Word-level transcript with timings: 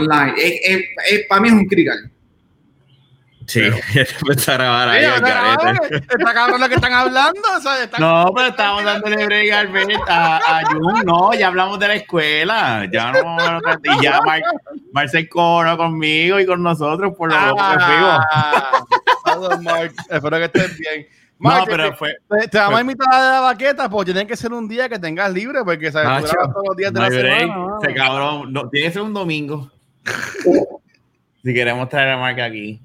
online. 0.00 0.34
para 1.28 1.40
mí 1.40 1.48
es 1.48 1.54
un 1.54 1.66
critical. 1.66 2.10
Sí, 3.50 3.62
empezó 4.20 4.52
a 4.52 4.54
grabar 4.54 4.88
ahí. 4.90 5.04
está 5.04 6.34
cabrón 6.34 6.60
lo 6.60 6.68
que 6.68 6.76
están 6.76 6.92
hablando. 6.92 7.40
No, 7.98 8.32
pero 8.32 8.48
estábamos 8.48 8.84
dándole 8.84 9.26
brega 9.26 9.60
al 9.60 9.70
a, 10.06 10.36
a 10.36 10.66
Jun. 10.66 11.02
No, 11.04 11.34
ya 11.34 11.48
hablamos 11.48 11.80
de 11.80 11.88
la 11.88 11.94
escuela. 11.94 12.88
Ya 12.92 13.10
no. 13.10 13.60
Y 13.82 14.04
ya 14.04 14.20
Mar, 14.24 14.40
Marcel 14.92 15.28
corona 15.28 15.76
conmigo 15.76 16.38
y 16.38 16.46
con 16.46 16.62
nosotros 16.62 17.12
por 17.16 17.32
lo 17.32 17.36
ah, 17.36 18.84
Mark. 19.62 19.94
Espero 20.08 20.36
que 20.36 20.44
estés 20.44 20.78
bien. 20.78 21.08
no, 21.40 21.64
pero 21.66 21.92
fue. 21.96 22.18
Te, 22.52 22.56
vamos 22.56 22.78
a 22.78 22.82
invitar 22.82 23.08
a 23.12 23.18
la 23.18 23.40
baqueta, 23.40 23.90
pues 23.90 24.04
tiene 24.04 24.28
que 24.28 24.36
ser 24.36 24.52
un 24.52 24.68
día 24.68 24.88
que 24.88 25.00
tengas 25.00 25.32
libre, 25.32 25.64
porque 25.64 25.90
sabes, 25.90 26.30
todos 26.30 26.66
los 26.68 26.76
días 26.76 26.92
de 26.92 27.00
la 27.00 27.10
semana. 27.10 27.78
Se 27.82 27.94
cabrón, 27.94 28.52
no, 28.52 28.68
tiene 28.68 28.86
que 28.86 28.92
ser 28.92 29.02
un 29.02 29.12
domingo. 29.12 29.68
si 31.42 31.54
queremos 31.54 31.88
traer 31.88 32.10
a 32.10 32.18
Mark 32.18 32.40
aquí. 32.40 32.80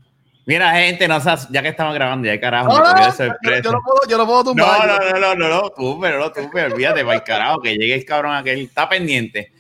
Mira, 0.48 0.74
gente, 0.74 1.08
no 1.08 1.20
ya 1.50 1.62
que 1.64 1.70
estamos 1.70 1.96
grabando, 1.96 2.28
ya 2.28 2.40
carajo, 2.40 2.68
no, 2.68 2.78
no, 2.78 3.62
yo, 3.64 3.72
lo 3.72 3.82
puedo, 3.82 4.00
yo 4.08 4.18
lo 4.18 4.26
puedo 4.28 4.44
tumbar. 4.44 4.88
No, 4.88 5.00
no, 5.00 5.20
no, 5.20 5.36
no, 5.36 5.50
no, 5.50 5.70
tú, 5.72 5.98
pero 6.00 6.20
no, 6.20 6.32
tú, 6.32 6.48
pero 6.54 6.72
olvídate, 6.72 7.02
va 7.02 7.24
carajo, 7.24 7.60
que 7.62 7.76
llegue 7.76 7.96
el 7.96 8.06
cabrón 8.06 8.36
aquel, 8.36 8.60
está 8.60 8.88
pendiente. 8.88 9.54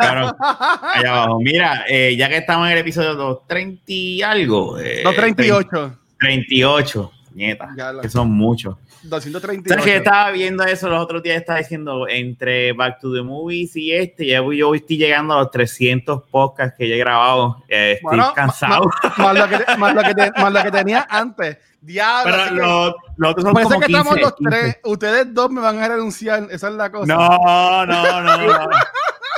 Cabrón, 0.00 0.34
allá 0.40 1.12
abajo. 1.12 1.38
Mira, 1.38 1.84
eh, 1.86 2.16
ya 2.16 2.30
que 2.30 2.38
estamos 2.38 2.66
en 2.66 2.72
el 2.72 2.78
episodio 2.78 3.14
230 3.14 3.82
y 3.88 4.22
algo. 4.22 4.78
Eh, 4.78 5.02
238. 5.04 5.98
38, 6.18 7.12
nieta, 7.34 7.68
que 8.00 8.08
son 8.08 8.30
muchos. 8.30 8.76
238. 9.02 9.68
¿Sabes 9.68 9.84
que 9.84 9.96
estaba 9.96 10.30
viendo 10.30 10.64
eso 10.64 10.88
los 10.88 11.02
otros 11.02 11.22
días? 11.22 11.36
Estaba 11.36 11.58
diciendo 11.58 12.06
entre 12.08 12.72
Back 12.72 13.00
to 13.00 13.12
the 13.12 13.22
Movies 13.22 13.76
y 13.76 13.92
este, 13.92 14.26
ya 14.26 14.42
yo 14.42 14.74
estoy 14.74 14.96
llegando 14.96 15.34
a 15.34 15.40
los 15.40 15.50
300 15.50 16.22
podcasts 16.30 16.74
que 16.78 16.88
ya 16.88 16.94
he 16.94 16.98
grabado. 16.98 17.62
Eh, 17.68 17.98
estoy 18.02 18.20
cansado. 18.34 18.90
Más, 19.18 19.38
lo 19.38 19.48
que, 19.48 19.76
más, 19.76 19.94
lo 19.94 20.02
que 20.02 20.30
más, 20.36 20.52
lo 20.52 20.62
que 20.62 20.70
tenía 20.70 21.06
antes. 21.08 21.58
Diablo. 21.80 22.32
Pero 22.32 22.54
los, 22.54 22.94
los 23.16 23.30
otros 23.30 23.44
son 23.44 23.54
como 23.54 23.80
que 23.80 23.86
estamos 23.86 24.20
los 24.20 24.36
tres. 24.36 24.78
Ustedes 24.84 25.34
dos 25.34 25.50
me 25.50 25.60
van 25.60 25.78
a 25.78 25.88
renunciar. 25.88 26.46
Esa 26.50 26.68
es 26.68 26.74
la 26.74 26.90
cosa. 26.90 27.12
No, 27.12 27.86
no, 27.86 28.20
no. 28.22 28.70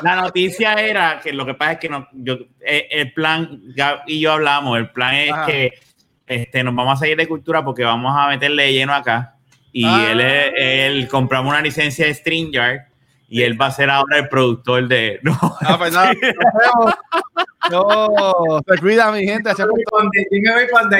La 0.02 0.16
noticia 0.16 0.74
era 0.74 1.20
que 1.20 1.32
lo 1.32 1.46
que 1.46 1.54
pasa 1.54 1.72
es 1.72 1.78
que 1.78 1.88
no, 1.88 2.08
yo, 2.12 2.36
eh, 2.60 2.88
el 2.90 3.12
plan, 3.12 3.62
ya 3.74 4.02
y 4.06 4.20
yo 4.20 4.32
hablamos, 4.32 4.76
el 4.76 4.90
plan 4.90 5.14
es 5.14 5.34
que 5.46 5.72
este, 6.26 6.64
nos 6.64 6.74
vamos 6.74 6.94
a 6.94 7.04
seguir 7.04 7.16
de 7.16 7.28
cultura 7.28 7.64
porque 7.64 7.84
vamos 7.84 8.14
a 8.16 8.28
meterle 8.28 8.72
lleno 8.72 8.94
acá 8.94 9.34
y 9.72 9.84
ah. 9.86 10.08
él, 10.10 10.20
él 10.20 11.08
compramos 11.08 11.50
una 11.50 11.60
licencia 11.60 12.06
de 12.06 12.14
StreamYard 12.14 12.82
y 13.28 13.42
él 13.42 13.60
va 13.60 13.66
a 13.66 13.70
ser 13.72 13.90
ahora 13.90 14.18
el 14.18 14.28
productor 14.28 14.86
de. 14.86 15.18
No, 15.24 15.36
ah, 15.42 15.76
pues 15.76 15.92
nada, 15.92 16.12
no, 17.70 18.60
se 18.64 18.80
cuida 18.80 19.10
mi 19.10 19.24
gente. 19.24 19.50
Se 19.54 19.64
fue. 19.64 19.82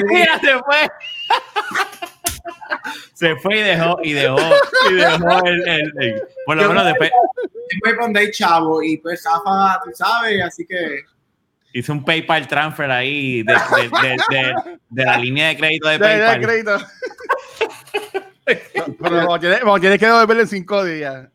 Mira, 0.03 0.39
se 0.39 0.59
fue. 0.59 0.89
se 3.13 3.35
fue 3.37 3.57
y 3.57 3.61
dejó, 3.61 3.97
y 4.03 4.11
dejó, 4.13 4.37
y 4.89 4.93
dejó 4.95 5.45
el, 5.45 5.67
el, 5.67 6.23
por 6.45 6.57
lo 6.57 6.67
menos 6.67 6.85
después. 6.85 7.11
Yo 7.11 7.79
voy 7.83 7.93
para 7.93 8.03
donde 8.03 8.31
chavo 8.31 8.83
y 8.83 8.97
pues 8.97 9.23
Zafa, 9.23 9.79
tú 9.85 9.91
sabes, 9.93 10.43
así 10.43 10.65
que. 10.65 11.05
Hice 11.77 11.91
un 11.91 12.05
PayPal 12.05 12.47
transfer 12.47 12.89
ahí 12.89 13.43
de, 13.43 13.53
de, 13.53 14.17
de, 14.29 14.53
de 14.89 15.05
la 15.05 15.17
línea 15.17 15.49
de 15.49 15.57
crédito 15.57 15.89
de 15.89 15.99
PayPal. 15.99 16.39
De 16.39 16.47
crédito. 16.47 16.77
pero 19.01 19.39
tienes, 19.81 19.99
que 19.99 20.05
devolverle 20.05 20.43
en 20.43 20.47
cinco 20.47 20.85
días. 20.85 21.27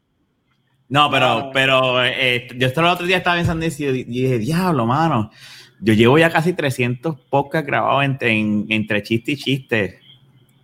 No, 0.88 1.10
pero, 1.10 1.50
pero 1.52 2.02
eh, 2.02 2.48
yo 2.56 2.68
esto 2.68 2.80
el 2.80 2.86
otro 2.86 3.04
día 3.04 3.18
estaba 3.18 3.36
pensando 3.36 3.66
y 3.66 3.68
dije, 3.68 4.38
diablo, 4.38 4.86
mano. 4.86 5.30
Yo 5.78 5.92
llevo 5.92 6.16
ya 6.16 6.30
casi 6.30 6.54
300 6.54 7.20
podcasts 7.28 7.66
grabados 7.66 8.02
entre, 8.04 8.38
entre 8.38 9.02
chiste 9.02 9.32
y 9.32 9.36
chiste. 9.36 10.00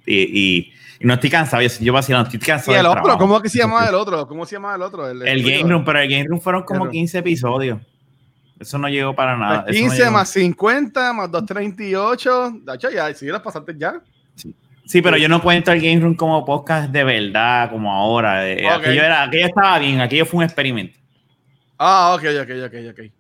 Y, 0.07 0.73
no 1.01 1.13
estoy 1.13 1.29
cansado. 1.29 1.63
Yo, 1.63 1.69
yo 1.81 1.93
no 1.93 2.23
estoy 2.23 2.39
cansado. 2.39 2.75
¿Y 2.75 2.81
el 2.81 2.87
otro? 2.87 3.19
¿Cómo 3.19 3.43
que 3.43 3.51
se 3.51 3.59
llama 3.59 3.87
el 3.87 3.95
otro? 3.95 4.27
¿Cómo 4.27 4.47
se 4.47 4.57
llama 4.57 4.75
el 4.75 4.81
otro? 4.81 5.07
El, 5.11 5.43
Game 5.43 5.71
Room, 5.71 5.85
pero 5.85 6.01
el 6.01 6.09
Game 6.09 6.25
Room 6.25 6.41
fueron 6.41 6.63
como 6.63 6.89
15 6.89 7.19
episodios. 7.19 7.79
Eso 8.59 8.79
no 8.79 8.89
llegó 8.89 9.15
para 9.15 9.37
nada. 9.37 9.67
15 9.67 10.11
más 10.11 10.31
50 10.31 11.13
más 11.13 11.31
238. 11.31 12.61
De 12.63 12.75
hecho, 12.75 12.91
ya, 12.91 13.13
si 13.15 13.27
las 13.27 13.43
pasaste 13.43 13.75
ya. 13.77 14.01
Sí. 14.35 14.55
Sí, 14.87 15.03
pero 15.03 15.17
yo 15.17 15.29
no 15.29 15.43
cuento 15.43 15.73
el 15.73 15.81
Game 15.81 16.01
Room 16.01 16.15
como 16.15 16.45
podcast 16.45 16.91
de 16.91 17.03
verdad, 17.03 17.69
como 17.71 17.93
ahora. 17.93 18.43
Aquello, 18.43 19.03
era, 19.03 19.25
aquello 19.25 19.47
estaba 19.47 19.81
bien, 19.81 20.01
aquello 20.01 20.25
fue 20.25 20.39
un 20.39 20.45
experimento. 20.45 20.97
Ah, 21.77 22.15
ok, 22.15 22.23
ok, 22.43 22.51
ok, 22.67 22.75
ok. 22.93 23.13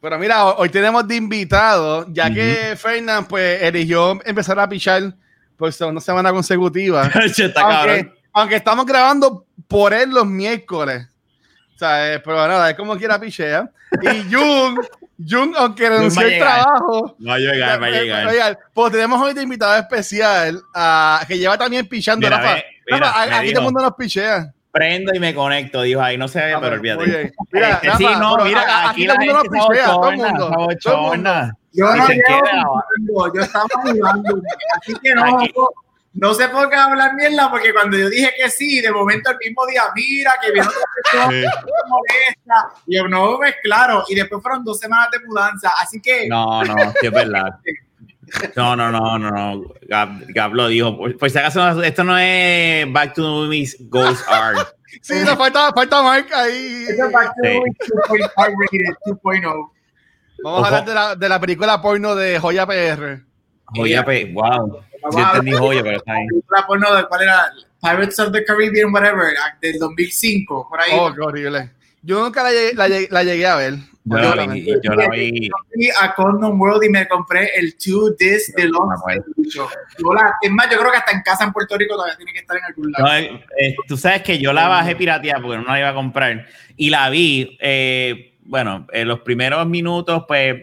Pero 0.00 0.18
mira, 0.18 0.44
hoy 0.46 0.68
tenemos 0.68 1.06
de 1.06 1.16
invitado, 1.16 2.06
ya 2.10 2.32
que 2.32 2.74
Fernán 2.76 3.26
pues 3.26 3.62
eligió 3.62 4.18
empezar 4.24 4.58
a 4.58 4.68
pichar 4.68 5.14
por 5.56 5.72
una 5.88 6.00
semana 6.00 6.32
consecutiva. 6.32 7.02
aunque, 7.56 8.12
aunque, 8.32 8.56
estamos 8.56 8.84
grabando 8.84 9.46
por 9.68 9.94
él 9.94 10.10
los 10.10 10.26
miércoles. 10.26 11.06
O 11.78 11.80
sea, 11.80 12.20
pero 12.24 12.48
nada, 12.48 12.70
es 12.70 12.76
como 12.76 12.96
quiera 12.96 13.20
pichea. 13.20 13.70
Y 14.02 14.06
Jung 14.34 14.80
Jung, 15.26 15.54
aunque 15.56 15.88
renunció 15.88 16.22
el 16.22 16.38
trabajo. 16.38 17.16
Va 17.24 17.34
a 17.34 17.38
llegar, 17.38 17.80
va 17.80 17.86
a 17.86 17.90
llegar. 17.90 18.58
Pues 18.74 18.92
tenemos 18.92 19.20
hoy 19.20 19.32
de 19.32 19.42
invitado 19.42 19.76
especial 19.76 20.60
a, 20.74 21.20
que 21.26 21.38
lleva 21.38 21.56
también 21.56 21.86
pichando. 21.86 22.28
Rafa. 22.28 22.56
aquí 22.56 23.52
todo 23.52 23.60
el 23.60 23.64
mundo 23.64 23.82
nos 23.82 23.94
pichea. 23.94 24.52
Prendo 24.70 25.14
y 25.14 25.20
me 25.20 25.34
conecto, 25.34 25.82
dijo 25.82 26.00
ahí, 26.00 26.18
no 26.18 26.28
se 26.28 26.40
ve, 26.40 26.56
pero 26.60 26.74
olvídate. 26.74 27.32
Mira, 27.52 27.80
este, 27.82 27.96
sí, 27.96 28.06
no, 28.20 28.36
mira, 28.44 28.90
aquí, 28.90 29.06
aquí 29.06 29.06
todo 29.06 29.16
el 29.20 29.26
mundo 29.26 29.34
nos 29.34 29.68
pichea, 29.68 29.86
todo 29.86 30.10
el 30.10 30.16
mundo. 30.16 30.68
Todo 30.82 30.94
el 30.94 31.20
mundo. 31.20 31.30
Yo 31.72 31.94
no 31.94 32.08
llevo, 32.08 33.34
yo 33.34 33.40
estaba 33.42 33.66
jugando, 33.82 34.42
así 34.76 34.94
que 35.02 35.14
no, 35.14 35.38
no 36.20 36.34
sé 36.34 36.48
por 36.48 36.68
qué 36.68 36.76
hablar 36.76 37.14
mierda, 37.14 37.48
porque 37.48 37.72
cuando 37.72 37.96
yo 37.96 38.08
dije 38.10 38.32
que 38.36 38.50
sí, 38.50 38.80
de 38.80 38.90
momento 38.90 39.30
el 39.30 39.38
mismo 39.38 39.64
día, 39.66 39.84
mira, 39.94 40.32
que 40.42 40.50
viene 40.50 40.66
otra 40.66 40.80
persona 40.94 41.28
me 41.28 41.88
molesta, 41.88 42.82
y 42.86 42.96
yo 42.96 43.08
no 43.08 43.38
me 43.38 43.54
claro, 43.62 44.04
y 44.08 44.16
después 44.16 44.42
fueron 44.42 44.64
dos 44.64 44.80
semanas 44.80 45.10
de 45.12 45.20
mudanza, 45.26 45.70
así 45.80 46.00
que... 46.00 46.28
No, 46.28 46.64
no, 46.64 46.74
es 47.00 47.12
verdad. 47.12 47.60
No, 48.56 48.76
no, 48.76 48.90
no, 48.90 49.18
no, 49.18 49.30
no. 49.30 49.64
Gab, 49.88 50.52
lo 50.52 50.68
dijo. 50.68 50.98
Pues 51.18 51.32
si 51.32 51.38
acaso, 51.38 51.82
esto 51.82 52.04
no 52.04 52.18
es 52.18 52.92
Back 52.92 53.14
to 53.14 53.22
the 53.22 53.28
Movies 53.28 53.76
Ghost 53.88 54.22
Art. 54.28 54.68
sí, 55.00 55.14
nos 55.24 55.36
falta, 55.36 55.72
falta 55.72 56.02
Mark 56.02 56.26
ahí. 56.34 56.84
Esto 56.88 57.06
es 57.06 57.12
Back 57.12 57.34
to 57.36 57.42
the 57.42 57.54
Movies 57.54 57.74
2.0. 59.06 59.70
Vamos 60.44 60.62
a 60.62 60.66
hablar 60.66 60.84
de 60.84 60.94
la, 60.94 61.16
de 61.16 61.28
la 61.28 61.40
película 61.40 61.80
porno 61.80 62.14
de 62.14 62.38
Joya 62.38 62.66
PR. 62.66 63.22
Joya 63.74 64.04
PR, 64.04 64.32
wow. 64.32 64.80
Yo 65.12 65.18
entendí 65.18 65.52
joya, 65.52 65.82
pero 65.82 65.96
está 65.98 66.12
ahí. 66.12 66.26
La 66.50 66.66
porno 66.66 66.94
de 66.94 67.06
cuál 67.06 67.22
era 67.22 67.52
Pirates 67.80 68.18
of 68.18 68.32
the 68.32 68.44
Caribbean, 68.44 68.92
whatever, 68.92 69.34
del 69.60 69.78
2005, 69.78 70.66
por 70.68 70.80
ahí. 70.80 70.90
Oh, 70.94 71.14
qué 71.14 71.20
horrible. 71.20 71.70
Yo 72.02 72.22
nunca 72.22 72.42
la 72.42 72.50
llegué, 72.50 72.74
la 72.74 72.88
llegué, 72.88 73.08
la 73.10 73.24
llegué 73.24 73.46
a 73.46 73.56
ver. 73.56 73.74
Yo, 74.04 74.34
la 74.34 74.46
vi, 74.46 74.64
yo 74.64 74.94
la 74.94 75.08
vi. 75.10 75.50
fui 75.72 75.90
a 76.00 76.14
Condom 76.14 76.58
World 76.58 76.84
y 76.84 76.88
me 76.88 77.06
compré 77.06 77.50
el 77.56 77.72
2 77.72 78.16
Disc 78.16 78.56
de 78.56 78.68
los. 78.68 78.80
Es 80.40 80.50
más, 80.50 80.70
yo 80.70 80.78
creo 80.78 80.90
que 80.90 80.96
hasta 80.96 81.12
en 81.12 81.22
casa 81.22 81.44
en 81.44 81.52
Puerto 81.52 81.76
Rico 81.76 81.94
todavía 81.94 82.16
tiene 82.16 82.32
que 82.32 82.38
estar 82.38 82.56
en 82.56 82.64
algún 82.64 82.92
lado. 82.92 83.14
Eh, 83.16 83.44
eh, 83.60 83.76
tú 83.86 83.96
sabes 83.96 84.22
que 84.22 84.38
yo 84.38 84.52
la 84.52 84.68
bajé 84.68 84.96
pirateada 84.96 85.42
porque 85.42 85.58
no 85.58 85.64
la 85.64 85.78
iba 85.78 85.90
a 85.90 85.94
comprar. 85.94 86.46
Y 86.76 86.88
la 86.88 87.10
vi, 87.10 87.58
eh, 87.60 88.38
bueno, 88.44 88.86
en 88.92 89.08
los 89.08 89.20
primeros 89.20 89.66
minutos, 89.66 90.24
pues 90.26 90.56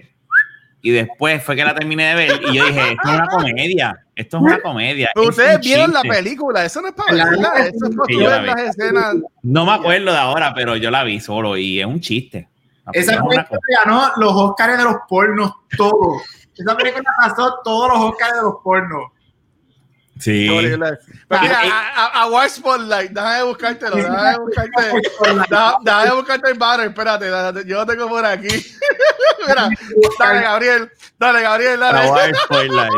y 0.86 0.92
después 0.92 1.42
fue 1.42 1.56
que 1.56 1.66
la 1.66 1.74
terminé 1.74 2.10
de 2.10 2.14
ver 2.14 2.42
y 2.48 2.58
yo 2.58 2.64
dije, 2.64 2.92
esto 2.92 3.10
es 3.10 3.16
una 3.16 3.26
comedia, 3.26 4.06
esto 4.16 4.38
es 4.38 4.44
una 4.44 4.60
comedia. 4.60 5.10
ustedes 5.16 5.60
vieron 5.62 5.92
la 5.92 6.04
película, 6.04 6.64
eso 6.64 6.80
no 6.80 6.90
es 6.90 6.94
para 6.94 7.12
verla, 7.12 7.54
eso 7.58 7.88
es 7.88 7.96
para 7.96 8.40
ver 8.40 8.44
las 8.44 8.60
escenas. 8.62 9.16
No 9.42 9.66
me 9.66 9.72
acuerdo 9.72 10.12
de 10.12 10.18
ahora, 10.20 10.54
pero 10.54 10.76
yo 10.76 10.92
la 10.92 11.04
vi 11.04 11.20
solo 11.20 11.58
y 11.58 11.80
es 11.80 11.88
un 11.88 12.00
chiste. 12.00 12.48
Esa 12.94 13.14
película 13.14 13.60
ganó 13.84 14.12
los 14.18 14.32
Oscars 14.32 14.78
de 14.78 14.84
los 14.84 14.98
pornos, 15.10 15.54
todos. 15.76 16.22
Esa 16.56 16.78
película 16.78 17.10
pasó 17.18 17.56
todos 17.64 17.90
los 17.90 18.12
Oscars 18.12 18.36
de 18.36 18.42
los 18.44 18.56
pornos. 18.64 19.12
Sí. 20.20 20.48
Pero 20.48 21.42
mira, 21.42 21.60
a, 21.62 22.22
a, 22.22 22.30
Watch 22.30 22.52
Spotlight, 22.52 23.12
déjame 23.12 23.44
buscártelo, 23.44 23.96
déjame 23.98 24.38
buscarte, 24.38 24.82
déjame 25.84 26.12
buscarte 26.16 26.52
el 26.52 26.58
banner, 26.58 26.88
espérate, 26.88 27.66
yo 27.66 27.78
lo 27.78 27.86
tengo 27.86 28.08
por 28.08 28.26
aquí. 28.26 28.48
mira, 29.48 29.70
dale, 30.18 30.42
Gabriel, 30.42 30.92
dale, 31.20 31.42
Gabriel, 31.42 31.80
dale. 31.80 32.10
Watch 32.10 32.36
Spotlight. 32.46 32.94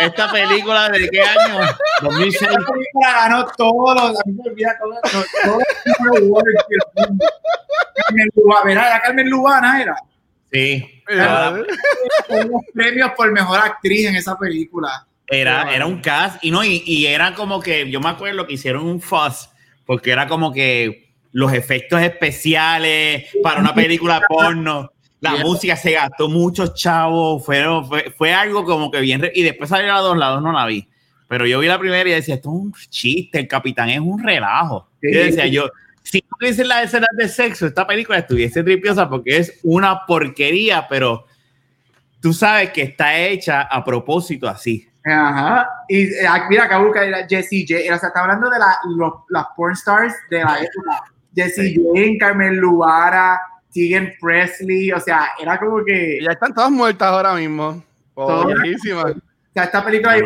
¿Esta 0.00 0.32
película 0.32 0.88
de 0.88 1.08
qué 1.10 1.20
año? 1.20 1.60
2006. 2.02 2.42
Esta 2.42 2.72
película 2.72 3.12
ganó 3.12 3.46
todos 3.56 3.94
los, 3.94 4.18
a 4.18 4.22
mí 4.26 4.32
me 4.32 4.50
olvida 4.50 4.76
todos 4.80 4.96
los 5.14 5.26
Carmen 7.94 8.28
Lubana, 8.34 8.72
¿era 8.72 9.02
Carmen 9.02 9.30
Lubana 9.30 9.82
era? 9.82 9.96
Sí. 10.52 11.02
Unos 12.28 12.62
premios 12.74 13.12
por 13.16 13.30
mejor 13.30 13.60
actriz 13.60 14.08
en 14.08 14.16
esa 14.16 14.36
película. 14.36 15.06
Era, 15.30 15.74
era 15.74 15.86
un 15.86 16.00
cast 16.00 16.44
y 16.44 16.50
no, 16.50 16.64
y, 16.64 16.82
y, 16.84 17.06
era 17.06 17.34
como 17.34 17.60
que, 17.60 17.88
yo 17.88 18.00
me 18.00 18.08
acuerdo 18.08 18.46
que 18.46 18.54
hicieron 18.54 18.84
un 18.84 19.00
fuzz, 19.00 19.48
porque 19.86 20.10
era 20.10 20.26
como 20.26 20.52
que 20.52 21.10
los 21.32 21.52
efectos 21.52 22.00
especiales 22.02 23.26
para 23.42 23.60
una 23.60 23.74
película 23.74 24.20
porno. 24.28 24.92
La 25.20 25.36
música 25.36 25.76
se 25.76 25.92
gastó 25.92 26.28
muchos 26.30 26.74
chavos, 26.74 27.44
fue, 27.44 27.62
fue, 28.16 28.32
algo 28.32 28.64
como 28.64 28.90
que 28.90 29.00
bien. 29.00 29.30
Y 29.34 29.42
después 29.42 29.68
salió 29.68 29.94
a 29.94 30.00
dos 30.00 30.16
lados, 30.16 30.42
no 30.42 30.50
la 30.50 30.64
vi. 30.64 30.88
Pero 31.28 31.46
yo 31.46 31.60
vi 31.60 31.66
la 31.66 31.78
primera 31.78 32.08
y 32.08 32.12
decía, 32.12 32.36
esto 32.36 32.48
es 32.48 32.54
un 32.54 32.72
chiste, 32.88 33.38
el 33.38 33.46
capitán 33.46 33.90
es 33.90 34.00
un 34.00 34.22
relajo. 34.22 34.88
Yo 35.02 35.20
decía, 35.20 35.46
yo, 35.46 35.68
si 36.02 36.24
no 36.28 36.36
tuviese 36.38 36.64
las 36.64 36.86
escenas 36.86 37.10
de 37.16 37.28
sexo, 37.28 37.66
esta 37.66 37.86
película 37.86 38.18
estuviese 38.18 38.64
tripiosa 38.64 39.08
porque 39.08 39.36
es 39.36 39.60
una 39.62 40.06
porquería, 40.06 40.88
pero 40.88 41.26
tú 42.20 42.32
sabes 42.32 42.70
que 42.70 42.82
está 42.82 43.18
hecha 43.18 43.62
a 43.62 43.84
propósito 43.84 44.48
así. 44.48 44.89
Ajá. 45.04 45.68
Y 45.88 46.04
eh, 46.14 46.28
mira, 46.48 46.64
acá 46.64 46.78
busca 46.78 47.00
Jessie 47.28 47.66
J. 47.68 47.94
O 47.94 47.98
sea, 47.98 48.08
está 48.08 48.20
hablando 48.20 48.50
de 48.50 48.58
la, 48.58 48.78
las 49.28 49.46
porn 49.56 49.74
stars 49.74 50.14
de 50.30 50.44
la 50.44 50.58
época. 50.58 51.04
Jessie 51.34 51.76
J, 51.76 52.18
Carmen 52.18 52.56
Luara, 52.56 53.40
Tegan 53.72 54.12
Presley. 54.20 54.92
O 54.92 55.00
sea, 55.00 55.28
era 55.40 55.58
como 55.58 55.84
que. 55.84 56.18
Ya 56.22 56.32
están 56.32 56.52
todas 56.52 56.70
muertas 56.70 57.08
ahora 57.08 57.34
mismo. 57.34 57.82
Buenísimas. 58.14 59.14
O 59.50 59.52
sea, 59.52 59.64
esta 59.64 59.84
película, 59.84 60.16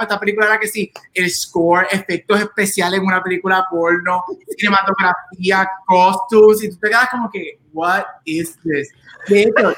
esta 0.00 0.18
película 0.18 0.46
era 0.46 0.58
que 0.58 0.68
sí, 0.68 0.90
el 1.12 1.28
score, 1.28 1.86
efectos 1.90 2.40
especiales 2.40 2.98
en 2.98 3.04
una 3.04 3.22
película 3.22 3.66
porno, 3.70 4.24
cinematografía, 4.56 5.68
costumes, 5.86 6.62
y 6.62 6.70
tú 6.70 6.78
te 6.78 6.88
quedas 6.88 7.10
como 7.10 7.30
que, 7.30 7.58
what 7.74 8.04
is 8.24 8.58
this? 8.62 8.90
De 9.28 9.42
hecho, 9.42 9.74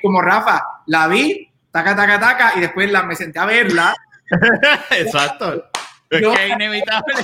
como 0.00 0.22
Rafa, 0.22 0.62
la 0.86 1.08
vi, 1.08 1.49
taca, 1.70 1.96
taca, 1.96 2.20
taca, 2.20 2.52
y 2.56 2.60
después 2.60 2.90
la, 2.90 3.02
me 3.02 3.14
senté 3.14 3.38
a 3.38 3.46
verla. 3.46 3.94
Exacto. 4.90 5.70
Es 6.08 6.20
que 6.20 6.46
es 6.46 6.50
inevitable. 6.50 7.14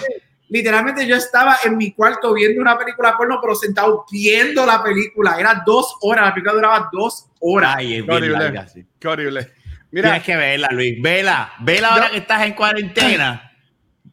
Literalmente 0.48 1.06
yo 1.06 1.16
estaba 1.16 1.56
en 1.64 1.76
mi 1.76 1.92
cuarto 1.92 2.32
viendo 2.32 2.60
una 2.62 2.78
película 2.78 3.16
porno, 3.16 3.38
pero 3.40 3.54
sentado 3.56 4.04
viendo 4.10 4.64
la 4.64 4.82
película. 4.82 5.36
Era 5.40 5.62
dos 5.66 5.96
horas, 6.02 6.26
la 6.26 6.34
película 6.34 6.54
duraba 6.54 6.88
dos 6.92 7.26
horas. 7.40 7.74
Ay, 7.76 7.96
es 7.96 8.08
horrible. 8.08 8.64
Qué 8.98 9.08
horrible. 9.08 9.52
Mira, 9.90 10.08
Tienes 10.10 10.22
que 10.24 10.36
verla, 10.36 10.68
Luis. 10.70 11.02
Vela. 11.02 11.52
Vela 11.60 11.88
ahora 11.88 12.10
que 12.10 12.18
estás 12.18 12.42
en 12.42 12.52
cuarentena. 12.54 13.45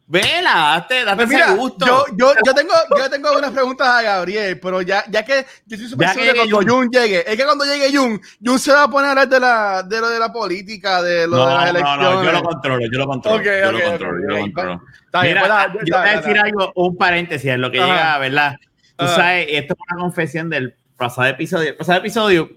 Vela, 0.06 0.76
date, 0.76 1.02
date 1.02 1.26
pues 1.26 1.40
ese 1.40 1.54
gusto. 1.54 1.86
Yo, 1.86 2.04
yo, 2.14 2.32
yo, 2.44 2.54
tengo, 2.54 2.74
yo 2.96 3.08
tengo 3.08 3.38
unas 3.38 3.50
preguntas 3.52 3.88
a 3.88 4.02
Gabriel, 4.02 4.60
pero 4.60 4.82
ya, 4.82 5.02
ya 5.08 5.24
que 5.24 5.46
yo 5.64 5.76
estoy 5.76 5.88
súper 5.88 6.08
seguro 6.10 6.32
que 6.32 6.50
cuando 6.50 6.74
Jun. 6.74 6.90
llegue, 6.90 7.24
es 7.30 7.36
que 7.36 7.44
cuando 7.44 7.64
llegue 7.64 7.96
Jun, 7.96 8.20
Jun 8.44 8.58
se 8.58 8.72
va 8.72 8.82
a 8.82 8.88
poner 8.88 9.06
a 9.06 9.10
hablar 9.12 9.28
de, 9.28 9.40
la, 9.40 9.82
de 9.82 10.00
lo 10.00 10.10
de 10.10 10.18
la 10.18 10.30
política, 10.30 11.02
de 11.02 11.26
lo 11.26 11.46
de 11.46 11.54
las 11.54 11.70
elecciones. 11.70 12.04
No, 12.04 12.14
no, 12.14 12.24
yo 12.24 12.32
lo 12.32 12.42
controlo, 12.42 12.84
yo 12.92 12.98
lo 12.98 13.06
controlo. 13.06 13.38
Okay, 13.38 13.60
yo, 13.62 13.72
lo 13.72 13.82
controlo 13.82 14.20
yo 14.20 14.28
lo 14.28 14.40
controlo, 14.40 14.82
Mira, 15.22 15.72
yo 15.84 15.98
voy 15.98 16.08
a 16.08 16.20
decir 16.20 16.38
algo, 16.38 16.72
un 16.74 16.96
paréntesis 16.98 17.50
en 17.50 17.62
lo 17.62 17.70
que 17.70 17.78
llega, 17.78 18.18
¿verdad? 18.18 18.56
Tú 18.96 19.06
sabes, 19.06 19.46
esto 19.48 19.72
es 19.72 19.80
una 19.90 20.02
confesión 20.02 20.50
del 20.50 20.74
pasado 20.98 21.28
episodio. 21.28 21.70
El 21.70 21.76
pasado 21.76 21.98
episodio 21.98 22.50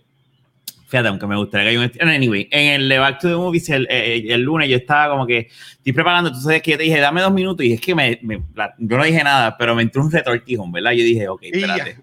Fíjate, 0.88 1.10
aunque 1.10 1.28
me 1.28 1.36
gustaría 1.36 1.70
que 1.70 1.78
haya 1.78 1.92
un... 2.02 2.10
Anyway, 2.10 2.48
en 2.50 2.82
el 2.82 3.00
Back 3.00 3.20
to 3.20 3.28
the 3.28 3.36
Movies 3.36 3.70
el, 3.70 3.88
eh, 3.90 4.24
el, 4.30 4.42
lunes 4.42 4.70
yo 4.70 4.78
estaba 4.78 5.12
como 5.12 5.28
que 5.28 5.50
estoy 5.50 5.92
preparando, 5.92 6.30
entonces 6.30 6.62
que 6.62 6.72
yo 6.72 6.78
te 6.78 6.84
dije, 6.84 7.00
dame 7.00 7.20
dos 7.20 7.34
minutos 7.34 7.66
y 7.66 7.74
es 7.74 7.82
que 7.82 7.94
me, 7.94 8.18
me 8.22 8.42
yo 8.78 8.98
no 8.98 9.04
dije 9.04 9.22
nada, 9.22 9.58
pero 9.58 9.76
me 9.76 9.82
entró 9.82 10.02
un 10.02 10.10
retortijón, 10.10 10.72
¿verdad? 10.72 10.92
Yo 10.92 11.04
dije, 11.04 11.28
ok, 11.28 11.42
espérate. 11.44 11.98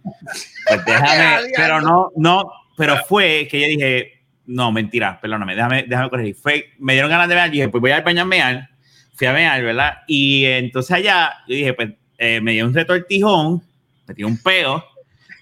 Pues 0.66 0.84
déjame, 0.84 1.48
pero 1.56 1.80
no, 1.80 2.12
no, 2.14 2.52
pero 2.76 2.98
fue 3.08 3.48
que 3.50 3.60
yo 3.60 3.66
dije, 3.68 4.22
no, 4.44 4.70
mentira, 4.70 5.18
perdóname, 5.18 5.54
déjame, 5.54 5.84
déjame 5.88 6.10
corregir. 6.10 6.34
Fue, 6.34 6.66
me 6.78 6.92
dieron 6.92 7.10
ganas 7.10 7.30
de 7.30 7.34
ver, 7.36 7.50
dije, 7.50 7.68
pues 7.70 7.80
voy 7.80 7.90
a 7.90 7.98
ir 7.98 8.04
baño 8.04 8.20
a 8.20 8.26
mear, 8.26 8.68
fui 9.14 9.26
a 9.26 9.32
mear, 9.32 9.62
¿verdad? 9.62 9.94
Y 10.06 10.44
entonces 10.44 10.90
allá, 10.90 11.32
yo 11.48 11.54
dije, 11.54 11.72
pues 11.72 11.88
me 12.42 12.52
dio 12.52 12.66
un 12.66 12.74
retortijón, 12.74 13.62
me 14.06 14.12
dio 14.12 14.26
un 14.26 14.36
peo 14.36 14.84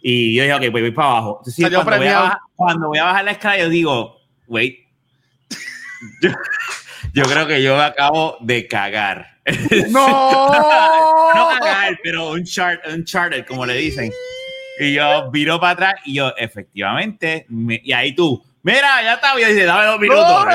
y 0.02 0.34
yo 0.34 0.42
dije, 0.42 0.54
ok, 0.54 0.72
pues 0.72 0.82
voy 0.82 0.90
para 0.90 1.08
abajo. 1.08 1.42
Entonces, 1.46 1.70
cuando, 1.70 1.98
voy 1.98 2.08
a 2.08 2.18
bajar, 2.20 2.38
cuando 2.56 2.88
voy 2.88 2.98
a 2.98 3.04
bajar 3.04 3.24
la 3.24 3.30
escala, 3.30 3.58
yo 3.58 3.68
digo, 3.68 4.16
wait, 4.48 4.78
yo, 7.12 7.22
creo 7.22 7.46
que 7.46 7.62
yo 7.62 7.80
acabo 7.80 8.36
de 8.40 8.66
cagar. 8.66 9.38
¡No! 9.90 10.06
no 11.34 11.48
cagar, 11.60 11.98
pero 12.02 12.32
un, 12.32 12.42
chart, 12.42 12.84
un 12.92 13.04
charter, 13.04 13.46
como 13.46 13.64
le 13.64 13.74
dicen. 13.74 14.10
Y 14.80 14.94
yo 14.94 15.30
viro 15.30 15.60
para 15.60 15.72
atrás 15.72 15.94
y 16.04 16.14
yo, 16.14 16.32
efectivamente, 16.36 17.46
y 17.48 17.92
ahí 17.92 18.12
tú, 18.12 18.44
mira, 18.62 19.02
ya 19.02 19.14
está, 19.14 19.38
y 19.38 19.42
yo 19.42 19.48
dice, 19.48 19.64
dame 19.64 19.84
dos 19.86 20.00
minutos. 20.00 20.46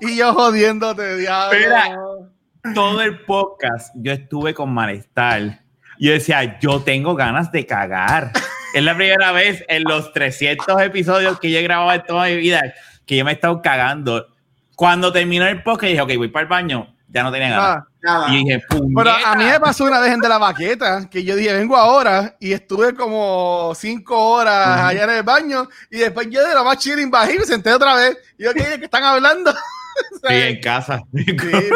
y 0.00 0.16
yo 0.16 0.32
jodiéndote, 0.32 1.16
diablo. 1.18 1.58
Mira, 1.58 2.74
todo 2.74 3.02
el 3.02 3.20
podcast 3.20 3.94
yo 3.94 4.12
estuve 4.12 4.54
con 4.54 4.72
malestar 4.72 5.61
yo 6.02 6.12
decía, 6.12 6.58
yo 6.58 6.80
tengo 6.82 7.14
ganas 7.14 7.52
de 7.52 7.64
cagar. 7.64 8.32
es 8.74 8.82
la 8.82 8.96
primera 8.96 9.32
vez 9.32 9.64
en 9.68 9.84
los 9.84 10.12
300 10.12 10.80
episodios 10.82 11.38
que 11.38 11.50
yo 11.50 11.58
he 11.58 11.62
grabado 11.62 11.92
en 11.92 12.02
toda 12.02 12.26
mi 12.26 12.36
vida 12.36 12.74
que 13.06 13.16
yo 13.16 13.24
me 13.24 13.30
he 13.30 13.34
estado 13.34 13.62
cagando. 13.62 14.26
Cuando 14.74 15.12
terminó 15.12 15.46
el 15.46 15.62
podcast, 15.62 15.90
dije, 15.90 16.00
ok, 16.00 16.16
voy 16.16 16.28
para 16.28 16.42
el 16.42 16.48
baño. 16.48 16.96
Ya 17.08 17.22
no 17.22 17.30
tenía 17.30 17.50
ganas. 17.50 17.84
Ah, 18.04 18.26
y 18.30 18.38
dije, 18.38 18.60
Pero 18.68 19.10
a 19.10 19.36
mí 19.36 19.44
me 19.44 19.60
pasó 19.60 19.84
una 19.84 20.00
vez 20.00 20.12
en 20.12 20.20
De 20.20 20.28
la 20.28 20.38
Baqueta 20.38 21.08
que 21.10 21.22
yo 21.22 21.36
dije, 21.36 21.52
vengo 21.52 21.76
ahora 21.76 22.36
y 22.40 22.52
estuve 22.52 22.94
como 22.94 23.72
cinco 23.76 24.18
horas 24.18 24.80
allá 24.80 25.04
en 25.04 25.10
el 25.10 25.22
baño 25.22 25.68
y 25.90 25.98
después 25.98 26.26
yo 26.30 26.44
de 26.44 26.54
la 26.54 26.64
más 26.64 26.78
chilling 26.78 27.10
bajé 27.10 27.34
y 27.34 27.38
me 27.38 27.44
senté 27.44 27.72
otra 27.72 27.94
vez. 27.94 28.18
Y 28.38 28.44
yo, 28.44 28.54
¿qué, 28.54 28.80
están 28.82 29.04
hablando? 29.04 29.52
sí, 30.26 30.34
en 30.34 30.60
casa. 30.60 31.00
sí, 31.14 31.26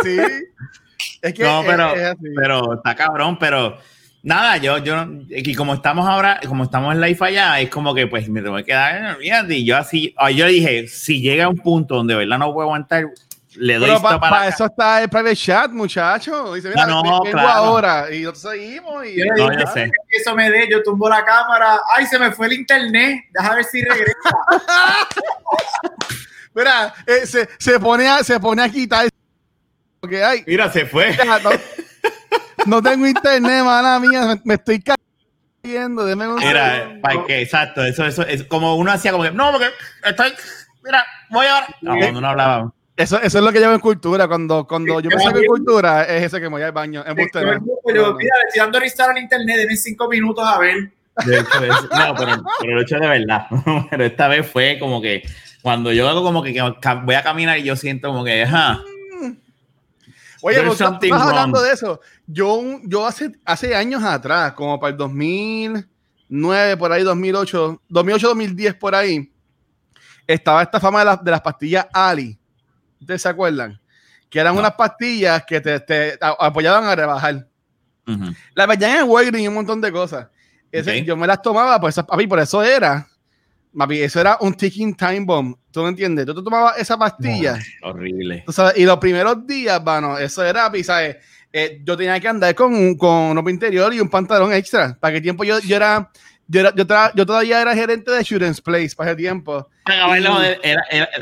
sí. 0.02 0.18
Es 1.22 1.34
que 1.34 1.42
no, 1.42 1.62
pero, 1.66 1.92
pero 2.34 2.74
está 2.74 2.94
cabrón, 2.94 3.38
pero 3.38 3.78
nada, 4.26 4.56
yo, 4.56 4.78
yo, 4.78 5.06
y 5.28 5.54
como 5.54 5.72
estamos 5.72 6.06
ahora, 6.06 6.40
como 6.48 6.64
estamos 6.64 6.92
en 6.92 7.00
live 7.00 7.18
allá, 7.20 7.60
es 7.60 7.70
como 7.70 7.94
que 7.94 8.08
pues 8.08 8.28
me 8.28 8.42
tengo 8.42 8.56
que 8.56 8.64
quedar, 8.64 9.18
y 9.22 9.64
yo 9.64 9.76
así, 9.76 10.12
ah, 10.18 10.32
yo 10.32 10.46
dije, 10.46 10.88
si 10.88 11.20
llega 11.20 11.44
a 11.44 11.48
un 11.48 11.58
punto 11.58 11.94
donde 11.94 12.16
verdad 12.16 12.36
no 12.36 12.52
puedo 12.52 12.66
aguantar, 12.66 13.06
le 13.54 13.74
doy 13.74 13.88
Pero 13.88 14.02
para, 14.02 14.18
para 14.18 14.48
eso 14.48 14.66
está 14.66 15.02
el 15.02 15.08
private 15.08 15.36
chat, 15.36 15.70
muchacho. 15.70 16.54
Dice, 16.54 16.68
mira, 16.68 16.86
no, 16.86 17.02
no, 17.02 17.22
vengo 17.22 17.38
ahora 17.38 18.12
y 18.12 18.20
nosotros 18.20 18.52
seguimos. 18.52 19.06
Y 19.06 19.16
no, 19.16 19.58
yo 19.58 19.66
sé. 19.72 19.90
Eso 20.10 20.34
me 20.34 20.50
dé, 20.50 20.68
yo 20.70 20.82
tumbo 20.82 21.08
la 21.08 21.24
cámara. 21.24 21.80
Ay, 21.96 22.04
se 22.04 22.18
me 22.18 22.32
fue 22.32 22.48
el 22.48 22.52
internet. 22.52 23.24
Deja 23.32 23.54
ver 23.54 23.64
si 23.64 23.82
regresa. 23.82 24.14
mira, 26.54 26.94
eh, 27.06 27.26
se, 27.26 27.48
se, 27.58 27.80
pone 27.80 28.06
a, 28.06 28.22
se 28.22 28.38
pone 28.38 28.60
a 28.60 28.68
quitar. 28.68 29.08
Porque, 30.00 30.22
ay, 30.22 30.44
mira, 30.46 30.70
se 30.70 30.84
fue 30.84 31.16
no 32.66 32.82
tengo 32.82 33.06
internet, 33.06 33.64
mala 33.64 33.98
mía, 34.00 34.40
me 34.44 34.54
estoy 34.54 34.82
cayendo. 34.82 36.04
Deme 36.04 36.28
un 36.28 36.36
Mira, 36.36 36.98
para 37.02 37.24
que, 37.24 37.42
exacto, 37.42 37.84
eso, 37.84 38.04
eso 38.04 38.22
es 38.22 38.44
como 38.44 38.76
uno 38.76 38.92
hacía 38.92 39.10
como 39.10 39.24
que, 39.24 39.32
no, 39.32 39.50
porque 39.50 39.66
estoy, 40.04 40.32
mira, 40.84 41.04
voy 41.30 41.46
ahora. 41.46 41.66
No, 41.80 41.96
cuando 41.96 42.18
uno 42.18 42.28
hablaba. 42.28 42.72
Eso, 42.96 43.20
eso 43.20 43.38
es 43.38 43.44
lo 43.44 43.52
que 43.52 43.58
llevo 43.58 43.74
en 43.74 43.80
cultura. 43.80 44.26
Cuando, 44.26 44.66
cuando 44.66 45.00
yo 45.00 45.10
me 45.10 45.22
saco 45.22 45.38
en 45.38 45.44
cultura, 45.44 46.04
es 46.04 46.22
ese 46.22 46.38
que 46.38 46.44
me 46.44 46.56
voy 46.56 46.62
al 46.62 46.72
baño. 46.72 47.04
En 47.06 47.14
busca 47.14 47.40
mira, 47.40 47.60
le 47.60 48.00
estoy 48.48 48.60
dando 48.60 48.80
restart 48.80 49.10
al 49.10 49.18
internet, 49.18 49.56
denme 49.58 49.76
cinco 49.76 50.08
minutos 50.08 50.46
a 50.46 50.58
ver. 50.58 50.92
De 51.24 51.38
hecho, 51.38 51.60
no, 51.60 52.14
pero, 52.14 52.42
pero 52.60 52.74
lo 52.74 52.80
he 52.80 52.82
hecho 52.82 52.98
de 52.98 53.06
verdad. 53.06 53.46
pero 53.90 54.04
esta 54.04 54.28
vez 54.28 54.50
fue 54.50 54.78
como 54.78 55.02
que 55.02 55.22
cuando 55.60 55.92
yo 55.92 56.08
hago 56.08 56.22
como 56.22 56.42
que 56.42 56.58
voy 57.04 57.14
a 57.14 57.22
caminar 57.22 57.58
y 57.58 57.64
yo 57.64 57.76
siento 57.76 58.08
como 58.08 58.24
que, 58.24 58.44
ajá. 58.44 58.80
Oye, 60.46 60.64
vos 60.64 60.80
estás 60.80 61.20
hablando 61.20 61.60
de 61.60 61.72
eso. 61.72 62.00
Yo, 62.24 62.62
yo 62.84 63.04
hace, 63.04 63.32
hace 63.44 63.74
años 63.74 64.04
atrás, 64.04 64.52
como 64.52 64.78
para 64.78 64.92
el 64.92 64.96
2009, 64.96 66.76
por 66.76 66.92
ahí, 66.92 67.02
2008, 67.02 67.82
2008, 67.88 68.28
2010, 68.28 68.74
por 68.74 68.94
ahí, 68.94 69.32
estaba 70.24 70.62
esta 70.62 70.78
fama 70.78 71.04
de, 71.04 71.18
de 71.20 71.30
las 71.32 71.40
pastillas 71.40 71.88
Ali. 71.92 72.38
¿Ustedes 73.00 73.22
se 73.22 73.28
acuerdan? 73.28 73.80
Que 74.30 74.38
eran 74.38 74.56
unas 74.56 74.74
pastillas 74.74 75.42
que 75.44 75.60
te, 75.60 75.80
te, 75.80 76.16
apoyaban 76.20 76.84
a 76.84 76.94
rebajar. 76.94 77.48
Las 78.54 78.68
vendían 78.68 78.98
en 78.98 79.08
Walgreens 79.08 79.44
y 79.44 79.48
un 79.48 79.54
montón 79.54 79.80
de 79.80 79.90
cosas. 79.90 80.28
Ese, 80.70 81.02
Yo 81.04 81.16
me 81.16 81.26
las 81.26 81.42
tomaba, 81.42 81.80
pues, 81.80 81.98
a 81.98 82.16
mí 82.16 82.24
por 82.28 82.38
eso 82.38 82.62
era 82.62 83.08
Mapi, 83.76 84.00
eso 84.00 84.18
era 84.22 84.38
un 84.40 84.54
ticking 84.54 84.94
time 84.94 85.20
bomb. 85.20 85.54
¿Tú 85.70 85.82
me 85.82 85.90
entiendes? 85.90 86.24
Tú 86.24 86.34
te 86.34 86.42
tomabas 86.42 86.78
esa 86.78 86.96
pastilla. 86.96 87.58
horrible. 87.82 88.42
y 88.74 88.84
los 88.86 88.96
primeros 88.96 89.46
días, 89.46 89.84
bueno, 89.84 90.16
eso 90.16 90.42
era, 90.42 90.72
¿sabes? 90.82 91.16
Eh, 91.52 91.82
yo 91.84 91.94
tenía 91.94 92.18
que 92.18 92.26
andar 92.26 92.54
con, 92.54 92.94
con 92.96 93.36
ropa 93.36 93.50
interior 93.50 93.92
y 93.92 94.00
un 94.00 94.08
pantalón 94.08 94.50
extra. 94.54 94.96
¿Para 94.98 95.12
qué 95.12 95.20
tiempo 95.20 95.44
yo, 95.44 95.58
yo 95.60 95.76
era? 95.76 96.10
Yo, 96.48 96.60
era, 96.60 97.12
yo, 97.14 97.26
todavía 97.26 97.60
era 97.60 97.74
gerente 97.74 98.10
de 98.10 98.22
Shooting's 98.22 98.62
Place 98.62 98.96
para 98.96 99.10
ese 99.10 99.18
tiempo. 99.18 99.68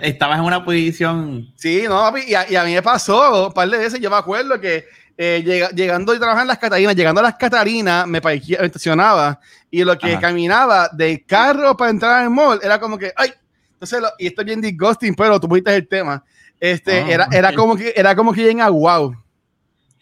estabas 0.03 0.39
en 0.39 0.45
una 0.45 0.65
posición. 0.65 1.53
Sí, 1.57 1.85
no, 1.89 1.95
papi, 1.95 2.21
y 2.29 2.35
a, 2.35 2.49
y 2.49 2.55
a, 2.55 2.63
mí 2.63 2.73
me 2.73 2.83
pasó 2.83 3.49
un 3.49 3.53
par 3.53 3.69
de 3.69 3.79
veces. 3.79 3.99
Yo 3.99 4.11
me 4.11 4.17
acuerdo 4.17 4.61
que 4.61 4.85
eh, 5.17 5.71
llegando 5.75 6.15
y 6.15 6.19
trabajando 6.19 6.43
en 6.43 6.49
las 6.49 6.59
Catarinas, 6.59 6.97
llegando 6.97 7.21
a 7.21 7.25
las 7.25 7.37
Catarinas, 7.37 8.07
me, 8.07 8.19
estacionaba 8.19 9.39
y 9.71 9.85
lo 9.85 9.97
que 9.97 10.19
caminaba 10.19 10.89
del 10.93 11.25
carro 11.25 11.77
para 11.77 11.91
entrar 11.91 12.23
al 12.23 12.31
mall 12.31 12.61
era 12.63 12.81
como 12.81 12.99
que, 12.99 13.13
ay, 13.17 13.33
entonces, 13.75 14.03
y 14.19 14.27
esto 14.27 14.41
es 14.41 14.47
bien 14.47 14.61
disgusting, 14.61 15.15
pero 15.15 15.39
tú 15.39 15.49
pusiste 15.49 15.75
el 15.75 15.87
tema. 15.87 16.25
Este, 16.59 17.01
ah, 17.01 17.07
era, 17.09 17.29
era, 17.31 17.53
como 17.53 17.77
que, 17.77 17.93
era 17.95 18.17
como 18.17 18.33
que 18.33 18.57
a 18.61 18.71
wow. 18.71 19.15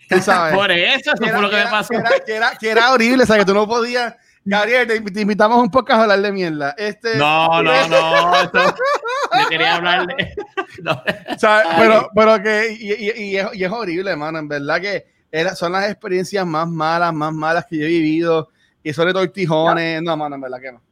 ¿Tú 0.08 0.18
sabes? 0.22 0.54
Por 0.54 0.70
eso, 0.70 1.12
eso 1.14 1.16
fue 1.16 1.42
lo 1.42 1.50
que 1.50 1.56
me 1.56 1.64
pasó. 1.64 1.88
Que 2.24 2.36
era, 2.36 2.56
que 2.56 2.70
era, 2.70 2.92
horrible, 2.92 3.24
o 3.24 3.26
sea, 3.26 3.38
que 3.38 3.44
tú 3.44 3.54
no 3.54 3.66
podías 3.66 4.14
Gabriel, 4.44 4.86
te, 5.12 5.20
invitamos 5.20 5.62
un 5.62 5.70
poco 5.70 5.92
a 5.92 6.02
hablar 6.02 6.20
de 6.20 6.32
mierda. 6.32 6.74
Este, 6.76 7.16
no, 7.16 7.62
no, 7.62 7.88
no. 7.88 8.44
yo 8.52 9.48
quería 9.48 9.76
hablar 9.76 10.06
de. 10.06 10.34
pero, 11.76 12.10
pero 12.14 12.42
que. 12.42 12.76
Y, 12.78 13.36
es, 13.36 13.70
horrible, 13.70 14.10
hermano. 14.10 14.38
En 14.38 14.48
verdad 14.48 14.80
que 14.80 15.06
son 15.54 15.72
las 15.72 15.88
experiencias 15.90 16.44
más 16.46 16.68
malas, 16.68 17.12
más 17.14 17.32
malas 17.32 17.66
que 17.66 17.78
yo 17.78 17.84
he 17.84 17.88
vivido. 17.88 18.48
Y 18.82 18.92
sobre 18.92 19.12
todo 19.12 19.30
tijones. 19.30 20.02
No, 20.02 20.16
mano, 20.16 20.34
en 20.34 20.40
verdad 20.40 20.60
que 20.60 20.72
no. 20.72 20.82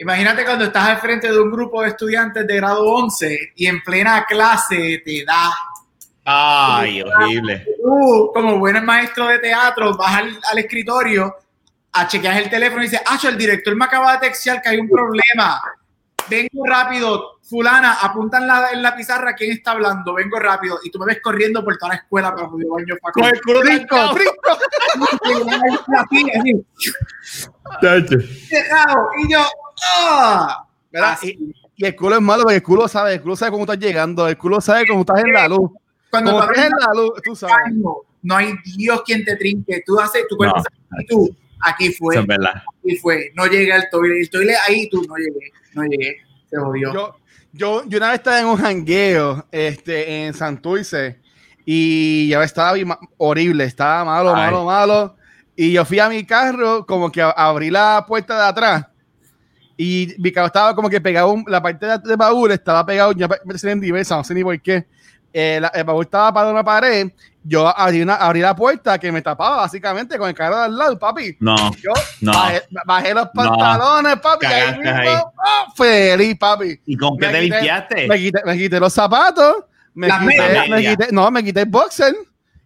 Imagínate 0.00 0.46
cuando 0.46 0.64
estás 0.64 0.88
al 0.88 0.98
frente 0.98 1.30
de 1.30 1.38
un 1.38 1.50
grupo 1.50 1.82
de 1.82 1.88
estudiantes 1.88 2.46
de 2.46 2.56
grado 2.56 2.84
11 2.84 3.52
y 3.56 3.66
en 3.66 3.82
plena 3.82 4.24
clase 4.26 5.02
te 5.04 5.24
da. 5.26 5.50
Ay, 6.24 7.02
horrible. 7.02 7.66
Tú, 7.82 8.30
como 8.32 8.58
buen 8.58 8.82
maestro 8.82 9.26
de 9.26 9.38
teatro, 9.40 9.94
vas 9.98 10.16
al, 10.16 10.58
escritorio 10.58 11.34
a 11.92 12.06
chequear 12.06 12.42
el 12.42 12.50
teléfono 12.50 12.82
y 12.82 12.86
dices, 12.86 13.02
ah, 13.06 13.18
el 13.22 13.36
director 13.36 13.74
me 13.74 13.84
acaba 13.84 14.12
de 14.12 14.28
textear 14.28 14.62
que 14.62 14.68
hay 14.68 14.78
un 14.78 14.88
problema. 14.88 15.60
Vengo 16.28 16.64
rápido, 16.64 17.40
fulana, 17.42 17.94
apunta 18.00 18.38
en 18.38 18.46
la, 18.46 18.70
en 18.70 18.82
la 18.82 18.94
pizarra 18.94 19.34
quién 19.34 19.50
está 19.50 19.72
hablando, 19.72 20.14
vengo 20.14 20.38
rápido. 20.38 20.78
Y 20.84 20.90
tú 20.90 21.00
me 21.00 21.06
ves 21.06 21.20
corriendo 21.20 21.64
por 21.64 21.76
toda 21.76 21.94
la 21.94 21.96
escuela 21.96 22.32
para 22.32 22.46
el 22.46 22.68
baño 22.68 22.94
para 23.02 23.12
Con 23.12 23.24
el 23.24 23.40
culo 23.40 23.60
trinco, 23.62 23.96
y 29.18 29.32
yo, 29.32 29.40
¡ah! 29.82 30.66
Y, 31.22 31.86
el 31.86 31.96
culo 31.96 32.16
es 32.16 32.20
malo 32.20 32.42
porque 32.42 32.56
el 32.56 32.62
culo 32.62 32.88
sabe, 32.88 33.14
el 33.14 33.22
culo 33.22 33.36
sabe 33.36 33.52
cómo 33.52 33.64
estás 33.64 33.78
llegando, 33.78 34.28
el 34.28 34.36
culo 34.36 34.60
sabe 34.60 34.86
cómo 34.86 35.00
estás 35.00 35.24
en 35.24 35.32
la 35.32 35.48
luz. 35.48 35.70
Cuando 36.10 36.42
estás 36.42 36.66
en 36.66 36.72
la 36.78 36.92
luz, 36.94 37.12
tú 37.24 37.34
sabes. 37.34 37.56
No 38.22 38.36
hay 38.36 38.52
Dios 38.76 39.02
quien 39.04 39.24
te 39.24 39.34
trinque. 39.36 39.82
Tú 39.86 39.98
haces 39.98 40.28
tu 40.28 40.36
cuerpo 40.36 40.62
y 40.98 41.06
tú, 41.06 41.34
aquí 41.60 41.92
fue. 41.92 42.16
es 42.16 42.26
verdad. 42.26 42.62
Aquí 42.78 42.96
fue. 42.96 43.32
No 43.34 43.46
llega 43.46 43.76
el 43.76 43.84
toile. 43.90 44.20
El 44.20 44.30
toile 44.30 44.54
ahí 44.66 44.88
tú 44.88 45.02
no 45.08 45.16
llegué. 45.16 45.52
No 45.74 45.82
llegué. 45.84 46.16
Se 46.48 46.56
jodió. 46.56 46.92
Yo, 46.92 47.16
yo, 47.52 47.82
yo 47.86 47.98
una 47.98 48.10
vez 48.10 48.18
estaba 48.18 48.40
en 48.40 48.46
un 48.46 48.56
jangueo 48.56 49.46
este, 49.50 50.26
en 50.26 50.34
Santurce 50.34 51.20
y 51.64 52.28
ya 52.28 52.42
estaba 52.42 52.74
horrible. 53.16 53.64
Estaba 53.64 54.04
malo, 54.04 54.34
malo, 54.34 54.64
malo. 54.64 55.16
Y 55.56 55.72
yo 55.72 55.84
fui 55.84 55.98
a 55.98 56.08
mi 56.08 56.24
carro, 56.24 56.86
como 56.86 57.12
que 57.12 57.20
abrí 57.20 57.70
la 57.70 58.04
puerta 58.06 58.36
de 58.36 58.48
atrás 58.48 58.86
y 59.82 60.14
mi 60.18 60.30
carro 60.30 60.48
estaba 60.48 60.74
como 60.74 60.90
que 60.90 61.00
pegado, 61.00 61.34
la 61.46 61.62
parte 61.62 61.86
de, 61.86 62.14
baúl 62.14 62.52
estaba 62.52 62.84
pegado, 62.84 63.12
ya 63.12 63.26
me 63.26 63.70
en 63.72 63.80
diversa, 63.80 64.14
no 64.14 64.22
sé 64.22 64.34
ni 64.34 64.44
por 64.44 64.60
qué. 64.60 64.84
Eh, 65.32 65.60
el 65.74 65.84
baúl 65.84 66.04
estaba 66.04 66.32
para 66.32 66.50
una 66.50 66.64
pared, 66.64 67.08
yo 67.42 67.66
abrí, 67.68 68.02
una, 68.02 68.16
abrí 68.16 68.40
la 68.40 68.54
puerta 68.54 68.98
que 68.98 69.12
me 69.12 69.22
tapaba 69.22 69.58
básicamente 69.58 70.18
con 70.18 70.28
el 70.28 70.34
carro 70.34 70.56
de 70.56 70.64
al 70.64 70.76
lado, 70.76 70.98
papi. 70.98 71.36
No. 71.40 71.56
Yo 71.76 71.92
no, 72.20 72.32
bajé, 72.84 73.14
los 73.14 73.28
pantalones, 73.28 74.16
papi. 74.20 74.46
Ahí 74.46 74.78
mismo, 74.78 75.32
oh, 75.36 75.72
feliz, 75.76 76.36
papi. 76.38 76.80
¿Y 76.86 76.96
con 76.96 77.16
qué 77.16 77.28
te 77.28 77.42
limpiaste? 77.42 78.08
Me 78.08 78.18
quité, 78.18 78.40
me 78.44 78.58
quité 78.58 78.80
los 78.80 78.92
zapatos, 78.92 79.64
me 79.94 80.08
quité, 80.08 80.68
me 80.68 80.82
quité, 80.82 81.08
no, 81.12 81.30
me 81.30 81.44
quité 81.44 81.60
el 81.60 81.68
boxer 81.68 82.14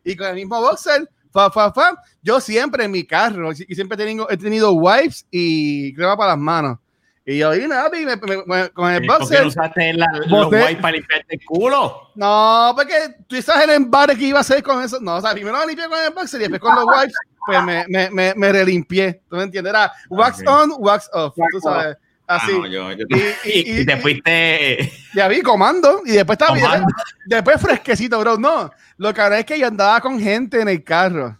y 0.02 0.16
con 0.16 0.28
el 0.28 0.34
mismo 0.34 0.60
boxer 0.60 1.08
Fa, 1.34 1.50
fa, 1.50 1.72
fa. 1.72 2.00
Yo 2.22 2.40
siempre 2.40 2.84
en 2.84 2.92
mi 2.92 3.02
carro, 3.02 3.50
y 3.50 3.74
siempre 3.74 3.96
he 3.96 3.98
tenido, 3.98 4.30
he 4.30 4.36
tenido 4.36 4.70
wipes 4.72 5.26
y 5.32 5.92
crema 5.92 6.16
para 6.16 6.30
las 6.30 6.38
manos. 6.38 6.78
Y 7.26 7.38
yo, 7.38 7.54
y 7.54 7.66
nada, 7.66 7.88
me, 7.88 8.04
me, 8.04 8.70
con 8.70 8.92
el 8.92 9.06
boxer. 9.06 9.18
¿Por 9.18 9.28
qué 9.28 9.40
no 9.40 9.48
usaste 9.48 9.92
la, 9.94 10.06
los 10.26 10.46
wipes 10.52 10.76
para 10.76 10.92
limpiarte 10.92 11.34
el 11.34 11.44
culo? 11.44 12.10
No, 12.14 12.72
porque 12.76 12.94
tú 13.26 13.36
estás 13.36 13.64
en 13.64 13.70
el 13.70 13.84
bar 13.86 14.14
que 14.14 14.26
iba 14.26 14.38
a 14.38 14.40
hacer 14.42 14.62
con 14.62 14.82
eso. 14.82 15.00
No, 15.00 15.16
o 15.16 15.20
sea, 15.22 15.32
primero 15.32 15.58
me 15.58 15.66
limpié 15.68 15.88
con 15.88 15.98
el 16.04 16.10
boxer 16.12 16.40
y 16.40 16.48
después 16.48 16.60
con 16.60 16.74
los 16.74 16.84
wipes, 16.84 17.14
pues 17.46 17.62
me, 17.62 17.86
me, 17.88 18.10
me, 18.10 18.34
me 18.36 18.52
relimpié. 18.52 19.22
¿Tú 19.30 19.36
me 19.36 19.44
entiendes? 19.44 19.70
Era 19.70 19.90
wax 20.10 20.42
on, 20.46 20.74
wax 20.78 21.08
off. 21.14 21.34
tú 21.50 21.60
sabes. 21.60 21.96
Así. 22.26 22.52
Ah, 22.52 22.68
yo, 22.68 22.92
yo 22.92 23.06
y, 23.44 23.80
y, 23.80 23.86
te 23.86 23.96
fuiste. 23.96 24.92
Ya 25.14 25.26
vi 25.28 25.40
comando. 25.40 26.02
Y 26.04 26.12
después 26.12 26.38
estaba 26.38 26.54
bien. 26.54 26.84
Después 27.24 27.58
fresquecito, 27.58 28.20
bro. 28.20 28.36
No. 28.36 28.70
Lo 28.98 29.14
que 29.14 29.20
ahora 29.22 29.38
es 29.38 29.46
que 29.46 29.58
yo 29.58 29.66
andaba 29.66 29.98
con 30.00 30.20
gente 30.20 30.60
en 30.60 30.68
el 30.68 30.84
carro 30.84 31.38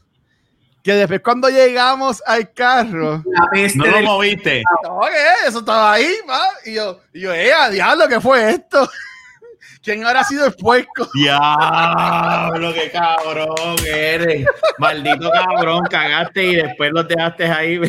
que 0.85 0.93
después 0.93 1.23
cuando 1.23 1.49
llegamos 1.49 2.23
al 2.27 2.53
carro 2.53 3.25
no 3.75 3.87
lo 3.87 4.03
moviste 4.03 4.63
eso 5.49 5.61
estaba 5.61 5.95
ahí 5.95 6.15
¿va? 6.29 6.43
y 6.67 6.75
yo 6.75 7.01
y 7.15 7.21
yo 7.21 7.33
eh 7.33 7.53
diablo 7.73 8.07
¿qué 8.07 8.21
fue 8.21 8.51
esto? 8.51 8.89
¿quién 9.83 10.05
habrá 10.05 10.23
sido 10.25 10.45
el 10.45 10.53
puerco? 10.53 11.09
diablo 11.15 12.75
qué 12.75 12.91
cabrón 12.91 13.77
eres 13.87 14.47
maldito 14.77 15.31
cabrón 15.31 15.85
cagaste 15.89 16.45
y 16.45 16.57
después 16.57 16.93
lo 16.93 17.03
dejaste 17.03 17.47
ahí 17.47 17.81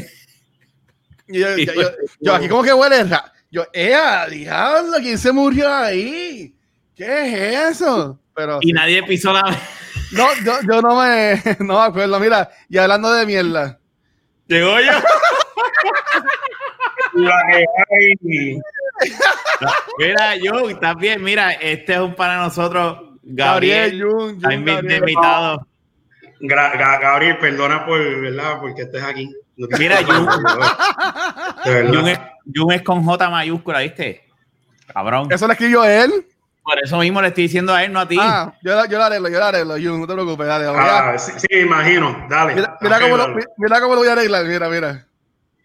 y 1.28 1.40
yo, 1.40 1.58
yo, 1.58 1.74
yo, 2.22 2.34
aquí 2.34 2.48
como 2.48 2.64
que 2.64 2.74
huele 2.74 3.04
yo 3.52 3.66
eh 3.74 3.94
diablo 4.30 4.98
¿quién 5.02 5.18
se 5.18 5.34
murió 5.34 5.72
ahí? 5.72 6.56
¿Qué 6.96 7.50
es 7.50 7.82
eso? 7.82 8.20
Pero, 8.34 8.60
y 8.62 8.74
nadie 8.74 9.04
pisó 9.04 9.32
la 9.32 9.42
no, 10.12 10.28
yo, 10.44 10.60
yo 10.68 10.82
no, 10.82 11.02
me, 11.02 11.42
no 11.60 11.80
me 11.80 11.86
acuerdo. 11.86 12.20
Mira, 12.20 12.50
y 12.70 12.78
hablando 12.78 13.14
de 13.14 13.26
mierda. 13.26 13.80
Llegó 14.48 14.80
yo. 14.80 14.92
mira, 19.98 20.36
yo, 20.36 20.70
estás 20.70 20.96
bien. 20.98 21.24
Mira, 21.24 21.54
este 21.54 21.94
es 21.94 22.00
un 22.00 22.14
para 22.16 22.38
nosotros. 22.38 23.00
Gabriel, 23.24 24.04
Jun, 24.04 24.40
Jun, 24.42 24.54
invitado. 24.54 25.68
Gabriel, 26.40 27.38
perdona 27.40 27.86
por, 27.86 28.00
¿verdad? 28.22 28.60
Porque 28.60 28.84
estés 28.84 29.04
aquí. 29.04 29.34
Mira, 29.56 29.98
Jun. 30.06 30.28
Jun 31.88 32.08
es, 32.08 32.20
Jun 32.54 32.72
es 32.72 32.84
con 32.84 33.04
J 33.04 33.30
mayúscula, 33.30 33.80
¿viste? 33.80 34.22
Cabrón. 34.94 35.32
Eso 35.32 35.48
lo 35.48 35.54
escribió 35.54 35.84
él. 35.84 36.28
Por 36.66 36.80
eso 36.84 36.98
mismo 36.98 37.22
le 37.22 37.28
estoy 37.28 37.44
diciendo 37.44 37.76
a 37.76 37.84
él, 37.84 37.94
no 37.94 38.00
a 38.00 38.08
ti. 38.08 38.18
Ah, 38.20 38.52
yo, 38.64 38.72
yo 38.88 38.98
lo 38.98 39.04
arreglo, 39.04 39.30
yo 39.30 39.38
lo 39.38 39.46
arreglo, 39.46 39.74
Jun, 39.76 40.02
no 40.02 40.08
te 40.08 40.14
preocupes, 40.14 40.48
dale. 40.48 40.66
Ah, 40.68 41.16
sí, 41.16 41.32
sí, 41.38 41.60
imagino, 41.60 42.26
dale. 42.28 42.56
Mira, 42.56 42.76
mira 42.82 43.00
cómo 43.00 43.18
lo, 43.18 43.28
mira, 43.58 43.82
cómo 43.82 43.94
lo, 43.94 44.00
voy 44.00 44.08
a 44.08 44.14
arreglar, 44.14 44.46
mira, 44.46 44.68
mira. 44.68 45.06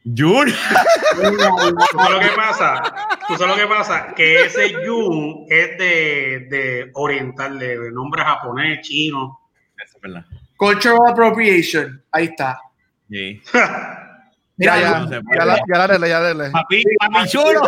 Jun. 0.04 0.48
¿Tú 0.48 1.96
sabes 1.96 2.10
lo 2.10 2.20
que 2.20 2.36
pasa? 2.36 2.82
¿Tú 3.26 3.34
sabes 3.34 3.56
lo 3.56 3.62
que 3.62 3.66
pasa? 3.66 4.14
Que 4.14 4.44
ese 4.44 4.74
Jun 4.84 5.46
es 5.48 5.78
de, 5.78 6.46
de 6.50 6.90
oriental, 6.92 7.58
de 7.58 7.90
nombre 7.92 8.22
japonés, 8.22 8.86
chino. 8.86 9.40
Eso 9.82 9.96
es 9.96 10.02
verdad. 10.02 10.26
Cultural 10.58 11.12
appropriation, 11.12 12.04
ahí 12.12 12.26
está. 12.26 12.60
Sí. 13.08 13.42
Mira, 13.54 14.06
ya, 14.58 14.80
ya, 14.80 15.06
ya, 15.08 15.22
ya, 15.34 15.44
la, 15.46 15.56
ya 15.56 15.78
la 15.78 15.84
arreglé, 15.84 16.08
ya 16.10 16.20
la 16.20 16.26
arreglé. 16.26 16.50
Papi, 16.50 16.84
papi 16.98 17.26
chulo. 17.26 17.62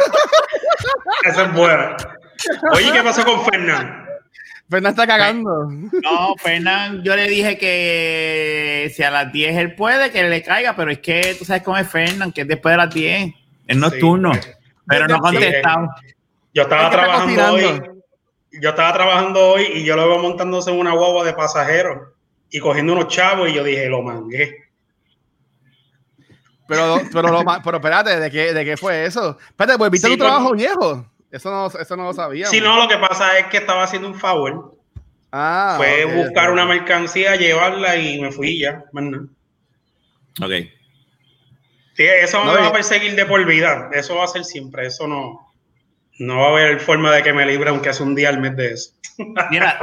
Esa 1.24 1.44
es 1.44 1.52
buena. 1.54 1.96
Oye, 2.72 2.92
¿qué 2.92 3.02
pasó 3.02 3.24
con 3.24 3.44
Fernán? 3.44 4.06
Fernán 4.68 4.92
está 4.92 5.06
cagando. 5.06 5.68
No, 6.02 6.34
Fernán, 6.38 7.02
yo 7.02 7.14
le 7.14 7.28
dije 7.28 7.58
que 7.58 8.90
si 8.94 9.02
a 9.02 9.10
las 9.10 9.30
10 9.30 9.56
él 9.58 9.74
puede, 9.74 10.10
que 10.10 10.22
le 10.22 10.42
caiga, 10.42 10.74
pero 10.74 10.90
es 10.90 10.98
que 11.00 11.36
tú 11.38 11.44
sabes 11.44 11.62
cómo 11.62 11.76
es 11.76 11.88
Fernán, 11.88 12.32
que 12.32 12.40
es 12.40 12.48
después 12.48 12.72
de 12.72 12.76
las 12.78 12.94
10, 12.94 13.34
es 13.66 13.76
nocturno, 13.76 14.32
pero 14.86 15.06
no 15.08 15.18
contestado. 15.18 15.88
Yo 16.54 16.62
estaba 16.62 16.90
trabajando 16.90 17.52
hoy, 17.52 17.82
yo 18.60 18.70
estaba 18.70 18.92
trabajando 18.94 19.40
hoy 19.40 19.66
y 19.74 19.84
yo 19.84 19.96
lo 19.96 20.08
veo 20.08 20.18
montándose 20.18 20.70
en 20.70 20.78
una 20.78 20.92
guagua 20.92 21.24
de 21.24 21.34
pasajeros 21.34 22.08
y 22.50 22.58
cogiendo 22.58 22.94
unos 22.94 23.08
chavos 23.08 23.50
y 23.50 23.54
yo 23.54 23.64
dije, 23.64 23.88
lo 23.88 24.02
mangué. 24.02 24.56
Pero, 26.68 26.98
pero, 27.12 27.44
pero 27.62 27.76
espérate, 27.76 28.20
¿de 28.20 28.30
qué, 28.30 28.54
¿de 28.54 28.64
qué 28.64 28.76
fue 28.78 29.04
eso? 29.04 29.36
Espérate, 29.50 29.78
pues 29.78 29.90
viste 29.90 30.08
tu 30.08 30.16
trabajo 30.16 30.52
viejo. 30.54 31.06
Eso 31.32 31.50
no, 31.50 31.66
eso 31.66 31.96
no 31.96 32.04
lo 32.04 32.12
sabía. 32.12 32.46
Sí, 32.46 32.60
no, 32.60 32.76
lo 32.76 32.86
que 32.86 32.98
pasa 32.98 33.38
es 33.38 33.46
que 33.46 33.56
estaba 33.56 33.84
haciendo 33.84 34.06
un 34.06 34.20
favor. 34.20 34.76
Ah, 35.32 35.74
Fue 35.78 36.04
buscar 36.04 36.52
una 36.52 36.66
mercancía, 36.66 37.36
llevarla 37.36 37.96
y 37.96 38.20
me 38.20 38.30
fui 38.30 38.60
ya. 38.60 38.84
Ok. 40.42 40.52
Sí, 41.94 42.04
eso 42.04 42.44
no, 42.44 42.52
me 42.52 42.60
va 42.60 42.66
a 42.68 42.72
perseguir 42.72 43.14
de 43.16 43.24
por 43.24 43.42
vida. 43.46 43.88
Eso 43.94 44.16
va 44.16 44.24
a 44.24 44.28
ser 44.28 44.44
siempre. 44.44 44.86
Eso 44.86 45.08
no. 45.08 45.50
No 46.18 46.38
va 46.38 46.46
a 46.48 46.50
haber 46.50 46.80
forma 46.80 47.10
de 47.12 47.22
que 47.22 47.32
me 47.32 47.46
libre, 47.46 47.70
aunque 47.70 47.94
sea 47.94 48.04
un 48.04 48.14
día 48.14 48.28
al 48.28 48.38
mes 48.38 48.54
de 48.54 48.72
eso. 48.72 48.92
Mira. 49.50 49.78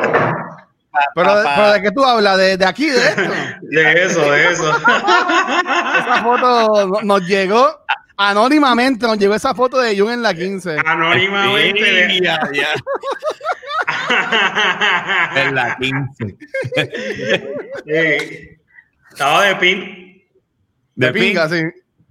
pero, 1.15 1.41
pero, 1.56 1.72
de 1.74 1.82
qué 1.82 1.91
tú 1.91 2.06
hablas, 2.06 2.38
de, 2.38 2.58
de 2.58 2.65
aquí, 2.65 2.88
de 2.88 3.00
esto. 3.00 3.22
de 3.63 4.03
eso, 4.03 4.32
de 4.32 4.51
eso. 4.51 4.70
Esa 4.77 6.22
foto 6.24 7.01
nos 7.01 7.22
llegó 7.27 7.79
Anónimamente 8.22 9.08
nos 9.08 9.18
llegó 9.18 9.34
esa 9.34 9.56
foto 9.56 9.80
de 9.80 9.98
Jun 9.98 10.12
en 10.12 10.22
la 10.22 10.34
15. 10.34 10.76
Anónimamente. 10.86 12.20
ya, 12.22 12.38
ya. 12.52 12.68
en 15.42 15.56
la 15.56 15.78
15. 15.78 16.36
Estaba 19.10 19.46
de 19.46 19.56
pin. 19.56 20.22
De, 20.96 21.08
de 21.08 21.14
pinga, 21.14 21.48
sí. 21.48 21.62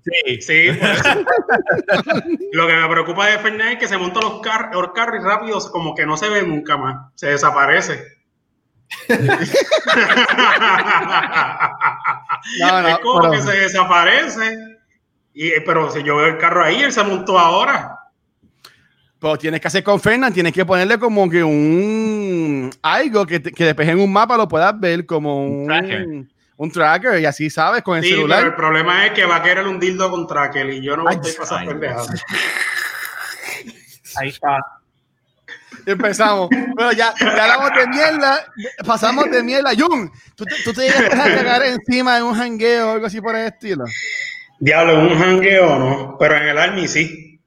Sí, 0.02 0.40
sí. 0.40 0.68
Lo 2.52 2.66
que 2.66 2.72
me 2.72 2.88
preocupa 2.88 3.26
de 3.26 3.38
Fernández 3.40 3.74
es 3.74 3.78
que 3.80 3.88
se 3.88 3.98
monta 3.98 4.22
los, 4.22 4.40
car 4.40 4.70
los 4.72 4.92
carros 4.94 5.22
rápidos, 5.22 5.68
como 5.70 5.94
que 5.94 6.06
no 6.06 6.16
se 6.16 6.30
ve 6.30 6.42
nunca 6.42 6.78
más. 6.78 7.12
Se 7.16 7.26
desaparece. 7.26 8.02
no, 12.60 12.80
no, 12.80 12.88
es 12.88 12.98
como 13.00 13.30
que 13.30 13.42
se 13.42 13.52
desaparece 13.58 14.77
Y, 15.40 15.52
eh, 15.52 15.62
pero 15.64 15.88
si 15.88 16.02
yo 16.02 16.16
veo 16.16 16.26
el 16.26 16.36
carro 16.36 16.64
ahí, 16.64 16.82
él 16.82 16.92
se 16.92 17.04
montó 17.04 17.38
ahora. 17.38 17.96
Pero 19.20 19.38
tienes 19.38 19.60
que 19.60 19.68
hacer 19.68 19.84
con 19.84 20.00
Fernan, 20.00 20.32
tienes 20.32 20.52
que 20.52 20.66
ponerle 20.66 20.98
como 20.98 21.30
que 21.30 21.44
un 21.44 22.68
algo 22.82 23.24
que, 23.24 23.40
que 23.40 23.64
después 23.66 23.86
en 23.86 24.00
un 24.00 24.12
mapa 24.12 24.36
lo 24.36 24.48
puedas 24.48 24.78
ver 24.80 25.06
como 25.06 25.46
un, 25.46 25.68
tracker. 25.68 26.06
un 26.56 26.72
tracker 26.72 27.20
y 27.20 27.24
así 27.24 27.50
sabes 27.50 27.82
con 27.82 27.98
el 27.98 28.02
sí, 28.02 28.10
celular. 28.10 28.40
Pero 28.40 28.50
el 28.50 28.56
problema 28.56 29.06
es 29.06 29.12
que 29.12 29.26
va 29.26 29.36
a 29.36 29.42
querer 29.44 29.64
un 29.68 29.78
dildo 29.78 30.10
con 30.10 30.26
tracker 30.26 30.70
y 30.70 30.82
yo 30.82 30.96
no 30.96 31.04
voy 31.04 31.14
a 31.14 31.20
pasar 31.20 31.64
pendejadas. 31.64 32.24
Ahí 34.16 34.30
está. 34.30 34.58
Empezamos. 35.86 36.48
Bueno, 36.74 36.90
ya, 36.90 37.14
ya 37.16 37.44
hablamos 37.44 37.70
de 37.78 37.86
mierda, 37.86 38.44
pasamos 38.84 39.30
de 39.30 39.44
mierda. 39.44 39.70
Jun, 39.78 40.10
¿tú, 40.34 40.44
tú 40.64 40.72
te 40.72 40.82
llegas 40.82 41.14
a 41.14 41.32
cagar 41.32 41.62
encima 41.62 42.16
de 42.16 42.24
un 42.24 42.34
jangueo 42.34 42.88
o 42.88 42.92
algo 42.94 43.06
así 43.06 43.20
por 43.20 43.36
el 43.36 43.46
estilo? 43.46 43.84
Diablo, 44.60 45.00
un 45.00 45.18
jangueo 45.18 45.78
no, 45.78 46.16
pero 46.18 46.36
en 46.36 46.48
el 46.48 46.58
Army 46.58 46.88
sí. 46.88 47.40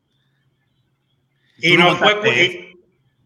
Y 1.58 1.78
no 1.78 1.96
fue. 1.96 2.76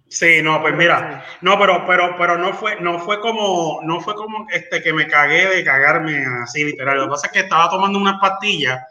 sí, 0.10 0.42
no, 0.42 0.62
pues 0.62 0.76
mira, 0.76 1.24
no, 1.42 1.58
pero, 1.58 1.86
pero, 1.86 2.16
pero 2.18 2.38
no 2.38 2.54
fue, 2.54 2.80
no 2.82 3.00
fue 3.00 3.20
como, 3.20 3.80
no 3.84 4.02
fue 4.02 4.16
como 4.16 4.48
este 4.52 4.82
que 4.82 4.92
me 4.92 5.08
cagué 5.08 5.48
de 5.48 5.64
cagarme 5.64 6.26
así 6.44 6.64
literal. 6.64 6.98
Lo 6.98 7.04
que 7.06 7.12
pasa 7.12 7.28
es 7.28 7.34
que 7.34 7.40
estaba 7.42 7.70
tomando 7.70 8.00
unas 8.00 8.20
pastillas 8.20 8.82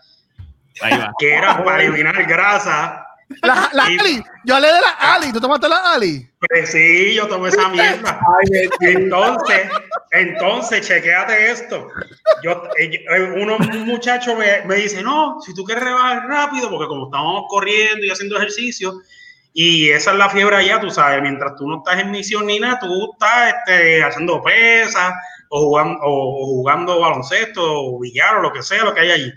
que 1.19 1.35
eran 1.35 1.65
para 1.65 1.83
eliminar 1.83 2.25
grasa 2.25 3.04
la, 3.43 3.71
la 3.73 3.85
Ali, 3.85 4.23
yo 4.45 4.57
hablé 4.57 4.69
de 4.69 4.81
la 4.81 5.15
Ali, 5.15 5.33
¿tú 5.33 5.41
tomaste 5.41 5.69
la 5.69 5.93
Ali? 5.95 6.29
Pues 6.41 6.71
sí, 6.71 7.15
yo 7.15 7.27
tomé 7.27 7.49
esa 7.49 7.69
mierda. 7.69 8.21
entonces, 8.81 9.69
entonces, 10.11 10.87
chequéate 10.87 11.51
esto. 11.51 11.89
Yo, 12.43 12.69
eh, 12.79 13.05
eh, 13.11 13.23
uno, 13.37 13.57
un 13.57 13.87
muchacho 13.87 14.37
me, 14.37 14.63
me, 14.67 14.77
dice, 14.77 15.03
no, 15.03 15.41
si 15.41 15.55
tú 15.55 15.65
quieres 15.65 15.85
rebajar 15.85 16.27
rápido, 16.27 16.71
porque 16.71 16.87
como 16.87 17.07
estamos 17.07 17.45
corriendo 17.49 18.05
y 18.05 18.11
haciendo 18.11 18.37
ejercicio, 18.37 19.01
y 19.57 19.89
esa 19.91 20.11
es 20.11 20.19
la 20.19 20.29
fiebre 20.29 20.57
allá, 20.57 20.81
tú 20.81 20.91
sabes, 20.91 21.23
mientras 21.23 21.55
tú 21.57 21.69
no 21.69 21.79
estás 21.79 22.01
en 22.01 22.11
misión 22.11 22.47
ni 22.47 22.59
nada, 22.59 22.79
tú 22.81 23.13
estás 23.13 23.55
este, 23.55 24.03
haciendo 24.03 24.43
pesas 24.43 25.15
o 25.49 25.61
jugando, 25.61 26.01
o 26.03 26.47
jugando 26.47 27.01
baloncesto 27.01 27.63
o 27.63 28.01
billar 28.01 28.37
o 28.37 28.43
lo 28.43 28.53
que 28.53 28.63
sea, 28.63 28.85
lo 28.85 28.93
que 28.93 29.01
hay 29.01 29.11
allí. 29.13 29.33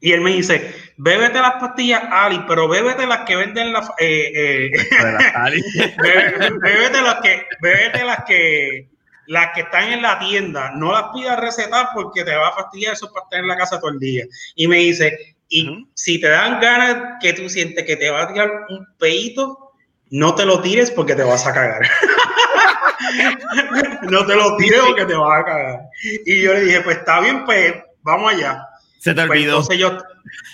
Y 0.00 0.12
él 0.12 0.22
me 0.22 0.32
dice, 0.32 0.74
bébete 0.96 1.40
las 1.40 1.54
pastillas 1.54 2.02
Ali, 2.10 2.42
pero 2.46 2.68
bébete 2.68 3.06
las 3.06 3.20
que 3.20 3.36
venden 3.36 3.72
la... 3.72 3.80
Eh, 3.98 4.32
eh, 4.34 4.70
bébete 6.62 7.02
las 7.02 7.20
que... 7.20 7.46
Bébete 7.60 8.04
las 8.04 8.24
que 8.24 8.92
las 9.26 9.52
que 9.54 9.62
están 9.62 9.92
en 9.92 10.02
la 10.02 10.18
tienda, 10.18 10.72
no 10.74 10.92
las 10.92 11.04
pidas 11.14 11.38
recetar 11.38 11.88
porque 11.94 12.24
te 12.24 12.34
va 12.34 12.48
a 12.48 12.52
fastidiar 12.52 12.94
eso 12.94 13.10
para 13.12 13.24
estar 13.24 13.40
en 13.40 13.48
la 13.48 13.56
casa 13.56 13.78
todo 13.78 13.90
el 13.90 13.98
día. 13.98 14.24
Y 14.56 14.66
me 14.66 14.78
dice, 14.78 15.36
y 15.48 15.86
si 15.94 16.20
te 16.20 16.28
dan 16.28 16.60
ganas 16.60 17.18
que 17.20 17.32
tú 17.32 17.48
sientes 17.48 17.84
que 17.84 17.96
te 17.96 18.10
va 18.10 18.22
a 18.22 18.32
tirar 18.32 18.50
un 18.68 18.86
peito, 18.98 19.72
no 20.10 20.34
te 20.34 20.44
lo 20.44 20.60
tires 20.60 20.90
porque 20.90 21.14
te 21.14 21.22
vas 21.22 21.46
a 21.46 21.52
cagar. 21.52 21.82
no 24.02 24.26
te 24.26 24.34
lo 24.34 24.56
tires 24.56 24.80
porque 24.80 25.06
te 25.06 25.14
vas 25.14 25.40
a 25.40 25.44
cagar. 25.44 25.80
Y 26.26 26.42
yo 26.42 26.54
le 26.54 26.60
dije, 26.60 26.80
pues 26.80 26.98
está 26.98 27.20
bien, 27.20 27.44
pues 27.44 27.74
vamos 28.02 28.32
allá. 28.32 28.66
Se 29.02 29.14
te 29.14 29.26
pues 29.26 29.30
olvidó. 29.30 29.68
yo, 29.72 29.98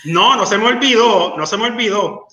no, 0.05 0.35
no 0.35 0.47
se 0.47 0.57
me 0.57 0.69
olvidó, 0.69 1.37
no 1.37 1.45
se 1.45 1.59
me 1.59 1.64
olvidó. 1.64 2.28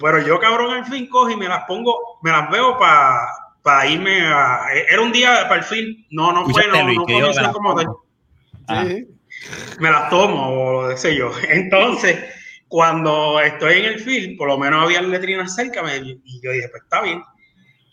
Pero 0.00 0.26
yo, 0.26 0.40
cabrón, 0.40 0.72
al 0.72 0.86
fin 0.86 1.06
cojo 1.06 1.28
y 1.28 1.36
me 1.36 1.48
las 1.48 1.64
pongo, 1.64 2.18
me 2.22 2.30
las 2.30 2.50
veo 2.50 2.78
para 2.78 3.86
irme 3.86 4.22
a. 4.22 4.68
Era 4.90 5.02
un 5.02 5.12
día 5.12 5.46
para 5.46 5.56
el 5.56 5.64
fin. 5.64 6.06
No, 6.08 6.32
no 6.32 6.48
fue, 6.48 6.66
no, 6.68 6.82
no 6.88 7.04
fue 7.04 7.52
como 7.52 7.74
tal. 7.74 7.88
Ah. 8.68 8.86
Me 9.80 9.90
las 9.90 10.08
tomo, 10.08 10.48
o 10.48 10.82
lo 10.90 10.96
sé 10.96 11.14
yo. 11.14 11.30
Entonces, 11.50 12.24
cuando 12.66 13.38
estoy 13.38 13.80
en 13.80 13.84
el 13.84 14.00
film, 14.00 14.38
por 14.38 14.48
lo 14.48 14.56
menos 14.56 14.82
había 14.82 15.02
letrinas 15.02 15.54
cerca, 15.54 15.82
y 15.94 16.40
yo 16.42 16.52
dije, 16.52 16.70
pues 16.70 16.84
está 16.84 17.02
bien. 17.02 17.22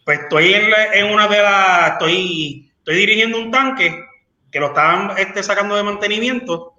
Pues 0.06 0.22
estoy 0.22 0.54
en, 0.54 0.70
en 0.94 1.14
una 1.14 1.28
de 1.28 1.42
las. 1.42 1.92
Estoy, 1.92 2.72
estoy 2.78 2.96
dirigiendo 2.96 3.40
un 3.40 3.52
tanque 3.52 4.06
que 4.50 4.60
lo 4.62 4.68
estaban 4.68 5.18
este, 5.18 5.44
sacando 5.44 5.76
de 5.76 5.84
mantenimiento 5.84 6.71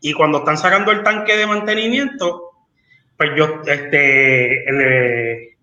y 0.00 0.12
cuando 0.12 0.38
están 0.38 0.56
sacando 0.56 0.92
el 0.92 1.02
tanque 1.02 1.36
de 1.36 1.46
mantenimiento, 1.46 2.52
pues 3.16 3.30
yo, 3.36 3.60
este, 3.66 4.64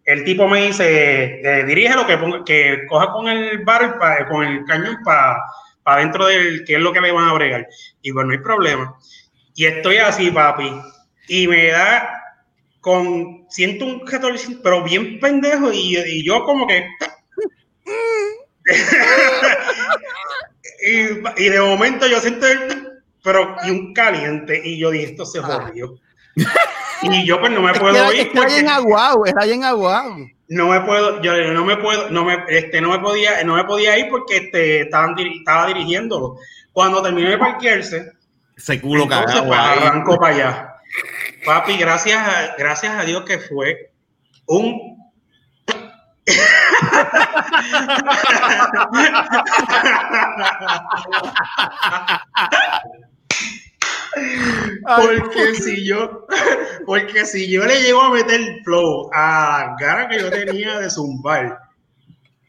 el, 0.05 0.23
tipo 0.23 0.47
me 0.47 0.67
dice, 0.67 1.41
eh, 1.43 1.65
dirige 1.65 1.95
lo 1.95 2.05
que, 2.05 2.43
que 2.45 2.85
coja 2.87 3.11
con 3.11 3.27
el 3.27 3.63
bar, 3.63 3.97
con 4.29 4.45
el 4.45 4.63
cañón 4.65 4.97
para 5.03 5.37
pa 5.81 5.97
dentro 5.97 6.27
del, 6.27 6.63
que 6.65 6.75
es 6.75 6.79
lo 6.79 6.93
que 6.93 7.01
le 7.01 7.11
van 7.11 7.29
a 7.29 7.33
bregar. 7.33 7.67
Y 8.01 8.11
bueno, 8.11 8.27
no 8.27 8.33
hay 8.33 8.43
problema. 8.43 8.95
Y 9.55 9.65
estoy 9.65 9.97
así, 9.97 10.29
papi. 10.29 10.71
Y 11.29 11.47
me 11.47 11.67
da 11.67 12.13
con, 12.79 13.47
siento 13.49 13.85
un 13.85 14.05
pero 14.61 14.83
bien 14.83 15.19
pendejo, 15.19 15.73
y, 15.73 15.97
y 15.97 16.23
yo 16.23 16.43
como 16.43 16.67
que... 16.67 16.87
y, 20.85 21.43
y, 21.43 21.49
de 21.49 21.61
momento 21.61 22.05
yo 22.05 22.19
siento 22.19 22.47
el 22.47 22.76
pero 23.27 23.57
y 23.65 23.71
un 23.71 23.93
caliente. 23.93 24.61
Y 24.63 24.79
yo 24.79 24.89
dije, 24.89 25.07
esto 25.07 25.25
se 25.25 25.41
jodió. 25.41 25.99
y 27.01 27.25
yo 27.25 27.41
pues 27.41 27.51
no 27.51 27.61
me 27.61 27.73
puedo 27.79 28.13
ir. 28.13 28.21
Está 28.21 28.45
bien 28.45 28.69
aguado, 28.69 29.25
está 29.25 29.45
bien 29.45 29.65
aguado. 29.65 30.15
No 30.47 30.69
me 30.69 30.79
puedo, 30.79 31.21
yo 31.21 31.35
no 31.51 31.65
me 31.65 31.75
puedo, 31.75 32.09
no 32.09 32.23
me, 32.23 32.37
este, 32.47 32.79
no 32.79 32.89
me 32.89 32.99
podía, 32.99 33.43
no 33.43 33.55
me 33.55 33.65
podía 33.65 33.99
ir 33.99 34.07
porque 34.09 34.37
este, 34.37 34.83
estaban, 34.83 35.13
estaba 35.19 35.67
dirigiéndolo. 35.67 36.37
Cuando 36.71 37.01
terminé 37.01 37.31
de 37.31 37.37
parquearse, 37.37 38.13
se 38.55 38.79
culo 38.79 39.05
cagado. 39.09 39.45
Pues, 39.45 39.59
arrancó 39.59 40.17
para 40.17 40.33
allá. 40.33 40.75
Papi, 41.45 41.75
gracias 41.75 42.25
a, 42.25 42.55
gracias 42.57 42.97
a 42.97 43.03
Dios 43.03 43.25
que 43.25 43.39
fue 43.39 43.91
un 44.45 44.95
porque 54.83 55.55
si 55.55 55.85
yo, 55.85 56.25
porque 56.85 57.25
si 57.25 57.49
yo 57.49 57.65
le 57.65 57.81
llego 57.81 58.01
a 58.01 58.11
meter 58.11 58.39
el 58.39 58.63
flow 58.63 59.09
a 59.13 59.67
la 59.69 59.75
cara 59.77 60.07
que 60.07 60.19
yo 60.19 60.29
tenía 60.29 60.79
de 60.79 60.89
zumbar, 60.89 61.59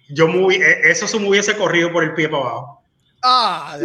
yo 0.09 0.27
e, 0.51 0.91
eso 0.91 1.07
se 1.07 1.19
me 1.19 1.29
hubiese 1.29 1.57
corrido 1.57 1.93
por 1.93 2.05
el 2.05 2.15
pie 2.15 2.29
para 2.29 2.43
abajo. 2.43 2.83
Ah, 3.23 3.77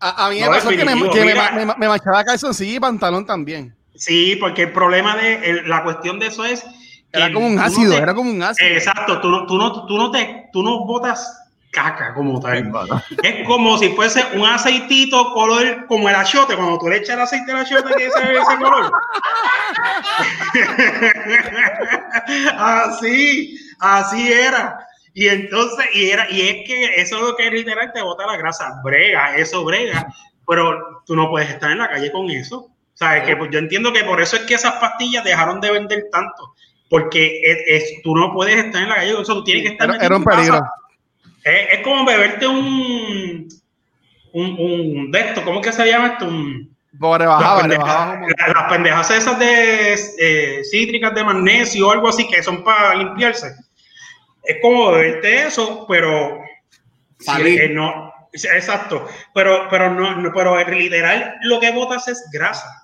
a, 0.00 0.26
a, 0.26 0.30
mí 0.30 0.40
me 0.40 0.46
pasó 0.46 0.68
que, 0.68 0.84
me, 0.84 1.10
que 1.10 1.24
me, 1.24 1.34
me, 1.34 1.74
me, 1.76 1.88
machaba 1.88 2.24
calzoncillo 2.24 2.76
y 2.76 2.80
pantalón 2.80 3.26
también. 3.26 3.74
Sí, 3.96 4.36
porque 4.36 4.62
el 4.62 4.72
problema 4.72 5.16
de 5.16 5.62
la 5.66 5.82
cuestión 5.82 6.20
de 6.20 6.28
eso 6.28 6.44
es 6.44 6.64
era 7.12 7.32
como 7.32 7.46
un 7.46 7.58
ácido, 7.58 7.94
era 7.94 8.14
como 8.14 8.30
un 8.30 8.42
ácido. 8.42 8.70
Exacto, 8.70 9.20
tú 9.20 9.30
no, 9.30 9.46
tú 9.46 9.56
no, 9.56 9.86
tú 9.86 9.96
no 9.96 10.10
te, 10.10 10.48
tú 10.52 10.62
no 10.62 10.84
botas 10.84 11.47
caca 11.70 12.14
como 12.14 12.40
tal. 12.40 12.72
Es 13.22 13.46
como 13.46 13.78
si 13.78 13.90
fuese 13.90 14.24
un 14.34 14.44
aceitito 14.44 15.32
color 15.32 15.86
como 15.86 16.08
el 16.08 16.14
achiote, 16.14 16.56
cuando 16.56 16.78
tú 16.78 16.88
le 16.88 16.96
echas 16.96 17.16
el 17.16 17.20
aceite 17.20 17.52
al 17.52 17.58
achiote 17.58 17.94
que 17.94 18.06
ese, 18.06 18.32
ese 18.32 18.56
color. 18.58 18.88
así, 22.58 23.58
así 23.80 24.32
era. 24.32 24.78
Y 25.14 25.28
entonces, 25.28 25.86
y 25.94 26.10
era, 26.10 26.30
y 26.30 26.42
es 26.42 26.66
que 26.66 27.00
eso 27.00 27.16
es 27.16 27.22
lo 27.22 27.36
que 27.36 27.48
es 27.48 27.52
literal 27.52 27.92
te 27.92 28.02
bota 28.02 28.26
la 28.26 28.36
grasa, 28.36 28.80
brega, 28.84 29.36
eso 29.36 29.64
brega, 29.64 30.06
pero 30.46 31.02
tú 31.06 31.16
no 31.16 31.28
puedes 31.28 31.50
estar 31.50 31.72
en 31.72 31.78
la 31.78 31.88
calle 31.88 32.12
con 32.12 32.30
eso. 32.30 32.70
¿Sabes? 32.94 33.24
Que 33.24 33.36
pues, 33.36 33.50
yo 33.52 33.60
entiendo 33.60 33.92
que 33.92 34.02
por 34.02 34.20
eso 34.20 34.34
es 34.34 34.42
que 34.42 34.54
esas 34.54 34.74
pastillas 34.74 35.22
dejaron 35.22 35.60
de 35.60 35.70
vender 35.70 36.06
tanto 36.10 36.54
porque 36.90 37.40
es, 37.66 38.02
tú 38.02 38.14
no 38.14 38.32
puedes 38.32 38.56
estar 38.56 38.82
en 38.82 38.88
la 38.88 38.96
calle, 38.96 39.20
eso 39.20 39.34
tú 39.34 39.44
tienes 39.44 39.64
que 39.64 39.70
estar. 39.70 40.02
Era, 40.02 40.16
un 40.16 40.24
peligro. 40.24 40.60
Es, 41.44 41.80
como 41.82 42.04
beberte 42.04 42.46
un, 42.46 43.48
un, 44.32 44.56
un 44.58 45.10
de 45.10 45.20
esto, 45.20 45.44
¿cómo 45.44 45.60
que 45.60 45.72
se 45.72 45.90
llama 45.90 46.08
esto? 46.08 46.26
Un, 46.26 46.76
las, 48.54 48.70
pendejas, 48.70 49.10
esas 49.10 49.38
de 49.38 49.94
eh, 50.18 50.62
cítricas 50.64 51.14
de 51.14 51.24
magnesio 51.24 51.86
o 51.86 51.92
algo 51.92 52.08
así 52.08 52.26
que 52.26 52.42
son 52.42 52.64
para 52.64 52.94
limpiarse. 52.94 53.54
Es 54.42 54.56
como 54.60 54.92
beberte 54.92 55.46
eso, 55.46 55.86
pero 55.88 56.42
eh, 57.38 57.68
no, 57.72 58.12
exacto, 58.32 59.06
pero, 59.34 59.68
pero 59.70 59.90
no, 59.90 60.32
pero 60.34 60.70
literal 60.70 61.34
lo 61.42 61.60
que 61.60 61.70
botas 61.72 62.08
es 62.08 62.28
grasa 62.32 62.77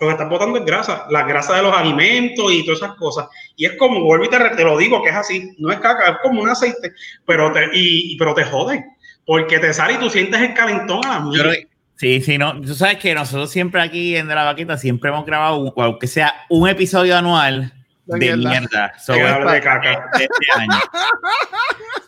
lo 0.00 0.06
que 0.06 0.12
estás 0.12 0.28
botando 0.28 0.58
es 0.58 0.64
grasa, 0.64 1.06
la 1.10 1.22
grasa 1.24 1.56
de 1.56 1.62
los 1.62 1.74
alimentos 1.74 2.52
y 2.52 2.64
todas 2.64 2.82
esas 2.82 2.96
cosas. 2.96 3.28
Y 3.56 3.66
es 3.66 3.72
como, 3.76 4.00
vuelvo 4.02 4.24
y 4.24 4.28
te, 4.28 4.64
lo 4.64 4.76
digo, 4.76 5.02
que 5.02 5.10
es 5.10 5.16
así, 5.16 5.54
no 5.58 5.70
es 5.70 5.78
caca, 5.80 6.10
es 6.10 6.16
como 6.22 6.42
un 6.42 6.48
aceite, 6.48 6.92
pero 7.26 7.52
te, 7.52 7.68
y, 7.72 8.16
pero 8.16 8.34
te 8.34 8.44
jode, 8.44 8.84
porque 9.26 9.58
te 9.58 9.72
sale 9.72 9.94
y 9.94 9.98
tú 9.98 10.10
sientes 10.10 10.40
el 10.40 10.54
calentón 10.54 11.04
a 11.06 11.20
la 11.20 11.54
Sí, 11.96 12.20
sí, 12.20 12.38
no. 12.38 12.60
Tú 12.60 12.74
sabes 12.74 12.98
que 12.98 13.14
nosotros 13.14 13.50
siempre 13.50 13.80
aquí 13.80 14.16
en 14.16 14.26
De 14.26 14.34
la 14.34 14.42
Vaquita 14.42 14.76
siempre 14.76 15.10
hemos 15.10 15.24
grabado, 15.24 15.72
aunque 15.76 16.08
sea 16.08 16.34
un 16.48 16.68
episodio 16.68 17.16
anual, 17.16 17.72
de 18.06 18.36
mierda 18.36 18.98
sobre 18.98 19.24
de 19.24 19.60
caca. 19.60 20.10
De 20.18 20.24
este 20.24 20.60
año. 20.60 20.80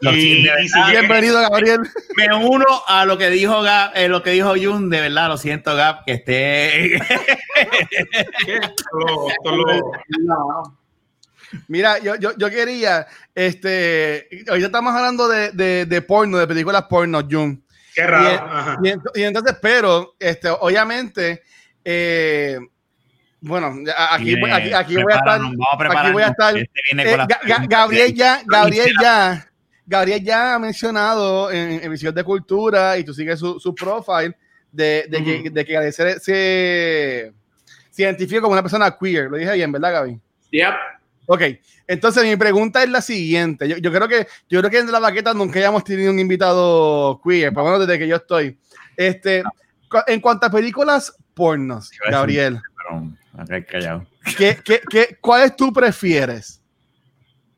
y, 0.16 0.48
bienvenido, 0.90 1.40
Gabriel. 1.40 1.80
Me 2.16 2.34
uno 2.34 2.66
a 2.86 3.04
lo 3.04 3.16
que 3.16 3.30
dijo 3.30 3.62
Gab, 3.62 3.92
eh, 3.94 4.08
lo 4.08 4.22
que 4.22 4.30
dijo 4.30 4.54
Jun, 4.56 4.90
de 4.90 5.00
verdad, 5.00 5.28
lo 5.28 5.36
siento, 5.36 5.74
Gab, 5.74 6.04
que 6.04 6.12
esté. 6.12 7.00
Mira, 11.68 11.98
yo, 12.00 12.16
yo, 12.16 12.36
yo, 12.36 12.50
quería, 12.50 13.06
este, 13.34 14.28
hoy 14.50 14.62
estamos 14.62 14.94
hablando 14.94 15.28
de, 15.28 15.52
de, 15.52 15.86
de 15.86 16.02
porno, 16.02 16.38
de 16.38 16.46
películas 16.46 16.84
porno, 16.88 17.26
Jun. 17.28 17.64
Qué 17.94 18.06
raro. 18.06 18.78
Y, 19.14 19.22
entonces, 19.22 19.56
pero, 19.62 20.16
este, 20.18 20.50
obviamente, 20.50 21.42
eh, 21.82 22.58
bueno, 23.46 23.74
aquí, 23.96 24.34
aquí, 24.34 24.72
aquí, 24.72 24.94
voy 24.96 25.12
a 25.12 25.16
estar. 25.16 25.40
Aquí 25.40 26.12
voy 26.12 26.22
a 26.22 26.26
estar. 26.26 26.56
Este 26.56 27.12
eh, 27.12 27.26
Gabriel 27.68 28.14
ya, 28.14 28.42
Gabriel 28.44 28.92
ya, 29.00 29.48
Gabriel 29.86 30.24
ya 30.24 30.54
ha 30.54 30.58
mencionado 30.58 31.50
en, 31.52 31.82
en 31.82 31.90
Visión 31.90 32.14
de 32.14 32.24
Cultura 32.24 32.98
y 32.98 33.04
tú 33.04 33.14
sigues 33.14 33.38
su, 33.38 33.60
su 33.60 33.74
profile 33.74 34.36
de, 34.72 35.06
de, 35.08 35.24
que, 35.24 35.50
de 35.50 35.64
que 35.64 35.72
Gabriel 35.72 35.92
se, 35.92 36.20
se, 36.20 37.32
identifica 37.96 38.40
como 38.40 38.52
una 38.52 38.62
persona 38.62 38.96
queer. 38.98 39.30
Lo 39.30 39.36
dije 39.36 39.54
bien, 39.54 39.70
¿verdad, 39.70 39.92
Gaby? 39.92 40.20
Yep. 40.50 40.74
Ok, 41.28 41.42
entonces 41.86 42.24
mi 42.24 42.36
pregunta 42.36 42.82
es 42.82 42.88
la 42.88 43.00
siguiente. 43.00 43.68
Yo, 43.68 43.76
yo, 43.76 43.92
creo 43.92 44.08
que 44.08 44.26
yo 44.48 44.60
creo 44.60 44.70
que 44.70 44.78
en 44.78 44.90
la 44.90 44.98
baqueta 44.98 45.34
nunca 45.34 45.58
hayamos 45.58 45.84
tenido 45.84 46.10
un 46.10 46.18
invitado 46.18 47.20
queer, 47.24 47.52
por 47.52 47.62
lo 47.62 47.70
menos 47.70 47.86
desde 47.86 47.98
que 47.98 48.08
yo 48.08 48.16
estoy. 48.16 48.58
Este, 48.96 49.42
en 50.06 50.20
cuanto 50.20 50.46
a 50.46 50.50
películas 50.50 51.16
pornos, 51.34 51.90
Gabriel. 52.10 52.60
¿Qué, 54.36 54.58
qué, 54.64 54.80
qué, 54.88 55.18
¿Cuáles 55.20 55.54
tú 55.56 55.72
prefieres? 55.72 56.62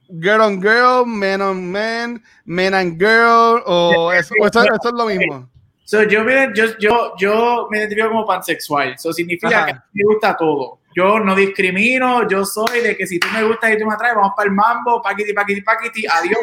Girl 0.09 0.41
on 0.41 0.61
girl, 0.61 1.05
men 1.07 1.43
on 1.43 1.71
men, 1.71 2.23
men 2.45 2.75
and 2.75 2.99
girl, 2.99 3.63
o 3.67 4.11
eso, 4.13 4.35
eso, 4.43 4.65
es 4.65 4.93
lo 4.93 5.07
mismo. 5.07 5.51
So, 5.85 6.03
yo, 6.03 6.25
me, 6.25 6.51
yo, 6.55 6.79
yo, 6.79 7.15
yo 7.19 7.69
me 7.71 7.79
identifico 7.79 8.09
como 8.09 8.27
pansexual. 8.27 8.93
Eso 8.93 9.13
significa 9.13 9.67
que 9.67 9.73
me 9.73 10.05
gusta 10.05 10.37
todo. 10.37 10.81
Yo 10.95 11.21
no 11.21 11.35
discrimino, 11.35 12.29
yo 12.29 12.45
soy 12.45 12.81
de 12.81 12.97
que 12.97 13.07
si 13.07 13.19
tú 13.19 13.29
me 13.33 13.43
gustas 13.45 13.73
y 13.73 13.79
tú 13.79 13.87
me 13.87 13.95
atraes, 13.95 14.15
vamos 14.15 14.33
para 14.37 14.49
el 14.49 14.55
mambo, 14.55 15.01
paquiti, 15.01 15.33
paquiti, 15.33 15.61
paquiti, 15.61 16.07
adiós. 16.07 16.41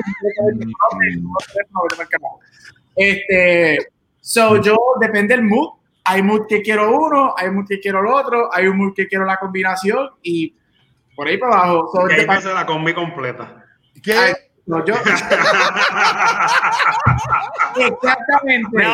Este, 2.95 3.91
so, 4.21 4.61
yo, 4.61 4.77
depende 4.99 5.35
del 5.35 5.43
mood, 5.43 5.73
hay 6.05 6.21
mood 6.21 6.45
que 6.47 6.61
quiero 6.61 6.95
uno, 6.95 7.33
hay 7.35 7.49
mood 7.49 7.65
que 7.67 7.79
quiero 7.79 7.99
el 7.99 8.07
otro, 8.07 8.49
hay 8.53 8.67
un 8.67 8.77
mood 8.77 8.93
que 8.93 9.07
quiero 9.07 9.25
la 9.25 9.37
combinación 9.37 10.11
y 10.21 10.55
por 11.15 11.27
ahí 11.27 11.37
para 11.37 11.55
abajo. 11.55 11.89
So, 11.91 12.05
ahí 12.05 12.25
pasa 12.25 12.53
la 12.53 12.65
combi 12.65 12.93
completa. 12.93 13.65
¿Qué? 14.03 14.33
no, 14.67 14.85
yo. 14.85 14.93
Exactamente. 17.75 18.85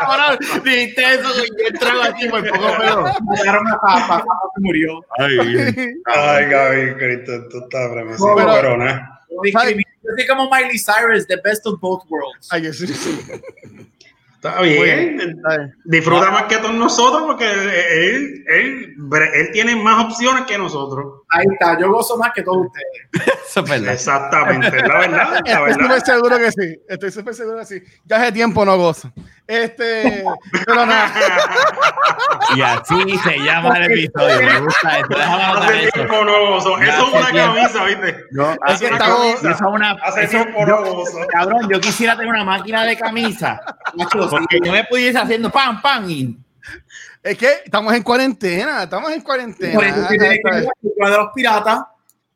Ahora 0.00 0.38
dijiste 0.62 1.02
eso 1.02 1.44
y 1.44 1.48
yo 1.48 1.68
entraba 1.68 2.06
aquí 2.06 2.28
por 2.28 2.46
poco, 2.48 2.66
pero. 2.78 3.02
Mataron 3.22 3.68
a 3.68 3.78
Papa, 3.78 4.24
murió. 4.56 5.00
Ay, 5.18 5.38
ay, 6.06 6.44
Gaby, 6.46 6.94
Cristo, 6.96 7.48
tú 7.50 7.58
estás 7.64 7.90
bromecido, 7.90 8.36
pero 8.36 8.76
no. 8.76 8.86
Yo 10.06 10.14
soy 10.16 10.26
como 10.26 10.48
Miley 10.50 10.78
Cyrus, 10.78 11.26
the 11.26 11.36
best 11.42 11.66
of 11.66 11.80
both 11.80 12.04
worlds. 12.08 12.48
Ay, 12.50 12.72
sí, 12.72 12.86
sí. 12.86 13.18
Está 14.36 14.60
bien. 14.60 15.42
Disfruta 15.84 16.30
más 16.30 16.44
que 16.44 16.58
todos 16.58 16.74
nosotros 16.74 17.22
porque 17.26 17.50
él, 17.50 18.44
él, 18.46 18.96
él, 19.34 19.50
tiene 19.52 19.74
más 19.74 20.04
opciones 20.04 20.44
que 20.46 20.56
nosotros. 20.58 21.22
Ahí 21.28 21.46
está, 21.50 21.78
yo 21.78 21.90
gozo 21.90 22.16
más 22.16 22.32
que 22.32 22.42
todos 22.42 22.66
ustedes. 22.66 23.36
Eso 23.48 23.60
es 23.60 23.70
verdad. 23.70 23.92
Exactamente, 23.92 24.82
la 24.86 24.98
verdad. 24.98 25.40
Estoy 25.44 25.72
súper 25.72 26.00
seguro 26.02 26.38
que 26.38 26.52
sí. 26.52 26.80
Estoy 26.88 27.10
súper 27.10 27.34
seguro 27.34 27.58
que 27.58 27.66
sí. 27.66 27.82
Ya 28.04 28.16
hace 28.16 28.32
tiempo 28.32 28.64
no 28.64 28.76
gozo. 28.76 29.12
Este, 29.46 30.24
pero 30.66 30.86
nada. 30.86 31.12
Y 32.56 32.62
así 32.62 33.18
se 33.18 33.38
llama 33.38 33.76
el 33.78 33.92
episodio. 33.92 34.42
Me 34.42 34.60
gusta 34.60 34.98
esto. 34.98 35.16
Hace 35.18 35.90
tiempo 35.92 36.24
no 36.24 36.46
gozo. 36.46 36.78
Eso 36.78 37.06
es 37.06 37.14
una 37.14 37.32
camisa, 37.32 37.84
¿viste? 37.84 38.24
No, 38.30 38.52
es 38.52 38.80
que 38.80 38.86
Eso 38.86 39.68
una, 39.68 39.92
hace 40.02 40.28
tiempo 40.28 40.64
no 40.64 40.84
gozo. 40.84 41.18
Cabrón, 41.28 41.68
yo 41.68 41.80
quisiera 41.80 42.16
tener 42.16 42.28
una 42.28 42.44
máquina 42.44 42.84
de 42.84 42.96
camisa. 42.96 43.60
Porque 44.30 44.60
yo 44.62 44.70
me 44.70 44.84
pudiese 44.84 45.18
haciendo 45.18 45.50
pam, 45.50 45.82
pam 45.82 46.08
y 46.08 46.45
es 47.26 47.38
que 47.38 47.48
estamos 47.64 47.92
en 47.94 48.02
cuarentena, 48.02 48.84
estamos 48.84 49.10
en 49.10 49.20
cuarentena. 49.20 49.80
de 49.80 50.80
los 50.94 51.28
piratas. 51.34 51.80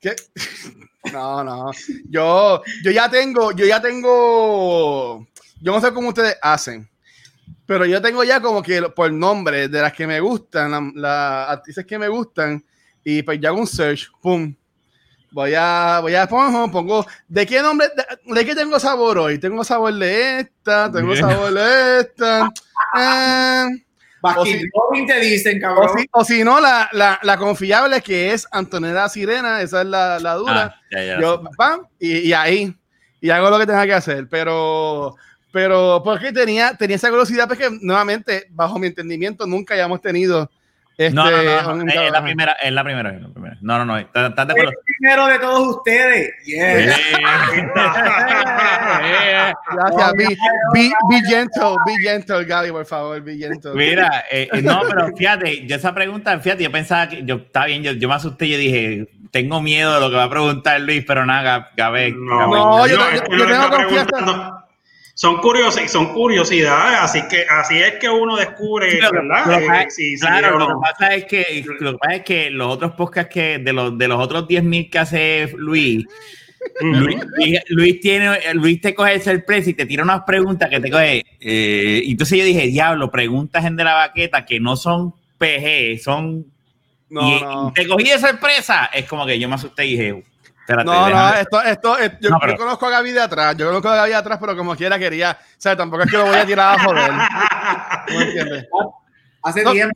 ¿Qué? 0.00 0.16
No, 1.14 1.42
no. 1.42 1.70
Yo, 2.10 2.62
yo 2.84 2.90
ya 2.90 3.08
tengo, 3.08 3.52
yo 3.52 3.64
ya 3.64 3.80
tengo, 3.80 5.26
yo 5.58 5.72
no 5.72 5.80
sé 5.80 5.94
cómo 5.94 6.08
ustedes 6.08 6.36
hacen, 6.42 6.86
pero 7.64 7.86
yo 7.86 8.02
tengo 8.02 8.22
ya 8.22 8.38
como 8.38 8.62
que 8.62 8.82
por 8.82 9.10
nombre 9.10 9.68
de 9.68 9.80
las 9.80 9.94
que 9.94 10.06
me 10.06 10.20
gustan, 10.20 10.92
las 10.96 11.48
actrices 11.48 11.86
que 11.86 11.98
me 11.98 12.06
gustan, 12.08 12.62
y 13.02 13.22
pues 13.22 13.40
ya 13.40 13.48
hago 13.48 13.60
un 13.60 13.66
search, 13.66 14.10
pum. 14.20 14.54
Voy 15.32 15.54
a, 15.56 16.00
voy 16.02 16.14
a 16.14 16.28
pongo, 16.28 16.70
pongo, 16.70 17.06
¿de 17.26 17.46
qué 17.46 17.62
nombre, 17.62 17.88
de, 18.26 18.44
qué 18.44 18.54
tengo 18.54 18.78
sabor 18.78 19.16
hoy? 19.20 19.38
Tengo 19.38 19.64
sabor 19.64 19.94
de 19.94 20.40
esta, 20.40 20.92
tengo 20.92 21.16
sabor 21.16 21.54
de 21.54 22.00
esta. 22.00 22.50
Eh, 22.98 23.68
o 24.22 24.44
si, 24.44 25.06
te 25.06 25.20
dicen, 25.20 25.60
cabrón. 25.60 25.88
O 26.12 26.24
si, 26.24 26.44
no, 26.44 26.60
la, 26.60 26.88
la, 26.92 27.18
la, 27.22 27.36
confiable 27.36 28.00
que 28.00 28.32
es 28.32 28.46
Antonella 28.50 29.08
Sirena, 29.08 29.62
esa 29.62 29.82
es 29.82 29.86
la, 29.86 30.18
la 30.18 30.34
dura. 30.34 30.76
Ah, 30.94 31.18
Yo, 31.20 31.42
pam, 31.56 31.86
y, 31.98 32.28
y, 32.28 32.32
ahí, 32.32 32.74
y 33.20 33.30
hago 33.30 33.50
lo 33.50 33.58
que 33.58 33.66
tenga 33.66 33.86
que 33.86 33.94
hacer. 33.94 34.28
Pero, 34.28 35.16
pero 35.52 36.02
porque 36.04 36.32
tenía, 36.32 36.74
tenía 36.76 36.96
esa 36.96 37.08
curiosidad, 37.08 37.48
porque 37.48 37.68
nuevamente, 37.80 38.46
bajo 38.50 38.78
mi 38.78 38.88
entendimiento, 38.88 39.46
nunca 39.46 39.74
hayamos 39.74 40.00
tenido 40.00 40.50
este, 40.96 41.14
no, 41.14 41.24
no, 41.24 41.30
no, 41.30 41.92
es 41.92 42.12
la 42.12 42.22
primera, 42.22 42.52
es 42.52 42.72
la 42.72 42.84
primera, 42.84 43.10
es 43.10 43.22
la 43.22 43.28
primera. 43.28 43.56
No, 43.62 43.78
no, 43.78 43.84
no, 43.86 43.98
¿estás 43.98 44.46
de 44.46 44.52
acuerdo? 44.52 44.70
Es 44.70 44.76
el 44.76 44.84
primero 44.84 45.26
de 45.28 45.38
todos 45.38 45.76
ustedes. 45.76 46.30
Yeah. 46.44 46.74
Gracias, 49.72 50.12
be, 50.14 50.26
be, 50.74 50.92
be, 51.08 51.20
gentle, 51.26 51.76
be 51.86 51.96
gentle, 52.02 52.44
Gaby, 52.44 52.70
por 52.70 52.84
favor, 52.84 53.20
be 53.22 53.38
gentle. 53.38 53.72
Mira, 53.74 54.24
eh, 54.30 54.48
eh, 54.52 54.60
no, 54.60 54.82
pero 54.88 55.16
fíjate, 55.16 55.66
yo 55.66 55.76
esa 55.76 55.94
pregunta, 55.94 56.38
fíjate, 56.38 56.64
yo 56.64 56.70
pensaba 56.70 57.08
que, 57.08 57.24
yo, 57.24 57.36
está 57.36 57.64
bien, 57.64 57.82
yo, 57.82 57.92
yo 57.92 58.06
me 58.06 58.14
asusté, 58.16 58.48
yo 58.48 58.58
dije, 58.58 59.08
tengo 59.30 59.62
miedo 59.62 59.94
de 59.94 60.00
lo 60.00 60.10
que 60.10 60.16
va 60.16 60.24
a 60.24 60.30
preguntar 60.30 60.80
Luis, 60.82 61.02
pero 61.06 61.24
nada, 61.24 61.70
Gaby. 61.76 62.12
No, 62.12 62.46
no, 62.46 62.86
yo, 62.86 62.96
yo, 62.96 63.36
yo 63.38 63.46
tengo 63.46 63.70
confianza 63.70 64.59
son 65.20 65.36
curiosidades, 65.36 65.92
son 65.92 66.14
curiosidades, 66.14 66.98
así 66.98 67.20
que 67.28 67.44
así 67.46 67.76
es 67.76 67.96
que 67.96 68.08
uno 68.08 68.36
descubre, 68.36 68.98
¿verdad? 69.12 69.60
Eh, 69.60 70.16
claro, 70.18 70.58
lo, 70.58 70.66
que 70.68 70.74
pasa 70.80 71.14
es 71.14 71.24
que, 71.26 71.64
lo 71.78 71.92
que 71.92 71.98
pasa 71.98 72.14
es 72.14 72.22
que 72.22 72.50
los 72.50 72.72
otros 72.72 72.92
podcasts 72.92 73.30
que 73.30 73.58
de 73.58 73.70
los 73.74 73.98
de 73.98 74.08
los 74.08 74.18
otros 74.18 74.48
10.000 74.48 74.88
que 74.88 74.98
hace 74.98 75.52
Luis, 75.58 76.06
Luis, 77.68 78.00
tiene, 78.00 78.38
Luis 78.54 78.80
te 78.80 78.94
coge 78.94 79.12
el 79.12 79.20
sorpresa 79.20 79.68
y 79.68 79.74
te 79.74 79.84
tira 79.84 80.04
unas 80.04 80.22
preguntas 80.22 80.70
que 80.70 80.80
te 80.80 80.90
coge. 80.90 81.22
Eh, 81.38 82.02
entonces 82.06 82.38
yo 82.38 82.44
dije, 82.46 82.68
diablo, 82.68 83.10
preguntas 83.10 83.62
en 83.66 83.76
de 83.76 83.84
la 83.84 83.96
baqueta 83.96 84.46
que 84.46 84.58
no 84.58 84.74
son 84.74 85.12
PG, 85.36 86.00
son. 86.02 86.46
No, 87.10 87.68
y, 87.68 87.72
te 87.74 87.86
cogí 87.86 88.04
de 88.04 88.18
sorpresa. 88.18 88.86
Es 88.86 89.04
como 89.04 89.26
que 89.26 89.38
yo 89.38 89.50
me 89.50 89.56
asusté 89.56 89.84
y 89.84 89.90
dije, 89.98 90.24
no, 90.76 91.10
no, 91.10 91.34
esto, 91.34 91.62
esto, 91.62 91.96
yo, 92.20 92.30
conozco 92.56 92.86
a 92.86 92.90
Gaby 92.90 93.12
de 93.12 93.20
atrás, 93.20 93.56
yo 93.56 93.66
conozco 93.66 93.88
a 93.88 93.96
Gaby 93.96 94.10
de 94.10 94.16
atrás, 94.16 94.38
pero 94.40 94.56
como 94.56 94.76
quiera 94.76 94.98
quería, 94.98 95.36
o 95.40 95.54
sea, 95.58 95.76
tampoco 95.76 96.02
es 96.02 96.10
que 96.10 96.16
lo 96.16 96.26
voy 96.26 96.36
a 96.36 96.46
tirar 96.46 96.78
a 96.78 96.82
joder. 96.82 97.12
¿No 98.12 98.20
entiendes? 98.20 98.66
Hace 99.42 99.64
tiempo, 99.64 99.94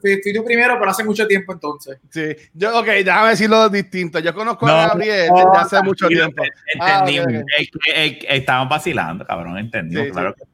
fui, 0.00 0.32
tú 0.32 0.42
primero, 0.42 0.78
pero 0.78 0.90
hace 0.90 1.04
mucho 1.04 1.26
tiempo 1.26 1.52
entonces. 1.52 1.98
Sí, 2.08 2.34
yo, 2.54 2.78
ok, 2.78 2.86
déjame 2.86 3.28
decirlo 3.30 3.68
distinto. 3.68 4.20
Yo 4.20 4.34
conozco 4.34 4.66
a 4.66 4.88
Gabriel 4.88 5.30
desde 5.34 5.58
hace 5.58 5.82
mucho 5.82 6.08
tiempo. 6.08 6.42
Entendimos, 6.72 7.26
ah, 7.28 8.04
estamos 8.28 8.68
vacilando, 8.70 9.26
cabrón, 9.26 9.58
entendimos, 9.58 10.12
claro, 10.12 10.34
Que, 10.34 10.44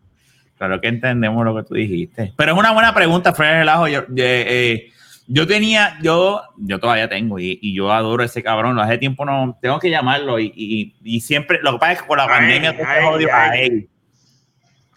claro 0.59 0.81
que 0.81 0.89
entendemos 0.89 1.45
lo 1.45 1.57
que 1.57 1.63
tú 1.63 1.75
dijiste. 1.75 2.33
Pero 2.37 2.53
es 2.53 2.59
una 2.59 2.73
buena 2.73 2.93
pregunta, 2.93 3.33
Fred 3.33 3.61
Relajo. 3.61 3.87
Yo, 3.87 4.03
eh, 4.17 4.91
yo 5.27 5.47
tenía, 5.47 5.99
yo, 6.03 6.43
yo 6.59 6.79
todavía 6.81 7.09
tengo 7.09 7.39
y, 7.39 7.59
y, 7.63 7.75
yo 7.75 7.93
adoro 7.93 8.23
ese 8.23 8.43
cabrón. 8.43 8.79
Hace 8.79 8.99
tiempo 8.99 9.25
no, 9.25 9.57
tengo 9.61 9.79
que 9.79 9.91
llamarlo 9.91 10.39
y, 10.39 10.53
y, 10.55 10.95
y 11.03 11.21
siempre, 11.21 11.61
lo 11.63 11.73
que 11.73 11.79
pasa 11.79 11.93
es 11.93 12.03
que 12.03 12.09
con 12.09 12.19
la 12.19 12.27
pandemia 12.27 12.77
ay, 12.87 13.05
odio 13.05 13.29
a 13.33 13.57
Eggy. 13.57 13.89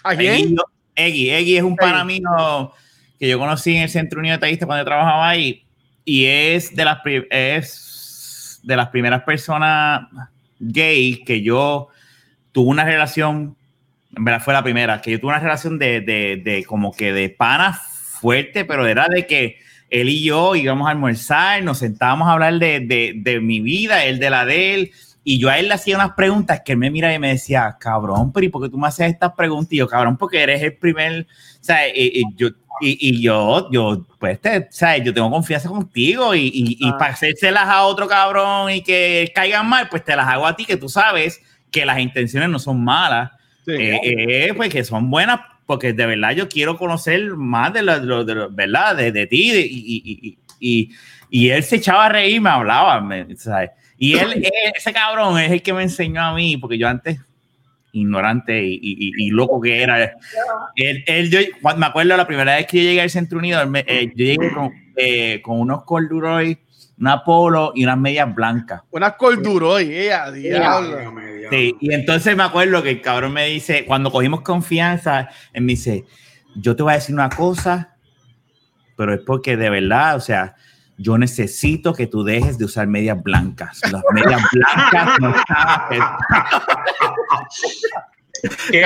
¿A 0.04 0.16
quién? 0.16 0.56
Eggy, 0.96 1.30
Eggy 1.30 1.58
es 1.58 1.64
un 1.64 1.76
pana 1.76 2.04
mío 2.04 2.74
que 3.20 3.28
yo 3.28 3.40
conocí 3.40 3.76
en 3.76 3.84
el 3.84 3.90
Centro 3.90 4.20
Universitario 4.20 4.58
cuando 4.66 4.82
yo 4.82 4.86
trabajaba 4.86 5.30
ahí 5.30 5.66
y 6.04 6.26
es 6.26 6.76
de 6.76 6.86
las, 6.86 7.00
es 7.30 8.60
de 8.64 8.76
las 8.76 8.90
primeras 8.90 9.24
personas 9.24 10.08
gay 10.60 11.24
que 11.24 11.42
yo 11.42 11.90
tuve 12.52 12.70
una 12.70 12.86
relación, 12.86 13.58
en 14.16 14.24
verdad 14.24 14.42
fue 14.42 14.54
la 14.54 14.64
primera, 14.64 15.02
que 15.02 15.12
yo 15.12 15.20
tuve 15.20 15.32
una 15.32 15.40
relación 15.40 15.78
de, 15.78 16.02
de, 16.02 16.42
de 16.44 16.64
como 16.64 16.94
que 16.94 17.12
de 17.12 17.30
pana 17.30 17.74
fuerte, 17.74 18.64
pero 18.66 18.88
era 18.88 19.08
de 19.08 19.28
que 19.28 19.65
él 19.90 20.10
y 20.10 20.24
yo 20.24 20.56
íbamos 20.56 20.88
a 20.88 20.92
almorzar, 20.92 21.64
nos 21.64 21.80
sentábamos 21.80 22.28
a 22.28 22.34
hablar 22.34 22.60
de, 22.60 22.80
de, 22.80 23.14
de 23.16 23.40
mi 23.40 23.60
vida, 23.60 24.06
él 24.06 24.20
de 24.20 24.30
la 24.30 24.46
de 24.46 24.74
él, 24.74 24.92
y 25.28 25.40
yo 25.40 25.50
a 25.50 25.58
él 25.58 25.68
le 25.68 25.74
hacía 25.74 25.96
unas 25.96 26.14
preguntas 26.14 26.62
que 26.64 26.74
él 26.74 26.78
me 26.78 26.92
mira 26.92 27.12
y 27.12 27.18
me 27.18 27.30
decía, 27.30 27.76
cabrón, 27.80 28.32
pero 28.32 28.46
¿y 28.46 28.50
por 28.50 28.62
qué 28.62 28.70
tú 28.70 28.78
me 28.78 28.88
haces 28.88 29.12
estas 29.12 29.34
preguntas? 29.34 29.74
Y 29.74 29.78
yo, 29.78 29.88
cabrón, 29.88 30.18
porque 30.18 30.44
eres 30.44 30.62
el 30.62 30.78
primer, 30.78 31.22
o 31.24 31.64
sea, 31.64 31.88
y, 31.88 32.24
yo, 32.36 32.50
y, 32.80 33.22
yo, 33.22 33.68
yo, 33.72 34.06
pues, 34.20 34.40
te, 34.40 34.68
¿sabes? 34.70 35.04
Yo 35.04 35.14
tengo 35.16 35.32
confianza 35.32 35.68
contigo 35.68 36.36
y, 36.36 36.42
y, 36.42 36.78
y 36.80 36.90
ah. 36.90 36.98
para 37.00 37.14
hacérselas 37.14 37.68
a 37.68 37.86
otro 37.86 38.08
cabrón 38.08 38.70
y 38.70 38.84
que 38.84 39.32
caigan 39.34 39.68
mal, 39.68 39.90
pues 39.90 40.04
te 40.04 40.16
las 40.16 40.28
hago 40.28 40.46
a 40.46 40.56
ti, 40.56 40.64
que 40.64 40.78
tú 40.78 40.90
sabes 40.90 41.42
que 41.72 41.88
las 41.88 41.98
intenciones 42.00 42.48
no 42.50 42.60
son 42.60 42.84
malas, 42.84 43.32
eh, 43.66 44.00
eh, 44.04 44.54
pues 44.56 44.72
que 44.72 44.84
son 44.84 45.10
buenas, 45.10 45.40
porque 45.66 45.94
de 45.94 46.06
verdad 46.06 46.32
yo 46.32 46.48
quiero 46.48 46.78
conocer 46.78 47.36
más 47.36 47.74
de 47.74 47.82
lo, 47.82 48.24
de, 48.24 48.48
¿verdad? 48.52 48.96
De, 48.96 49.12
de 49.12 49.28
ti 49.28 49.52
y, 49.54 50.38
y, 50.60 50.90
y, 51.30 51.50
él 51.50 51.64
se 51.64 51.78
echaba 51.78 52.06
a 52.06 52.10
reír, 52.10 52.40
me 52.40 52.50
hablaba, 52.50 53.08
¿sabes? 53.36 53.72
Y 53.98 54.18
él, 54.18 54.44
ese 54.76 54.94
cabrón 54.94 55.40
es 55.40 55.52
el 55.52 55.62
que 55.62 55.74
me 55.74 55.84
enseñó 55.84 56.22
a 56.22 56.34
mí, 56.34 56.58
porque 56.58 56.78
yo 56.78 56.88
antes, 56.88 57.20
ignorante 57.92 58.62
y, 58.64 58.80
y, 58.82 59.30
loco 59.32 59.62
que 59.62 59.82
era, 59.82 60.04
él, 60.76 61.04
él 61.08 61.30
yo, 61.30 61.40
me 61.78 61.86
acuerdo 61.86 62.18
la 62.18 62.28
primera 62.28 62.56
vez 62.56 62.68
que 62.68 62.78
yo 62.78 62.84
llegué 62.84 63.02
al 63.02 63.10
Centro 63.10 63.40
Unido, 63.40 63.62
eh, 63.74 64.12
yo 64.16 64.26
llegué 64.26 64.54
con, 64.54 64.72
eh, 64.98 65.42
con 65.42 65.60
unos 65.62 65.84
corduroy, 65.84 66.58
una 67.00 67.24
polo 67.24 67.72
y 67.76 67.84
unas 67.84 67.98
medias 67.98 68.34
blancas. 68.34 68.82
Unas 68.92 69.14
corduroy, 69.14 69.90
eh, 69.92 70.12
diablo. 70.34 71.14
Sí, 71.50 71.76
y 71.80 71.94
entonces 71.94 72.36
me 72.36 72.44
acuerdo 72.44 72.82
que 72.84 72.92
el 72.92 73.02
cabrón 73.02 73.34
me 73.34 73.46
dice, 73.48 73.86
cuando 73.86 74.12
cogimos 74.12 74.42
confianza, 74.42 75.30
él 75.54 75.64
me 75.64 75.74
dice, 75.74 76.06
yo 76.56 76.76
te 76.76 76.84
voy 76.84 76.94
a 76.94 76.96
decir 76.96 77.14
una 77.14 77.30
cosa, 77.30 77.96
pero 78.96 79.14
es 79.14 79.22
porque 79.22 79.58
de 79.58 79.70
verdad, 79.70 80.16
o 80.16 80.20
sea, 80.20 80.56
yo 80.98 81.18
necesito 81.18 81.94
que 81.94 82.08
tú 82.08 82.24
dejes 82.24 82.58
de 82.58 82.66
usar 82.66 82.88
medias 82.88 83.22
blancas. 83.22 83.82
Las 83.92 84.02
medias 84.14 84.42
blancas 84.52 85.20
no 85.20 85.36
están 85.36 85.82
Qué 88.72 88.86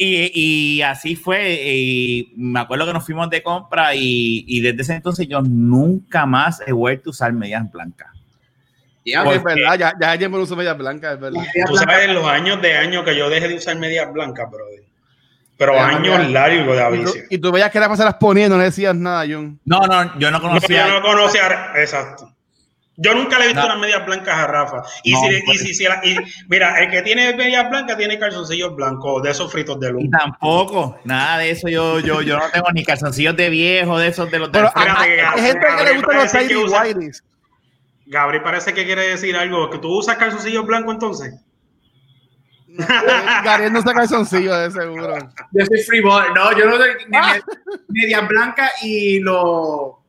y, 0.00 0.76
y, 0.76 0.82
así 0.82 1.16
fue. 1.16 1.60
Y 1.74 2.32
me 2.36 2.60
acuerdo 2.60 2.86
que 2.86 2.92
nos 2.92 3.04
fuimos 3.04 3.28
de 3.30 3.42
compra 3.42 3.96
y, 3.96 4.44
y, 4.46 4.60
desde 4.60 4.82
ese 4.82 4.94
entonces 4.94 5.26
yo 5.26 5.42
nunca 5.42 6.24
más 6.24 6.62
he 6.64 6.72
vuelto 6.72 7.10
a 7.10 7.12
usar 7.12 7.32
medias 7.32 7.68
blancas. 7.72 8.08
Ya, 9.12 9.22
es 9.24 9.42
verdad, 9.42 9.78
ya, 9.78 9.92
ya 10.00 10.10
ayer 10.10 10.30
me 10.30 10.38
uso 10.38 10.56
medias 10.56 10.76
blancas, 10.76 11.14
es 11.14 11.20
verdad. 11.20 11.42
Tú 11.66 11.76
sabes 11.76 12.10
los 12.10 12.26
años 12.26 12.60
de 12.60 12.76
años 12.76 13.04
que 13.04 13.16
yo 13.16 13.28
dejé 13.30 13.48
de 13.48 13.54
usar 13.54 13.76
medias 13.76 14.12
blancas, 14.12 14.50
brother. 14.50 14.82
Pero 15.56 15.78
años 15.78 16.30
largos 16.30 16.76
de 16.76 16.82
aviso. 16.82 17.14
Y 17.30 17.38
tú, 17.38 17.50
veías 17.50 17.70
que 17.70 17.80
las 17.80 17.88
pasaras 17.88 18.14
poniendo, 18.14 18.56
no 18.56 18.62
decías 18.62 18.94
nada, 18.94 19.24
John. 19.28 19.58
No, 19.64 19.80
no, 19.80 20.18
yo 20.18 20.30
no 20.30 20.40
conocía. 20.40 20.86
yo 20.86 21.00
no 21.00 21.02
conocía, 21.02 21.72
exacto. 21.76 22.32
Yo 23.00 23.14
nunca 23.14 23.38
le 23.38 23.44
he 23.44 23.48
visto 23.48 23.64
unas 23.64 23.78
medias 23.78 24.04
blancas 24.04 24.36
a 24.36 24.46
Rafa. 24.48 24.82
Y, 25.04 25.14
si, 25.14 25.26
y, 25.26 25.42
pues. 25.42 25.60
si, 25.60 25.72
si 25.72 25.84
y, 25.84 26.16
mira, 26.48 26.80
el 26.80 26.90
que 26.90 27.02
tiene 27.02 27.32
medias 27.34 27.70
blancas 27.70 27.96
tiene 27.96 28.18
calzoncillos 28.18 28.74
blancos, 28.74 29.22
de 29.22 29.30
esos 29.30 29.52
fritos 29.52 29.78
de 29.78 29.92
luz. 29.92 30.04
Y 30.04 30.10
tampoco, 30.10 30.98
nada 31.04 31.38
de 31.38 31.50
eso. 31.50 31.68
Yo, 31.68 32.00
yo, 32.00 32.22
yo 32.22 32.36
no 32.36 32.50
tengo 32.52 32.66
ni 32.72 32.84
calzoncillos 32.84 33.36
de 33.36 33.50
viejo, 33.50 33.98
de 33.98 34.08
esos 34.08 34.28
de 34.32 34.40
los 34.40 34.50
de 34.50 34.58
Pero, 34.58 34.72
hay 34.74 35.42
gente 35.42 35.66
que 35.76 35.84
le 35.84 35.94
gustan 35.94 36.16
los 36.16 36.32
Tidy. 36.32 37.10
Gabriel 38.08 38.42
parece 38.42 38.72
que 38.72 38.84
quiere 38.84 39.08
decir 39.08 39.36
algo. 39.36 39.68
¿Que 39.70 39.78
tú 39.78 39.88
usas 39.88 40.16
calzoncillos 40.16 40.66
blancos 40.66 40.94
entonces? 40.94 41.34
Gabriel 43.44 43.72
no 43.72 43.80
usa 43.80 43.92
calzoncillos, 43.92 44.56
de 44.56 44.70
seguro. 44.70 45.14
Yo 45.52 45.66
soy 45.66 45.82
freeball. 45.82 46.32
No, 46.34 46.56
yo 46.56 46.66
no 46.66 46.76
soy 46.76 46.90
ah. 47.14 47.36
media 47.88 48.20
blanca 48.22 48.70
y 48.82 49.20
lo. 49.20 50.02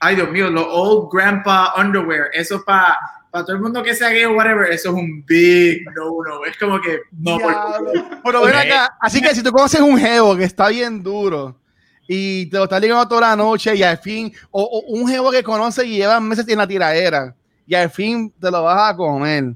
Ay, 0.00 0.16
Dios 0.16 0.30
mío, 0.30 0.50
los 0.50 0.66
old 0.66 1.10
grandpa 1.12 1.74
underwear. 1.76 2.28
Eso 2.32 2.64
para 2.64 2.98
para 3.30 3.46
todo 3.46 3.56
el 3.56 3.62
mundo 3.62 3.82
que 3.82 3.94
sea 3.94 4.10
gay 4.10 4.24
o 4.26 4.34
whatever, 4.34 4.70
eso 4.70 4.90
es 4.90 4.94
un 4.94 5.24
big 5.24 5.86
no, 5.96 6.22
no. 6.22 6.44
Es 6.44 6.56
como 6.58 6.78
que 6.80 7.00
no. 7.12 7.38
Pero 8.22 8.42
ven 8.42 8.54
acá, 8.54 8.94
así 9.00 9.22
que 9.22 9.34
si 9.34 9.42
tú 9.42 9.50
conoces 9.50 9.80
un 9.80 9.98
geo 9.98 10.36
que 10.36 10.44
está 10.44 10.68
bien 10.68 11.02
duro 11.02 11.58
y 12.06 12.46
te 12.46 12.58
lo 12.58 12.64
está 12.64 12.78
ligando 12.78 13.08
toda 13.08 13.22
la 13.22 13.36
noche 13.36 13.74
y 13.74 13.82
al 13.82 13.96
fin, 13.96 14.30
o, 14.50 14.62
o 14.62 14.80
un 14.92 15.08
geo 15.08 15.30
que 15.30 15.42
conoce 15.42 15.86
y 15.86 15.96
lleva 15.96 16.20
meses 16.20 16.46
en 16.46 16.58
la 16.58 16.66
tiradera 16.66 17.34
y 17.66 17.74
al 17.74 17.90
fin 17.90 18.32
te 18.40 18.50
lo 18.50 18.64
vas 18.64 18.92
a 18.92 18.96
comer 18.96 19.54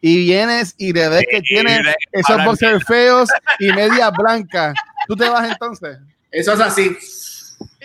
y 0.00 0.24
vienes 0.24 0.74
y 0.78 0.92
le 0.92 1.08
ves 1.08 1.24
que 1.30 1.40
tiene 1.42 1.80
esos 2.10 2.44
boxers 2.44 2.84
feos 2.84 3.30
y 3.60 3.72
medias 3.72 4.10
blancas, 4.18 4.74
¿tú 5.06 5.14
te 5.14 5.28
vas 5.28 5.48
entonces? 5.48 5.98
Eso 6.30 6.54
es 6.54 6.60
así. 6.60 6.96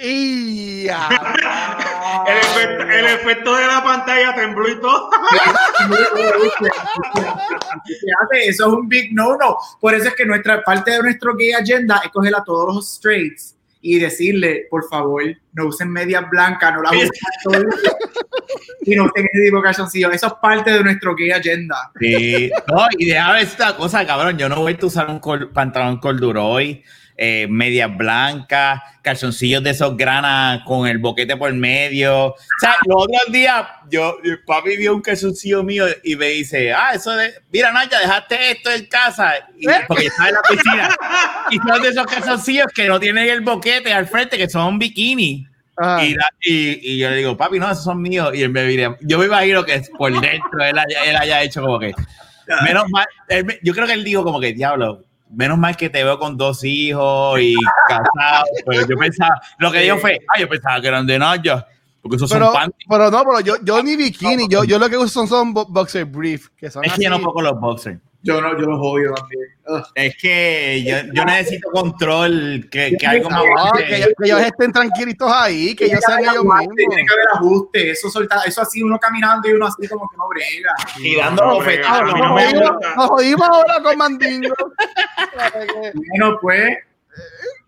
Y 0.02 0.88
el, 0.88 0.96
efecto, 2.38 2.84
el, 2.84 3.06
efecto, 3.06 3.56
de 3.56 3.68
la 3.68 3.84
pantalla 3.84 4.34
tembló 4.34 4.68
y 4.68 4.80
todo. 4.80 5.12
Eso 8.32 8.66
es 8.66 8.74
un 8.74 8.88
big 8.88 9.14
no-no. 9.14 9.58
Por 9.80 9.94
eso 9.94 10.08
es 10.08 10.16
que 10.16 10.26
nuestra 10.26 10.64
parte 10.64 10.92
de 10.92 11.02
nuestro 11.02 11.36
gay 11.36 11.52
agenda 11.54 12.02
es 12.04 12.12
coger 12.12 12.36
a 12.36 12.44
todos 12.44 12.74
los 12.76 12.96
straights 12.96 13.57
y 13.82 14.00
decirle, 14.00 14.68
por 14.70 14.88
favor, 14.88 15.24
no 15.54 15.66
usen 15.66 15.92
medias 15.92 16.30
blancas, 16.30 16.74
no 16.74 16.82
las 16.82 16.94
usen 16.94 17.68
y 18.82 18.96
no 18.96 19.06
usen 19.06 19.28
ese 19.32 19.46
tipo 19.46 19.58
de 19.58 19.64
calzoncillos. 19.64 20.14
Eso 20.14 20.28
es 20.28 20.34
parte 20.42 20.72
de 20.72 20.84
nuestro 20.84 21.16
gay 21.16 21.32
agenda. 21.32 21.92
Sí, 22.00 22.50
no, 22.68 22.88
y 22.98 23.06
déjame 23.06 23.42
esta 23.42 23.76
cosa, 23.76 24.06
cabrón, 24.06 24.38
yo 24.38 24.50
no 24.50 24.58
voy 24.58 24.78
a 24.82 24.86
usar 24.86 25.10
un 25.10 25.22
pantalón 25.54 25.98
corduroy 26.00 26.84
eh, 27.20 27.48
medias 27.50 27.98
blancas, 27.98 28.80
calzoncillos 29.02 29.64
de 29.64 29.72
esos 29.72 29.98
granas 29.98 30.62
con 30.66 30.88
el 30.88 31.00
boquete 31.00 31.36
por 31.36 31.52
medio. 31.52 32.28
O 32.28 32.36
sea, 32.60 32.76
los 32.86 33.06
otros 33.06 33.32
días, 33.32 33.66
yo, 33.90 34.18
papi 34.46 34.78
vio 34.78 34.94
un 34.94 35.02
calzoncillo 35.02 35.64
mío 35.64 35.86
y 36.04 36.16
me 36.16 36.28
dice, 36.28 36.72
ah, 36.72 36.92
eso 36.94 37.16
de, 37.16 37.34
mira, 37.52 37.72
Naya, 37.72 38.00
dejaste 38.00 38.52
esto 38.52 38.72
en 38.72 38.86
casa, 38.86 39.34
y, 39.58 39.66
porque 39.88 40.06
estaba 40.06 40.30
en 40.30 40.36
la 40.36 40.42
piscina. 40.42 40.96
y 41.50 41.58
son 41.58 41.82
de 41.82 41.90
esos 41.90 42.06
calzoncillos 42.06 42.68
que 42.76 42.88
no 42.88 43.00
tienen 43.00 43.28
el 43.28 43.42
boquete 43.42 43.92
al 43.92 44.06
frente, 44.06 44.38
que 44.38 44.48
son 44.48 44.78
bikini. 44.78 45.48
Y, 46.02 46.16
y, 46.42 46.98
yo 47.00 47.10
le 47.10 47.16
digo, 47.16 47.36
papi, 47.36 47.58
no, 47.58 47.72
esos 47.72 47.84
son 47.84 48.00
míos. 48.00 48.30
Y 48.36 48.44
él 48.44 48.50
me 48.50 48.64
dice, 48.64 48.96
yo 49.02 49.18
me 49.18 49.26
imagino 49.26 49.66
que 49.66 49.82
por 49.98 50.12
dentro 50.22 50.64
él 50.64 50.78
haya, 50.78 51.04
él 51.06 51.16
haya 51.16 51.42
hecho 51.42 51.62
como 51.62 51.80
que, 51.80 51.94
menos 52.64 52.86
mal, 52.90 53.08
yo 53.64 53.74
creo 53.74 53.88
que 53.88 53.94
él 53.94 54.04
dijo 54.04 54.24
como 54.24 54.40
que, 54.40 54.54
diablo, 54.54 55.07
menos 55.30 55.58
mal 55.58 55.76
que 55.76 55.90
te 55.90 56.04
veo 56.04 56.18
con 56.20 56.38
dos 56.38 56.64
hijos 56.64 57.40
y 57.40 57.56
casado. 57.88 58.46
Pues 58.66 58.88
yo 58.88 58.98
pensaba, 58.98 59.42
lo 59.60 59.72
que 59.72 59.80
dijo 59.80 59.98
fue, 59.98 60.20
ay, 60.34 60.42
yo 60.42 60.50
pensaba 60.50 60.82
que 60.82 60.88
eran 60.88 61.06
de 61.06 61.20
Naya. 61.20 61.68
Porque 62.02 62.16
esos 62.18 62.32
pero, 62.32 62.46
son 62.46 62.54
panties. 62.54 62.88
Pero 62.88 63.12
no, 63.12 63.24
pero 63.24 63.40
yo, 63.42 63.56
yo 63.64 63.84
ni 63.84 63.96
bikini, 63.96 64.48
yo, 64.48 64.64
yo 64.64 64.80
lo 64.80 64.90
que 64.90 64.98
uso 64.98 65.10
son, 65.10 65.28
son 65.28 65.54
boxer 65.54 66.06
brief. 66.06 66.50
Que 66.56 66.70
son 66.70 66.86
es 66.86 66.94
que 66.94 67.04
yo 67.04 67.10
no 67.10 67.20
pongo 67.20 67.42
los 67.42 67.60
boxers. 67.60 68.00
Yo 68.28 68.42
no, 68.42 68.60
yo 68.60 68.68
los 68.68 68.80
odio 68.82 69.14
también. 69.14 69.42
Es 69.96 70.18
que 70.18 70.84
yo, 70.86 70.98
yo, 71.14 71.24
necesito 71.24 71.72
control, 71.72 72.68
que, 72.70 72.98
que 73.00 73.08
algo 73.08 73.30
más. 73.30 73.46
que, 73.78 74.06
ellos, 74.26 74.42
estén 74.42 74.74
tranquilitos 74.74 75.32
ahí, 75.32 75.74
que 75.74 75.86
ellos 75.86 76.02
sean 76.06 76.20
ellos 76.20 76.44
mismos. 76.44 76.76
Tiene 76.76 77.06
que 77.06 77.14
haber 77.14 77.28
ajuste, 77.36 77.92
eso, 77.92 78.10
solta, 78.10 78.42
eso 78.46 78.62
así, 78.62 78.84
uno 78.84 79.00
caminando 79.00 79.48
y 79.48 79.54
uno 79.54 79.68
así 79.68 79.88
como 79.88 80.10
que 80.10 80.18
no 80.18 80.28
brega. 80.28 80.76
Y 80.98 81.16
dando 81.16 81.46
no, 81.46 81.54
bofetadas. 81.56 82.14
Nos 82.98 83.08
jodimos 83.08 83.48
ahora 83.48 83.82
con 83.82 83.98
Mandingo. 83.98 84.56
bueno, 85.94 86.38
pues. 86.42 86.78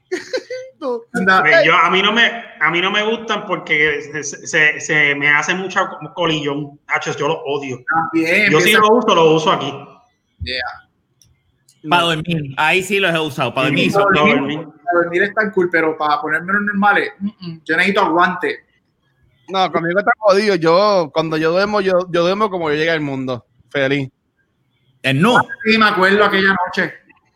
yo, 0.82 1.76
a 1.76 1.90
mí 1.90 2.02
no 2.02 2.12
me 2.12 2.44
a 2.60 2.72
mí 2.72 2.82
no 2.82 2.92
me 2.92 3.04
gustan 3.04 3.46
porque 3.46 4.02
se, 4.02 4.24
se, 4.24 4.80
se 4.80 5.16
me 5.16 5.30
hace 5.30 5.54
mucho 5.54 5.88
colillón. 6.16 6.80
yo 7.18 7.28
lo 7.30 7.42
odio. 7.44 7.80
También, 7.88 8.52
yo 8.52 8.60
sí 8.60 8.74
lo 8.74 8.90
uso, 8.90 9.16
lo 9.16 9.36
uso 9.36 9.52
aquí. 9.54 9.74
Yeah. 10.42 10.62
Para 11.90 12.04
dormir, 12.04 12.54
ahí 12.58 12.84
sí 12.84 13.00
los 13.00 13.14
he 13.14 13.20
usado. 13.20 13.54
Para 13.54 13.68
dormir, 13.68 13.94
para 13.94 14.06
dormir, 14.06 14.68
para 14.84 15.04
dormir 15.04 15.24
es 15.24 15.34
tan 15.34 15.52
cool, 15.52 15.70
pero 15.72 15.98
para 15.98 16.22
ponerme 16.22 16.54
los 16.54 16.62
normales, 16.64 17.14
mm, 17.20 17.28
mm, 17.28 17.62
yo 17.64 17.78
necesito 17.78 18.02
aguante. 18.02 18.66
No, 19.48 19.72
conmigo 19.72 20.00
está 20.00 20.12
jodido. 20.20 20.56
Yo, 20.56 21.10
cuando 21.14 21.38
yo 21.38 21.52
duermo, 21.52 21.82
yo, 21.82 22.08
yo 22.12 22.22
duermo 22.22 22.50
como 22.50 22.70
yo 22.70 22.76
llegué 22.76 22.92
al 22.92 23.02
mundo. 23.02 23.46
Feliz. 23.70 24.10
En 25.02 25.22
no. 25.22 25.42
Sí, 25.66 25.78
me 25.78 25.88
acuerdo 25.88 26.26
aquella 26.26 26.54
noche. 26.66 26.94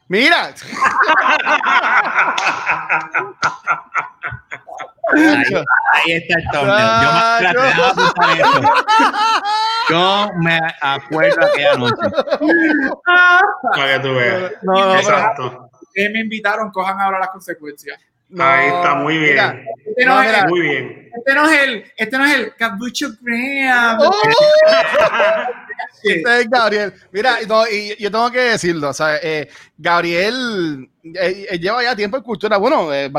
Mira. 0.10 0.54
Ahí, 5.12 6.12
está 6.13 6.39
el 6.39 6.46
torneo. 6.52 7.56
Yo 9.89 10.32
me, 10.38 10.60
acuerdo 10.82 11.46
aquella 11.46 11.76
noche. 11.76 11.96
Para 13.76 13.94
que 13.94 14.00
tú 14.00 14.16
veas. 14.16 14.52
No, 14.62 14.96
Exacto. 14.96 15.70
Ustedes 15.82 16.12
me 16.12 16.22
invitaron, 16.22 16.72
cojan 16.72 17.00
ahora 17.00 17.20
las 17.20 17.30
consecuencias. 17.30 18.00
Ahí 18.39 18.68
está, 18.68 18.96
muy 18.96 19.18
bien. 19.18 19.66
este 19.86 20.06
no, 20.06 20.22
es, 20.22 20.46
muy 20.48 20.62
bien. 20.62 21.12
Este 21.16 21.36
no 21.36 21.48
es 21.48 21.63
el, 21.63 21.86
este 21.96 22.18
no 22.18 22.26
es 22.26 22.36
el 22.36 22.56
Cabucho 22.56 23.10
Graham. 23.22 24.00
Oh. 24.02 24.12
Este 26.04 26.42
es 26.42 26.50
Gabriel. 26.50 26.94
Mira, 27.12 27.38
y 27.72 28.02
yo 28.02 28.12
tengo 28.12 28.32
que 28.32 28.39
decirlo, 28.39 28.89
o 28.89 28.94
sea, 28.94 29.18
eh, 29.18 29.50
Gabriel 29.78 30.89
eh, 31.04 31.58
lleva 31.60 31.84
ya 31.84 31.96
tiempo 31.96 32.18
en 32.18 32.24
cultura. 32.24 32.58
Bueno, 32.58 32.94
eh, 32.94 33.12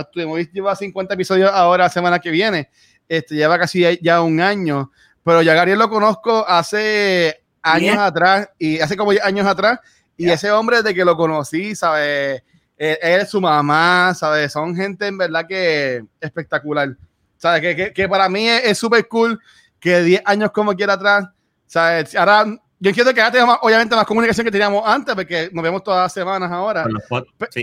lleva 0.53 0.77
50 0.77 1.15
episodios 1.15 1.51
ahora, 1.53 1.89
semana 1.89 2.19
que 2.19 2.31
viene. 2.31 2.71
Este, 3.09 3.35
lleva 3.35 3.59
casi 3.59 3.99
ya 4.03 4.23
un 4.23 4.41
año. 4.41 4.91
Pero 5.25 5.43
ya 5.43 5.55
Gabriel 5.55 5.79
lo 5.79 5.89
conozco 5.89 6.47
hace 6.47 7.43
años 7.63 7.97
atrás, 7.97 8.51
y 8.59 8.79
hace 8.79 8.97
como 8.97 9.13
años 9.23 9.47
atrás, 9.47 9.81
y 10.19 10.29
ese 10.29 10.51
hombre 10.51 10.83
de 10.83 10.95
que 10.95 11.05
lo 11.05 11.17
conocí, 11.17 11.75
¿sabes? 11.75 12.43
Él, 12.77 12.99
es 13.01 13.31
su 13.31 13.41
mamá, 13.41 14.13
¿sabes? 14.15 14.53
Son 14.53 14.77
gente 14.77 15.07
en 15.07 15.17
verdad 15.17 15.47
que 15.49 16.05
espectacular. 16.21 16.95
¿Sabes? 17.39 17.63
Que, 17.63 17.77
que, 17.77 17.93
que 17.93 18.09
para 18.09 18.29
mí 18.29 18.49
es 18.49 18.77
súper 18.77 19.09
cool 19.09 19.41
que 19.85 20.03
10 20.03 20.23
años 20.25 20.51
como 20.51 20.75
quiera 20.75 20.95
atrás, 20.95 21.27
¿sabes? 21.67 22.15
Ahora, 22.17 22.47
yo 22.85 22.91
entiendo 22.91 23.15
que 23.15 23.21
ahora 23.23 23.33
tenemos 23.33 23.57
obviamente 23.63 23.97
más 23.97 24.05
comunicación 24.05 24.45
que 24.45 24.51
teníamos 24.51 24.83
antes, 24.87 25.15
porque 25.15 25.49
nos 25.51 25.65
vemos 25.65 25.83
todas 25.83 26.03
las 26.03 26.13
semanas 26.13 26.53
ahora. 26.53 26.85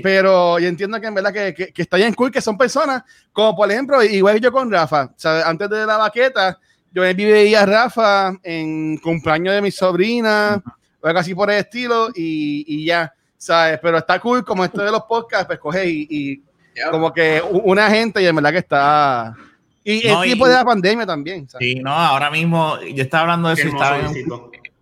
Pero 0.02 0.58
yo 0.58 0.68
entiendo 0.68 1.00
que 1.00 1.06
en 1.06 1.14
verdad 1.14 1.32
que, 1.32 1.54
que, 1.54 1.72
que, 1.72 1.82
está 1.84 1.98
bien 1.98 2.12
cool, 2.16 2.32
que 2.32 2.42
son 2.42 2.58
personas, 2.58 3.04
como 3.32 3.56
por 3.56 3.72
ejemplo, 3.72 4.02
igual 4.02 4.42
yo 4.42 4.52
con 4.52 4.72
Rafa, 4.72 5.12
¿sabes? 5.18 5.46
Antes 5.46 5.70
de 5.70 5.86
la 5.86 5.98
baqueta, 5.98 6.58
yo 6.92 7.04
veía 7.04 7.62
a 7.62 7.66
Rafa 7.68 8.34
en 8.42 8.98
cumpleaños 8.98 9.54
de 9.54 9.62
mi 9.62 9.70
sobrina, 9.70 10.60
o 11.00 11.08
algo 11.08 11.20
así 11.20 11.36
por 11.36 11.52
el 11.52 11.60
estilo, 11.60 12.10
y, 12.16 12.66
y, 12.68 12.86
ya, 12.86 13.14
¿sabes? 13.38 13.78
Pero 13.80 14.00
está 14.00 14.20
cool 14.20 14.44
como 14.44 14.66
esto 14.66 14.82
de 14.82 14.90
los 14.90 15.04
podcasts, 15.04 15.46
pues 15.46 15.60
coge 15.60 15.88
y, 15.88 16.08
y 16.10 16.42
como 16.90 17.14
que 17.14 17.44
una 17.48 17.92
gente, 17.92 18.24
y 18.24 18.26
en 18.26 18.36
verdad 18.36 18.54
que 18.54 18.58
está... 18.58 19.36
Y 19.84 20.08
el 20.08 20.20
tipo 20.24 20.48
de 20.48 20.56
la 20.56 20.66
pandemia 20.66 21.06
también. 21.06 21.48
¿sabes? 21.48 21.68
Sí, 21.68 21.76
no, 21.76 21.92
ahora 21.92 22.32
mismo 22.32 22.80
yo 22.82 23.04
estaba 23.04 23.22
hablando 23.22 23.50
de 23.50 23.54
eso. 23.54 23.68
Estaba 23.68 24.00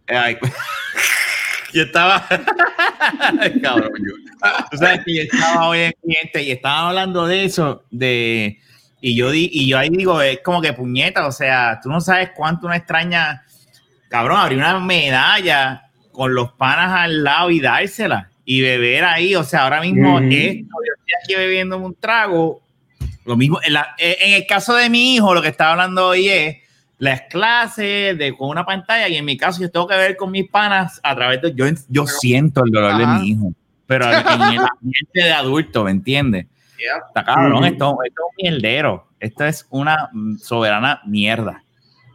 yo 1.74 1.84
estaba. 1.84 2.28
Cabrón, 3.62 3.91
Tú 4.72 4.78
sabes 4.78 5.02
que 5.06 5.15
yo 5.15 5.22
estaba 5.24 5.67
hoy 5.67 5.80
en 5.80 5.93
cliente 6.02 6.43
y 6.43 6.52
estaba 6.52 6.89
hablando 6.89 7.28
de 7.28 7.45
eso, 7.45 7.84
de 7.91 8.60
y 9.02 9.15
yo, 9.15 9.32
di, 9.32 9.50
y 9.52 9.67
yo 9.67 9.78
ahí 9.78 9.89
digo, 9.89 10.22
es 10.22 10.39
como 10.43 10.62
que 10.62 10.74
puñeta, 10.74 11.26
o 11.26 11.32
sea, 11.32 11.80
tú 11.82 11.89
no 11.89 12.02
sabes 12.02 12.32
cuánto 12.36 12.67
uno 12.67 12.76
extraña, 12.76 13.43
cabrón, 14.10 14.39
abrir 14.39 14.58
una 14.58 14.80
medalla 14.80 15.89
con 16.12 16.36
los 16.36 16.52
panas 16.54 17.00
al 17.00 17.24
lado 17.24 17.50
y 17.50 17.62
dársela 17.62 18.30
y 18.43 18.62
beber 18.62 19.06
ahí, 19.06 19.36
o 19.36 19.43
sea, 19.43 19.63
ahora 19.63 19.80
mismo 19.80 20.19
esto, 20.19 20.30
yo 20.32 20.93
estoy 20.98 21.13
aquí 21.24 21.36
bebiendo 21.36 21.78
un 21.78 21.95
trago, 21.95 22.62
lo 23.26 23.38
mismo, 23.38 23.60
en, 23.63 23.76
en, 23.98 24.34
el 24.34 24.45
caso 24.48 24.76
de 24.76 24.89
mi 24.89 25.15
hijo, 25.15 25.34
lo 25.34 25.41
que 25.41 25.50
estaba 25.50 25.72
hablando 25.72 26.08
hoy 26.08 26.28
es 26.28 26.58
las 26.99 27.21
clases 27.23 28.17
de, 28.17 28.35
con 28.38 28.49
una 28.49 28.65
pantalla 28.65 29.07
y 29.07 29.15
en 29.15 29.25
mi 29.25 29.38
caso 29.38 29.62
yo 29.62 29.71
tengo 29.71 29.88
que 29.88 29.95
ver 29.95 30.15
con 30.17 30.31
mis 30.31 30.49
panas 30.49 30.99
a 31.01 31.15
través 31.15 31.41
de, 31.41 31.53
yo, 31.55 31.65
yo 31.88 32.05
siento 32.05 32.63
el 32.63 32.71
dolor 32.71 32.97
de 32.97 33.07
mi 33.07 33.29
hijo, 33.29 33.53
pero 33.88 34.05
en 34.05 34.19
el 34.19 34.59
ambiente 34.59 34.59
de 35.13 35.31
adulto, 35.31 35.85
¿me 35.85 35.91
entiendes? 35.91 36.45
Está 37.07 37.23
cabrón, 37.23 37.65
esto, 37.65 37.97
es 38.05 38.12
un 38.12 38.43
mierdero. 38.43 39.07
Esto 39.19 39.45
es 39.45 39.65
una 39.69 40.09
soberana 40.38 41.01
mierda. 41.05 41.63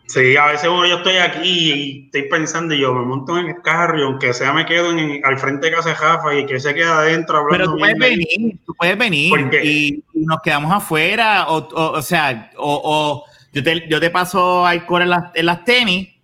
Sí, 0.06 0.36
a 0.36 0.46
veces 0.46 0.64
yo 0.64 0.96
estoy 0.96 1.16
aquí 1.16 1.40
y 1.48 2.04
estoy 2.06 2.28
pensando 2.28 2.74
y 2.74 2.80
yo 2.80 2.92
me 2.92 3.06
monto 3.06 3.38
en 3.38 3.46
el 3.46 3.62
carro 3.62 3.98
y 3.98 4.02
aunque 4.02 4.34
sea 4.34 4.52
me 4.52 4.66
quedo 4.66 4.90
en, 4.90 5.24
al 5.24 5.38
frente 5.38 5.66
de 5.66 5.76
casa 5.76 5.90
de 5.90 5.94
Jafa 5.94 6.34
y 6.34 6.46
que 6.46 6.60
se 6.60 6.74
queda 6.74 6.98
adentro 6.98 7.38
hablando. 7.38 7.56
Pero 7.56 7.72
tú 7.72 7.78
puedes 7.78 7.98
venir, 7.98 8.58
tú 8.66 8.74
puedes 8.74 8.98
venir 8.98 9.32
y, 9.64 10.04
nos 10.14 10.40
quedamos 10.42 10.72
afuera 10.72 11.48
o, 11.48 11.68
o, 11.74 12.02
sea, 12.02 12.50
o, 12.56 12.80
o 12.84 13.24
yo, 13.54 13.62
te, 13.62 13.88
yo 13.88 14.00
te 14.00 14.10
paso 14.10 14.66
alcohol 14.66 15.02
en 15.02 15.10
las, 15.10 15.24
en 15.34 15.46
las 15.46 15.64
tenis 15.64 16.14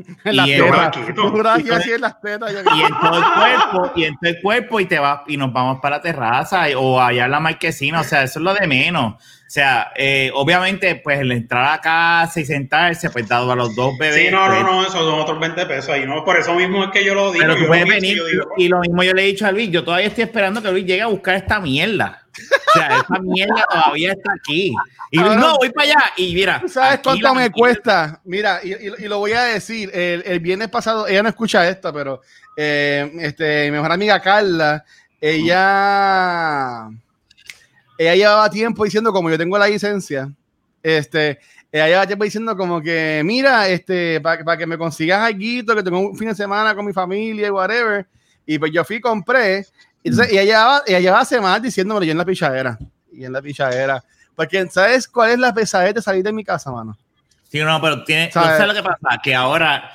en 0.24 0.36
las 0.36 0.46
tetas. 0.46 0.96
Y, 1.86 1.92
en 1.92 2.00
las 2.00 2.20
tetas. 2.20 2.52
Y 2.52 2.82
en 2.82 3.00
todo 3.00 3.18
el 3.18 3.24
cuerpo, 3.24 3.92
y 3.96 4.04
en 4.04 4.14
todo 4.16 4.30
el 4.30 4.40
cuerpo, 4.40 4.80
y 4.80 4.86
te 4.86 4.98
vas, 4.98 5.20
y 5.26 5.36
nos 5.36 5.52
vamos 5.52 5.78
para 5.80 5.96
la 5.96 6.02
terraza, 6.02 6.66
o 6.76 7.00
allá 7.00 7.24
en 7.24 7.30
la 7.30 7.40
marquesina, 7.40 8.00
o 8.00 8.04
sea, 8.04 8.22
eso 8.22 8.38
es 8.38 8.44
lo 8.44 8.54
de 8.54 8.66
menos. 8.66 9.14
O 9.14 9.52
sea, 9.52 9.90
eh, 9.96 10.30
obviamente, 10.34 10.94
pues 10.96 11.20
el 11.20 11.32
entrar 11.32 11.74
a 11.74 11.80
casa 11.80 12.40
y 12.40 12.44
sentarse, 12.44 13.10
pues 13.10 13.26
dado 13.26 13.50
a 13.50 13.56
los 13.56 13.74
dos 13.74 13.98
bebés. 13.98 14.26
Sí, 14.26 14.30
no, 14.30 14.46
no, 14.46 14.54
pues 14.54 14.62
no, 14.62 14.82
eso 14.82 15.10
son 15.10 15.20
otros 15.20 15.40
20 15.40 15.66
pesos 15.66 15.90
ahí, 15.90 16.06
¿no? 16.06 16.24
Por 16.24 16.36
eso 16.36 16.54
mismo 16.54 16.84
es 16.84 16.90
que 16.90 17.04
yo 17.04 17.14
lo 17.14 17.32
digo. 17.32 17.44
Pero 17.46 17.56
tú 17.56 17.66
puedes 17.66 17.88
venir, 17.88 18.18
y 18.56 18.68
lo 18.68 18.80
mismo 18.80 19.02
yo 19.02 19.12
le 19.12 19.22
he 19.22 19.26
dicho 19.26 19.46
a 19.46 19.52
Luis, 19.52 19.70
yo 19.70 19.82
todavía 19.82 20.06
estoy 20.06 20.24
esperando 20.24 20.62
que 20.62 20.70
Luis 20.70 20.86
llegue 20.86 21.02
a 21.02 21.06
buscar 21.06 21.34
esta 21.34 21.58
mierda. 21.58 22.26
O 22.68 22.72
sea, 22.72 22.98
esta 22.98 23.18
mierda 23.20 23.64
todavía 23.70 24.12
está 24.12 24.32
aquí. 24.34 24.72
Y 25.10 25.18
no, 25.18 25.56
voy 25.56 25.70
para 25.70 25.88
allá. 25.88 26.12
Y 26.16 26.34
mira. 26.34 26.62
¿Sabes 26.68 27.00
cuánto 27.02 27.34
me 27.34 27.50
cuesta? 27.50 28.20
Mira, 28.24 28.60
y, 28.62 28.72
y, 28.72 29.08
lo 29.08 29.18
voy 29.18 29.32
a 29.32 29.42
decir. 29.42 29.90
El, 29.92 30.22
el, 30.24 30.40
viernes 30.40 30.68
pasado, 30.68 31.08
ella 31.08 31.22
no 31.22 31.28
escucha 31.28 31.68
esto, 31.68 31.92
pero 31.92 32.20
eh, 32.56 33.10
este, 33.20 33.66
mi 33.66 33.72
mejor 33.72 33.92
amiga 33.92 34.20
Carla, 34.20 34.84
ella. 35.20 36.88
Ella 37.98 38.14
llevaba 38.14 38.48
tiempo 38.48 38.84
diciendo, 38.84 39.12
como 39.12 39.28
yo 39.28 39.36
tengo 39.36 39.58
la 39.58 39.66
licencia, 39.66 40.32
este, 40.82 41.38
ella 41.70 41.86
llevaba 41.86 42.06
tiempo 42.06 42.24
diciendo 42.24 42.56
como 42.56 42.80
que, 42.80 43.20
mira, 43.24 43.68
este, 43.68 44.20
para 44.20 44.56
que 44.56 44.66
me 44.66 44.78
consigas 44.78 45.20
algo, 45.20 45.74
que 45.74 45.82
tengo 45.82 45.98
un 45.98 46.16
fin 46.16 46.28
de 46.28 46.34
semana 46.34 46.74
con 46.74 46.86
mi 46.86 46.92
familia 46.92 47.48
y 47.48 47.50
whatever. 47.50 48.06
Y 48.46 48.58
pues 48.58 48.72
yo 48.72 48.84
fui 48.84 48.96
y 48.96 49.00
compré 49.00 49.66
entonces, 50.04 50.32
ella 50.32 50.44
llevaba, 50.44 50.82
ella 50.86 51.00
llevaba 51.00 51.24
semanas 51.24 51.62
diciéndome 51.62 52.06
yo 52.06 52.12
en 52.12 52.18
la 52.18 52.24
pichadera. 52.24 52.78
Y 53.12 53.24
en 53.24 53.32
la 53.32 53.42
pichadera. 53.42 54.02
Porque, 54.34 54.66
¿sabes 54.68 55.06
cuál 55.06 55.32
es 55.32 55.38
la 55.38 55.52
pesadez 55.52 55.94
de 55.94 56.02
salir 56.02 56.22
de 56.22 56.32
mi 56.32 56.44
casa, 56.44 56.70
mano? 56.70 56.96
Sí, 57.50 57.58
no, 57.58 57.80
pero 57.80 58.04
tiene, 58.04 58.30
¿sabes 58.30 58.66
lo 58.66 58.74
que 58.74 58.82
pasa? 58.82 59.20
Que 59.22 59.34
ahora 59.34 59.90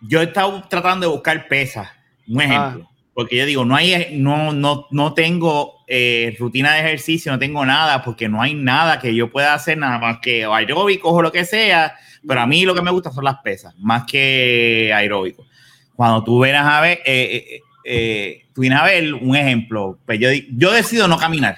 yo 0.00 0.20
he 0.20 0.24
estado 0.24 0.62
tratando 0.68 1.06
de 1.06 1.12
buscar 1.12 1.46
pesas. 1.46 1.88
Un 2.26 2.40
ah. 2.40 2.44
ejemplo. 2.44 2.90
Porque 3.12 3.36
yo 3.36 3.44
digo, 3.44 3.64
no 3.64 3.76
hay, 3.76 4.16
no, 4.18 4.52
no, 4.52 4.86
no 4.90 5.12
tengo 5.12 5.84
eh, 5.86 6.34
rutina 6.38 6.72
de 6.72 6.80
ejercicio, 6.80 7.30
no 7.30 7.38
tengo 7.38 7.66
nada, 7.66 8.02
porque 8.02 8.28
no 8.28 8.40
hay 8.40 8.54
nada 8.54 8.98
que 8.98 9.14
yo 9.14 9.30
pueda 9.30 9.52
hacer, 9.52 9.76
nada 9.76 9.98
más 9.98 10.18
que 10.22 10.44
aeróbicos 10.44 11.12
o 11.12 11.20
lo 11.20 11.30
que 11.30 11.44
sea. 11.44 11.94
Pero 12.26 12.40
a 12.40 12.46
mí 12.46 12.64
lo 12.64 12.74
que 12.74 12.82
me 12.82 12.90
gusta 12.90 13.10
son 13.10 13.24
las 13.24 13.38
pesas, 13.40 13.74
más 13.78 14.04
que 14.04 14.92
aeróbicos. 14.94 15.46
Cuando 15.94 16.24
tú 16.24 16.38
venas 16.38 16.66
a 16.66 16.80
ver, 16.80 17.00
eh, 17.04 17.46
eh, 17.56 17.60
eh, 17.92 18.46
vienes 18.54 18.78
a 18.78 18.84
ver 18.84 19.14
un 19.14 19.34
ejemplo, 19.34 19.98
pues 20.06 20.20
yo, 20.20 20.28
yo 20.52 20.70
decido 20.70 21.08
no 21.08 21.18
caminar, 21.18 21.56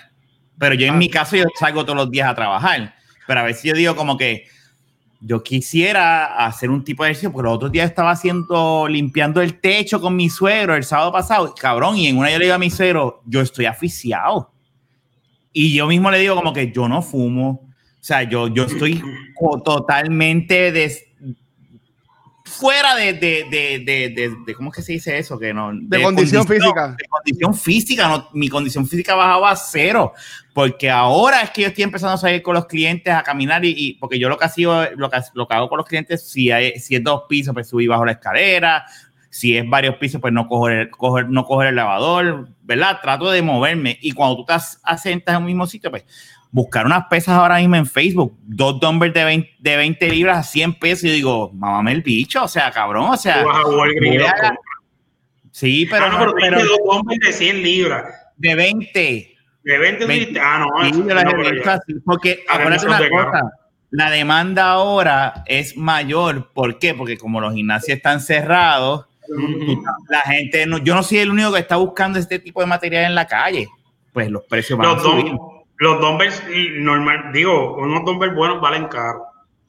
pero 0.59 0.75
yo 0.75 0.87
en 0.87 0.97
mi 0.97 1.09
ah. 1.09 1.13
caso 1.13 1.37
yo 1.37 1.45
salgo 1.61 1.85
todos 1.85 1.97
los 1.97 2.11
días 2.11 2.27
a 2.27 2.35
trabajar, 2.35 2.95
pero 3.27 3.41
a 3.41 3.43
veces 3.43 3.65
yo 3.65 3.75
digo 3.75 3.95
como 3.95 4.17
que 4.17 4.47
yo 5.21 5.43
quisiera 5.43 6.47
hacer 6.47 6.71
un 6.71 6.85
tipo 6.85 7.05
de 7.05 7.11
ejercicio, 7.11 7.31
porque 7.31 7.45
los 7.45 7.57
otros 7.57 7.73
días 7.73 7.91
estaba 7.91 8.13
haciendo, 8.13 8.89
limpiando 8.89 9.43
el 9.43 9.61
techo 9.61 10.01
con 10.01 10.17
mi 10.17 10.31
suegro 10.31 10.75
el 10.75 10.85
sábado 10.85 11.13
pasado, 11.13 11.55
cabrón, 11.55 11.99
y 11.99 12.07
en 12.07 12.17
una 12.17 12.31
yo 12.31 12.39
le 12.39 12.47
digo 12.47 12.55
a 12.55 12.59
mi 12.59 12.71
suegro, 12.71 13.23
yo 13.27 13.43
estoy 13.43 13.67
aficiado. 13.67 14.51
Y 15.53 15.75
yo 15.75 15.87
mismo 15.87 16.11
le 16.11 16.19
digo 16.19 16.35
como 16.35 16.55
que 16.55 16.73
yo 16.73 16.89
no 16.89 17.03
fumo, 17.03 17.51
o 17.51 17.71
sea, 18.01 18.23
yo, 18.23 18.49
yo 18.49 18.65
estoy 18.65 19.03
totalmente 19.65 20.73
des, 20.73 21.05
fuera 22.53 22.95
de, 22.95 23.15
de, 23.15 23.47
de, 23.51 24.37
de, 24.47 24.55
¿cómo 24.55 24.71
es 24.71 24.77
que 24.77 24.83
se 24.83 24.93
dice 24.93 25.19
eso? 25.19 25.39
Que 25.39 25.55
no, 25.55 25.71
de, 25.73 26.03
condición, 26.03 26.47
física. 26.47 26.95
De 26.97 27.09
condición 27.09 27.55
física, 27.55 28.09
no, 28.09 28.29
mi 28.33 28.49
condición 28.49 28.87
física 28.87 29.15
bajaba 29.15 29.51
a 29.51 29.57
cero, 29.57 30.13
porque 30.53 30.91
ahora 30.91 31.43
es 31.43 31.51
que 31.51 31.63
yo 31.63 31.69
estoy 31.69 31.85
empezando 31.85 32.15
a 32.15 32.19
salir 32.19 32.43
con 32.43 32.55
los 32.55 32.67
clientes 32.67 33.13
a 33.13 33.23
caminar 33.23 33.65
y, 33.65 33.95
porque 33.95 34.19
yo 34.19 34.29
lo 34.29 34.37
que, 34.37 34.45
hacía, 34.45 34.91
lo, 34.97 35.11
que, 35.11 35.19
lo 35.35 35.49
que 35.49 35.55
hago 35.55 35.69
con 35.69 35.79
los 35.79 35.87
clientes, 35.87 36.29
si, 36.29 36.51
hay, 36.51 36.79
si 36.79 36.97
es 36.97 37.03
dos 37.03 37.23
pisos, 37.29 37.55
pues 37.55 37.69
subir 37.69 37.89
bajo 37.89 38.05
la 38.05 38.13
escalera, 38.13 38.85
si 39.31 39.57
es 39.57 39.69
varios 39.69 39.97
pisos, 39.97 40.21
pues 40.21 40.33
no 40.33 40.47
coger, 40.47 40.91
coger, 40.91 41.29
no 41.31 41.45
coger 41.47 41.69
el 41.69 41.77
lavador, 41.77 42.51
¿verdad? 42.63 43.01
Trato 43.03 43.31
de 43.31 43.41
moverme 43.41 43.99
y 44.03 44.13
cuando 44.13 44.37
tú 44.37 44.43
estás 44.43 44.79
asentas 44.83 45.35
en 45.35 45.41
un 45.41 45.47
mismo 45.47 45.67
sitio, 45.67 45.91
pues 45.91 46.05
buscar 46.53 46.85
unas 46.87 47.07
pesas 47.07 47.35
ahora 47.35 47.57
mismo 47.57 47.77
en 47.77 47.87
Facebook, 47.87 48.37
dos 48.43 48.79
dumbbells 48.79 49.15
de 49.15 49.25
20, 49.25 49.57
de 49.59 49.77
20 49.77 50.09
libras 50.11 50.39
a 50.39 50.43
100 50.45 50.75
pesos, 50.75 51.05
y 51.05 51.09
yo 51.09 51.15
digo, 51.15 51.51
mamame 51.55 51.93
el 51.93 52.03
bicho, 52.03 52.45
o 52.45 52.49
sea, 52.49 52.71
cabrón, 52.71 53.11
o 53.11 53.17
sea. 53.17 53.45
Sí, 55.51 55.87
pero. 55.91 56.05
Ah, 56.05 56.09
no, 56.09 56.19
pero, 56.19 56.35
pero 56.39 56.59
dos 56.61 56.79
dumbbells 56.85 57.21
de 57.27 57.33
100 57.33 57.63
libras. 57.63 58.05
De 58.37 58.55
20. 58.55 59.37
De 59.65 59.79
20, 59.79 60.07
20 60.07 60.41
ah, 60.41 60.67
no. 60.67 60.85
Sí, 60.85 61.03
las 61.07 61.25
he 61.25 61.53
visto 61.53 61.71
así, 61.71 61.95
porque 62.05 62.45
acuérdate 62.49 62.87
una 62.87 63.09
cosa. 63.09 63.53
La 63.91 64.11
demanda 64.11 64.71
ahora 64.71 65.45
es 65.47 65.77
mayor. 65.77 66.51
¿Por 66.53 66.79
qué? 66.79 66.95
Porque 66.95 67.19
como 67.19 67.41
los 67.41 67.55
gimnasios 67.55 67.97
están 67.97 68.21
cerrados, 68.21 69.07
la 70.09 70.21
gente, 70.23 70.65
no, 70.67 70.79
yo 70.79 70.95
no 70.95 71.03
soy 71.03 71.19
el 71.19 71.31
único 71.31 71.53
que 71.53 71.61
está 71.61 71.77
buscando 71.77 72.19
este 72.19 72.39
tipo 72.39 72.61
de 72.61 72.67
material 72.67 73.05
en 73.05 73.15
la 73.15 73.27
calle. 73.27 73.69
Pues 74.13 74.31
los 74.31 74.43
precios 74.45 74.79
van 74.79 74.97
a 74.97 75.01
subir. 75.01 75.33
Los 75.83 76.01
dumbbells 76.01 76.45
normal, 76.75 77.33
digo, 77.33 77.75
unos 77.75 78.05
dumbbells 78.05 78.37
buenos 78.37 78.61
valen 78.61 78.87
caro. 78.87 79.27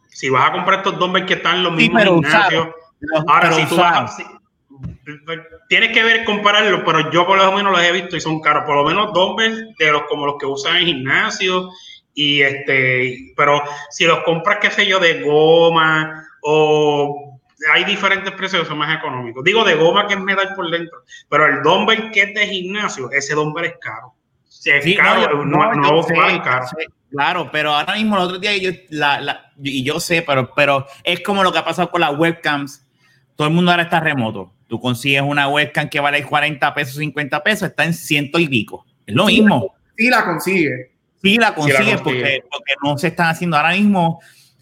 Si 0.09 0.30
vas 0.30 0.47
a 0.47 0.51
comprar 0.51 0.78
estos 0.78 0.99
dumbbells 0.99 1.26
que 1.26 1.34
están 1.34 1.55
en 1.55 1.64
los 1.64 1.74
mismos 1.74 2.03
gimnasios, 2.03 2.68
ahora 3.28 3.51
si 3.51 3.66
tú 3.66 3.78
vas, 3.78 4.16
tienes 5.70 5.91
que 5.91 6.03
ver 6.03 6.24
compararlos, 6.24 6.82
pero 6.86 7.09
yo 7.09 7.26
por 7.26 7.39
lo 7.39 7.51
menos 7.53 7.72
los 7.72 7.82
he 7.82 7.91
visto 7.91 8.16
y 8.16 8.22
son 8.22 8.41
caros. 8.41 8.64
Por 8.66 8.76
lo 8.76 8.84
menos 8.84 9.11
dumbbells 9.11 9.76
de 9.80 9.91
los 9.91 10.03
como 10.03 10.28
los 10.28 10.36
que 10.38 10.45
usan 10.45 10.76
en 10.76 10.86
gimnasio 10.86 11.72
y 12.14 12.43
este, 12.43 13.34
pero 13.36 13.64
si 13.89 14.05
los 14.05 14.20
compras 14.20 14.59
qué 14.61 14.70
sé 14.70 14.86
yo 14.86 14.99
de 14.99 15.24
goma 15.24 16.28
o 16.43 17.39
hay 17.74 17.86
diferentes 17.86 18.34
precios 18.34 18.68
son 18.68 18.78
más 18.78 18.95
económicos. 18.95 19.43
Digo 19.43 19.64
de 19.64 19.74
goma 19.74 20.05
que 20.05 20.14
es 20.14 20.20
metal 20.20 20.53
por 20.55 20.70
dentro, 20.70 20.99
pero 21.28 21.47
el 21.47 21.64
dumbbell 21.64 22.11
que 22.11 22.22
es 22.22 22.34
de 22.36 22.45
gimnasio, 22.45 23.09
ese 23.09 23.34
dumbbell 23.34 23.66
es 23.66 23.78
caro. 23.82 24.14
Es 24.66 24.97
caro, 24.97 25.45
no, 25.45 25.74
no, 25.74 26.05
caro. 26.43 26.66
Claro, 27.11 27.49
pero 27.51 27.74
ahora 27.74 27.95
mismo 27.95 28.18
el 28.18 28.24
otro 28.24 28.39
día 28.39 28.57
yo, 28.57 28.72
la, 28.89 29.22
la, 29.22 29.51
y 29.61 29.84
yo 29.84 29.99
sé, 29.99 30.24
pero, 30.24 30.51
pero 30.55 30.88
es 31.03 31.20
como 31.22 31.43
lo 31.43 31.51
que 31.51 31.59
ha 31.59 31.66
pasado 31.66 31.91
con 31.91 32.01
las 32.01 32.18
webcams. 32.18 32.88
Todo 33.36 33.47
el 33.47 33.53
mundo 33.53 33.72
ahora 33.72 33.84
está 33.84 33.99
remoto. 33.99 34.51
Tú 34.68 34.80
consigues 34.80 35.22
una 35.22 35.47
webcam 35.47 35.89
que 35.89 35.99
vale 35.99 36.24
40 36.24 36.74
pesos, 36.74 36.95
50 36.95 37.43
pesos, 37.43 37.70
está 37.70 37.84
en 37.86 37.93
ciento 37.93 38.39
y 38.39 38.47
pico. 38.47 38.86
Es 39.05 39.14
lo 39.14 39.26
mismo. 39.26 39.76
Sí 39.95 40.09
la 40.09 40.26
consigue. 40.26 40.91
Sí 41.22 41.38
la 41.38 41.53
consigue, 41.53 41.97
Porque, 41.99 42.43
porque 42.51 42.74
no 42.84 42.97
se 42.97 43.07
están 43.07 43.28
haciendo 43.28 43.57
ahora 43.57 43.74
mismo. 43.74 44.20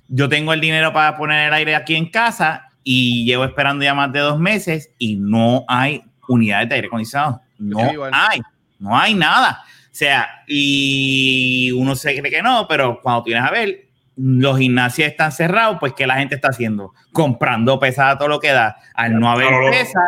Yo 0.10 0.28
tengo 0.28 0.52
el 0.52 0.60
dinero 0.60 0.92
para 0.92 1.16
poner 1.16 1.48
el 1.48 1.54
aire 1.54 1.76
aquí 1.76 1.96
en 1.96 2.10
casa 2.10 2.68
y 2.84 3.24
llevo 3.26 3.46
esperando 3.46 3.84
ya 3.84 3.94
más 3.94 4.12
de 4.12 4.20
dos 4.20 4.40
meses 4.40 4.92
y 4.98 5.16
no 5.16 5.64
hay 5.68 6.04
unidades 6.28 6.70
de 6.70 6.76
aire 6.76 6.88
acondicionado. 6.88 7.42
No 7.58 7.80
hay, 8.12 8.42
no 8.80 8.98
hay 8.98 9.14
nada. 9.14 9.64
O 9.92 9.94
sea, 9.94 10.44
y 10.48 11.72
uno 11.72 11.96
se 11.96 12.18
cree 12.18 12.32
que 12.32 12.42
no, 12.42 12.66
pero 12.68 13.02
cuando 13.02 13.24
tienes 13.24 13.44
a 13.44 13.52
ver, 13.52 13.88
los 14.16 14.58
gimnasios 14.58 15.10
están 15.10 15.32
cerrados, 15.32 15.78
pues 15.80 15.94
¿qué 15.94 16.08
la 16.08 16.16
gente 16.16 16.36
está 16.36 16.50
haciendo? 16.50 16.94
Comprando 17.12 17.78
pesas 17.80 18.14
a 18.14 18.18
todo 18.18 18.30
lo 18.30 18.40
que 18.40 18.52
da. 18.52 18.78
Al 18.94 19.20
no 19.20 19.30
haber 19.30 19.50
pesas, 19.70 20.04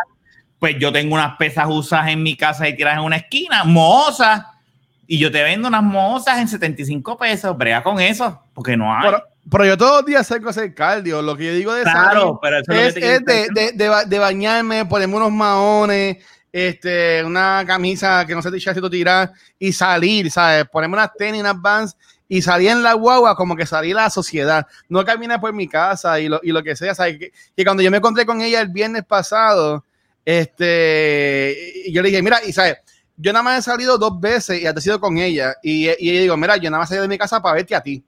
pues 0.58 0.78
yo 0.80 0.94
tengo 0.94 1.16
unas 1.16 1.36
pesas 1.36 1.66
usadas 1.68 2.08
en 2.10 2.24
mi 2.24 2.38
casa 2.38 2.68
y 2.70 2.76
tiras 2.78 2.98
en 2.98 3.04
una 3.04 3.18
esquina, 3.18 3.66
mohosas, 3.66 4.46
y 5.06 5.18
yo 5.18 5.30
te 5.30 5.44
vendo 5.44 5.68
unas 5.68 5.84
mohosas 5.84 6.40
en 6.40 6.48
75 6.48 7.18
pesos, 7.18 7.58
brega 7.58 7.84
con 7.84 8.00
eso, 8.00 8.42
porque 8.54 8.78
no 8.78 8.96
hay. 8.96 9.12
Pero, 9.52 9.66
yo 9.66 9.78
todos 9.78 9.98
los 9.98 10.06
días 10.06 10.26
sé 10.26 10.40
hacer 10.48 10.74
cardio, 10.74 11.22
lo 11.22 11.36
que 11.36 11.48
yo 11.48 11.54
digo 11.54 11.74
de 11.74 11.84
claro, 11.84 12.40
pero 12.42 12.60
eso 12.60 12.72
es, 12.72 12.96
es 12.96 13.26
de, 13.26 13.48
de, 13.54 13.72
de, 13.74 14.06
de, 14.08 14.20
bañarme, 14.20 14.86
ponerme 14.86 15.18
unos 15.18 15.34
maones, 15.34 16.18
este, 16.54 17.24
una 17.24 17.64
camisa 17.66 18.24
que 18.28 18.36
no 18.36 18.42
se 18.44 18.52
te 18.52 18.58
echa 18.58 18.76
tirar 18.76 19.34
y 19.58 19.74
salir, 19.74 20.30
¿sabes? 20.30 20.66
Ponerme 20.72 20.96
unas 20.96 21.12
tenis, 21.18 21.42
unas 21.42 21.60
vans 21.60 21.98
y 22.30 22.44
salir 22.44 22.70
en 22.70 22.84
la 22.84 22.94
guagua 22.94 23.36
como 23.36 23.56
que 23.56 23.66
salir 23.66 23.98
a 23.98 24.04
la 24.04 24.10
sociedad. 24.12 24.68
No 24.88 25.04
caminar 25.04 25.42
por 25.42 25.52
mi 25.52 25.68
casa 25.68 26.20
y 26.20 26.30
lo, 26.30 26.40
y 26.44 26.52
lo 26.52 26.62
que 26.62 26.76
sea, 26.76 26.94
¿sabes? 26.94 27.18
Que, 27.18 27.32
que, 27.58 27.66
cuando 27.66 27.82
yo 27.82 27.90
me 27.90 27.98
encontré 27.98 28.24
con 28.28 28.40
ella 28.40 28.62
el 28.62 28.68
viernes 28.68 29.04
pasado, 29.04 29.84
este, 30.24 31.90
yo 31.92 32.04
le 32.04 32.10
dije, 32.10 32.22
mira, 32.22 32.40
y 32.46 32.54
¿sabes? 32.54 32.78
Yo 33.18 33.34
nada 33.34 33.44
más 33.44 33.60
he 33.60 33.62
salido 33.64 33.98
dos 33.98 34.20
veces 34.20 34.62
y 34.62 34.68
he 34.68 34.82
sido 34.82 35.00
con 35.00 35.18
ella 35.18 35.56
y, 35.64 35.88
y 35.88 36.10
ella 36.12 36.22
digo, 36.22 36.38
mira, 36.38 36.58
yo 36.58 36.70
nada 36.70 36.82
más 36.82 36.90
salí 36.90 37.02
de 37.02 37.08
mi 37.08 37.18
casa 37.18 37.42
para 37.42 37.56
verte 37.56 37.76
a 37.76 37.82
ti. 37.82 38.04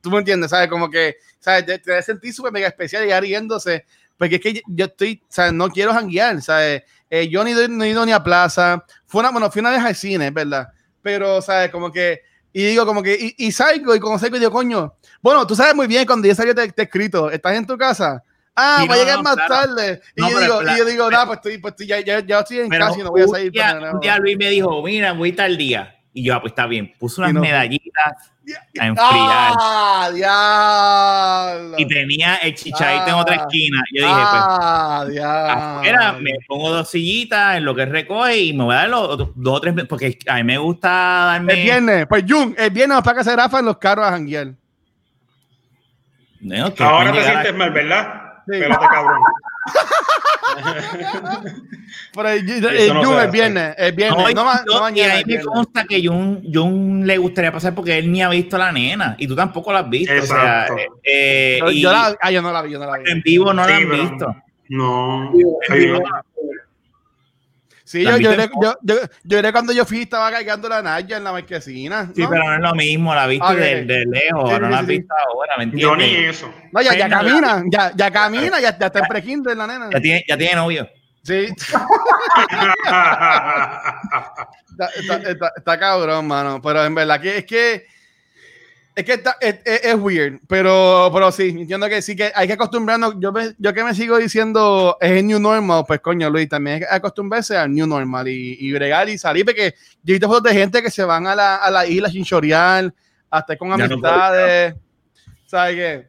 ¿Tú 0.00 0.10
me 0.10 0.18
entiendes? 0.18 0.50
¿Sabes? 0.50 0.68
Como 0.68 0.88
que, 0.88 1.16
¿sabes? 1.40 1.66
Te, 1.66 1.78
te 1.80 2.00
sentí 2.02 2.32
súper 2.32 2.52
mega 2.52 2.68
especial 2.68 3.04
y 3.04 3.20
riéndose 3.20 3.84
porque 4.18 4.36
es 4.36 4.40
que 4.42 4.62
yo 4.66 4.86
estoy, 4.86 5.22
¿sabes? 5.28 5.52
No 5.52 5.70
quiero 5.70 5.92
janguear, 5.92 6.42
¿sabes? 6.42 6.82
Eh, 7.10 7.28
yo 7.28 7.42
ni, 7.44 7.52
no 7.52 7.84
he 7.84 7.90
ido 7.90 8.04
ni 8.04 8.12
a 8.12 8.22
plaza. 8.22 8.84
Fue 9.06 9.20
una, 9.20 9.30
bueno, 9.30 9.50
fui 9.50 9.60
una 9.60 9.70
vez 9.70 9.80
al 9.80 9.94
cine, 9.94 10.30
¿verdad? 10.30 10.68
Pero, 11.02 11.40
¿sabes? 11.40 11.70
Como 11.70 11.90
que, 11.90 12.22
y 12.52 12.64
digo, 12.64 12.84
como 12.84 13.02
que, 13.02 13.14
y, 13.14 13.46
y 13.46 13.52
salgo, 13.52 13.94
y 13.94 14.00
como 14.00 14.18
salgo, 14.18 14.38
digo, 14.38 14.50
coño, 14.50 14.94
bueno, 15.22 15.46
tú 15.46 15.54
sabes 15.54 15.74
muy 15.74 15.86
bien 15.86 16.06
cuando 16.06 16.28
yo 16.28 16.34
salí 16.34 16.54
te, 16.54 16.70
te 16.72 16.82
escrito, 16.82 17.30
¿estás 17.30 17.54
en 17.54 17.66
tu 17.66 17.76
casa? 17.76 18.22
Ah, 18.60 18.84
va 18.90 18.94
a 18.94 18.98
llegar 18.98 19.22
más 19.22 19.36
tarde. 19.36 20.00
Y, 20.16 20.20
yo 20.20 20.40
digo, 20.40 20.62
y 20.62 20.78
yo 20.78 20.84
digo, 20.84 21.10
nada, 21.10 21.26
pues 21.26 21.36
estoy, 21.36 21.58
pues 21.58 21.74
ya, 21.78 22.00
ya, 22.00 22.18
ya 22.18 22.40
estoy 22.40 22.58
en 22.58 22.68
casa 22.68 22.98
y 22.98 23.02
no 23.02 23.10
voy 23.10 23.22
a 23.22 23.28
salir. 23.28 23.52
Un 23.92 24.00
día, 24.00 24.18
Luis 24.18 24.36
me 24.36 24.50
dijo, 24.50 24.82
mira, 24.82 25.12
voy 25.12 25.32
tal 25.32 25.56
día. 25.56 25.94
Y 26.12 26.24
yo, 26.24 26.34
ah, 26.34 26.40
pues 26.40 26.52
está 26.52 26.66
bien. 26.66 26.92
Puso 26.98 27.22
unas 27.22 27.34
medallitas 27.34 28.32
a 28.80 28.86
enfriar. 28.86 29.52
¡Ah, 29.58 30.10
diablo! 30.14 31.74
Y 31.78 31.86
tenía 31.86 32.36
el 32.36 32.54
chichadito 32.54 33.08
en 33.08 33.14
otra 33.14 33.34
ah, 33.34 33.42
esquina. 33.42 33.82
Yo 33.92 34.02
dije, 34.02 34.14
pues, 34.14 34.42
¡Ah, 34.42 35.06
diablo! 35.10 36.20
me 36.20 36.32
pongo 36.46 36.70
dos 36.70 36.90
sillitas 36.90 37.56
en 37.56 37.64
lo 37.64 37.74
que 37.74 37.86
recoge 37.86 38.38
y 38.38 38.52
me 38.52 38.64
voy 38.64 38.74
a 38.74 38.78
dar 38.78 38.88
los, 38.88 39.18
dos 39.18 39.56
o 39.56 39.60
tres, 39.60 39.74
porque 39.88 40.18
a 40.26 40.36
mí 40.36 40.44
me 40.44 40.58
gusta 40.58 40.88
darme... 40.88 41.52
El 41.52 41.62
viernes, 41.62 42.06
pues 42.08 42.24
Jun, 42.26 42.54
el 42.56 42.70
viernes 42.70 43.02
para 43.02 43.18
que 43.18 43.24
se 43.24 43.36
Rafa 43.36 43.58
en 43.58 43.66
los 43.66 43.78
carros 43.78 44.06
a 44.06 44.10
janguear. 44.10 44.54
No, 46.40 46.72
Ahora 46.78 47.12
te 47.12 47.22
sientes 47.22 47.54
mal, 47.54 47.72
¿verdad? 47.72 48.22
Sí. 48.46 48.54
Espérate, 48.54 48.86
cabrón. 48.86 49.20
Pero 52.14 52.28
el, 52.28 52.48
el 52.48 52.92
Jun 52.92 53.20
es 53.20 53.30
viernes, 53.30 53.74
es 53.78 53.94
viernes, 53.94 54.34
no, 54.34 54.44
no, 54.44 54.52
no 54.66 54.80
mañana. 54.80 55.14
Y 55.14 55.16
ahí 55.18 55.24
me 55.26 55.40
consta 55.40 55.84
que 55.84 56.06
Jun, 56.06 56.42
Jun 56.52 57.06
le 57.06 57.18
gustaría 57.18 57.52
pasar 57.52 57.74
porque 57.74 57.98
él 57.98 58.10
ni 58.10 58.22
ha 58.22 58.28
visto 58.28 58.56
a 58.56 58.58
la 58.58 58.72
nena 58.72 59.14
y 59.18 59.26
tú 59.26 59.36
tampoco 59.36 59.72
la 59.72 59.80
has 59.80 59.90
visto. 59.90 60.12
Exacto. 60.12 60.74
O 60.74 60.76
sea, 60.76 60.86
eh, 61.04 61.58
yo, 61.60 61.70
yo, 61.70 61.92
la, 61.92 62.16
ah, 62.20 62.30
yo 62.30 62.42
no 62.42 62.52
la 62.52 62.62
vi, 62.62 62.72
yo 62.72 62.78
no 62.78 62.86
la 62.86 62.98
vi. 62.98 63.10
En 63.10 63.22
vivo 63.22 63.52
no 63.52 63.64
sí, 63.64 63.70
la 63.70 63.76
han 63.76 63.90
visto. 63.90 64.36
No. 64.68 65.32
Sí, 67.88 68.04
yo, 68.04 68.18
yo, 68.18 68.34
yo, 68.34 68.46
yo, 68.82 68.96
yo, 69.24 69.50
cuando 69.50 69.72
yo 69.72 69.86
fui 69.86 70.02
estaba 70.02 70.30
cargando 70.30 70.68
la 70.68 70.82
Naya 70.82 71.16
en 71.16 71.24
la 71.24 71.32
marquesina. 71.32 72.02
¿no? 72.02 72.14
Sí, 72.14 72.22
pero 72.28 72.44
no 72.44 72.54
es 72.54 72.60
lo 72.60 72.74
mismo, 72.74 73.14
la 73.14 73.26
viste 73.26 73.46
okay. 73.46 73.86
de, 73.86 74.00
de, 74.00 74.04
lejos, 74.04 74.50
sí, 74.50 74.60
no 74.60 74.68
la 74.68 74.78
has 74.80 74.86
visto 74.86 75.14
ahora, 75.16 75.56
¿me 75.56 75.64
entiendes? 75.64 75.88
Yo 75.88 75.96
ni 75.96 76.04
eso. 76.26 76.52
No, 76.70 76.82
ya, 76.82 76.94
ya 76.94 77.08
camina, 77.08 77.64
ya, 77.66 77.90
ya 77.96 78.10
camina, 78.10 78.60
ya, 78.60 78.78
ya 78.78 78.86
está 78.88 78.98
en 78.98 79.06
prekinder 79.06 79.56
la 79.56 79.66
nena. 79.66 79.88
Ya 79.90 80.00
tiene, 80.02 80.22
ya 80.28 80.36
tiene 80.36 80.56
novio. 80.56 80.86
Sí. 81.22 81.46
está, 84.70 84.90
está, 84.94 85.16
está, 85.30 85.52
está, 85.56 85.78
cabrón, 85.78 86.26
mano. 86.26 86.60
Pero 86.60 86.84
en 86.84 86.94
verdad 86.94 87.18
que 87.18 87.38
es 87.38 87.46
que 87.46 87.86
es 88.98 89.04
que 89.04 89.12
está, 89.12 89.36
es, 89.40 89.60
es, 89.64 89.94
weird, 89.94 90.40
pero, 90.48 91.08
pero 91.12 91.30
sí, 91.30 91.50
entiendo 91.50 91.88
que 91.88 92.02
sí 92.02 92.16
que 92.16 92.32
hay 92.34 92.48
que 92.48 92.54
acostumbrarnos. 92.54 93.14
Yo, 93.20 93.32
yo 93.56 93.72
que 93.72 93.84
me 93.84 93.94
sigo 93.94 94.18
diciendo 94.18 94.98
es 95.00 95.12
el 95.12 95.24
new 95.24 95.38
normal, 95.38 95.84
pues 95.86 96.00
coño, 96.00 96.28
Luis, 96.28 96.48
también 96.48 96.74
hay 96.74 96.80
que 96.80 96.86
acostumbrarse 96.90 97.56
al 97.56 97.72
new 97.72 97.86
normal 97.86 98.26
y, 98.26 98.56
y 98.58 98.72
bregar 98.72 99.08
y 99.08 99.16
salir, 99.16 99.44
porque 99.44 99.76
yo 100.02 100.10
he 100.10 100.18
visto 100.18 100.26
fotos 100.26 100.52
de 100.52 100.58
gente 100.58 100.82
que 100.82 100.90
se 100.90 101.04
van 101.04 101.28
a 101.28 101.36
la, 101.36 101.56
a 101.58 101.70
la 101.70 101.86
isla 101.86 102.10
chinchorial, 102.10 102.92
hasta 103.30 103.56
con 103.56 103.72
amistades. 103.72 104.74
No 104.74 104.80
¿Sabes 105.46 105.76
qué? 105.76 106.08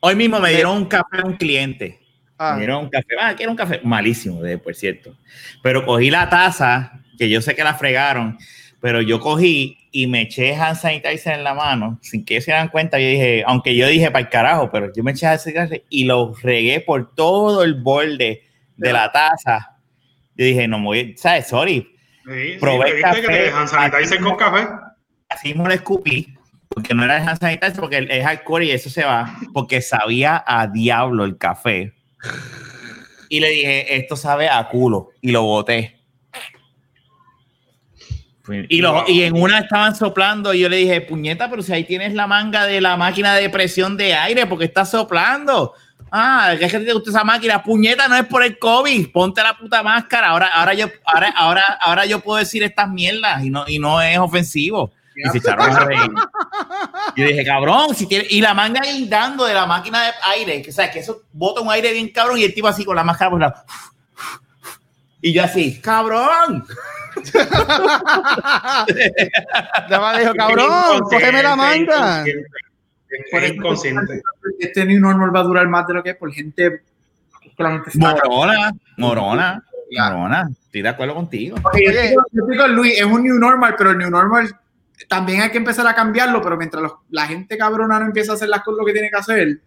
Hoy 0.00 0.16
mismo 0.16 0.40
me 0.40 0.48
dieron 0.48 0.78
un 0.78 0.86
café 0.86 1.18
a 1.22 1.26
un 1.26 1.36
cliente. 1.36 2.00
Ah. 2.38 2.54
Me 2.54 2.60
dieron 2.60 2.84
un 2.84 2.88
café, 2.88 3.16
ah, 3.20 3.36
que 3.36 3.42
era 3.42 3.52
un 3.52 3.58
café 3.58 3.82
malísimo, 3.84 4.40
de, 4.40 4.56
por 4.56 4.74
cierto. 4.74 5.14
Pero 5.62 5.84
cogí 5.84 6.08
la 6.08 6.30
taza, 6.30 7.02
que 7.18 7.28
yo 7.28 7.42
sé 7.42 7.54
que 7.54 7.62
la 7.62 7.74
fregaron, 7.74 8.38
pero 8.80 9.02
yo 9.02 9.20
cogí 9.20 9.81
y 9.94 10.06
me 10.06 10.22
eché 10.22 10.54
hand 10.54 10.78
sanitizer 10.78 11.34
en 11.34 11.44
la 11.44 11.52
mano, 11.52 11.98
sin 12.00 12.24
que 12.24 12.40
se 12.40 12.50
dan 12.50 12.68
cuenta, 12.68 12.98
yo 12.98 13.06
dije, 13.06 13.44
aunque 13.46 13.76
yo 13.76 13.86
dije 13.86 14.10
para 14.10 14.24
el 14.24 14.30
carajo, 14.30 14.70
pero 14.70 14.90
yo 14.92 15.04
me 15.04 15.10
eché 15.12 15.26
hand 15.26 15.38
sanitizer 15.38 15.84
y 15.90 16.06
lo 16.06 16.34
regué 16.42 16.80
por 16.80 17.14
todo 17.14 17.62
el 17.62 17.74
borde 17.74 18.42
de 18.76 18.92
la 18.92 19.12
taza. 19.12 19.76
Yo 20.34 20.46
dije, 20.46 20.66
no 20.66 20.82
voy, 20.82 21.14
¿sabes? 21.18 21.46
Sorry. 21.46 21.86
Sí, 22.24 22.56
Probé 22.58 22.96
sí, 22.96 23.02
café. 23.02 23.20
Que 23.20 23.50
hand 23.50 23.68
sanitizer 23.68 24.20
con 24.20 24.36
café. 24.36 24.66
Así 25.28 25.52
me 25.52 25.64
lo 25.64 25.74
escupí, 25.74 26.34
porque 26.70 26.94
no 26.94 27.04
era 27.04 27.18
el 27.18 27.28
hand 27.28 27.38
sanitizer, 27.38 27.80
porque 27.80 28.06
es 28.08 28.24
alcohol 28.24 28.62
y 28.62 28.70
eso 28.70 28.88
se 28.88 29.04
va, 29.04 29.36
porque 29.52 29.82
sabía 29.82 30.42
a 30.46 30.66
diablo 30.68 31.24
el 31.24 31.36
café. 31.36 31.92
Y 33.28 33.40
le 33.40 33.50
dije, 33.50 33.96
esto 33.96 34.16
sabe 34.16 34.48
a 34.48 34.66
culo, 34.68 35.10
y 35.20 35.32
lo 35.32 35.42
boté. 35.42 36.01
Y, 38.48 38.80
lo, 38.80 39.04
y, 39.06 39.22
en 39.22 39.40
una 39.40 39.60
estaban 39.60 39.94
soplando 39.94 40.52
y 40.52 40.60
yo 40.60 40.68
le 40.68 40.76
dije, 40.76 41.00
puñeta, 41.00 41.48
pero 41.48 41.62
si 41.62 41.72
ahí 41.72 41.84
tienes 41.84 42.12
la 42.12 42.26
manga 42.26 42.66
de 42.66 42.80
la 42.80 42.96
máquina 42.96 43.34
de 43.34 43.48
presión 43.48 43.96
de 43.96 44.14
aire, 44.14 44.46
porque 44.46 44.64
está 44.64 44.84
soplando? 44.84 45.74
Ah, 46.10 46.52
es 46.58 46.72
que 46.72 46.80
te 46.80 46.92
gusta 46.92 47.10
esa 47.10 47.24
máquina, 47.24 47.62
puñeta, 47.62 48.08
no 48.08 48.16
es 48.16 48.26
por 48.26 48.42
el 48.42 48.58
COVID, 48.58 49.12
ponte 49.12 49.42
la 49.42 49.56
puta 49.56 49.82
máscara. 49.82 50.28
Ahora, 50.28 50.48
ahora 50.48 50.74
yo, 50.74 50.86
ahora, 51.04 51.32
ahora, 51.36 51.64
ahora 51.80 52.04
yo 52.04 52.20
puedo 52.20 52.38
decir 52.38 52.64
estas 52.64 52.90
mierdas 52.90 53.44
y 53.44 53.50
no, 53.50 53.64
y 53.68 53.78
no 53.78 54.02
es 54.02 54.18
ofensivo. 54.18 54.92
Y 55.14 55.28
se 55.30 55.38
echaron 55.38 55.70
a 55.70 55.80
reír. 55.80 56.10
Yo 57.16 57.26
dije, 57.26 57.44
cabrón, 57.44 57.94
si 57.94 58.06
tiene, 58.06 58.26
y 58.28 58.40
la 58.40 58.54
manga 58.54 58.80
guindando 58.80 59.44
de 59.44 59.54
la 59.54 59.66
máquina 59.66 60.02
de 60.04 60.12
aire, 60.34 60.62
que 60.62 60.70
o 60.70 60.72
sea, 60.72 60.90
que 60.90 60.98
eso 60.98 61.22
bota 61.32 61.60
un 61.60 61.70
aire 61.70 61.92
bien 61.92 62.08
cabrón, 62.08 62.38
y 62.38 62.44
el 62.44 62.54
tipo 62.54 62.66
así 62.66 62.84
con 62.84 62.96
la 62.96 63.04
máscara, 63.04 63.30
pues 63.30 63.40
la, 63.40 63.64
y 65.22 65.32
yo 65.32 65.44
así, 65.44 65.80
cabrón. 65.80 66.66
Nada 69.90 70.18
dijo, 70.18 70.34
cabrón, 70.34 71.00
cógeme 71.02 71.42
la 71.42 71.56
manga. 71.56 72.24
Por 73.30 73.44
inconsciente. 73.44 74.22
Este 74.58 74.84
new 74.84 75.00
normal 75.00 75.34
va 75.34 75.40
a 75.40 75.44
durar 75.44 75.66
más 75.68 75.86
de 75.86 75.94
lo 75.94 76.02
que 76.02 76.10
es 76.10 76.16
por 76.16 76.30
gente 76.32 76.82
Morona, 77.94 78.72
morona, 78.96 79.64
morona. 79.90 80.50
Estoy 80.64 80.82
de 80.82 80.88
acuerdo 80.88 81.14
contigo. 81.14 81.56
Okay, 81.62 82.14
yo, 82.14 82.46
digo, 82.46 82.66
Luis, 82.68 82.98
es 82.98 83.04
un 83.04 83.22
new 83.22 83.38
normal, 83.38 83.74
pero 83.76 83.90
el 83.90 83.98
new 83.98 84.10
normal 84.10 84.48
también 85.08 85.42
hay 85.42 85.50
que 85.50 85.58
empezar 85.58 85.86
a 85.86 85.94
cambiarlo, 85.94 86.40
pero 86.40 86.56
mientras 86.56 86.82
los, 86.82 86.92
la 87.10 87.26
gente 87.26 87.58
cabrona 87.58 87.98
no 87.98 88.06
empieza 88.06 88.32
a 88.32 88.34
hacer 88.36 88.48
las 88.48 88.62
cosas 88.62 88.78
lo 88.78 88.86
que 88.86 88.92
tiene 88.92 89.10
que 89.10 89.16
hacer, 89.16 89.58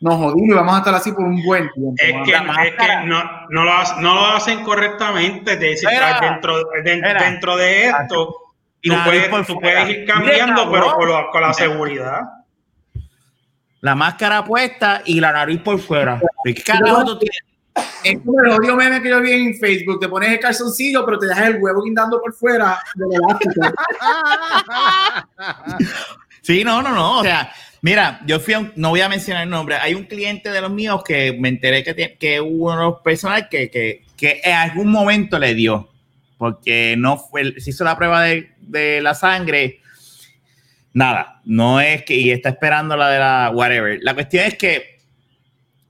nos 0.00 0.16
jodimos 0.16 0.50
y 0.50 0.52
vamos 0.52 0.74
a 0.74 0.78
estar 0.78 0.94
así 0.94 1.12
por 1.12 1.24
un 1.24 1.42
buen 1.42 1.70
tiempo. 1.72 1.94
Es 1.96 2.12
que, 2.24 2.32
es 2.32 2.74
que 2.76 3.06
no, 3.06 3.22
no, 3.50 3.64
lo, 3.64 4.00
no, 4.00 4.14
lo, 4.14 4.26
hacen 4.26 4.62
correctamente. 4.62 5.56
De 5.56 5.70
decir, 5.70 5.88
dentro, 6.20 6.70
de, 6.70 6.82
dentro 6.82 7.56
de 7.56 7.86
esto, 7.86 8.36
tú 8.82 8.94
puedes, 9.04 9.46
tú 9.46 9.60
puedes, 9.60 9.88
ir 9.88 10.06
cambiando, 10.06 10.70
pero 10.70 10.94
con, 10.94 11.08
lo, 11.08 11.30
con, 11.30 11.42
la 11.42 11.54
seguridad. 11.54 12.20
la 13.80 13.94
máscara 13.94 14.44
puesta 14.44 15.02
y 15.04 15.20
la 15.20 15.32
nariz 15.32 15.60
por 15.62 15.78
fuera. 15.78 16.20
¿Qué 16.44 16.54
carajo 16.54 17.04
tú 17.04 17.18
tienes? 17.18 17.44
Es 18.04 18.20
como 18.20 18.40
el 18.40 18.50
odio 18.50 18.76
meme 18.76 19.02
que 19.02 19.08
yo 19.08 19.20
vi 19.20 19.32
en 19.32 19.54
Facebook. 19.54 19.98
Te 19.98 20.08
pones 20.08 20.30
el 20.30 20.38
calzoncillo, 20.38 21.04
pero 21.04 21.18
te 21.18 21.26
dejas 21.26 21.48
el 21.48 21.60
huevo 21.60 21.82
guindando 21.82 22.20
por 22.20 22.32
fuera 22.34 22.78
sí, 26.42 26.62
no, 26.62 26.82
no, 26.82 26.90
no. 26.90 27.20
O 27.20 27.22
sea, 27.22 27.50
mira, 27.84 28.22
yo 28.24 28.40
fui 28.40 28.54
a 28.54 28.72
no 28.76 28.88
voy 28.88 29.02
a 29.02 29.10
mencionar 29.10 29.42
el 29.42 29.50
nombre. 29.50 29.76
Hay 29.76 29.94
un 29.94 30.04
cliente 30.04 30.50
de 30.50 30.62
los 30.62 30.70
míos 30.70 31.02
que 31.04 31.36
me 31.38 31.50
enteré 31.50 31.84
que, 31.84 32.16
que 32.18 32.40
hubo 32.40 32.72
unos 32.72 33.00
personas 33.00 33.48
que, 33.50 33.70
que, 33.70 34.02
que, 34.16 34.40
en 34.42 34.54
algún 34.54 34.90
momento 34.90 35.38
le 35.38 35.54
dio, 35.54 35.90
porque 36.38 36.94
no 36.96 37.18
fue, 37.18 37.60
se 37.60 37.70
hizo 37.70 37.84
la 37.84 37.94
prueba 37.94 38.22
de, 38.22 38.52
de 38.58 39.02
la 39.02 39.12
sangre. 39.12 39.80
Nada, 40.94 41.42
no 41.44 41.78
es 41.78 42.04
que, 42.04 42.16
y 42.16 42.30
está 42.30 42.48
esperando 42.48 42.96
la 42.96 43.10
de 43.10 43.18
la 43.18 43.50
whatever. 43.52 43.98
La 44.00 44.14
cuestión 44.14 44.44
es 44.44 44.56
que 44.56 45.00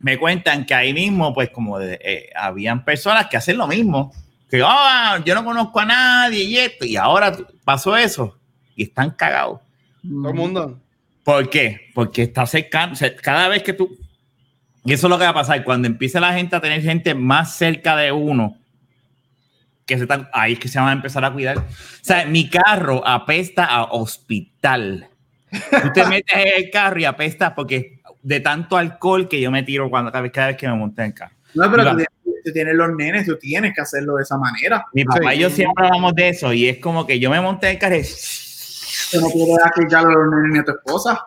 me 0.01 0.19
cuentan 0.19 0.67
que 0.67 0.75
ahí 0.75 0.93
mismo, 0.93 1.33
pues 1.33 1.51
como 1.51 1.81
eh, 1.81 2.29
habían 2.35 2.85
personas 2.85 3.29
que 3.29 3.37
hacen 3.37 3.57
lo 3.57 3.69
mismo, 3.69 4.13
que 4.51 4.65
oh, 4.65 5.25
yo 5.25 5.35
no 5.37 5.45
conozco 5.45 5.79
a 5.79 5.85
nadie 5.87 6.43
y 6.43 6.57
esto, 6.57 6.85
y 6.85 6.97
ahora 6.97 7.37
pasó 7.65 7.97
eso, 7.97 8.37
y 8.75 8.83
están 8.83 9.13
cagados. 9.13 9.61
Todo 10.03 10.29
el 10.31 10.35
mundo. 10.35 10.84
¿Por 11.25 11.49
qué? 11.49 11.91
Porque 11.95 12.23
está 12.23 12.47
cercano, 12.47 12.95
cada 13.23 13.49
vez 13.49 13.63
que 13.63 13.73
tú, 13.73 13.97
y 14.85 14.93
eso 14.93 15.07
es 15.07 15.11
lo 15.11 15.19
que 15.19 15.25
va 15.25 15.31
a 15.31 15.35
pasar, 15.35 15.65
cuando 15.65 15.89
empiece 15.89 16.21
la 16.21 16.35
gente 16.35 16.55
a 16.55 16.61
tener 16.61 16.83
gente 16.83 17.15
más 17.15 17.57
cerca 17.57 17.97
de 17.97 18.13
uno, 18.13 18.59
que 19.87 19.97
se 19.97 20.03
están, 20.03 20.29
ahí 20.33 20.55
es 20.55 20.59
que 20.59 20.69
se 20.69 20.79
van 20.79 20.89
a 20.89 20.93
empezar 20.93 21.25
a 21.25 21.33
cuidar. 21.33 21.59
O 21.59 21.65
sea, 22.03 22.27
mi 22.27 22.49
carro 22.49 23.07
apesta 23.07 23.65
a 23.65 23.85
hospital. 23.85 25.09
Tú 25.51 25.93
te 25.93 26.05
metes 26.07 26.37
en 26.37 26.65
el 26.65 26.71
carro 26.71 27.01
y 27.01 27.05
apesta 27.05 27.55
porque 27.55 28.01
de 28.23 28.41
tanto 28.41 28.77
alcohol 28.77 29.29
que 29.29 29.41
yo 29.41 29.51
me 29.51 29.63
tiro 29.63 29.89
cuando 29.91 30.11
cada 30.11 30.23
vez, 30.23 30.33
cada 30.33 30.49
vez 30.49 30.57
que 30.57 30.69
me 30.69 30.75
monté 30.75 31.05
en 31.05 31.13
carro. 31.13 31.35
No, 31.55 31.71
pero 31.71 31.97
tú, 31.97 32.53
tienes 32.53 32.75
los 32.75 32.95
nenes, 32.95 33.27
tú 33.27 33.39
tienes 33.39 33.75
que 33.75 33.81
hacerlo 33.81 34.17
de 34.17 34.23
esa 34.23 34.37
manera. 34.37 34.85
Mi 34.93 35.05
papá 35.05 35.35
y 35.35 35.41
yo 35.41 35.51
siempre 35.51 35.87
hablamos 35.87 36.15
de 36.15 36.31
eso 36.31 36.53
y 36.53 36.69
es 36.69 36.79
como 36.79 37.07
que 37.07 37.19
yo 37.19 37.31
me 37.31 37.41
monté 37.41 37.71
en 37.71 37.79
carro 37.79 37.97
y... 37.97 38.05
No 39.21 39.29
puedes 39.29 39.91
ya 39.91 40.03
los 40.03 40.31
nenes 40.31 40.53
ni 40.53 40.59
a 40.59 40.65
tu 40.65 40.73
esposa. 40.73 41.27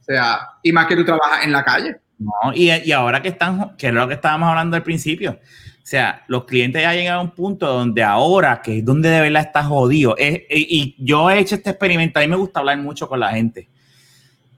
O 0.00 0.02
sea, 0.02 0.40
y 0.62 0.72
más 0.72 0.86
que 0.86 0.96
tú 0.96 1.04
trabajas 1.04 1.44
en 1.44 1.52
la 1.52 1.64
calle. 1.64 1.96
No, 2.18 2.32
y, 2.54 2.70
y 2.70 2.92
ahora 2.92 3.22
que 3.22 3.28
están, 3.28 3.76
que 3.76 3.88
es 3.88 3.94
lo 3.94 4.06
que 4.06 4.14
estábamos 4.14 4.50
hablando 4.50 4.76
al 4.76 4.82
principio, 4.82 5.32
o 5.32 5.86
sea, 5.90 6.22
los 6.28 6.44
clientes 6.44 6.82
ya 6.82 6.92
llegan 6.92 7.14
a 7.14 7.20
un 7.20 7.30
punto 7.30 7.66
donde 7.66 8.02
ahora, 8.02 8.60
que 8.62 8.78
es 8.78 8.84
donde 8.84 9.08
de 9.08 9.20
verdad 9.22 9.42
está 9.42 9.64
jodido, 9.64 10.14
y, 10.18 10.44
y, 10.50 10.96
yo 10.98 11.30
he 11.30 11.38
hecho 11.38 11.54
este 11.54 11.70
experimento, 11.70 12.18
a 12.18 12.22
mí 12.22 12.28
me 12.28 12.36
gusta 12.36 12.60
hablar 12.60 12.76
mucho 12.78 13.08
con 13.08 13.20
la 13.20 13.30
gente 13.30 13.68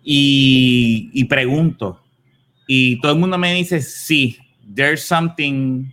y, 0.03 1.24
pregunto. 1.24 2.00
Y 2.66 3.00
todo 3.00 3.12
el 3.12 3.18
mundo 3.18 3.38
me 3.38 3.55
dice, 3.55 3.80
sí, 3.80 4.38
there's 4.74 5.05
something 5.05 5.91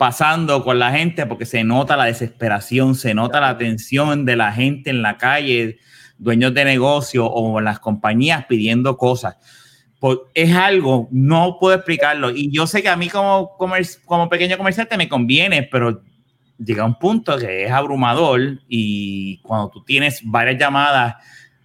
pasando 0.00 0.64
con 0.64 0.78
la 0.78 0.92
gente 0.92 1.26
porque 1.26 1.44
se 1.44 1.62
nota 1.62 1.94
la 1.94 2.06
desesperación, 2.06 2.94
se 2.94 3.12
nota 3.12 3.38
la 3.38 3.58
tensión 3.58 4.24
de 4.24 4.34
la 4.34 4.50
gente 4.50 4.88
en 4.88 5.02
la 5.02 5.18
calle, 5.18 5.78
dueños 6.16 6.54
de 6.54 6.64
negocio 6.64 7.30
o 7.30 7.60
las 7.60 7.80
compañías 7.80 8.46
pidiendo 8.46 8.96
cosas. 8.96 9.36
Pues 9.98 10.20
es 10.32 10.56
algo, 10.56 11.06
no 11.10 11.58
puedo 11.60 11.74
explicarlo. 11.74 12.30
Y 12.30 12.50
yo 12.50 12.66
sé 12.66 12.80
que 12.80 12.88
a 12.88 12.96
mí 12.96 13.10
como, 13.10 13.58
como 14.06 14.28
pequeño 14.30 14.56
comerciante 14.56 14.96
me 14.96 15.06
conviene, 15.06 15.64
pero 15.64 16.02
llega 16.56 16.86
un 16.86 16.98
punto 16.98 17.36
que 17.36 17.66
es 17.66 17.70
abrumador 17.70 18.40
y 18.68 19.36
cuando 19.42 19.68
tú 19.68 19.84
tienes 19.84 20.22
varias 20.24 20.58
llamadas 20.58 21.16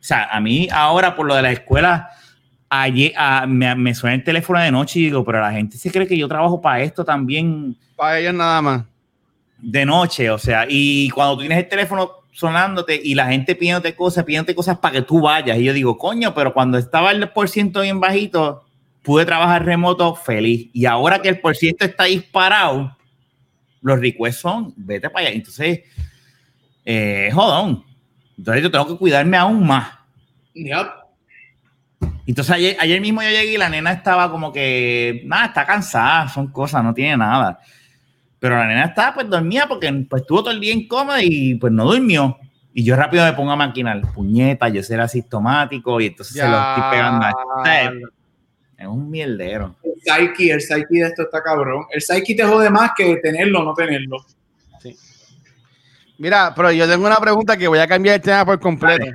o 0.06 0.08
sea, 0.08 0.26
a 0.26 0.42
mí 0.42 0.68
ahora 0.72 1.16
por 1.16 1.26
lo 1.26 1.36
de 1.36 1.42
la 1.42 1.52
escuela, 1.52 2.12
ayer, 2.70 3.14
me, 3.48 3.96
suena 3.96 4.16
el 4.16 4.24
teléfono 4.24 4.60
de 4.60 4.72
noche 4.72 5.00
y 5.00 5.04
digo, 5.06 5.24
pero 5.24 5.42
la 5.42 5.52
gente 5.52 5.78
se 5.78 5.92
cree 5.92 6.08
que 6.08 6.18
yo 6.18 6.28
trabajo 6.28 6.62
para 6.62 6.82
esto 6.82 7.04
también. 7.06 7.76
Para 7.96 8.20
ellos 8.20 8.34
nada 8.34 8.62
más. 8.62 8.84
De 9.58 9.86
noche, 9.86 10.30
o 10.30 10.38
sea, 10.38 10.66
y 10.68 11.10
cuando 11.10 11.36
tú 11.36 11.40
tienes 11.42 11.58
el 11.58 11.70
teléfono 11.70 12.12
sonándote 12.32 13.00
y 13.02 13.16
la 13.16 13.28
gente 13.28 13.56
pidiéndote 13.56 13.96
cosas, 13.96 14.26
pidiéndote 14.26 14.54
cosas 14.54 14.78
para 14.78 14.96
que 14.96 15.02
tú 15.02 15.22
vayas. 15.22 15.58
Y 15.58 15.64
yo 15.64 15.74
digo, 15.74 15.98
coño, 15.98 16.34
pero 16.34 16.54
cuando 16.54 16.78
estaba 16.78 17.12
el 17.12 17.30
por 17.30 17.48
ciento 17.48 17.82
bien 17.82 18.00
bajito, 18.00 18.66
pude 19.02 19.26
trabajar 19.26 19.64
remoto 19.64 20.16
feliz. 20.16 20.70
Y 20.74 20.86
ahora 20.86 21.22
que 21.22 21.30
el 21.30 21.40
por 21.40 21.56
ciento 21.56 21.86
está 21.86 22.04
disparado, 22.04 22.96
los 23.82 24.00
requests 24.00 24.42
son, 24.42 24.74
vete 24.76 25.10
para 25.10 25.28
allá. 25.28 25.36
Entonces, 25.36 25.82
eh, 26.84 27.30
jodón. 27.34 27.86
Entonces 28.38 28.64
yo 28.64 28.72
tengo 28.72 28.88
que 28.88 28.98
cuidarme 28.98 29.38
aún 29.38 29.66
más. 29.66 29.94
Yep. 30.54 31.05
Entonces 32.28 32.56
ayer, 32.56 32.78
ayer, 32.80 33.00
mismo 33.02 33.22
yo 33.22 33.30
llegué 33.30 33.54
y 33.54 33.58
la 33.58 33.70
nena 33.70 33.92
estaba 33.92 34.32
como 34.32 34.52
que, 34.52 35.22
nada, 35.26 35.46
está 35.46 35.66
cansada, 35.66 36.28
son 36.28 36.48
cosas, 36.52 36.84
no 36.84 36.94
tiene 36.94 37.18
nada. 37.18 37.60
Pero 38.40 38.58
la 38.58 38.68
nena 38.68 38.86
estaba 38.86 39.14
pues 39.14 39.30
dormía 39.30 39.66
porque 39.68 39.92
pues 40.10 40.22
estuvo 40.22 40.44
todo 40.44 40.52
el 40.52 40.60
día 40.60 40.74
incómoda 40.74 41.22
y 41.22 41.56
pues 41.56 41.72
no 41.72 41.86
durmió. 41.86 42.38
Y 42.74 42.84
yo 42.84 42.96
rápido 42.96 43.24
me 43.24 43.34
pongo 43.34 43.52
a 43.52 43.56
maquinar, 43.56 44.02
puñeta, 44.14 44.68
yo 44.70 44.84
será 44.84 45.06
asintomático 45.06 46.02
y 46.02 46.08
entonces 46.08 46.36
se 46.36 46.48
lo 46.48 46.58
estoy 46.58 46.84
pegando. 46.92 47.26
Es 48.78 48.88
un 48.88 49.10
mierdero. 49.10 49.76
El 49.84 49.94
psyche, 50.02 50.52
el 50.52 50.62
psyche 50.62 50.86
de 50.90 51.08
esto 51.08 51.22
está 51.24 51.42
cabrón. 51.42 51.86
El 51.90 52.02
psyche 52.02 52.36
te 52.36 52.44
jode 52.44 52.70
más 52.70 52.92
que 52.96 53.16
tenerlo 53.18 53.62
o 53.62 53.64
no 53.64 53.74
tenerlo. 53.74 54.18
Mira, 56.18 56.54
pero 56.56 56.72
yo 56.72 56.88
tengo 56.88 57.06
una 57.06 57.18
pregunta 57.18 57.58
que 57.58 57.68
voy 57.68 57.80
a 57.80 57.88
cambiar 57.88 58.16
el 58.16 58.22
tema 58.22 58.46
por 58.46 58.60
completo. 58.60 59.06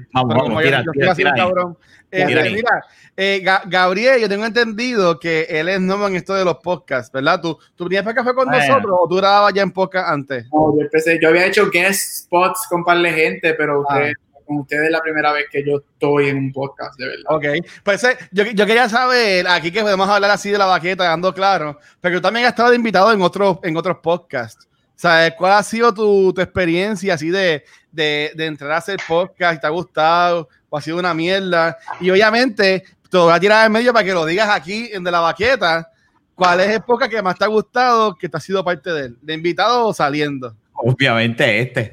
mira, 2.11 2.85
eh, 3.17 3.45
Gabriel, 3.67 4.21
yo 4.21 4.29
tengo 4.29 4.45
entendido 4.45 5.19
que 5.19 5.43
él 5.49 5.69
es 5.69 5.81
nuevo 5.81 6.07
en 6.07 6.17
esto 6.17 6.35
de 6.35 6.45
los 6.45 6.57
podcasts, 6.59 7.13
¿verdad? 7.13 7.41
¿Tú, 7.41 7.59
tú 7.77 7.89
para 7.89 8.15
café 8.15 8.35
con 8.35 8.49
nosotros 8.49 8.99
o 8.99 9.09
tú 9.09 9.17
grababas 9.17 9.53
ya 9.55 9.63
en 9.63 9.71
podcast 9.73 10.09
antes? 10.09 10.45
No, 10.53 10.75
yo 10.77 10.83
empecé, 10.83 11.19
yo 11.21 11.29
había 11.29 11.47
hecho 11.47 11.71
guest 11.71 12.25
spots 12.25 12.67
con 12.69 12.85
par 12.85 12.99
de 12.99 13.13
gente, 13.13 13.55
pero 13.55 13.85
ah. 13.91 14.11
con 14.47 14.59
ustedes 14.59 14.87
es 14.87 14.91
la 14.91 15.01
primera 15.01 15.33
vez 15.33 15.47
que 15.51 15.65
yo 15.65 15.79
estoy 15.79 16.29
en 16.29 16.37
un 16.39 16.53
podcast, 16.53 16.99
de 16.99 17.07
verdad. 17.07 17.25
Ok, 17.29 17.45
pues 17.85 18.05
eh, 18.05 18.17
yo, 18.33 18.45
yo, 18.45 18.67
quería 18.67 18.89
saber, 18.89 19.47
aquí 19.49 19.71
que 19.71 19.83
podemos 19.83 20.09
hablar 20.09 20.31
así 20.31 20.51
de 20.51 20.59
la 20.59 20.67
baqueta, 20.67 21.05
dando 21.05 21.35
claro, 21.35 21.79
pero 22.01 22.15
yo 22.15 22.23
también 22.23 22.47
he 22.47 22.49
estado 22.49 22.73
invitado 22.75 23.13
en 23.13 23.23
otros, 23.23 23.59
en 23.63 23.77
otros 23.77 23.99
podcasts. 24.03 24.70
¿Sabes 25.01 25.33
cuál 25.39 25.53
ha 25.53 25.63
sido 25.63 25.95
tu, 25.95 26.31
tu 26.31 26.43
experiencia 26.43 27.15
así 27.15 27.31
de, 27.31 27.65
de, 27.91 28.33
de, 28.37 28.45
entrar 28.45 28.73
a 28.73 28.77
hacer 28.77 29.01
podcast? 29.09 29.59
¿Te 29.59 29.67
ha 29.67 29.71
gustado? 29.71 30.47
¿O 30.69 30.77
ha 30.77 30.83
sido 30.83 30.99
una 30.99 31.15
mierda? 31.15 31.79
Y 32.03 32.11
obviamente, 32.11 32.85
te 33.09 33.17
voy 33.17 33.33
a 33.33 33.41
tirar 33.41 33.65
en 33.65 33.73
medio 33.73 33.95
para 33.95 34.05
que 34.05 34.13
lo 34.13 34.27
digas 34.27 34.51
aquí 34.51 34.91
en 34.93 35.03
De 35.03 35.11
la 35.11 35.21
Baqueta. 35.21 35.91
¿Cuál 36.35 36.61
es 36.61 36.69
el 36.69 36.83
podcast 36.83 37.11
que 37.11 37.23
más 37.23 37.39
te 37.39 37.45
ha 37.47 37.49
gustado 37.49 38.15
que 38.15 38.29
te 38.29 38.37
ha 38.37 38.41
sido 38.41 38.63
parte 38.63 38.91
de 38.91 39.07
él? 39.07 39.17
¿De 39.23 39.33
invitado 39.33 39.87
o 39.87 39.95
saliendo? 39.95 40.55
Obviamente 40.75 41.61
este. 41.61 41.93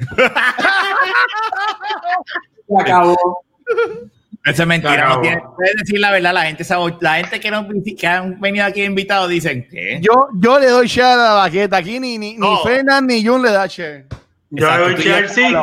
Se 2.67 2.81
acabó. 2.81 3.41
Eso 4.47 4.61
es 4.61 4.67
mentira, 4.67 5.09
no 5.09 5.21
tiene, 5.21 5.41
puedes 5.55 5.75
decir 5.75 5.99
la 5.99 6.11
verdad, 6.11 6.33
la 6.33 6.43
gente, 6.43 6.65
la 7.01 7.15
gente 7.15 7.39
que, 7.39 7.51
no, 7.51 7.67
que 7.97 8.07
han 8.07 8.39
venido 8.39 8.65
aquí 8.65 8.83
invitados 8.83 9.29
dicen 9.29 9.67
que 9.69 9.99
yo, 10.01 10.29
yo 10.35 10.57
le 10.57 10.67
doy 10.67 10.87
share 10.87 11.13
a 11.13 11.15
la 11.17 11.33
baqueta, 11.33 11.77
aquí 11.77 11.99
ni, 11.99 12.17
ni, 12.17 12.37
ni 12.37 12.57
Fernan 12.63 13.05
ni 13.05 13.25
Jun 13.25 13.43
le 13.43 13.51
da 13.51 13.67
share. 13.67 14.05
Yo 14.49 14.71
le 14.71 14.77
doy 14.77 14.95
share, 14.95 15.27
sí. 15.27 15.53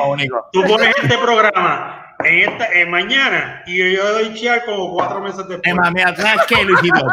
Tú 0.52 0.62
pones 0.64 0.94
este 1.02 1.16
programa 1.16 2.03
esta, 2.24 2.66
en 2.72 2.90
mañana 2.90 3.62
y 3.66 3.94
yo 3.94 4.12
doy 4.12 4.34
chear 4.34 4.64
como 4.64 4.92
cuatro 4.92 5.20
meses 5.20 5.46
después. 5.48 5.60
Emma, 5.64 5.90
mira, 5.90 6.14
¿sabes 6.16 6.42
qué, 6.48 6.64
Luisito? 6.64 7.06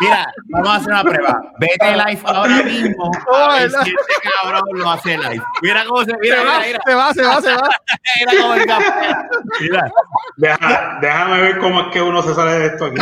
Mira, 0.00 0.32
vamos 0.48 0.68
a 0.68 0.74
hacer 0.76 0.92
una 0.92 1.02
prueba. 1.02 1.42
Vete 1.58 1.92
live 1.92 2.20
ahora 2.24 2.62
mismo. 2.62 3.10
a 3.32 3.58
ver 3.58 3.70
si 3.70 3.90
este 3.90 4.30
cabrón 4.42 4.62
lo 4.72 4.90
hace 4.90 5.18
live. 5.18 5.42
Mira 5.62 5.84
cómo 5.86 6.04
se 6.04 6.16
mira, 6.18 6.40
mira, 6.40 6.60
mira. 6.66 6.80
Se 6.86 6.94
va, 6.94 7.14
se 7.14 7.22
va, 7.22 7.40
se 7.40 7.54
va. 7.54 7.68
mira 8.20 8.32
cómo 8.40 8.54
el 8.54 8.66
Mira. 9.60 9.90
Deja, 10.36 10.98
déjame 11.00 11.40
ver 11.40 11.58
cómo 11.58 11.80
es 11.80 11.86
que 11.92 12.02
uno 12.02 12.22
se 12.22 12.34
sale 12.34 12.52
de 12.52 12.66
esto 12.66 12.84
aquí. 12.86 12.96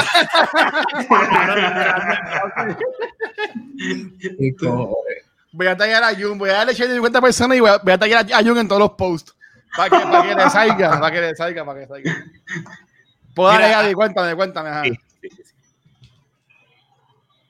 voy 5.53 5.67
a 5.69 5.77
tallar 5.77 6.03
a 6.03 6.15
Jun, 6.15 6.39
voy 6.39 6.51
a 6.51 6.55
darle 6.55 6.75
50 6.75 7.21
personas 7.21 7.57
y 7.57 7.61
voy 7.61 7.71
a, 7.71 7.79
voy 7.79 7.93
a 7.93 7.99
tallar 7.99 8.27
a 8.33 8.43
Jun 8.43 8.59
en 8.59 8.67
todos 8.69 8.81
los 8.81 8.91
posts. 8.93 9.35
Para 9.77 9.91
que, 9.91 10.07
para 10.07 10.23
que 10.23 10.35
le 10.35 10.51
salga, 10.51 11.01
para 11.01 11.11
que 11.11 11.21
le 11.21 11.35
salga, 11.35 11.65
para 11.65 11.81
que 11.81 11.87
salga. 11.87 12.25
Puedo 13.35 13.51
darle, 13.59 13.95
cuéntame, 13.95 14.37
cuéntame. 14.37 14.69
Ajá. 14.71 14.83
Sí, 14.85 14.99
sí, 15.23 15.31
sí. 15.31 15.55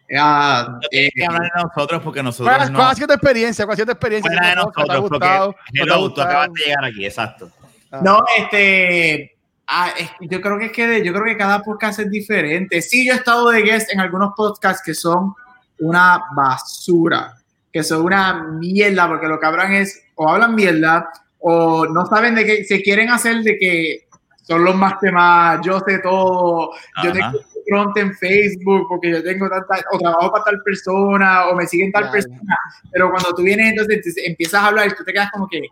Ya, 0.08 0.78
eh, 0.90 1.10
que 1.14 1.24
hablar 1.24 1.42
de 1.42 1.62
nosotros 1.62 2.02
porque 2.02 2.22
nosotros. 2.22 2.54
¿Cuál, 2.54 2.72
no, 2.72 2.78
¿Cuál 2.78 2.90
ha 2.90 2.94
sido 2.94 3.06
tu 3.08 3.14
experiencia? 3.14 3.64
¿Cuál 3.64 3.72
ha 3.72 3.76
sido 3.76 3.86
tu 3.86 3.92
experiencia? 3.92 4.30
Fuera 4.30 4.48
de 4.48 4.56
nosotros, 4.56 4.86
¿Te 4.86 4.92
ha 4.92 4.98
gustado? 4.98 5.56
Hello, 5.72 6.12
tú 6.12 6.20
acabas 6.20 6.52
de 6.52 6.62
llegar 6.64 6.84
aquí, 6.84 7.04
exacto. 7.04 7.50
Ah. 7.90 8.00
No, 8.02 8.20
este. 8.38 9.36
Ah, 9.66 9.92
es, 9.98 10.10
yo 10.20 10.42
creo 10.42 10.58
que 10.58 10.66
es 10.66 10.72
que 10.72 11.04
yo 11.04 11.12
creo 11.12 11.24
que 11.24 11.36
cada 11.38 11.62
podcast 11.62 11.98
es 11.98 12.10
diferente. 12.10 12.82
Sí, 12.82 13.06
yo 13.06 13.14
he 13.14 13.16
estado 13.16 13.48
de 13.48 13.62
guest 13.62 13.90
en 13.90 14.00
algunos 14.00 14.34
podcasts 14.36 14.82
que 14.84 14.94
son 14.94 15.34
una 15.78 16.22
basura, 16.36 17.34
que 17.72 17.82
son 17.82 18.02
una 18.02 18.44
mierda, 18.44 19.08
porque 19.08 19.26
lo 19.26 19.40
que 19.40 19.46
hablan 19.46 19.72
es 19.72 20.02
o 20.16 20.28
hablan 20.28 20.54
mierda 20.54 21.10
o 21.46 21.86
no 21.86 22.06
saben 22.06 22.34
de 22.34 22.46
qué 22.46 22.64
se 22.64 22.80
quieren 22.80 23.10
hacer 23.10 23.42
de 23.42 23.58
que 23.58 24.08
son 24.42 24.64
los 24.64 24.74
más 24.74 24.98
temas, 24.98 25.60
yo 25.64 25.78
sé 25.86 25.98
todo, 25.98 26.70
yo 27.02 27.12
front 27.68 27.96
en 27.98 28.14
Facebook 28.14 28.86
porque 28.88 29.10
yo 29.10 29.22
tengo 29.22 29.48
tanta, 29.48 29.84
o 29.92 29.98
trabajo 29.98 30.32
para 30.32 30.44
tal 30.44 30.62
persona, 30.62 31.48
o 31.48 31.54
me 31.54 31.66
siguen 31.66 31.92
tal 31.92 32.10
persona, 32.10 32.56
pero 32.90 33.10
cuando 33.10 33.34
tú 33.34 33.42
vienes 33.42 33.70
entonces 33.70 34.16
empiezas 34.24 34.62
a 34.62 34.68
hablar 34.68 34.88
y 34.88 34.94
tú 34.94 35.04
te 35.04 35.12
quedas 35.12 35.30
como 35.32 35.46
que, 35.48 35.62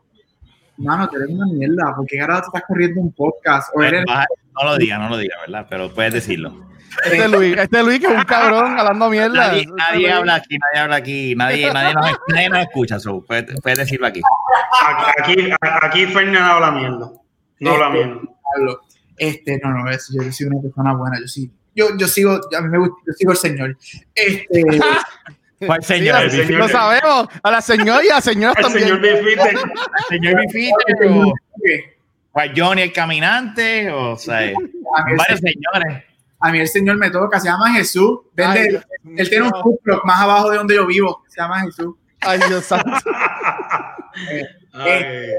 mano, 0.76 1.08
tú 1.08 1.16
eres 1.16 1.30
una 1.30 1.46
mierda, 1.46 1.94
porque 1.96 2.20
ahora 2.20 2.42
tú 2.42 2.48
estás 2.48 2.64
corriendo 2.66 3.00
un 3.00 3.12
podcast. 3.12 3.70
O 3.74 3.82
eres... 3.82 4.04
No 4.06 4.64
lo 4.64 4.76
digas, 4.76 4.98
no 5.00 5.08
lo 5.08 5.16
digas, 5.16 5.38
¿verdad? 5.46 5.66
Pero 5.70 5.92
puedes 5.94 6.12
decirlo. 6.12 6.66
Este 7.04 7.28
Luis, 7.28 7.56
este 7.56 7.82
Luis 7.82 8.00
que 8.00 8.06
es 8.06 8.12
un 8.12 8.24
cabrón 8.24 8.78
hablando 8.78 9.08
mierda. 9.10 9.52
Nadie, 9.52 10.12
habla 10.12 10.34
aquí, 10.36 10.58
nadie 10.58 10.78
habla 10.78 10.96
aquí, 10.96 11.34
nadie, 11.34 11.72
nadie, 11.72 11.94
nos, 11.94 12.18
nadie 12.28 12.48
nos 12.48 12.60
escucha, 12.60 13.00
so, 13.00 13.22
puedes, 13.22 13.60
puedes, 13.60 13.78
decirlo 13.78 14.06
aquí. 14.06 14.20
Aquí, 15.18 15.50
aquí 15.80 16.06
Fernando 16.06 16.40
habla 16.40 16.70
mierda. 16.70 17.12
No 17.60 17.70
habla 17.72 17.86
este, 17.86 18.04
mierda. 18.04 18.80
Este, 19.16 19.60
no, 19.62 19.70
no, 19.70 19.90
yo 19.90 20.32
soy 20.32 20.46
una 20.46 20.60
persona 20.60 20.94
buena, 20.94 21.18
yo 21.20 21.26
sí. 21.26 21.50
Yo, 21.74 21.96
yo 21.96 22.06
sigo, 22.06 22.32
a 22.56 22.60
mí 22.60 22.68
me 22.68 22.78
gusta, 22.78 22.96
yo 23.06 23.12
sigo 23.14 23.30
al 23.30 23.36
Señor. 23.38 23.78
Este. 24.14 24.62
¿Cuál 25.66 25.84
señor? 25.84 26.30
Sí, 26.30 26.38
señor 26.38 26.60
lo 26.60 26.68
sabemos. 26.68 27.28
A 27.42 27.50
la 27.50 27.60
señora 27.60 28.04
y 28.04 28.08
a 28.08 28.14
la 28.14 28.20
señora 28.20 28.60
también. 28.60 28.88
Señor 28.88 29.00
Bifite. 29.00 29.56
Señor 30.08 30.40
Bifite. 30.40 30.74
O, 31.08 32.40
Johnny 32.56 32.82
el 32.82 32.92
caminante. 32.92 33.90
O 33.90 34.16
sea, 34.16 34.52
varios 35.16 35.40
señores. 35.40 36.04
A 36.42 36.50
mí 36.50 36.58
el 36.58 36.68
señor 36.68 36.96
me 36.96 37.08
toca, 37.08 37.38
se 37.38 37.48
llama 37.48 37.72
Jesús. 37.72 38.18
Vende, 38.34 38.82
él 39.16 39.28
tiene 39.28 39.46
un 39.46 39.52
food 39.62 39.78
más 40.04 40.20
abajo 40.20 40.50
de 40.50 40.56
donde 40.56 40.74
yo 40.74 40.86
vivo. 40.86 41.22
Se 41.28 41.40
llama 41.40 41.60
Jesús. 41.60 41.94
Ay, 42.20 42.40
Dios 42.48 42.64
santo. 42.64 42.90
eh, 44.26 44.44
eh, 44.86 45.34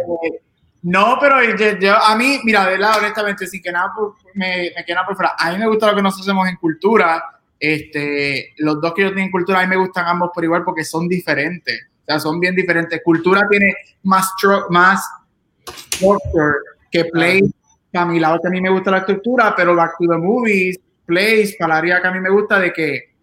no, 0.83 1.17
pero 1.19 1.41
yo, 1.79 1.95
a 1.95 2.15
mí, 2.15 2.39
mira, 2.45 2.65
de 2.65 2.71
verdad, 2.71 2.99
honestamente, 2.99 3.47
sin 3.47 3.61
que 3.61 3.71
nada 3.71 3.91
me, 4.33 4.71
me 4.75 4.85
queda 4.85 5.05
por 5.05 5.15
fuera, 5.15 5.33
a 5.37 5.51
mí 5.51 5.57
me 5.57 5.67
gusta 5.67 5.89
lo 5.89 5.95
que 5.95 6.01
nosotros 6.01 6.27
hacemos 6.27 6.47
en 6.47 6.55
cultura. 6.55 7.23
Este, 7.59 8.53
los 8.57 8.79
dos 8.81 8.93
que 8.93 9.03
yo 9.03 9.09
tengo 9.09 9.21
en 9.21 9.31
cultura, 9.31 9.59
a 9.59 9.63
mí 9.63 9.67
me 9.67 9.77
gustan 9.77 10.05
ambos 10.07 10.31
por 10.33 10.43
igual 10.43 10.63
porque 10.63 10.85
son 10.85 11.07
diferentes. 11.07 11.87
O 12.01 12.05
sea, 12.05 12.19
son 12.19 12.39
bien 12.39 12.55
diferentes. 12.55 13.01
Cultura 13.03 13.47
tiene 13.49 13.73
más, 14.03 14.29
más 14.69 15.05
structure 15.69 16.55
que 16.91 17.05
Play. 17.05 17.41
A 17.93 18.05
mi 18.05 18.19
lado 18.19 18.39
mí 18.49 18.59
me 18.59 18.69
gusta 18.69 18.91
la 18.91 18.97
estructura, 18.99 19.53
pero 19.55 19.75
Back 19.75 19.93
to 19.99 20.07
the 20.07 20.17
Movies, 20.17 20.79
Plays, 21.05 21.55
Palaria 21.57 22.01
que 22.01 22.07
a 22.07 22.11
mí 22.11 22.19
me 22.19 22.29
gusta 22.29 22.59
de 22.59 22.71
que 22.71 23.13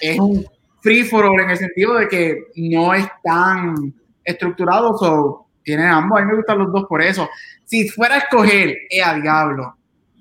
es 0.00 0.18
un 0.18 0.46
free 0.80 1.04
for 1.04 1.24
all 1.24 1.40
en 1.40 1.50
el 1.50 1.56
sentido 1.56 1.94
de 1.94 2.08
que 2.08 2.38
no 2.56 2.94
es 2.94 3.06
tan 3.22 3.94
estructurado. 4.24 4.96
So, 4.98 5.46
tienen 5.62 5.86
ambos, 5.86 6.18
a 6.18 6.22
mí 6.22 6.30
me 6.30 6.36
gustan 6.36 6.58
los 6.58 6.72
dos 6.72 6.84
por 6.88 7.02
eso. 7.02 7.28
Si 7.64 7.88
fuera 7.88 8.16
a 8.16 8.18
escoger, 8.18 8.76
es 8.88 9.06
a 9.06 9.14
diablo. 9.14 9.76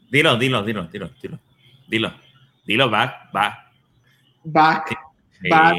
Dilo, 0.09 0.38
dilo, 0.38 0.63
dilo, 0.63 0.88
dilo, 0.88 1.09
dilo. 1.22 1.39
Dilo, 1.88 2.13
dilo, 2.65 2.89
back, 2.89 3.32
back. 3.32 3.53
Back. 4.43 4.97
back. 5.49 5.76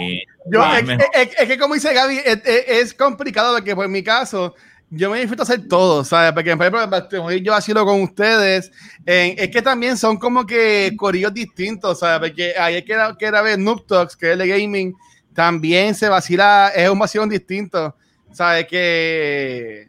Yo, 0.51 0.65
es, 1.13 1.47
que 1.47 1.59
como 1.59 1.75
dice 1.75 1.93
Gaby, 1.93 2.21
es, 2.25 2.95
complicado 2.95 3.55
porque 3.55 3.77
por 3.77 3.89
mi 3.89 4.03
caso, 4.03 4.55
yo 4.91 5.11
me 5.11 5.19
disfruto 5.21 5.43
hacer 5.43 5.69
todo, 5.69 6.05
¿sabes? 6.05 6.33
Porque 6.33 6.57
por 6.57 6.67
ejemplo, 6.67 7.31
yo 7.33 7.75
lo 7.75 7.85
con 7.85 8.03
ustedes, 8.03 8.73
es 9.05 9.49
que 9.51 9.63
también 9.63 9.97
son 9.97 10.17
como 10.19 10.47
que 10.47 10.95
corillos 10.97 11.35
distintos, 11.35 12.01
¿sabes? 12.01 12.29
Porque 12.29 12.55
ayer 12.59 12.85
que 12.85 12.93
era, 12.93 13.17
que 13.17 13.27
era 13.27 13.43
ver 13.43 13.59
Noob 13.59 13.87
Talks, 13.87 14.17
que 14.17 14.33
es 14.33 14.39
de 14.39 14.49
gaming, 14.49 14.95
también 15.35 15.95
se 15.95 16.09
vacila, 16.09 16.73
es 16.75 16.89
un 16.89 16.99
vacilón 16.99 17.29
distinto. 17.29 17.95
¿sabes? 18.33 18.67
Que, 18.67 19.89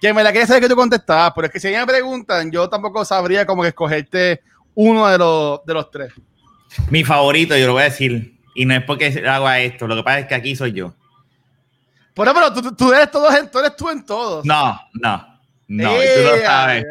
que 0.00 0.12
me 0.12 0.22
la 0.22 0.32
quería 0.32 0.46
saber 0.46 0.62
que 0.62 0.68
tú 0.68 0.76
contestabas, 0.76 1.32
pero 1.34 1.46
es 1.46 1.52
que 1.52 1.60
si 1.60 1.68
me 1.68 1.86
preguntan, 1.86 2.50
yo 2.50 2.68
tampoco 2.68 3.04
sabría 3.04 3.46
como 3.46 3.62
que 3.62 3.68
escogerte 3.68 4.42
uno 4.74 5.08
de 5.08 5.18
los, 5.18 5.64
de 5.64 5.74
los 5.74 5.90
tres. 5.90 6.12
Mi 6.90 7.04
favorito, 7.04 7.56
yo 7.56 7.66
lo 7.66 7.72
voy 7.72 7.82
a 7.82 7.86
decir, 7.86 8.38
y 8.54 8.64
no 8.64 8.74
es 8.74 8.84
porque 8.84 9.24
hago 9.26 9.50
esto, 9.50 9.86
lo 9.86 9.96
que 9.96 10.02
pasa 10.02 10.20
es 10.20 10.26
que 10.26 10.34
aquí 10.34 10.54
soy 10.54 10.72
yo. 10.72 10.94
Pero, 12.18 12.34
pero 12.34 12.52
tú, 12.52 12.74
tú 12.74 12.92
eres 12.92 13.10
todo, 13.10 13.28
tú 13.50 13.58
eres 13.58 13.76
tú 13.76 13.88
en 13.88 14.04
todos. 14.04 14.44
No, 14.44 14.78
no. 14.94 15.38
No, 15.70 15.92
y 16.02 16.06
tú 16.06 16.22
lo 16.22 16.38
sabes. 16.38 16.84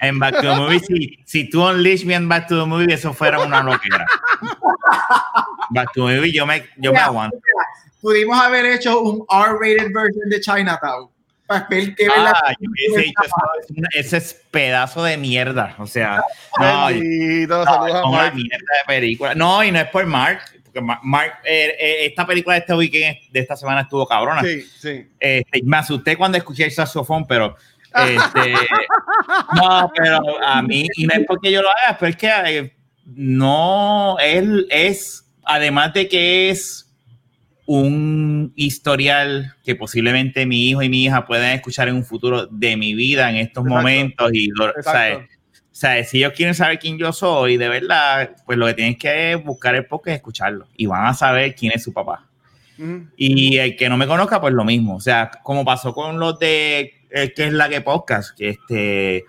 En 0.00 0.18
Back 0.18 0.36
to 0.36 0.42
the 0.42 0.54
Movie, 0.54 0.80
si, 0.80 1.18
si 1.24 1.48
tú 1.48 1.66
unleash 1.66 2.04
me 2.04 2.14
en 2.14 2.28
Back 2.28 2.46
to 2.48 2.60
the 2.60 2.66
Movie, 2.66 2.92
eso 2.92 3.14
fuera 3.14 3.40
una 3.40 3.62
loquera. 3.62 4.06
Back 5.70 5.92
to 5.94 6.06
the 6.06 6.16
Movie, 6.16 6.32
yo 6.32 6.46
me, 6.46 6.68
yo 6.76 6.92
me 6.92 6.98
aguanto 6.98 7.38
pudimos 8.00 8.40
haber 8.40 8.66
hecho 8.66 9.00
un 9.00 9.24
R-rated 9.28 9.92
version 9.92 10.28
de 10.28 10.40
Chinatown. 10.40 11.10
Para 11.46 11.66
ver 11.70 11.94
qué 11.94 12.06
ah, 12.14 12.52
yo 12.60 12.68
hubiese 12.70 13.06
dicho 13.06 13.22
eso, 13.24 13.82
ese 13.94 14.16
es 14.18 14.34
pedazo 14.50 15.02
de 15.02 15.16
mierda. 15.16 15.74
O 15.78 15.86
sea, 15.86 16.22
no, 16.60 16.90
no, 16.90 18.10
una 18.10 18.30
mierda 18.32 18.72
de 18.76 18.84
película. 18.86 19.34
No, 19.34 19.64
y 19.64 19.72
no 19.72 19.78
es 19.78 19.88
por 19.88 20.04
Mark, 20.04 20.40
Mark, 20.80 21.40
eh, 21.44 21.76
eh, 21.78 22.06
esta 22.06 22.26
película 22.26 22.54
de 22.54 22.60
este 22.60 22.74
weekend, 22.74 23.16
de 23.30 23.40
esta 23.40 23.56
semana 23.56 23.82
estuvo 23.82 24.06
cabrona. 24.06 24.42
Sí, 24.42 24.62
sí. 24.62 25.06
Este, 25.18 25.62
me 25.64 25.76
asusté 25.76 26.16
cuando 26.16 26.38
escuché 26.38 26.64
el 26.64 26.70
saxofón, 26.70 27.26
pero 27.26 27.56
este, 27.94 28.52
no, 29.56 29.90
pero 29.96 30.20
a 30.44 30.62
mí, 30.62 30.86
y 30.96 31.06
no 31.06 31.14
es 31.14 31.26
porque 31.26 31.50
yo 31.50 31.62
lo 31.62 31.68
haga, 31.68 31.96
pero 31.98 32.10
es 32.10 32.16
que 32.16 32.30
eh, 32.46 32.76
no, 33.14 34.16
él 34.20 34.66
es, 34.70 35.30
además 35.44 35.92
de 35.94 36.08
que 36.08 36.50
es 36.50 36.84
un 37.66 38.52
historial 38.56 39.54
que 39.62 39.74
posiblemente 39.74 40.46
mi 40.46 40.70
hijo 40.70 40.82
y 40.82 40.88
mi 40.88 41.04
hija 41.04 41.26
puedan 41.26 41.54
escuchar 41.54 41.88
en 41.88 41.96
un 41.96 42.04
futuro 42.04 42.46
de 42.46 42.76
mi 42.78 42.94
vida 42.94 43.28
en 43.28 43.36
estos 43.36 43.64
momentos 43.64 44.30
y 44.32 44.48
¿sabes? 45.78 46.10
si 46.10 46.18
ellos 46.18 46.32
quieren 46.34 46.56
saber 46.56 46.80
quién 46.80 46.98
yo 46.98 47.12
soy 47.12 47.56
de 47.56 47.68
verdad 47.68 48.30
pues 48.44 48.58
lo 48.58 48.66
que 48.66 48.74
tienen 48.74 48.98
que 48.98 49.36
buscar 49.36 49.76
el 49.76 49.86
podcast 49.86 50.08
es 50.08 50.16
escucharlo 50.16 50.66
y 50.76 50.86
van 50.86 51.06
a 51.06 51.14
saber 51.14 51.54
quién 51.54 51.70
es 51.72 51.84
su 51.84 51.92
papá 51.92 52.24
y 53.16 53.56
el 53.58 53.76
que 53.76 53.88
no 53.88 53.96
me 53.96 54.08
conozca 54.08 54.40
pues 54.40 54.54
lo 54.54 54.64
mismo 54.64 54.96
o 54.96 55.00
sea 55.00 55.30
como 55.44 55.64
pasó 55.64 55.94
con 55.94 56.18
los 56.18 56.36
de 56.40 56.94
el 57.10 57.32
que 57.32 57.46
es 57.46 57.52
la 57.52 57.68
que 57.68 57.80
podcast 57.80 58.36
que 58.36 58.48
este 58.48 59.24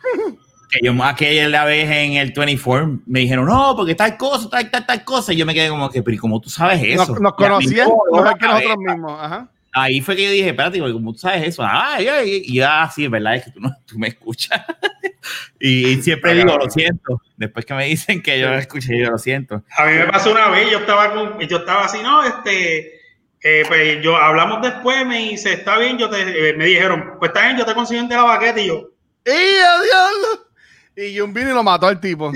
que 0.72 0.80
yo 0.82 0.94
aquella 1.04 1.66
vez 1.66 1.90
en 1.90 2.14
el 2.14 2.32
24 2.32 3.00
me 3.08 3.22
dijeron, 3.22 3.48
no, 3.48 3.76
porque 3.76 3.96
tal 3.96 4.16
cosa, 4.18 4.48
tal, 4.52 4.70
tal, 4.70 4.86
tal 4.86 5.04
cosa. 5.04 5.34
Y 5.34 5.38
yo 5.38 5.44
me 5.44 5.56
quedé 5.56 5.68
como 5.68 5.90
que, 5.90 6.04
pero 6.04 6.14
¿y 6.14 6.20
cómo 6.20 6.40
tú 6.40 6.52
sabes 6.52 6.80
eso? 6.84 7.18
Nos, 7.20 7.34
conocían, 7.34 7.88
no, 7.88 8.24
que 8.36 8.46
nosotros 8.46 8.78
mismos. 8.78 9.20
Ajá. 9.20 9.50
Ahí 9.72 10.02
fue 10.02 10.16
que 10.16 10.24
yo 10.24 10.32
dije, 10.32 10.50
espérate, 10.50 10.80
¿cómo 10.80 11.14
tú 11.14 11.20
sabes 11.20 11.48
eso? 11.48 11.64
Ah, 11.64 11.98
y, 12.02 12.54
ya, 12.54 12.90
sí, 12.94 13.06
es 13.06 13.12
verdad, 13.12 13.36
es 13.36 13.46
que 13.46 13.52
tú, 13.52 13.60
no, 13.60 13.72
tú 13.86 14.00
me 14.00 14.08
escuchas. 14.08 14.64
y, 15.60 16.02
siempre 16.02 16.34
digo, 16.34 16.58
lo 16.58 16.70
siento. 16.70 17.22
Después 17.38 17.66
que 17.66 17.74
me 17.74 17.86
dicen 17.86 18.22
que 18.22 18.40
yo 18.40 18.50
lo 18.50 18.58
escuché, 18.58 18.98
yo 18.98 19.12
lo 19.12 19.18
siento. 19.18 19.64
A 19.78 19.86
mí 19.86 19.94
me 19.94 20.08
pasó 20.08 20.32
una 20.32 20.50
vez, 20.50 20.72
yo 20.72 20.80
estaba, 20.80 21.14
con, 21.14 21.40
yo 21.40 21.58
estaba 21.58 21.86
así, 21.86 22.02
no, 22.02 22.24
este, 22.24 23.00
eh, 23.42 23.64
pues 23.68 24.02
yo 24.02 24.18
hablamos 24.18 24.62
después, 24.62 25.06
me 25.06 25.20
dice, 25.30 25.54
está 25.54 25.78
bien, 25.78 25.98
yo 25.98 26.10
te, 26.10 26.50
eh, 26.50 26.54
me 26.56 26.66
dijeron, 26.66 27.16
pues 27.20 27.30
está 27.30 27.46
bien, 27.46 27.58
yo 27.58 27.66
te 27.66 27.74
consigo 27.74 28.02
de 28.04 28.16
la 28.16 28.24
baqueta 28.24 28.60
y 28.60 28.68
yo. 28.68 28.90
¡Y 29.26 29.30
adiós! 29.30 30.48
Y 30.96 31.20
un 31.22 31.34
vino 31.34 31.52
y 31.52 31.54
lo 31.54 31.64
mató 31.64 31.88
al 31.88 32.00
tipo. 32.00 32.32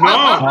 No, 0.00 0.50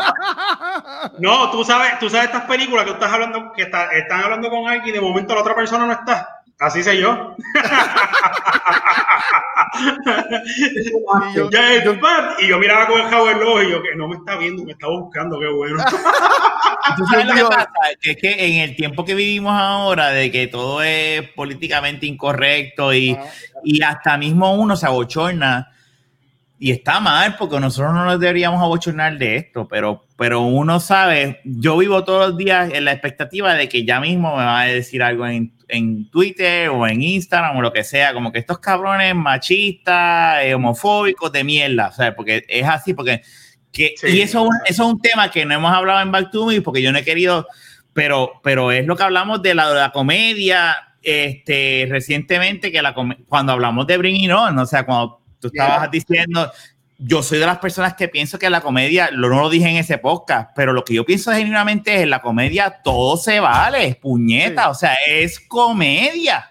no, 1.20 1.52
tú 1.52 1.64
sabes, 1.64 2.00
tú 2.00 2.10
sabes 2.10 2.28
estas 2.28 2.44
películas 2.44 2.86
que 2.86 2.91
estás 2.91 3.12
hablando, 3.12 3.52
que 3.54 3.64
están 3.64 4.24
hablando 4.24 4.50
con 4.50 4.68
alguien 4.68 4.89
y 4.89 4.91
de 4.91 5.02
momento 5.02 5.34
la 5.34 5.41
otra 5.41 5.56
persona 5.56 5.86
no 5.86 5.94
está. 5.94 6.41
Así 6.60 6.84
sé 6.84 7.00
yo. 7.00 7.36
y, 10.76 11.36
yo, 11.36 11.50
y 12.39 12.48
yo 12.48 12.60
miraba 12.60 12.88
con 12.88 13.02
el 13.02 13.10
jabo 13.10 13.26
del 13.26 13.41
ojo 13.41 13.64
y 13.64 13.72
yo 13.72 13.82
que 13.82 13.96
no 13.96 14.08
me 14.08 14.18
está 14.18 14.38
viendo, 14.38 14.64
me 14.64 14.74
está 14.74 14.88
buscando, 14.88 15.39
qué 15.39 15.48
bueno. 15.48 15.84
sabes 17.10 17.26
lo 17.26 17.34
que 17.34 17.44
pasa? 17.44 17.70
es 18.02 18.18
que 18.18 18.32
en 18.32 18.62
el 18.62 18.76
tiempo 18.76 19.04
que 19.04 19.16
vivimos 19.16 19.54
ahora, 19.54 20.10
de 20.10 20.32
que 20.32 20.48
todo 20.48 20.84
es 20.84 21.28
políticamente 21.30 22.06
incorrecto 22.06 22.94
y, 22.94 23.18
y 23.64 23.82
hasta 23.82 24.18
mismo 24.18 24.54
uno 24.54 24.76
se 24.76 24.86
abochorna 24.86 25.72
y 26.64 26.72
está 26.72 27.01
mal 27.01 27.36
porque 27.36 27.59
nosotros 27.59 27.93
no 27.93 28.05
nos 28.05 28.22
deberíamos 28.22 28.61
abochornar 28.61 29.18
de 29.18 29.36
esto, 29.36 29.68
pero, 29.68 30.05
pero 30.16 30.43
uno 30.43 30.80
sabe, 30.80 31.41
yo 31.43 31.76
vivo 31.76 32.05
todos 32.05 32.30
los 32.30 32.38
días 32.38 32.72
en 32.74 32.86
la 32.86 32.93
expectativa 32.93 33.53
de 33.53 33.68
que 33.68 33.84
ya 33.84 33.99
mismo 33.99 34.38
me 34.38 34.45
va 34.45 34.61
a 34.61 34.66
decir 34.68 35.03
algo 35.03 35.28
en, 35.28 35.53
en 35.68 36.09
Twitter 36.09 36.70
o 36.70 36.88
en 36.88 37.01
Instagram 37.01 37.57
o 37.57 37.61
lo 37.61 37.74
que 37.74 37.84
sea, 37.84 38.14
como 38.14 38.32
que 38.32 38.39
estos 38.39 38.59
cabrones 38.59 39.14
machistas, 39.14 40.41
eh, 40.41 40.55
homofóbicos 40.55 41.34
de 41.34 41.43
mierda, 41.43 41.91
¿sabes? 41.91 42.14
Porque 42.16 42.45
es 42.47 42.66
así, 42.66 42.93
porque... 42.93 43.22
Que, 43.74 43.95
y 44.03 44.22
eso, 44.22 44.47
eso 44.66 44.84
es 44.84 44.89
un 44.93 45.01
tema 45.01 45.30
que 45.32 45.43
no 45.43 45.55
hemos 45.55 45.74
hablado 45.74 45.99
en 45.99 46.14
Back 46.14 46.32
to 46.32 46.45
Me 46.45 46.61
porque 46.61 46.82
yo 46.82 46.93
no 46.93 46.99
he 46.99 47.03
querido, 47.03 47.45
pero, 47.91 48.39
pero 48.41 48.72
es 48.72 48.86
lo 48.86 48.95
que 48.95 49.03
hablamos 49.03 49.41
de 49.41 49.53
la, 49.53 49.68
de 49.68 49.82
la 49.82 49.91
comedia 49.91 50.78
este, 51.01 51.88
recientemente, 51.89 52.72
que 52.72 52.82
la, 52.82 52.95
cuando 53.28 53.51
hablamos 53.51 53.86
de 53.86 53.97
Bring 53.97 54.16
It 54.16 54.32
On, 54.32 54.57
o 54.57 54.66
sea, 54.66 54.86
cuando 54.86 55.22
Tú 55.44 55.48
estabas 55.54 55.91
diciendo, 55.91 56.52
yo 56.98 57.22
soy 57.22 57.39
de 57.39 57.46
las 57.46 57.60
personas 57.60 57.96
que 57.96 58.08
pienso 58.08 58.39
que 58.39 58.50
la 58.50 58.62
comedia, 58.62 59.10
lo, 59.12 59.28
no 59.30 59.41
lo 59.41 59.50
dije 59.50 59.70
en 59.70 59.76
ese 59.76 59.98
podcast, 59.98 60.52
pero 60.56 60.72
lo 60.72 60.86
que 60.86 60.94
yo 60.94 61.06
pienso 61.06 61.32
genuinamente 61.32 61.96
es 61.96 62.04
en 62.04 62.10
la 62.10 62.22
comedia 62.22 62.82
todo 62.82 63.18
se 63.18 63.41
vale, 63.41 63.86
es 63.86 63.96
puñeta, 63.98 64.70
o 64.70 64.74
sea, 64.74 64.96
es 65.06 65.39
comedia. 65.39 66.50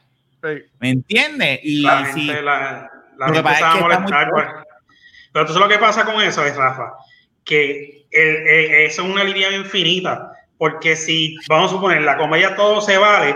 ¿Me 0.79 0.91
entiendes? 0.91 1.61
Y 1.63 1.81
la 1.81 2.13
si, 2.13 2.27
la, 2.27 2.91
lo 3.17 3.33
que 3.33 3.43
pasa 3.43 3.69
es 3.69 3.75
que 3.77 3.81
molestar, 3.81 4.31
pues. 4.31 4.47
Pero 5.33 5.43
entonces 5.47 5.57
lo 5.57 5.69
que 5.69 5.79
pasa 5.79 6.05
con 6.05 6.21
eso 6.21 6.45
es, 6.45 6.55
Rafa, 6.55 6.93
que 7.45 8.07
eso 8.11 9.03
es 9.03 9.09
una 9.09 9.25
línea 9.25 9.53
infinita, 9.53 10.33
porque 10.59 10.97
si, 10.97 11.37
vamos 11.49 11.71
a 11.71 11.75
suponer, 11.77 12.03
la 12.03 12.19
comedia 12.19 12.55
todo 12.57 12.83
se 12.83 12.99
vale, 12.99 13.35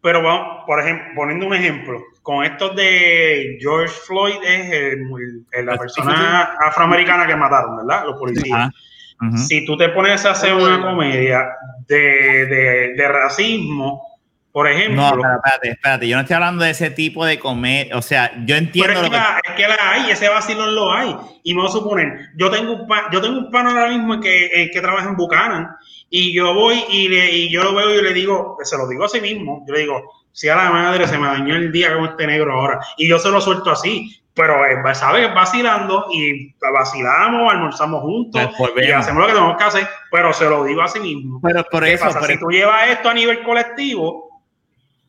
pero 0.00 0.22
vamos, 0.22 0.64
por 0.64 0.80
ejemplo, 0.80 1.06
poniendo 1.16 1.46
un 1.46 1.54
ejemplo, 1.54 2.00
con 2.26 2.44
estos 2.44 2.74
de 2.74 3.56
George 3.60 3.94
Floyd 4.04 4.34
es 4.42 5.64
la 5.64 5.78
persona 5.78 6.56
afroamericana 6.58 7.24
que 7.24 7.36
mataron, 7.36 7.76
¿verdad? 7.76 8.04
Los 8.04 8.18
policías. 8.18 8.68
Si 9.46 9.64
tú 9.64 9.76
te 9.76 9.90
pones 9.90 10.26
a 10.26 10.32
hacer 10.32 10.52
una 10.52 10.82
comedia 10.82 11.46
de, 11.86 12.94
de 12.96 13.08
racismo, 13.08 14.02
por 14.50 14.66
ejemplo. 14.68 14.96
No, 14.96 15.36
espérate, 15.36 15.68
espérate, 15.68 16.08
Yo 16.08 16.16
no 16.16 16.22
estoy 16.22 16.34
hablando 16.34 16.64
de 16.64 16.70
ese 16.70 16.90
tipo 16.90 17.24
de 17.24 17.38
comedia. 17.38 17.96
O 17.96 18.02
sea, 18.02 18.32
yo 18.44 18.56
entiendo. 18.56 18.94
Pero 18.94 19.04
es, 19.04 19.10
que, 19.10 19.16
La, 19.16 19.40
es 19.44 19.52
que 19.52 19.68
la 19.68 19.76
hay, 19.92 20.10
ese 20.10 20.28
vacilón 20.28 20.74
lo 20.74 20.92
hay. 20.92 21.14
Y 21.44 21.54
vamos 21.54 21.76
a 21.76 21.78
suponer, 21.78 22.30
yo 22.36 22.50
tengo 22.50 22.72
un 22.72 22.88
pan, 22.88 23.04
yo 23.12 23.20
tengo 23.20 23.38
un 23.38 23.52
pan 23.52 23.68
ahora 23.68 23.88
mismo 23.88 24.18
que, 24.18 24.68
que 24.72 24.80
trabaja 24.80 25.08
en 25.08 25.16
Buchanan. 25.16 25.68
Y 26.10 26.34
yo 26.34 26.54
voy 26.54 26.82
y, 26.90 27.06
le, 27.06 27.30
y 27.30 27.52
yo 27.52 27.62
lo 27.62 27.72
veo 27.72 27.94
y 27.94 28.02
le 28.02 28.12
digo, 28.12 28.56
se 28.64 28.76
lo 28.76 28.88
digo 28.88 29.04
a 29.04 29.08
sí 29.08 29.20
mismo. 29.20 29.62
Yo 29.68 29.74
le 29.74 29.80
digo, 29.80 30.02
si 30.36 30.50
a 30.50 30.54
la 30.54 30.70
madre 30.70 31.08
se 31.08 31.16
me 31.16 31.26
dañó 31.26 31.56
el 31.56 31.72
día 31.72 31.94
con 31.94 32.04
este 32.04 32.26
negro 32.26 32.52
ahora. 32.52 32.78
Y 32.98 33.08
yo 33.08 33.18
se 33.18 33.30
lo 33.30 33.40
suelto 33.40 33.70
así. 33.70 34.20
Pero, 34.34 34.54
¿sabes? 34.92 35.32
Vacilando 35.34 36.08
y 36.12 36.54
vacilamos, 36.60 37.50
almorzamos 37.50 38.02
juntos 38.02 38.42
y 38.76 38.90
hacemos 38.90 39.22
lo 39.22 39.28
que 39.28 39.32
tenemos 39.32 39.56
que 39.56 39.64
hacer, 39.64 39.88
pero 40.10 40.30
se 40.34 40.44
lo 40.44 40.62
digo 40.62 40.82
a 40.82 40.88
sí 40.88 41.00
mismo. 41.00 41.40
Pero 41.42 41.64
por 41.64 41.86
eso, 41.86 42.04
pasa? 42.04 42.26
si 42.26 42.38
tú 42.38 42.50
llevas 42.50 42.90
esto 42.90 43.08
a 43.08 43.14
nivel 43.14 43.42
colectivo, 43.44 44.26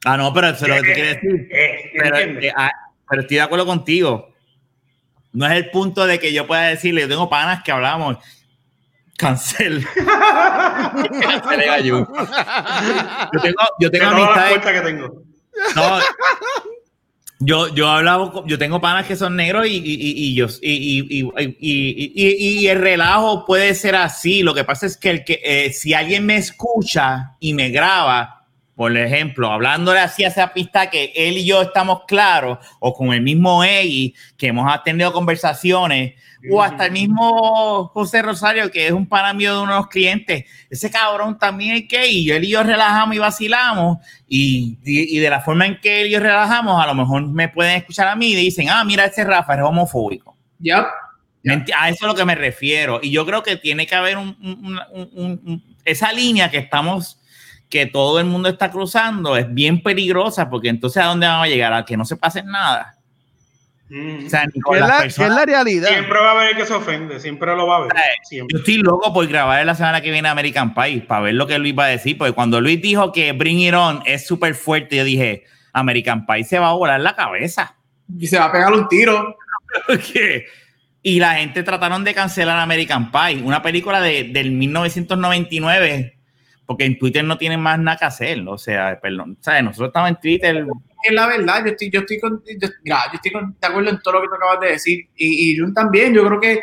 Ah, 0.06 0.16
no, 0.16 0.34
pero 0.34 0.48
eso 0.48 0.66
es 0.66 0.70
lo 0.70 0.76
que 0.76 0.88
te 0.88 0.94
quiere 0.94 1.14
decir. 1.16 1.48
Eh, 1.52 1.92
eh, 1.94 2.52
ah, 2.56 2.72
pero, 3.10 3.24
estoy 3.24 3.36
de 3.38 3.44
acuerdo 3.44 3.66
contigo. 3.66 4.34
No 5.34 5.46
es 5.46 5.52
el 5.52 5.70
punto 5.70 6.06
de 6.06 6.18
que 6.18 6.32
yo 6.32 6.48
pueda 6.48 6.62
decirle, 6.62 7.02
yo 7.02 7.10
tengo 7.10 7.30
panas 7.30 7.62
que 7.64 7.74
hablamos. 7.74 8.18
Cancel. 9.18 9.86
Cancel 11.22 11.84
yo 11.84 12.06
tengo, 13.42 13.64
yo 13.80 13.92
tengo 13.92 14.06
amistades. 14.06 14.60
que 14.60 14.82
tengo. 14.82 15.24
No, 15.76 16.00
yo, 17.40 17.68
yo 17.70 17.90
hablaba, 17.90 18.44
yo 18.46 18.58
tengo 18.58 18.82
panas 18.82 19.06
que 19.06 19.16
son 19.16 19.36
negros 19.36 19.68
y, 19.68 19.78
y, 19.78 20.30
y, 20.30 20.36
yo, 20.36 20.48
y, 20.62 22.68
el 22.68 22.80
relajo 22.80 23.46
puede 23.46 23.76
ser 23.76 23.96
así. 23.96 24.42
Lo 24.42 24.56
que 24.56 24.64
pasa 24.64 24.86
es 24.86 24.98
que, 24.98 25.10
el 25.10 25.24
que 25.24 25.42
eh, 25.44 25.74
si 25.74 25.94
alguien 25.94 26.26
me 26.26 26.38
escucha 26.38 27.36
y 27.40 27.54
me 27.54 27.70
graba, 27.70 28.37
por 28.78 28.96
ejemplo, 28.96 29.52
hablándole 29.52 30.00
así 30.00 30.24
a 30.24 30.28
esa 30.28 30.54
pista 30.54 30.92
que 30.92 31.12
él 31.16 31.40
y 31.40 31.46
yo 31.46 31.64
estamos 31.64 32.02
claros, 32.08 32.60
o 32.80 32.94
con 32.94 33.12
el 33.12 33.22
mismo 33.22 33.64
Eggy, 33.64 34.14
que 34.38 34.50
hemos 34.50 34.84
tenido 34.84 35.12
conversaciones, 35.12 36.14
o 36.52 36.62
hasta 36.62 36.86
el 36.86 36.92
mismo 36.92 37.88
José 37.88 38.22
Rosario, 38.22 38.70
que 38.70 38.86
es 38.86 38.92
un 38.92 39.08
pana 39.08 39.34
mío 39.34 39.58
de 39.58 39.64
unos 39.64 39.88
clientes, 39.88 40.46
ese 40.70 40.92
cabrón 40.92 41.40
también 41.40 41.76
es 41.76 41.88
que, 41.88 42.08
y 42.08 42.30
él 42.30 42.44
y 42.44 42.50
yo 42.50 42.62
relajamos 42.62 43.16
y 43.16 43.20
vacilamos, 43.20 43.98
y, 44.28 44.78
y, 44.86 45.18
de 45.18 45.30
la 45.32 45.42
forma 45.42 45.66
en 45.66 45.80
que 45.82 46.02
él 46.02 46.08
y 46.10 46.12
yo 46.12 46.20
relajamos, 46.20 46.80
a 46.80 46.86
lo 46.86 46.94
mejor 46.94 47.28
me 47.28 47.50
pueden 47.50 47.78
escuchar 47.78 48.08
a 48.08 48.16
mí 48.16 48.34
y 48.34 48.36
dicen, 48.36 48.70
ah, 48.70 48.84
mira, 48.84 49.06
ese 49.06 49.24
Rafa 49.24 49.56
es 49.56 49.62
homofóbico. 49.64 50.38
Ya. 50.60 50.88
A 51.76 51.90
eso 51.90 51.96
es 51.96 52.04
a 52.04 52.08
lo 52.08 52.14
que 52.14 52.26
me 52.26 52.36
refiero. 52.36 53.00
Y 53.02 53.10
yo 53.10 53.26
creo 53.26 53.42
que 53.42 53.56
tiene 53.56 53.88
que 53.88 53.96
haber 53.96 54.18
un, 54.18 55.64
esa 55.84 56.14
línea 56.14 56.52
que 56.52 56.58
estamos 56.58 57.18
que 57.70 57.86
todo 57.86 58.20
el 58.20 58.26
mundo 58.26 58.50
está 58.50 58.72
cruzando 58.72 59.36
es 59.36 59.54
bien 59.54 59.82
peligrosa 59.82 60.50
porque 60.50 60.70
entonces 60.70 61.04
a 61.04 61.08
dónde 61.08 61.28
vamos 61.28 61.46
a 61.46 61.50
llegar 61.50 61.74
a 61.74 61.86
que 61.86 61.98
no 61.98 62.06
se 62.06 62.16
pase 62.16 62.44
nada. 62.44 62.98
Mm. 63.90 64.26
O 64.26 64.30
sea, 64.30 64.44
es 65.06 65.18
la, 65.18 65.46
realidad. 65.46 65.88
Siempre 65.88 66.20
va 66.20 66.32
a 66.32 66.32
haber 66.32 66.58
que 66.58 66.66
se 66.66 66.74
ofende, 66.74 67.20
siempre 67.20 67.56
lo 67.56 67.68
va 67.68 67.78
a 67.78 67.80
ver. 67.82 67.92
Yo 68.32 68.46
estoy 68.58 68.78
loco 68.78 69.14
por 69.14 69.26
grabar 69.28 69.66
la 69.66 69.76
semana 69.76 70.02
que 70.02 70.12
viene 70.12 70.28
American 70.28 70.74
Pie 70.74 71.02
para 71.02 71.22
ver 71.22 71.36
lo 71.36 71.48
que 71.48 71.58
Luis 71.58 71.74
va 71.78 71.86
a 71.86 71.90
decir, 71.90 72.18
porque 72.18 72.34
cuando 72.34 72.60
Luis 72.60 72.82
dijo 72.82 73.12
que 73.14 73.32
Bring 73.32 73.60
It 73.60 73.74
On 73.74 74.02
es 74.06 74.28
súper 74.28 74.56
fuerte, 74.56 74.98
yo 74.98 75.04
dije, 75.06 75.46
American 75.72 76.26
Pie 76.26 76.44
se 76.44 76.60
va 76.60 76.70
a 76.70 76.74
volar 76.74 77.00
la 77.00 77.16
cabeza. 77.16 77.76
Y 78.18 78.28
se 78.28 78.38
va 78.38 78.46
a 78.46 78.52
pegar 78.52 78.74
un 78.74 78.90
tiro. 78.90 79.38
y 81.02 81.20
la 81.20 81.36
gente 81.36 81.64
trataron 81.64 82.04
de 82.04 82.14
cancelar 82.14 82.60
American 82.60 83.10
Pie, 83.10 83.42
una 83.42 83.62
película 83.62 84.02
de, 84.02 84.26
del 84.26 84.52
1999 84.52 86.17
porque 86.68 86.84
en 86.84 87.00
Twitter 87.00 87.24
no 87.24 87.38
tienen 87.38 87.62
más 87.62 87.80
nada 87.80 87.98
que 87.98 88.06
hacer, 88.06 88.46
o 88.46 88.58
sea, 88.58 89.00
perdón, 89.02 89.38
¿sabes? 89.40 89.64
Nosotros 89.64 89.88
estamos 89.88 90.10
en 90.10 90.20
Twitter. 90.20 90.66
Es 91.02 91.14
la 91.14 91.26
verdad, 91.26 91.64
yo 91.66 91.72
estoy, 91.72 91.90
yo 91.90 92.02
estoy, 92.02 92.20
con, 92.20 92.44
mira, 92.84 93.00
yo 93.12 93.16
estoy 93.16 93.32
de 93.32 93.68
acuerdo 93.68 93.90
en 93.90 94.02
todo 94.02 94.16
lo 94.16 94.22
que 94.22 94.28
tú 94.28 94.36
acabas 94.36 94.60
de 94.60 94.68
decir, 94.72 95.08
y, 95.16 95.52
y 95.52 95.58
yo 95.58 95.72
también, 95.74 96.14
yo 96.14 96.28
creo 96.28 96.42
que 96.42 96.60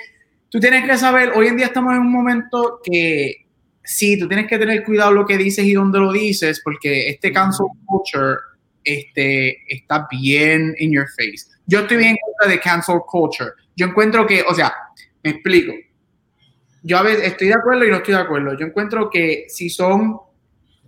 tú 0.50 0.60
tienes 0.60 0.84
que 0.84 0.98
saber, 0.98 1.32
hoy 1.34 1.48
en 1.48 1.56
día 1.56 1.66
estamos 1.66 1.94
en 1.94 2.00
un 2.00 2.12
momento 2.12 2.80
que 2.84 3.46
sí, 3.82 4.18
tú 4.18 4.28
tienes 4.28 4.46
que 4.46 4.58
tener 4.58 4.84
cuidado 4.84 5.10
lo 5.10 5.24
que 5.24 5.38
dices 5.38 5.64
y 5.64 5.72
dónde 5.72 5.98
lo 5.98 6.12
dices, 6.12 6.60
porque 6.62 7.08
este 7.08 7.32
cancel 7.32 7.66
culture 7.86 8.36
este, 8.84 9.56
está 9.74 10.06
bien 10.10 10.74
in 10.78 10.92
your 10.92 11.06
face. 11.16 11.46
Yo 11.66 11.80
estoy 11.80 11.96
bien 11.96 12.10
en 12.10 12.16
contra 12.26 12.50
de 12.50 12.60
cancel 12.60 13.00
culture. 13.06 13.52
Yo 13.74 13.86
encuentro 13.86 14.26
que, 14.26 14.42
o 14.42 14.54
sea, 14.54 14.74
me 15.22 15.30
explico 15.30 15.72
yo 16.86 16.98
a 16.98 17.02
veces 17.02 17.24
estoy 17.24 17.48
de 17.48 17.54
acuerdo 17.54 17.86
y 17.86 17.90
no 17.90 17.96
estoy 17.96 18.14
de 18.14 18.20
acuerdo. 18.20 18.54
Yo 18.58 18.66
encuentro 18.66 19.08
que 19.08 19.46
si 19.48 19.70
son 19.70 20.18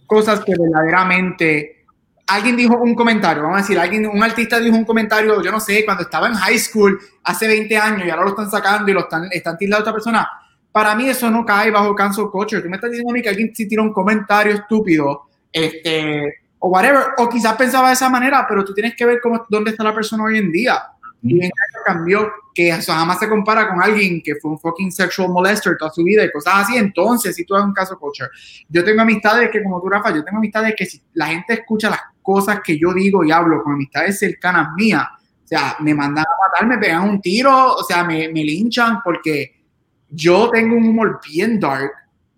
cosas 0.07 0.44
que 0.44 0.53
verdaderamente 0.57 1.84
alguien 2.26 2.55
dijo 2.55 2.76
un 2.76 2.94
comentario, 2.94 3.44
vamos 3.44 3.59
a 3.59 3.62
decir, 3.62 3.78
alguien, 3.78 4.07
un 4.07 4.22
artista 4.22 4.61
dijo 4.61 4.76
un 4.76 4.84
comentario, 4.84 5.42
yo 5.42 5.51
no 5.51 5.59
sé, 5.59 5.86
cuando 5.86 6.03
estaba 6.03 6.26
en 6.28 6.34
high 6.34 6.59
school 6.59 7.01
hace 7.24 7.49
20 7.49 7.78
años 7.78 8.07
y 8.07 8.11
ahora 8.11 8.24
lo 8.24 8.30
están 8.30 8.51
sacando 8.51 8.90
y 8.90 8.94
lo 8.94 9.01
están, 9.01 9.28
están 9.30 9.57
tildando 9.57 9.78
a 9.78 9.80
otra 9.80 9.92
persona. 9.94 10.28
Para 10.70 10.94
mí 10.94 11.09
eso 11.09 11.30
no 11.30 11.47
cae 11.47 11.70
bajo 11.70 11.94
cancel 11.94 12.26
culture. 12.30 12.61
Tú 12.61 12.68
me 12.68 12.76
estás 12.76 12.90
diciendo 12.90 13.11
a 13.12 13.14
mí 13.14 13.22
que 13.22 13.30
alguien 13.30 13.55
sí 13.55 13.66
tira 13.66 13.80
un 13.80 13.92
comentario 13.94 14.53
estúpido, 14.53 15.22
este, 15.51 16.40
o 16.59 16.68
whatever, 16.68 17.05
o 17.16 17.26
quizás 17.26 17.57
pensaba 17.57 17.88
de 17.88 17.94
esa 17.94 18.11
manera, 18.11 18.44
pero 18.47 18.66
tú 18.66 18.74
tienes 18.74 18.94
que 18.94 19.07
ver 19.07 19.18
cómo, 19.22 19.47
dónde 19.49 19.70
está 19.70 19.82
la 19.82 19.94
persona 19.94 20.24
hoy 20.24 20.36
en 20.36 20.53
día. 20.53 20.78
Y 21.27 21.45
en 21.45 21.51
cambió, 21.85 22.31
que 22.55 22.68
eso 22.68 22.93
jamás 22.93 23.18
se 23.18 23.29
compara 23.29 23.68
con 23.68 23.83
alguien 23.83 24.20
que 24.22 24.37
fue 24.37 24.51
un 24.51 24.59
fucking 24.59 24.91
sexual 24.91 25.29
molester 25.29 25.77
toda 25.79 25.91
su 25.91 26.03
vida 26.03 26.24
y 26.24 26.31
cosas 26.31 26.55
así. 26.57 26.77
Entonces, 26.77 27.35
si 27.37 27.45
tú 27.45 27.55
eres 27.55 27.66
un 27.66 27.72
caso 27.72 27.99
culture, 27.99 28.29
yo 28.68 28.85
tengo 28.85 29.03
amistades 29.03 29.51
que, 29.51 29.62
como 29.62 29.81
tú, 29.81 29.89
Rafa, 29.89 30.11
yo 30.14 30.24
tengo 30.24 30.39
amistades 30.39 30.74
que 30.77 30.87
si 30.87 31.01
la 31.14 31.27
gente 31.27 31.55
escucha 31.55 31.91
las 31.91 32.01
cosas 32.22 32.61
que 32.64 32.79
yo 32.79 32.93
digo 32.93 33.24
y 33.24 33.31
hablo 33.31 33.62
con 33.62 33.74
amistades 33.74 34.18
cercanas 34.18 34.68
mías, 34.77 35.07
o 35.45 35.49
sea, 35.49 35.77
me 35.81 35.95
mandan 35.95 36.24
a 36.24 36.49
matar, 36.49 36.68
me 36.68 36.79
pegan 36.79 37.09
un 37.09 37.20
tiro, 37.20 37.74
o 37.74 37.83
sea, 37.85 38.03
me, 38.05 38.29
me 38.29 38.43
linchan 38.43 38.99
porque 39.05 39.64
yo 40.09 40.51
tengo 40.51 40.77
un 40.77 40.89
humor 40.89 41.20
bien 41.29 41.61
dark. 41.61 41.93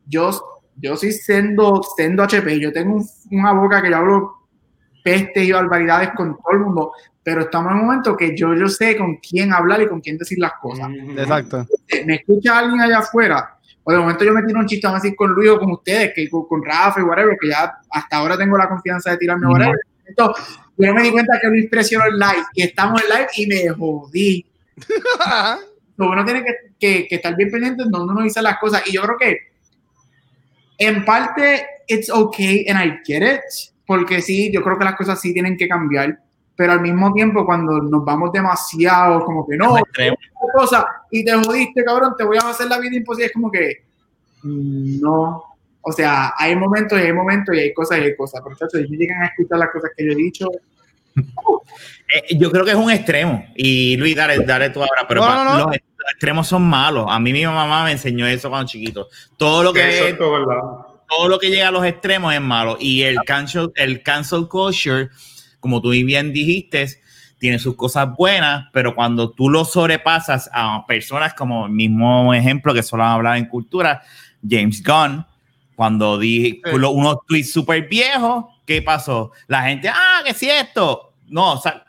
Yo, 0.07 0.31
yo 0.77 0.97
soy 0.97 1.13
sendo, 1.13 1.83
sendo 1.97 2.23
HP, 2.23 2.61
yo 2.61 2.73
tengo 2.73 3.03
una 3.31 3.53
boca 3.53 3.81
que 3.81 3.91
yo 3.91 3.97
hablo 3.97 4.39
pestes 5.03 5.45
y 5.45 5.53
barbaridades 5.53 6.11
con 6.15 6.37
todo 6.37 6.53
el 6.53 6.59
mundo, 6.61 6.93
pero 7.29 7.43
estamos 7.43 7.73
en 7.73 7.81
un 7.81 7.85
momento 7.85 8.17
que 8.17 8.35
yo, 8.35 8.55
yo 8.55 8.71
sé 8.71 8.97
con 8.97 9.17
quién 9.17 9.53
hablar 9.53 9.83
y 9.83 9.87
con 9.87 10.01
quién 10.01 10.17
decir 10.17 10.39
las 10.39 10.53
cosas. 10.63 10.89
Exacto. 11.15 11.67
Me 12.07 12.15
escucha 12.15 12.59
alguien 12.59 12.81
allá 12.81 13.01
afuera, 13.01 13.59
o 13.85 13.93
de 13.93 13.99
momento 13.99 14.25
yo 14.25 14.33
me 14.33 14.43
tiro 14.45 14.59
un 14.59 14.65
chiste, 14.65 14.87
vamos 14.87 15.01
a 15.01 15.03
decir, 15.03 15.15
con 15.15 15.33
Luis 15.33 15.51
o 15.51 15.59
con 15.59 15.73
ustedes, 15.73 16.15
que 16.15 16.27
con, 16.31 16.65
Rafa 16.65 17.01
y 17.01 17.03
whatever, 17.03 17.37
que 17.39 17.49
ya 17.49 17.81
hasta 17.91 18.17
ahora 18.17 18.39
tengo 18.39 18.57
la 18.57 18.67
confianza 18.67 19.11
de 19.11 19.19
tirarme 19.19 19.47
whatever. 19.47 19.79
Entonces, 20.07 20.43
yo 20.79 20.95
me 20.95 21.03
di 21.03 21.11
cuenta 21.11 21.39
que 21.39 21.49
Luis 21.49 21.69
presionó 21.69 22.07
el 22.07 22.19
live 22.19 22.47
y 22.55 22.63
estamos 22.63 23.03
en 23.03 23.09
live 23.11 23.29
y 23.37 23.47
me 23.47 23.69
jodí. 23.75 24.47
uno 25.99 26.25
tiene 26.25 26.45
que, 26.45 26.55
que, 26.81 27.09
que, 27.09 27.15
estar 27.15 27.37
bien 27.37 27.51
pendiente 27.51 27.83
en 27.83 27.91
donde 27.91 28.11
uno 28.11 28.23
dice 28.23 28.41
las 28.41 28.57
cosas. 28.57 28.85
Y 28.87 28.93
yo 28.93 29.03
creo 29.03 29.19
que 29.19 29.39
en 30.79 31.05
parte, 31.05 31.67
it's 31.89 32.09
okay 32.09 32.65
and 32.71 32.83
I 32.83 33.01
get 33.05 33.21
it, 33.21 33.41
porque 33.85 34.23
sí, 34.23 34.51
yo 34.51 34.63
creo 34.63 34.79
que 34.79 34.85
las 34.87 34.97
cosas 34.97 35.21
sí 35.21 35.35
tienen 35.35 35.59
que 35.59 35.69
cambiar 35.69 36.19
pero 36.59 36.73
al 36.73 36.81
mismo 36.81 37.13
tiempo 37.13 37.47
cuando 37.47 37.81
nos 37.81 38.05
vamos 38.05 38.33
demasiado, 38.33 39.25
como 39.25 39.47
que 39.47 39.57
no, 39.57 39.77
cosa, 40.53 40.85
y 41.09 41.25
te 41.25 41.33
jodiste, 41.33 41.85
cabrón, 41.85 42.15
te 42.19 42.25
voy 42.25 42.37
a 42.37 42.51
hacer 42.51 42.67
la 42.67 42.81
vida 42.81 42.97
imposible, 42.97 43.27
es 43.27 43.33
como 43.33 43.49
que 43.49 43.85
no. 44.43 45.45
O 45.81 45.93
sea, 45.93 46.35
hay 46.37 46.57
momentos 46.57 46.99
y 46.99 47.03
hay 47.03 47.13
momentos 47.13 47.55
y 47.55 47.61
hay 47.61 47.73
cosas 47.73 47.99
y 47.99 48.01
hay 48.03 48.17
cosas. 48.17 48.41
Pero 48.43 48.57
chacho, 48.57 48.77
si 48.79 48.97
llegan 48.97 49.23
a 49.23 49.27
escuchar 49.27 49.57
las 49.61 49.71
cosas 49.71 49.93
que 49.97 50.05
yo 50.05 50.13
he 50.13 50.17
dicho. 50.17 50.49
Eh, 52.11 52.39
yo 52.39 52.51
creo 52.51 52.65
que 52.65 52.71
es 52.71 52.77
un 52.77 52.91
extremo. 52.91 53.45
Y 53.55 53.99
Luis, 53.99 54.17
dale, 54.17 54.39
dale 54.39 54.71
tú 54.71 54.81
ahora, 54.81 55.07
pero 55.07 55.21
los 55.21 55.77
extremos 56.11 56.49
son 56.49 56.63
malos. 56.63 57.05
A 57.07 57.21
mí 57.21 57.35
mi 57.35 57.45
mamá 57.45 57.85
me 57.85 57.93
enseñó 57.93 58.27
eso 58.27 58.49
cuando 58.49 58.67
chiquito. 58.67 59.09
Todo 59.37 59.63
lo 59.63 59.75
que 59.75 60.17
todo 60.19 61.29
lo 61.29 61.39
que 61.39 61.51
llega 61.51 61.69
a 61.69 61.71
los 61.71 61.85
extremos 61.85 62.33
es 62.33 62.41
malo. 62.41 62.79
Y 62.81 63.03
el 63.03 63.19
cancel, 63.27 63.73
el 63.75 64.03
cancel 64.03 64.49
culture 64.49 65.11
como 65.61 65.81
tú 65.81 65.91
bien 65.91 66.33
dijiste, 66.33 67.01
tiene 67.39 67.59
sus 67.59 67.77
cosas 67.77 68.09
buenas, 68.17 68.67
pero 68.73 68.95
cuando 68.95 69.31
tú 69.31 69.49
lo 69.49 69.65
sobrepasas 69.65 70.51
a 70.53 70.85
personas 70.87 71.35
como 71.35 71.67
el 71.67 71.73
mismo 71.73 72.35
ejemplo 72.35 72.75
que 72.75 72.83
solo 72.83 73.05
han 73.05 73.13
hablado 73.13 73.37
en 73.37 73.47
cultura, 73.47 74.03
James 74.49 74.83
Gunn, 74.83 75.25
cuando 75.77 76.19
dije 76.19 76.61
unos 76.73 77.19
tweets 77.27 77.53
súper 77.53 77.89
viejos, 77.89 78.47
¿qué 78.67 78.83
pasó? 78.83 79.31
La 79.47 79.63
gente, 79.63 79.89
ah, 79.89 80.21
¿qué 80.25 80.31
es 80.31 80.43
esto? 80.43 81.15
No, 81.29 81.53
o 81.53 81.61
sea, 81.61 81.85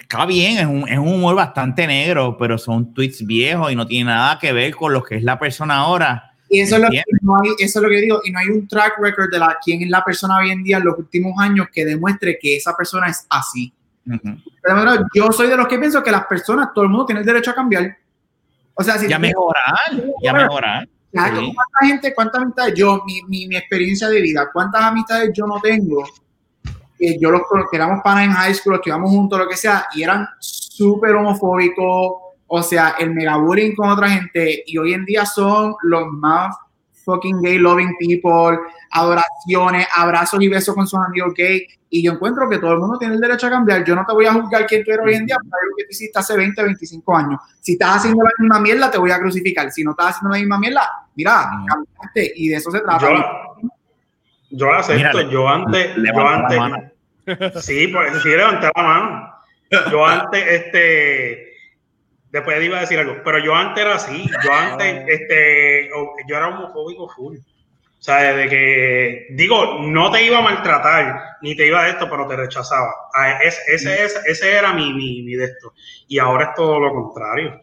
está 0.00 0.24
bien, 0.26 0.58
es 0.58 0.66
un, 0.66 0.88
es 0.88 0.98
un 0.98 1.08
humor 1.08 1.34
bastante 1.34 1.86
negro, 1.86 2.36
pero 2.38 2.56
son 2.58 2.94
tweets 2.94 3.26
viejos 3.26 3.72
y 3.72 3.76
no 3.76 3.86
tiene 3.86 4.10
nada 4.10 4.38
que 4.38 4.52
ver 4.52 4.74
con 4.74 4.92
lo 4.92 5.02
que 5.02 5.16
es 5.16 5.24
la 5.24 5.38
persona 5.38 5.78
ahora. 5.78 6.31
Y 6.54 6.60
eso 6.60 6.76
es, 6.76 6.82
lo 6.82 6.90
que 6.90 7.02
no 7.22 7.34
hay, 7.36 7.48
eso 7.60 7.78
es 7.78 7.82
lo 7.82 7.88
que 7.88 7.96
digo, 7.96 8.20
y 8.24 8.30
no 8.30 8.38
hay 8.38 8.48
un 8.48 8.68
track 8.68 8.98
record 8.98 9.30
de 9.30 9.38
la, 9.38 9.56
quién 9.64 9.80
es 9.80 9.88
la 9.88 10.04
persona 10.04 10.36
hoy 10.36 10.50
en 10.50 10.62
día 10.62 10.76
en 10.76 10.84
los 10.84 10.98
últimos 10.98 11.32
años 11.38 11.68
que 11.72 11.82
demuestre 11.82 12.38
que 12.38 12.56
esa 12.56 12.76
persona 12.76 13.06
es 13.08 13.26
así. 13.30 13.72
yo 15.14 15.32
soy 15.32 15.48
de 15.48 15.56
los 15.56 15.66
que 15.66 15.78
pienso 15.78 16.02
que 16.02 16.10
las 16.10 16.26
personas, 16.26 16.68
todo 16.74 16.84
el 16.84 16.90
mundo 16.90 17.06
tiene 17.06 17.22
el 17.22 17.26
derecho 17.26 17.52
a 17.52 17.54
cambiar. 17.54 17.96
O 18.74 18.84
sea, 18.84 18.98
si 18.98 19.08
ya 19.08 19.18
mejorar, 19.18 19.72
ya 20.22 20.34
mejorar. 20.34 20.86
¿Cuánta 21.10 21.86
gente, 21.86 22.14
cuántas 22.14 22.42
amistades 22.42 22.74
yo, 22.74 23.02
mi, 23.06 23.22
mi, 23.28 23.48
mi, 23.48 23.56
experiencia 23.56 24.10
de 24.10 24.20
vida, 24.20 24.50
cuántas 24.52 24.82
amistades 24.82 25.30
yo 25.34 25.46
no 25.46 25.58
tengo? 25.58 26.04
Que 26.98 27.18
yo 27.18 27.30
los 27.30 27.44
que 27.70 27.76
éramos 27.78 28.02
para 28.04 28.24
en 28.24 28.30
high 28.30 28.54
school, 28.54 28.74
estudiamos 28.74 29.10
juntos, 29.10 29.38
lo 29.38 29.48
que 29.48 29.56
sea, 29.56 29.86
y 29.94 30.02
eran 30.02 30.28
súper 30.38 31.14
homofóbicos, 31.14 32.31
o 32.54 32.62
sea, 32.62 32.96
el 32.98 33.14
megabullying 33.14 33.74
con 33.74 33.88
otra 33.88 34.10
gente, 34.10 34.62
y 34.66 34.76
hoy 34.76 34.92
en 34.92 35.06
día 35.06 35.24
son 35.24 35.74
los 35.84 36.06
más 36.08 36.54
fucking 37.02 37.40
gay 37.40 37.56
loving 37.56 37.96
people, 37.98 38.58
adoraciones, 38.90 39.86
abrazos 39.96 40.38
y 40.42 40.48
besos 40.48 40.74
con 40.74 40.86
sus 40.86 41.00
amigos 41.00 41.32
gay. 41.34 41.66
Y 41.88 42.02
yo 42.02 42.12
encuentro 42.12 42.50
que 42.50 42.58
todo 42.58 42.72
el 42.72 42.78
mundo 42.78 42.98
tiene 42.98 43.14
el 43.14 43.22
derecho 43.22 43.46
a 43.46 43.50
cambiar. 43.50 43.86
Yo 43.86 43.94
no 43.94 44.04
te 44.06 44.12
voy 44.12 44.26
a 44.26 44.34
juzgar 44.34 44.66
quién 44.66 44.84
tú 44.84 44.90
eres 44.90 45.06
hoy 45.06 45.14
en 45.14 45.24
día, 45.24 45.38
pero 45.40 45.70
lo 45.70 45.76
que 45.78 45.84
tú 45.84 45.88
hiciste 45.92 46.18
hace 46.18 46.36
20, 46.36 46.62
25 46.62 47.16
años. 47.16 47.40
Si 47.58 47.72
estás 47.72 47.96
haciendo 47.96 48.22
la 48.22 48.30
misma 48.38 48.60
mierda, 48.60 48.90
te 48.90 48.98
voy 48.98 49.10
a 49.10 49.18
crucificar. 49.18 49.72
Si 49.72 49.82
no 49.82 49.92
estás 49.92 50.08
haciendo 50.08 50.34
la 50.34 50.40
misma 50.40 50.58
mierda, 50.58 50.90
mira, 51.16 51.48
cambiaste. 51.66 52.32
Y 52.36 52.50
de 52.50 52.56
eso 52.56 52.70
se 52.70 52.80
trata. 52.80 53.08
Yo, 54.50 54.70
la 54.70 54.80
acepto. 54.80 55.22
yo 55.30 55.48
antes, 55.48 55.96
yo 55.96 56.28
antes. 56.28 57.64
Sí, 57.64 57.88
pues 57.88 58.22
sí, 58.22 58.28
levanté 58.28 58.70
la 58.76 58.82
mano. 58.82 59.34
Yo 59.90 60.04
antes, 60.04 60.44
este 60.46 61.51
Después 62.32 62.64
iba 62.64 62.78
a 62.78 62.80
decir 62.80 62.98
algo, 62.98 63.18
pero 63.22 63.38
yo 63.38 63.54
antes 63.54 63.84
era 63.84 63.94
así, 63.94 64.26
yo 64.42 64.52
antes, 64.52 65.04
este, 65.06 65.90
yo 66.26 66.36
era 66.36 66.48
homofóbico 66.48 67.06
full. 67.10 67.36
O 67.36 68.04
sea, 68.04 68.32
desde 68.32 68.48
que, 68.48 69.26
digo, 69.30 69.80
no 69.82 70.10
te 70.10 70.24
iba 70.24 70.38
a 70.38 70.42
maltratar, 70.42 71.36
ni 71.42 71.54
te 71.54 71.66
iba 71.66 71.82
a 71.82 71.88
esto, 71.88 72.10
pero 72.10 72.26
te 72.26 72.34
rechazaba. 72.34 72.92
Ah, 73.14 73.38
ese, 73.42 73.60
ese, 73.68 74.18
ese, 74.26 74.50
era 74.50 74.72
mi, 74.72 74.92
mi, 74.92 75.22
mi 75.22 75.34
de 75.34 75.44
esto. 75.44 75.74
Y 76.08 76.18
ahora 76.18 76.46
es 76.46 76.54
todo 76.54 76.80
lo 76.80 76.90
contrario. 76.90 77.60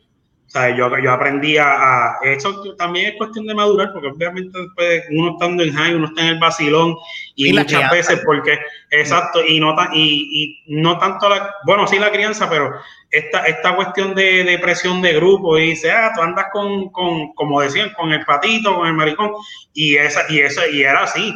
O 0.50 0.52
sea, 0.52 0.76
yo, 0.76 0.90
yo 0.98 1.12
aprendí 1.12 1.58
a, 1.60 2.18
Eso 2.24 2.76
también 2.76 3.12
es 3.12 3.18
cuestión 3.18 3.46
de 3.46 3.54
madurar, 3.54 3.94
porque 3.94 4.08
obviamente 4.08 4.58
después 4.60 5.04
uno 5.12 5.34
estando 5.34 5.62
en 5.62 5.72
high, 5.72 5.94
uno 5.94 6.08
está 6.08 6.24
en 6.24 6.28
el 6.30 6.40
vacilón, 6.40 6.96
y, 7.36 7.54
muchas 7.54 7.92
veces, 7.92 8.20
porque, 8.26 8.58
exacto, 8.90 9.46
y 9.46 9.60
no, 9.60 9.76
y, 9.94 10.64
y 10.66 10.82
no 10.82 10.98
tanto 10.98 11.30
la. 11.30 11.54
Bueno, 11.68 11.86
sí 11.86 12.00
la 12.00 12.12
crianza, 12.12 12.50
pero 12.50 12.74
esta, 13.12 13.44
esta 13.46 13.76
cuestión 13.76 14.16
de, 14.16 14.44
de 14.44 14.58
presión 14.58 15.04
de 15.04 15.14
grupo, 15.14 15.56
y 15.60 15.70
dice, 15.70 15.92
ah, 15.92 16.12
tú 16.16 16.24
andas 16.24 16.48
con, 16.52 16.90
con, 16.90 17.32
como 17.36 17.62
decían, 17.62 17.94
con 17.94 18.12
el 18.12 18.26
patito, 18.26 18.76
con 18.76 18.88
el 18.88 18.94
maricón, 18.94 19.34
y, 19.72 19.98
esa, 19.98 20.22
y, 20.30 20.40
eso, 20.40 20.68
y 20.68 20.82
era 20.82 21.04
así, 21.04 21.32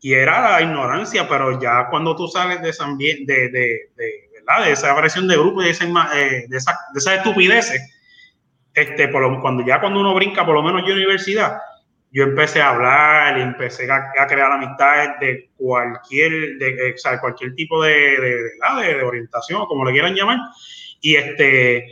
y 0.00 0.14
era 0.14 0.40
la 0.40 0.62
ignorancia, 0.62 1.28
pero 1.28 1.60
ya 1.60 1.88
cuando 1.90 2.16
tú 2.16 2.28
sales 2.28 2.62
de 2.62 2.72
ambiente, 2.82 3.30
de, 3.30 3.48
de, 3.50 3.90
de, 3.94 4.42
¿verdad? 4.46 4.64
de 4.64 4.72
esa 4.72 4.96
presión 4.96 5.28
de 5.28 5.36
grupo 5.36 5.60
y 5.60 5.66
de, 5.66 5.70
esa, 5.70 5.84
eh, 5.84 6.46
de, 6.48 6.56
esa, 6.56 6.72
de 6.94 6.98
esas 6.98 7.18
estupideces 7.18 7.90
este, 8.74 9.08
por 9.08 9.40
cuando 9.40 9.64
ya 9.64 9.80
cuando 9.80 10.00
uno 10.00 10.14
brinca, 10.14 10.44
por 10.44 10.54
lo 10.54 10.62
menos 10.62 10.82
yo 10.86 10.94
universidad, 10.94 11.58
yo 12.10 12.24
empecé 12.24 12.60
a 12.62 12.70
hablar 12.70 13.38
y 13.38 13.42
empecé 13.42 13.90
a, 13.90 14.26
crear 14.28 14.52
amistades 14.52 15.10
de 15.20 15.50
cualquier, 15.56 16.58
de, 16.58 16.94
o 16.94 17.20
cualquier 17.20 17.54
tipo 17.54 17.82
de, 17.82 17.90
de, 17.92 18.94
de, 18.94 19.02
orientación, 19.02 19.66
como 19.66 19.84
le 19.84 19.92
quieran 19.92 20.14
llamar. 20.14 20.38
Y 21.00 21.16
este, 21.16 21.86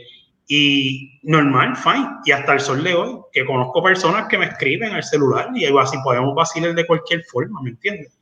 y 0.47 1.19
normal, 1.23 1.75
fine. 1.75 2.07
Y 2.25 2.31
hasta 2.31 2.53
el 2.53 2.61
sol 2.61 2.83
de 2.83 2.93
hoy, 2.93 3.17
que 3.33 3.45
conozco 3.45 3.83
personas 3.83 4.27
que 4.29 4.37
me 4.37 4.45
escriben 4.45 4.93
al 4.93 5.03
celular 5.03 5.49
y 5.53 5.65
así 5.77 5.97
podemos 6.03 6.33
vacilar 6.33 6.73
de 6.73 6.87
cualquier 6.87 7.23
forma, 7.25 7.61
¿me 7.61 7.71
entiendes? 7.71 8.17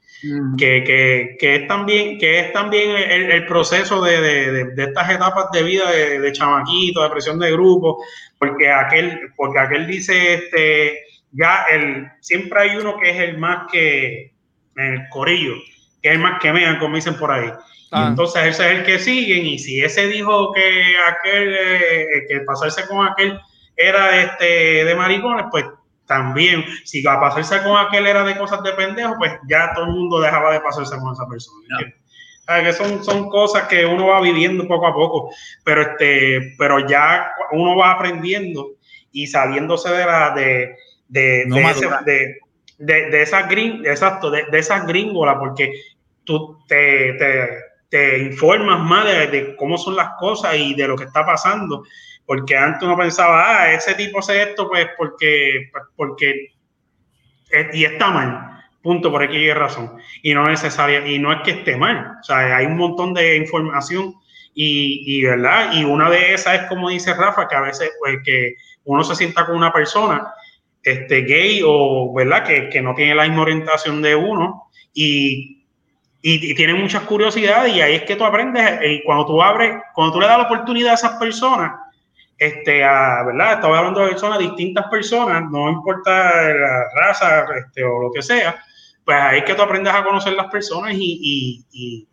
que, 0.57 0.83
que, 0.83 1.35
que, 1.39 1.55
es 1.55 1.67
también, 1.67 2.19
que 2.19 2.39
es 2.39 2.53
también 2.53 2.91
el, 2.91 3.31
el 3.31 3.45
proceso 3.47 4.01
de, 4.03 4.21
de, 4.21 4.65
de, 4.75 4.83
estas 4.83 5.09
etapas 5.09 5.45
de 5.51 5.63
vida 5.63 5.89
de, 5.89 6.19
de 6.19 6.31
chamaquito, 6.31 7.01
de 7.01 7.09
presión 7.09 7.39
de 7.39 7.51
grupo, 7.51 8.03
porque 8.41 8.71
aquel, 8.71 9.31
porque 9.35 9.59
aquel 9.59 9.85
dice, 9.85 10.33
este, 10.33 11.03
ya 11.31 11.63
el, 11.69 12.11
siempre 12.21 12.59
hay 12.59 12.75
uno 12.75 12.97
que 12.97 13.11
es 13.11 13.19
el 13.19 13.37
más 13.37 13.67
que, 13.71 14.33
en 14.77 14.93
el 14.93 15.09
corillo, 15.09 15.53
que 16.01 16.09
es 16.09 16.15
el 16.15 16.21
más 16.21 16.39
que 16.39 16.51
vean, 16.51 16.79
como 16.79 16.95
dicen 16.95 17.17
por 17.17 17.31
ahí. 17.31 17.51
Ah. 17.91 18.07
entonces 18.07 18.43
ese 18.45 18.65
es 18.71 18.79
el 18.79 18.83
que 18.83 18.97
siguen, 18.97 19.45
y 19.45 19.59
si 19.59 19.83
ese 19.83 20.07
dijo 20.07 20.53
que 20.53 20.95
aquel, 21.07 21.55
eh, 21.55 22.25
que 22.27 22.39
pasarse 22.39 22.87
con 22.87 23.05
aquel 23.05 23.39
era 23.75 24.19
este, 24.19 24.85
de 24.85 24.95
maricones, 24.95 25.45
pues 25.51 25.65
también, 26.07 26.65
si 26.83 27.05
a 27.05 27.19
pasarse 27.19 27.61
con 27.61 27.77
aquel 27.77 28.07
era 28.07 28.23
de 28.23 28.39
cosas 28.39 28.63
de 28.63 28.71
pendejo, 28.71 29.17
pues 29.19 29.33
ya 29.47 29.71
todo 29.75 29.85
el 29.85 29.91
mundo 29.91 30.19
dejaba 30.19 30.51
de 30.51 30.61
pasarse 30.61 30.97
con 30.97 31.13
esa 31.13 31.27
persona. 31.27 31.93
Que 32.63 32.73
son, 32.73 33.03
son 33.03 33.29
cosas 33.29 33.67
que 33.67 33.85
uno 33.85 34.07
va 34.07 34.21
viviendo 34.21 34.67
poco 34.67 34.87
a 34.87 34.93
poco, 34.93 35.31
pero 35.63 35.81
este, 35.81 36.53
pero 36.57 36.87
ya 36.87 37.31
uno 37.51 37.75
va 37.75 37.91
aprendiendo 37.91 38.71
y 39.11 39.27
saliéndose 39.27 39.89
de 39.89 40.05
la 40.05 40.31
de 40.31 40.75
de, 41.07 41.45
de, 41.45 42.35
de, 42.77 43.09
de, 43.09 43.21
esas 43.21 43.49
gring, 43.49 43.85
exacto, 43.85 44.31
de, 44.31 44.45
esas 44.53 44.87
gringolas, 44.87 45.35
porque 45.39 45.73
tú 46.23 46.57
te, 46.67 47.13
te, 47.13 47.49
te 47.89 48.19
informas 48.19 48.79
más 48.79 49.05
de, 49.05 49.55
cómo 49.57 49.77
son 49.77 49.97
las 49.97 50.11
cosas 50.17 50.55
y 50.55 50.73
de 50.73 50.87
lo 50.87 50.95
que 50.95 51.03
está 51.03 51.25
pasando 51.25 51.83
porque 52.31 52.55
antes 52.55 52.83
uno 52.83 52.95
pensaba, 52.95 53.43
ah, 53.45 53.73
ese 53.73 53.93
tipo 53.95 54.19
hace 54.19 54.41
esto, 54.41 54.69
pues 54.69 54.87
porque, 54.97 55.69
pues, 55.69 55.83
porque, 55.97 56.47
y 57.73 57.83
está 57.83 58.09
mal, 58.09 58.50
punto, 58.81 59.11
por 59.11 59.23
aquí 59.23 59.51
razón, 59.53 59.97
y 60.21 60.33
no 60.33 60.43
es 60.43 60.49
necesaria, 60.49 61.05
y 61.07 61.19
no 61.19 61.31
es 61.31 61.41
que 61.41 61.51
esté 61.51 61.77
mal, 61.77 62.17
o 62.19 62.23
sea, 62.23 62.57
hay 62.57 62.65
un 62.65 62.77
montón 62.77 63.13
de 63.13 63.37
información 63.37 64.15
y, 64.53 65.03
y, 65.05 65.23
¿verdad? 65.23 65.73
Y 65.73 65.83
una 65.83 66.09
de 66.09 66.33
esas 66.33 66.61
es 66.61 66.67
como 66.67 66.89
dice 66.89 67.13
Rafa, 67.13 67.47
que 67.47 67.55
a 67.55 67.61
veces, 67.61 67.91
pues, 67.99 68.17
que 68.25 68.55
uno 68.85 69.03
se 69.03 69.15
sienta 69.15 69.45
con 69.45 69.55
una 69.55 69.71
persona, 69.71 70.27
este, 70.83 71.21
gay 71.21 71.61
o, 71.63 72.11
¿verdad? 72.13 72.43
Que, 72.43 72.69
que 72.69 72.81
no 72.81 72.95
tiene 72.95 73.15
la 73.15 73.23
misma 73.23 73.43
orientación 73.43 74.01
de 74.01 74.15
uno 74.15 74.69
y, 74.93 75.63
y, 76.21 76.53
tiene 76.55 76.73
muchas 76.73 77.03
curiosidades 77.03 77.75
y 77.75 77.81
ahí 77.81 77.95
es 77.95 78.03
que 78.03 78.15
tú 78.15 78.25
aprendes, 78.25 78.79
y 78.83 79.03
cuando 79.03 79.25
tú 79.25 79.41
abres, 79.41 79.75
cuando 79.93 80.13
tú 80.13 80.19
le 80.19 80.27
das 80.27 80.37
la 80.37 80.45
oportunidad 80.45 80.91
a 80.91 80.95
esas 80.95 81.17
personas, 81.17 81.73
este, 82.37 82.83
a, 82.83 83.23
¿verdad? 83.23 83.53
Estaba 83.53 83.77
hablando 83.77 84.01
de 84.01 84.09
personas, 84.09 84.39
distintas 84.39 84.87
personas, 84.87 85.43
no 85.51 85.69
importa 85.69 86.11
la 86.51 86.85
raza 86.95 87.45
este, 87.55 87.83
o 87.83 88.01
lo 88.01 88.11
que 88.11 88.23
sea, 88.23 88.59
pues 89.05 89.17
ahí 89.17 89.39
es 89.39 89.45
que 89.45 89.55
tú 89.55 89.61
aprendes 89.61 89.93
a 89.93 90.03
conocer 90.03 90.33
las 90.33 90.47
personas 90.47 90.93
y, 90.93 91.19
y, 91.21 91.65
y, 91.71 92.07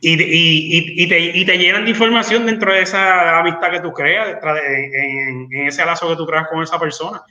y, 0.00 1.08
te, 1.08 1.38
y 1.38 1.44
te 1.44 1.58
llenan 1.58 1.84
de 1.84 1.90
información 1.90 2.46
dentro 2.46 2.72
de 2.72 2.82
esa 2.82 3.38
amistad 3.38 3.70
que 3.70 3.80
tú 3.80 3.92
creas, 3.92 4.38
en, 4.64 5.48
en, 5.52 5.66
ese 5.66 5.84
lazo 5.84 6.08
que 6.08 6.16
tú 6.16 6.26
creas 6.26 6.48
con 6.48 6.62
esa 6.62 6.78
persona. 6.78 7.22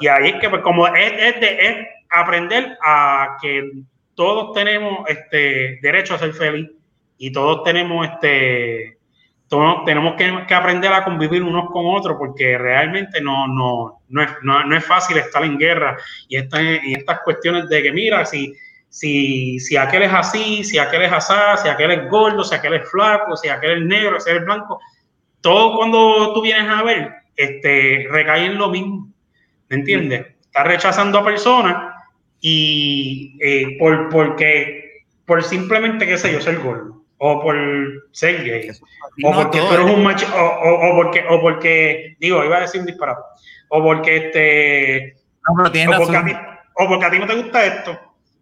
Y 0.00 0.06
ahí 0.06 0.30
es 0.30 0.40
que, 0.40 0.48
pues, 0.48 0.62
como 0.62 0.86
es, 0.86 1.12
es, 1.12 1.40
de, 1.40 1.58
es 1.60 1.86
aprender 2.08 2.78
a 2.84 3.36
que 3.42 3.70
todos 4.14 4.54
tenemos 4.54 5.08
este 5.08 5.78
derecho 5.82 6.14
a 6.14 6.18
ser 6.18 6.32
feliz 6.32 6.70
y 7.18 7.32
todos 7.32 7.62
tenemos 7.64 8.08
este 8.08 8.95
todos 9.48 9.84
tenemos 9.84 10.14
que, 10.16 10.54
aprender 10.54 10.92
a 10.92 11.04
convivir 11.04 11.42
unos 11.42 11.70
con 11.70 11.84
otros 11.86 12.16
porque 12.18 12.58
realmente 12.58 13.20
no, 13.20 13.46
no, 13.46 14.00
no, 14.08 14.22
es, 14.22 14.30
no, 14.42 14.76
es 14.76 14.84
fácil 14.84 15.18
estar 15.18 15.44
en 15.44 15.58
guerra 15.58 15.96
y, 16.28 16.36
esta, 16.36 16.60
y 16.60 16.94
estas 16.94 17.20
cuestiones 17.20 17.68
de 17.68 17.82
que 17.82 17.92
mira, 17.92 18.24
si, 18.24 18.52
si, 18.88 19.60
si 19.60 19.76
aquel 19.76 20.02
es 20.02 20.12
así, 20.12 20.64
si 20.64 20.78
aquel 20.78 21.02
es 21.02 21.12
asá, 21.12 21.56
si 21.58 21.68
aquel 21.68 21.92
es 21.92 22.10
gordo, 22.10 22.42
si 22.42 22.54
aquel 22.54 22.74
es 22.74 22.90
flaco, 22.90 23.36
si 23.36 23.48
aquel 23.48 23.82
es 23.82 23.86
negro, 23.86 24.18
si 24.18 24.30
aquel 24.30 24.42
es 24.42 24.46
blanco, 24.46 24.80
todo 25.40 25.76
cuando 25.76 26.32
tú 26.34 26.42
vienes 26.42 26.68
a 26.68 26.82
ver, 26.82 27.12
este, 27.36 28.08
recae 28.10 28.46
en 28.46 28.58
lo 28.58 28.68
mismo, 28.68 29.08
¿me 29.68 29.76
entiendes? 29.76 30.26
Estás 30.40 30.66
rechazando 30.66 31.18
a 31.20 31.24
personas 31.24 31.94
y 32.40 33.38
eh, 33.40 33.76
por, 33.78 34.08
porque, 34.08 35.04
por 35.24 35.44
simplemente, 35.44 36.04
qué 36.04 36.18
sé 36.18 36.32
yo, 36.32 36.40
ser 36.40 36.58
gordo 36.58 37.05
o 37.18 37.40
por 37.40 37.56
ser 38.12 38.44
gay, 38.44 38.70
o 39.24 39.32
porque 39.32 39.58
tú 39.58 39.72
eres 39.72 39.86
un 39.86 40.02
macho, 40.02 40.26
o, 40.34 40.90
o, 40.90 41.02
porque, 41.02 41.24
o 41.28 41.40
porque, 41.40 42.16
digo, 42.20 42.44
iba 42.44 42.58
a 42.58 42.60
decir 42.60 42.80
un 42.80 42.86
disparate, 42.86 43.20
o 43.70 43.82
porque 43.82 44.16
este, 44.16 45.16
no, 45.48 45.54
o, 45.54 45.98
porque 45.98 46.16
a 46.16 46.24
ti, 46.24 46.32
o 46.74 46.88
porque 46.88 47.04
a 47.04 47.10
ti 47.10 47.18
no 47.18 47.26
te 47.26 47.34
gusta 47.34 47.64
esto, 47.64 47.98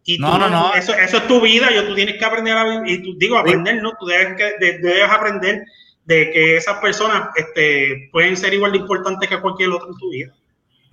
y 0.06 0.18
no, 0.18 0.38
no, 0.38 0.50
no, 0.50 0.74
Eso, 0.74 0.92
eso 0.92 1.16
es 1.16 1.26
tu 1.26 1.40
vida, 1.40 1.70
yo, 1.72 1.86
tú 1.86 1.94
tienes 1.94 2.16
que 2.18 2.24
aprender 2.24 2.56
a 2.56 2.82
y 2.86 3.02
tú, 3.02 3.16
digo, 3.16 3.38
aprender, 3.38 3.82
¿no? 3.82 3.92
Tú 3.98 4.06
debes, 4.06 4.36
que, 4.36 4.56
debes 4.58 5.10
aprender 5.10 5.64
de 6.04 6.30
que 6.30 6.56
esas 6.56 6.78
personas 6.80 7.28
este, 7.36 8.10
pueden 8.12 8.36
ser 8.36 8.52
igual 8.52 8.72
de 8.72 8.78
importantes 8.78 9.28
que 9.28 9.40
cualquier 9.40 9.70
otro 9.70 9.88
en 9.88 9.98
tu 9.98 10.10
vida. 10.10 10.34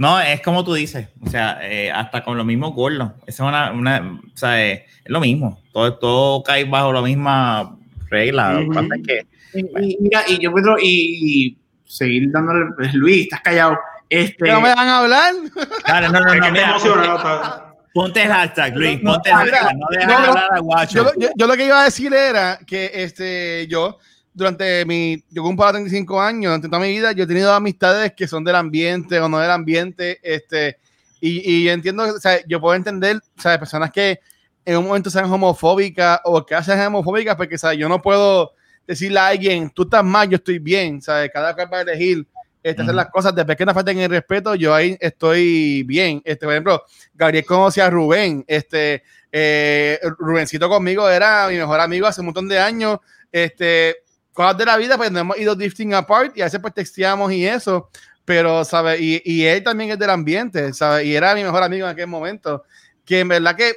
No, 0.01 0.19
es 0.19 0.41
como 0.41 0.63
tú 0.63 0.73
dices, 0.73 1.09
o 1.23 1.29
sea, 1.29 1.59
eh, 1.61 1.91
hasta 1.91 2.23
con 2.23 2.35
los 2.35 2.43
mismos 2.43 2.73
gordos. 2.73 3.11
es 3.27 3.39
una, 3.39 3.71
una 3.71 4.19
o 4.33 4.35
sea, 4.35 4.65
es, 4.65 4.81
lo 5.05 5.19
mismo. 5.19 5.61
Todo, 5.71 5.93
todo 5.99 6.41
cae 6.41 6.63
bajo 6.63 6.91
la 6.91 7.03
misma 7.03 7.77
regla. 8.09 8.61
Es 8.61 9.03
que 9.05 9.27
Y, 9.53 9.97
mira, 9.99 10.23
y 10.27 10.39
yo 10.39 10.51
puedo 10.51 10.75
y, 10.81 11.55
seguir 11.85 12.31
dándole, 12.31 12.71
pues, 12.75 12.95
Luis, 12.95 13.25
estás 13.25 13.41
callado. 13.41 13.77
Este, 14.09 14.49
¿No 14.49 14.59
me 14.59 14.73
van 14.73 14.87
a 14.87 14.99
hablar? 15.01 15.35
Claro, 15.83 16.09
no, 16.09 16.19
no, 16.19 16.33
no. 16.33 17.71
Ponte 17.93 18.23
el 18.23 18.31
hashtag, 18.31 18.75
Luis, 18.75 18.99
ponte 19.01 19.29
el 19.29 19.35
hashtag, 19.35 19.77
no 19.77 19.85
dejes 19.91 20.11
hablar 20.11 20.49
a 20.51 20.59
Guacho. 20.61 21.11
Yo, 21.19 21.29
yo, 21.35 21.45
lo 21.45 21.53
que 21.53 21.65
iba 21.67 21.79
a 21.79 21.83
decir 21.83 22.11
era 22.11 22.57
que 22.65 22.89
este, 22.91 23.67
yo, 23.67 23.99
durante 24.33 24.85
mi, 24.85 25.23
yo 25.29 25.43
cumplo 25.43 25.69
35 25.69 26.21
años, 26.21 26.49
durante 26.49 26.67
toda 26.67 26.81
mi 26.81 26.89
vida, 26.89 27.11
yo 27.11 27.23
he 27.23 27.27
tenido 27.27 27.53
amistades 27.53 28.13
que 28.15 28.27
son 28.27 28.43
del 28.43 28.55
ambiente 28.55 29.19
o 29.19 29.27
no 29.27 29.39
del 29.39 29.51
ambiente, 29.51 30.19
este, 30.23 30.77
y, 31.19 31.63
y 31.63 31.69
entiendo, 31.69 32.03
o 32.03 32.19
sea, 32.19 32.39
yo 32.47 32.59
puedo 32.59 32.75
entender, 32.75 33.17
o 33.37 33.41
sea, 33.41 33.59
personas 33.59 33.91
que 33.91 34.19
en 34.65 34.77
un 34.77 34.87
momento 34.87 35.09
sean 35.09 35.31
homofóbicas 35.31 36.19
o 36.23 36.45
que 36.45 36.55
hacen 36.55 36.79
homofóbicas, 36.79 37.35
porque, 37.35 37.55
o 37.55 37.57
sea, 37.57 37.73
yo 37.73 37.89
no 37.89 38.01
puedo 38.01 38.53
decirle 38.87 39.19
a 39.19 39.27
alguien, 39.27 39.69
tú 39.69 39.83
estás 39.83 40.03
mal, 40.03 40.29
yo 40.29 40.35
estoy 40.35 40.59
bien, 40.59 41.01
¿sabes? 41.01 41.29
Cada 41.33 41.53
cual 41.53 41.69
va 41.71 41.77
a 41.79 41.81
elegir 41.81 42.25
este, 42.63 42.83
hacer 42.83 42.93
las 42.93 43.09
cosas, 43.09 43.33
después 43.33 43.57
que 43.57 43.65
no 43.65 43.73
falten 43.73 43.97
el 43.99 44.09
respeto, 44.09 44.53
yo 44.53 44.73
ahí 44.73 44.95
estoy 44.99 45.83
bien. 45.83 46.21
Este, 46.23 46.45
por 46.45 46.53
ejemplo, 46.53 46.83
Gabriel 47.13 47.45
conocía 47.45 47.87
a 47.87 47.89
Rubén, 47.89 48.43
este, 48.47 49.03
eh, 49.31 49.99
Rubencito 50.19 50.69
conmigo 50.69 51.09
era 51.09 51.47
mi 51.47 51.55
mejor 51.55 51.79
amigo 51.79 52.05
hace 52.05 52.21
un 52.21 52.25
montón 52.25 52.47
de 52.47 52.59
años, 52.59 52.99
este, 53.31 54.03
cosas 54.33 54.57
de 54.57 54.65
la 54.65 54.77
vida, 54.77 54.97
pues 54.97 55.11
nos 55.11 55.21
hemos 55.21 55.37
ido 55.37 55.55
drifting 55.55 55.93
apart 55.93 56.37
y 56.37 56.41
a 56.41 56.45
veces 56.45 56.59
pues 56.59 56.73
texteamos 56.73 57.31
y 57.31 57.45
eso, 57.45 57.89
pero, 58.25 58.63
¿sabes? 58.63 58.99
Y, 59.01 59.21
y 59.25 59.45
él 59.45 59.63
también 59.63 59.91
es 59.91 59.99
del 59.99 60.09
ambiente, 60.09 60.73
¿sabes? 60.73 61.05
Y 61.05 61.15
era 61.15 61.35
mi 61.35 61.43
mejor 61.43 61.63
amigo 61.63 61.85
en 61.85 61.91
aquel 61.91 62.07
momento, 62.07 62.63
que 63.05 63.19
en 63.19 63.27
verdad 63.27 63.55
que 63.55 63.73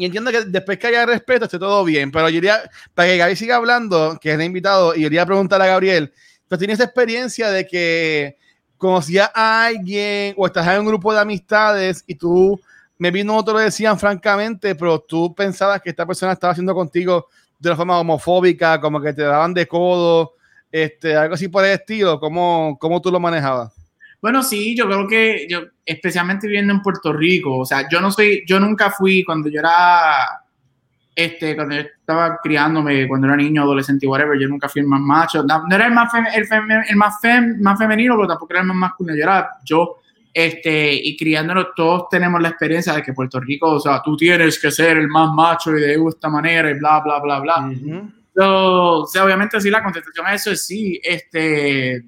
y 0.00 0.06
entiendo 0.06 0.30
que 0.30 0.44
después 0.46 0.78
que 0.78 0.86
haya 0.86 1.04
respeto 1.04 1.44
esté 1.44 1.58
todo 1.58 1.84
bien, 1.84 2.10
pero 2.10 2.30
yo 2.30 2.38
iría, 2.38 2.62
para 2.94 3.06
que 3.06 3.18
Gaby 3.18 3.36
siga 3.36 3.56
hablando, 3.56 4.18
que 4.18 4.30
es 4.30 4.34
el 4.34 4.42
invitado, 4.42 4.94
y 4.94 5.02
yo 5.02 5.08
iría 5.08 5.22
a 5.22 5.26
preguntarle 5.26 5.66
a 5.66 5.72
Gabriel, 5.72 6.10
¿tú 6.48 6.56
tienes 6.56 6.80
experiencia 6.80 7.50
de 7.50 7.66
que 7.66 8.38
conocías 8.78 9.30
a 9.34 9.66
alguien 9.66 10.34
o 10.38 10.46
estás 10.46 10.66
en 10.68 10.80
un 10.80 10.86
grupo 10.86 11.12
de 11.12 11.20
amistades 11.20 12.02
y 12.06 12.14
tú, 12.14 12.58
me 12.96 13.10
vino 13.10 13.36
otro 13.36 13.52
lo 13.52 13.60
decían 13.60 13.98
francamente, 13.98 14.74
pero 14.74 15.00
tú 15.00 15.34
pensabas 15.34 15.82
que 15.82 15.90
esta 15.90 16.06
persona 16.06 16.32
estaba 16.32 16.52
haciendo 16.52 16.74
contigo 16.74 17.28
de 17.60 17.68
una 17.68 17.76
forma 17.76 18.00
homofóbica, 18.00 18.80
como 18.80 19.00
que 19.00 19.12
te 19.12 19.22
daban 19.22 19.52
de 19.52 19.68
codo, 19.68 20.32
este, 20.72 21.14
algo 21.14 21.34
así 21.34 21.48
por 21.48 21.64
el 21.64 21.72
estilo, 21.72 22.18
¿cómo, 22.18 22.76
cómo 22.80 23.00
tú 23.00 23.10
lo 23.10 23.20
manejabas? 23.20 23.72
Bueno, 24.22 24.42
sí, 24.42 24.76
yo 24.76 24.86
creo 24.86 25.06
que 25.06 25.46
yo, 25.48 25.60
especialmente 25.84 26.46
viviendo 26.46 26.72
en 26.72 26.82
Puerto 26.82 27.12
Rico, 27.12 27.58
o 27.58 27.64
sea, 27.64 27.88
yo 27.88 28.00
no 28.00 28.10
soy, 28.10 28.44
yo 28.46 28.58
nunca 28.58 28.90
fui 28.90 29.22
cuando 29.24 29.48
yo 29.48 29.60
era, 29.60 30.42
este, 31.14 31.54
cuando 31.54 31.74
yo 31.76 31.82
estaba 31.82 32.38
criándome, 32.42 33.06
cuando 33.06 33.26
era 33.26 33.36
niño, 33.36 33.62
adolescente 33.62 34.06
whatever, 34.06 34.38
yo 34.38 34.48
nunca 34.48 34.68
fui 34.68 34.80
el 34.80 34.88
más 34.88 35.00
macho, 35.00 35.42
no, 35.42 35.64
era 35.70 35.86
el 35.86 35.92
más, 35.92 36.12
el, 36.34 36.46
el 36.88 36.96
más, 36.96 37.18
más 37.60 37.78
femenino, 37.78 38.14
pero 38.16 38.28
tampoco 38.28 38.52
era 38.52 38.60
el 38.60 38.68
más 38.68 38.76
masculino, 38.76 39.16
yo 39.16 39.22
era 39.22 39.50
yo, 39.64 39.99
este, 40.32 40.94
y 40.94 41.16
criándonos 41.16 41.68
todos 41.74 42.08
tenemos 42.08 42.40
la 42.40 42.50
experiencia 42.50 42.94
de 42.94 43.02
que 43.02 43.12
Puerto 43.12 43.40
Rico, 43.40 43.72
o 43.72 43.80
sea, 43.80 44.00
tú 44.02 44.16
tienes 44.16 44.58
que 44.60 44.70
ser 44.70 44.96
el 44.96 45.08
más 45.08 45.32
macho 45.32 45.76
y 45.76 45.80
de 45.80 45.98
esta 46.08 46.28
manera 46.28 46.70
y 46.70 46.74
bla, 46.74 47.00
bla, 47.00 47.18
bla, 47.20 47.40
bla. 47.40 47.70
o 48.36 49.06
sea, 49.06 49.24
obviamente 49.24 49.60
sí, 49.60 49.70
la 49.70 49.82
contestación 49.82 50.26
a 50.26 50.34
eso 50.34 50.50
es 50.52 50.64
sí, 50.64 51.00
este, 51.02 52.04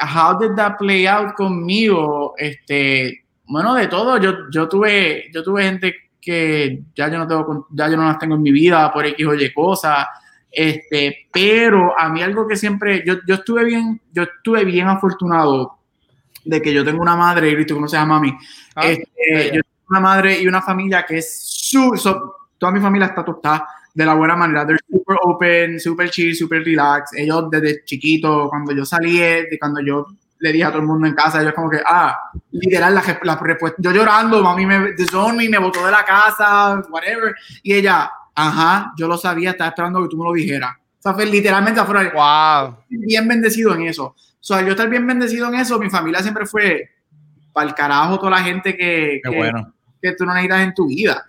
how 0.00 0.38
did 0.38 0.54
that 0.54 0.76
play 0.78 1.06
out 1.06 1.34
conmigo? 1.34 2.34
Este, 2.36 3.24
bueno, 3.46 3.74
de 3.74 3.88
todo. 3.88 4.18
Yo, 4.18 4.50
yo 4.50 4.68
tuve, 4.68 5.30
yo 5.32 5.42
tuve 5.42 5.64
gente 5.64 5.94
que 6.20 6.82
ya 6.94 7.08
yo 7.08 7.18
no 7.18 7.26
tengo, 7.26 7.66
ya 7.70 7.88
yo 7.88 7.96
no 7.96 8.04
las 8.04 8.18
tengo 8.18 8.36
en 8.36 8.42
mi 8.42 8.52
vida 8.52 8.92
por 8.92 9.04
X 9.06 9.26
o 9.26 9.34
Y 9.34 9.52
cosas. 9.52 10.06
Este, 10.50 11.28
pero 11.32 11.98
a 11.98 12.08
mí 12.08 12.22
algo 12.22 12.46
que 12.46 12.56
siempre, 12.56 13.02
yo, 13.06 13.16
yo 13.26 13.36
estuve 13.36 13.64
bien, 13.64 14.00
yo 14.12 14.22
estuve 14.22 14.64
bien 14.64 14.88
afortunado 14.88 15.77
de 16.48 16.62
que 16.62 16.72
yo 16.72 16.82
tengo 16.82 17.02
una 17.02 17.14
madre, 17.14 17.50
y 17.50 17.66
tú 17.66 17.74
conoces 17.74 17.98
a 17.98 18.06
mami. 18.06 18.34
Ah, 18.74 18.86
este, 18.86 19.46
yo 19.54 19.62
tengo 19.62 19.86
una 19.90 20.00
madre 20.00 20.40
y 20.40 20.48
una 20.48 20.62
familia 20.62 21.04
que 21.04 21.18
es 21.18 21.42
su, 21.44 21.92
toda 22.56 22.72
mi 22.72 22.80
familia 22.80 23.08
está 23.08 23.22
tostada 23.22 23.68
de 23.92 24.06
la 24.06 24.14
buena 24.14 24.34
manera. 24.34 24.66
They're 24.66 24.80
super 24.90 25.18
open, 25.24 25.78
super 25.78 26.08
chill, 26.08 26.34
super 26.34 26.64
relax. 26.64 27.12
Ellos 27.14 27.50
desde 27.50 27.84
chiquito, 27.84 28.48
cuando 28.48 28.72
yo 28.72 28.86
salí, 28.86 29.18
de 29.18 29.58
cuando 29.60 29.82
yo 29.82 30.06
le 30.38 30.52
dije 30.52 30.64
a 30.64 30.68
todo 30.68 30.80
el 30.80 30.86
mundo 30.86 31.06
en 31.06 31.14
casa, 31.14 31.42
ellos 31.42 31.52
como 31.52 31.68
que, 31.68 31.82
ah, 31.84 32.16
literal, 32.52 32.94
la, 32.94 33.36
respuesta, 33.36 33.76
yo 33.80 33.90
llorando, 33.90 34.42
mami 34.42 34.64
me 34.64 34.78
me, 34.78 35.48
me 35.50 35.58
botó 35.58 35.84
de 35.84 35.90
la 35.90 36.04
casa, 36.04 36.82
whatever. 36.88 37.34
Y 37.62 37.74
ella, 37.74 38.10
ajá, 38.34 38.94
yo 38.96 39.06
lo 39.06 39.18
sabía, 39.18 39.50
estaba 39.50 39.68
esperando 39.68 40.02
que 40.02 40.08
tú 40.08 40.16
me 40.16 40.24
lo 40.24 40.32
dijeras. 40.32 40.76
O 40.98 41.02
sea, 41.02 41.14
fue 41.14 41.26
literalmente 41.26 41.80
afuera. 41.80 42.10
Wow. 42.12 42.84
Bien 42.88 43.26
bendecido 43.26 43.74
en 43.74 43.82
eso. 43.82 44.06
O 44.06 44.14
sea, 44.40 44.62
yo 44.62 44.70
estar 44.70 44.88
bien 44.88 45.06
bendecido 45.06 45.48
en 45.48 45.56
eso, 45.56 45.78
mi 45.78 45.90
familia 45.90 46.22
siempre 46.22 46.46
fue 46.46 46.88
para 47.52 47.68
el 47.68 47.74
carajo 47.74 48.18
toda 48.18 48.30
la 48.30 48.42
gente 48.42 48.76
que, 48.76 49.20
que, 49.22 49.36
bueno. 49.36 49.74
que 50.00 50.12
tú 50.12 50.24
no 50.24 50.32
necesitas 50.32 50.62
en 50.62 50.74
tu 50.74 50.86
vida 50.86 51.24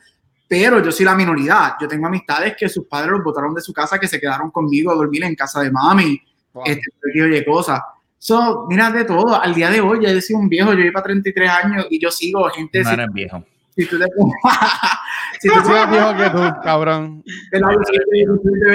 pero 0.49 0.84
yo 0.84 0.91
soy 0.91 1.05
la 1.05 1.13
minoridad. 1.13 1.76
Yo 1.80 1.88
tengo 1.88 2.07
amistades 2.07 2.55
que 2.57 2.67
sus 2.67 2.88
padres 2.88 3.11
los 3.11 3.24
botaron 3.24 3.53
de 3.53 3.61
su 3.61 3.72
casa, 3.72 3.99
que 3.99 4.07
se 4.07 4.20
quedaron 4.20 4.49
conmigo 4.49 4.91
a 4.91 4.95
dormir 4.95 5.24
en 5.24 5.36
casa 5.36 5.61
de 5.61 5.72
mami. 5.72 6.20
Este, 6.65 6.82
oye, 7.24 7.45
cosas. 7.45 7.80
So, 8.17 8.65
mira 8.67 8.89
de 8.89 9.05
todo. 9.05 9.39
Al 9.39 9.53
día 9.53 9.70
de 9.70 9.80
hoy, 9.80 9.99
ya 10.01 10.09
he 10.09 10.20
sido 10.20 10.39
un 10.39 10.49
viejo, 10.49 10.74
yo 10.74 10.91
para 10.91 11.03
33 11.03 11.49
años 11.51 11.86
y 11.91 11.99
yo 11.99 12.09
sigo 12.09 12.49
gente. 12.49 12.82
No 12.82 12.89
eres 12.89 13.13
viejo. 13.13 13.43
Si 13.80 13.86
tú 13.86 13.97
te 13.97 14.05
si 15.39 15.47
tú 15.47 15.55
sigues 15.65 15.89
viejo 15.89 16.17
que 16.17 16.30
tú, 16.32 16.61
cabrón. 16.61 17.23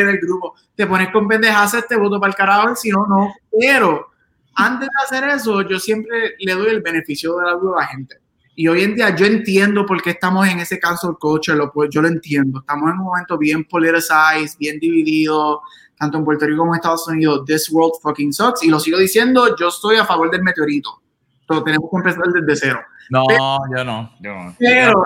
del 0.07 0.19
grupo. 0.19 0.55
Te 0.75 0.87
pones 0.87 1.11
con 1.11 1.29
pendejas, 1.29 1.77
te 1.87 1.95
voto 1.95 2.19
para 2.19 2.31
el 2.31 2.35
carajo, 2.35 2.75
si 2.75 2.89
no, 2.89 3.07
no. 3.07 3.35
Pero 3.61 4.07
antes 4.55 4.89
de 4.89 5.05
hacer 5.05 5.29
eso, 5.29 5.61
yo 5.61 5.79
siempre 5.79 6.37
le 6.39 6.55
doy 6.55 6.69
el 6.69 6.81
beneficio 6.81 7.37
de 7.37 7.45
la 7.45 7.53
duda 7.53 7.77
a 7.77 7.81
la 7.83 7.87
gente. 7.89 8.17
Y 8.55 8.67
hoy 8.67 8.83
en 8.83 8.95
día 8.95 9.15
yo 9.15 9.27
entiendo 9.27 9.85
por 9.85 10.01
qué 10.01 10.11
estamos 10.11 10.49
en 10.49 10.61
ese 10.61 10.79
caso 10.79 11.19
culture, 11.21 11.59
lo, 11.59 11.71
yo 11.91 12.01
lo 12.01 12.09
entiendo. 12.09 12.61
Estamos 12.61 12.91
en 12.91 12.99
un 12.99 13.05
momento 13.05 13.37
bien 13.37 13.65
politicized, 13.65 14.57
bien 14.59 14.79
dividido, 14.79 15.61
tanto 15.99 16.17
en 16.17 16.25
Puerto 16.25 16.47
Rico 16.47 16.61
como 16.61 16.73
en 16.73 16.77
Estados 16.77 17.07
Unidos. 17.09 17.45
This 17.45 17.71
world 17.71 18.01
fucking 18.01 18.33
sucks. 18.33 18.63
Y 18.63 18.71
lo 18.71 18.81
sigo 18.81 18.97
diciendo, 18.97 19.55
yo 19.55 19.69
estoy 19.69 19.97
a 19.97 20.07
favor 20.07 20.31
del 20.31 20.43
meteorito. 20.43 21.03
Pero 21.47 21.63
tenemos 21.63 21.91
que 21.91 21.97
empezar 21.97 22.25
desde 22.33 22.57
cero. 22.57 22.81
No, 23.11 23.27
yo 23.75 23.85
no. 23.85 24.17
Yo 24.21 24.35
no. 24.35 24.57
Pero, 24.59 25.05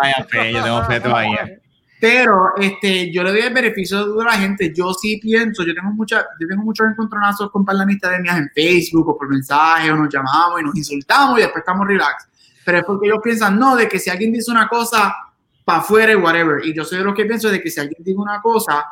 yo 0.53 0.63
tengo 0.63 0.85
fe 0.85 1.01
todavía. 1.01 1.61
Pero 2.01 2.57
este, 2.57 3.13
yo 3.13 3.25
le 3.25 3.33
doy 3.33 3.41
el 3.41 3.53
beneficio 3.53 4.15
de 4.15 4.25
la 4.25 4.33
gente. 4.35 4.73
Yo 4.73 4.93
sí 4.95 5.19
pienso, 5.21 5.65
yo 5.65 5.75
tengo, 5.75 5.91
mucha, 5.91 6.25
yo 6.41 6.47
tengo 6.47 6.63
muchos 6.63 6.87
encontronazos 6.87 7.51
con 7.51 7.65
parlamentarios 7.65 8.21
mías 8.21 8.39
en 8.39 8.51
Facebook 8.55 9.09
o 9.09 9.19
por 9.19 9.29
mensaje, 9.29 9.91
o 9.91 9.97
nos 9.97 10.09
llamamos 10.13 10.61
y 10.61 10.65
nos 10.65 10.77
insultamos 10.77 11.39
y 11.39 11.43
después 11.43 11.63
estamos 11.63 11.87
relax 11.89 12.29
pero 12.69 12.81
es 12.81 12.85
porque 12.85 13.07
ellos 13.07 13.21
piensan, 13.25 13.59
no, 13.59 13.77
de 13.77 13.89
que 13.89 13.99
si 13.99 14.11
alguien 14.11 14.31
dice 14.31 14.51
una 14.51 14.69
cosa 14.69 15.17
para 15.65 15.79
afuera 15.79 16.13
y 16.13 16.17
whatever. 16.17 16.63
Y 16.67 16.75
yo 16.75 16.85
soy 16.85 16.99
de 16.99 17.05
los 17.05 17.15
que 17.15 17.25
pienso 17.25 17.49
de 17.49 17.63
que 17.63 17.71
si 17.71 17.81
alguien 17.81 18.05
dice 18.05 18.19
una 18.19 18.43
cosa, 18.43 18.85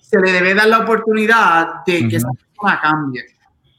se 0.00 0.18
le 0.18 0.32
debe 0.32 0.54
dar 0.54 0.66
la 0.66 0.78
oportunidad 0.78 1.84
de 1.84 2.08
que 2.08 2.16
esa 2.16 2.28
persona 2.30 2.80
cambie. 2.80 3.26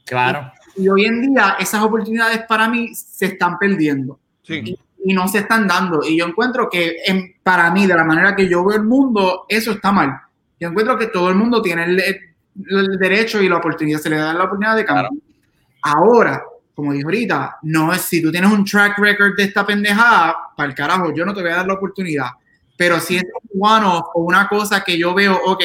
Claro. 0.06 0.52
Y, 0.76 0.88
hoy 0.88 1.04
en 1.04 1.22
día 1.22 1.56
esas 1.58 1.82
oportunidades 1.82 2.42
para 2.48 2.68
mí 2.68 2.94
se 2.94 3.26
están 3.26 3.58
perdiendo. 3.58 4.18
Sí. 4.42 4.76
Y, 5.04 5.12
no 5.12 5.28
se 5.28 5.38
están 5.38 5.66
dando. 5.66 6.02
Y 6.02 6.18
yo 6.18 6.26
encuentro 6.26 6.68
que 6.70 6.96
en, 7.06 7.34
para 7.42 7.70
mí, 7.70 7.86
de 7.86 7.94
la 7.94 8.04
manera 8.04 8.34
que 8.34 8.48
yo 8.48 8.64
veo 8.64 8.78
el 8.78 8.84
mundo, 8.84 9.44
eso 9.48 9.72
está 9.72 9.92
mal. 9.92 10.18
Yo 10.58 10.68
encuentro 10.68 10.96
que 10.96 11.08
todo 11.08 11.28
el 11.28 11.34
mundo 11.34 11.60
tiene 11.60 11.84
el, 11.84 12.98
derecho 12.98 13.42
y 13.42 13.48
la 13.48 13.56
oportunidad, 13.56 13.98
se 13.98 14.08
le 14.08 14.16
da 14.16 14.32
la 14.32 14.44
oportunidad 14.44 14.76
de 14.76 14.84
cambiar. 14.84 15.10
Ahora, 15.82 16.42
como 16.74 16.92
dijo 16.92 17.08
ahorita, 17.08 17.58
no 17.62 17.92
es 17.92 18.02
si 18.02 18.22
tú 18.22 18.30
tienes 18.30 18.50
un 18.50 18.64
track 18.64 18.98
record 18.98 19.36
de 19.36 19.44
esta 19.44 19.66
pendejada, 19.66 20.36
para 20.56 20.68
el 20.68 20.74
carajo, 20.74 21.12
yo 21.14 21.26
no 21.26 21.34
te 21.34 21.42
voy 21.42 21.50
a 21.50 21.56
dar 21.56 21.66
la 21.66 21.74
oportunidad. 21.74 22.28
Pero 22.76 22.98
si 22.98 23.16
es 23.16 23.24
un 23.50 23.84
o 23.84 24.10
una 24.16 24.48
cosa 24.48 24.82
que 24.82 24.98
yo 24.98 25.14
veo, 25.14 25.38
ok, 25.44 25.62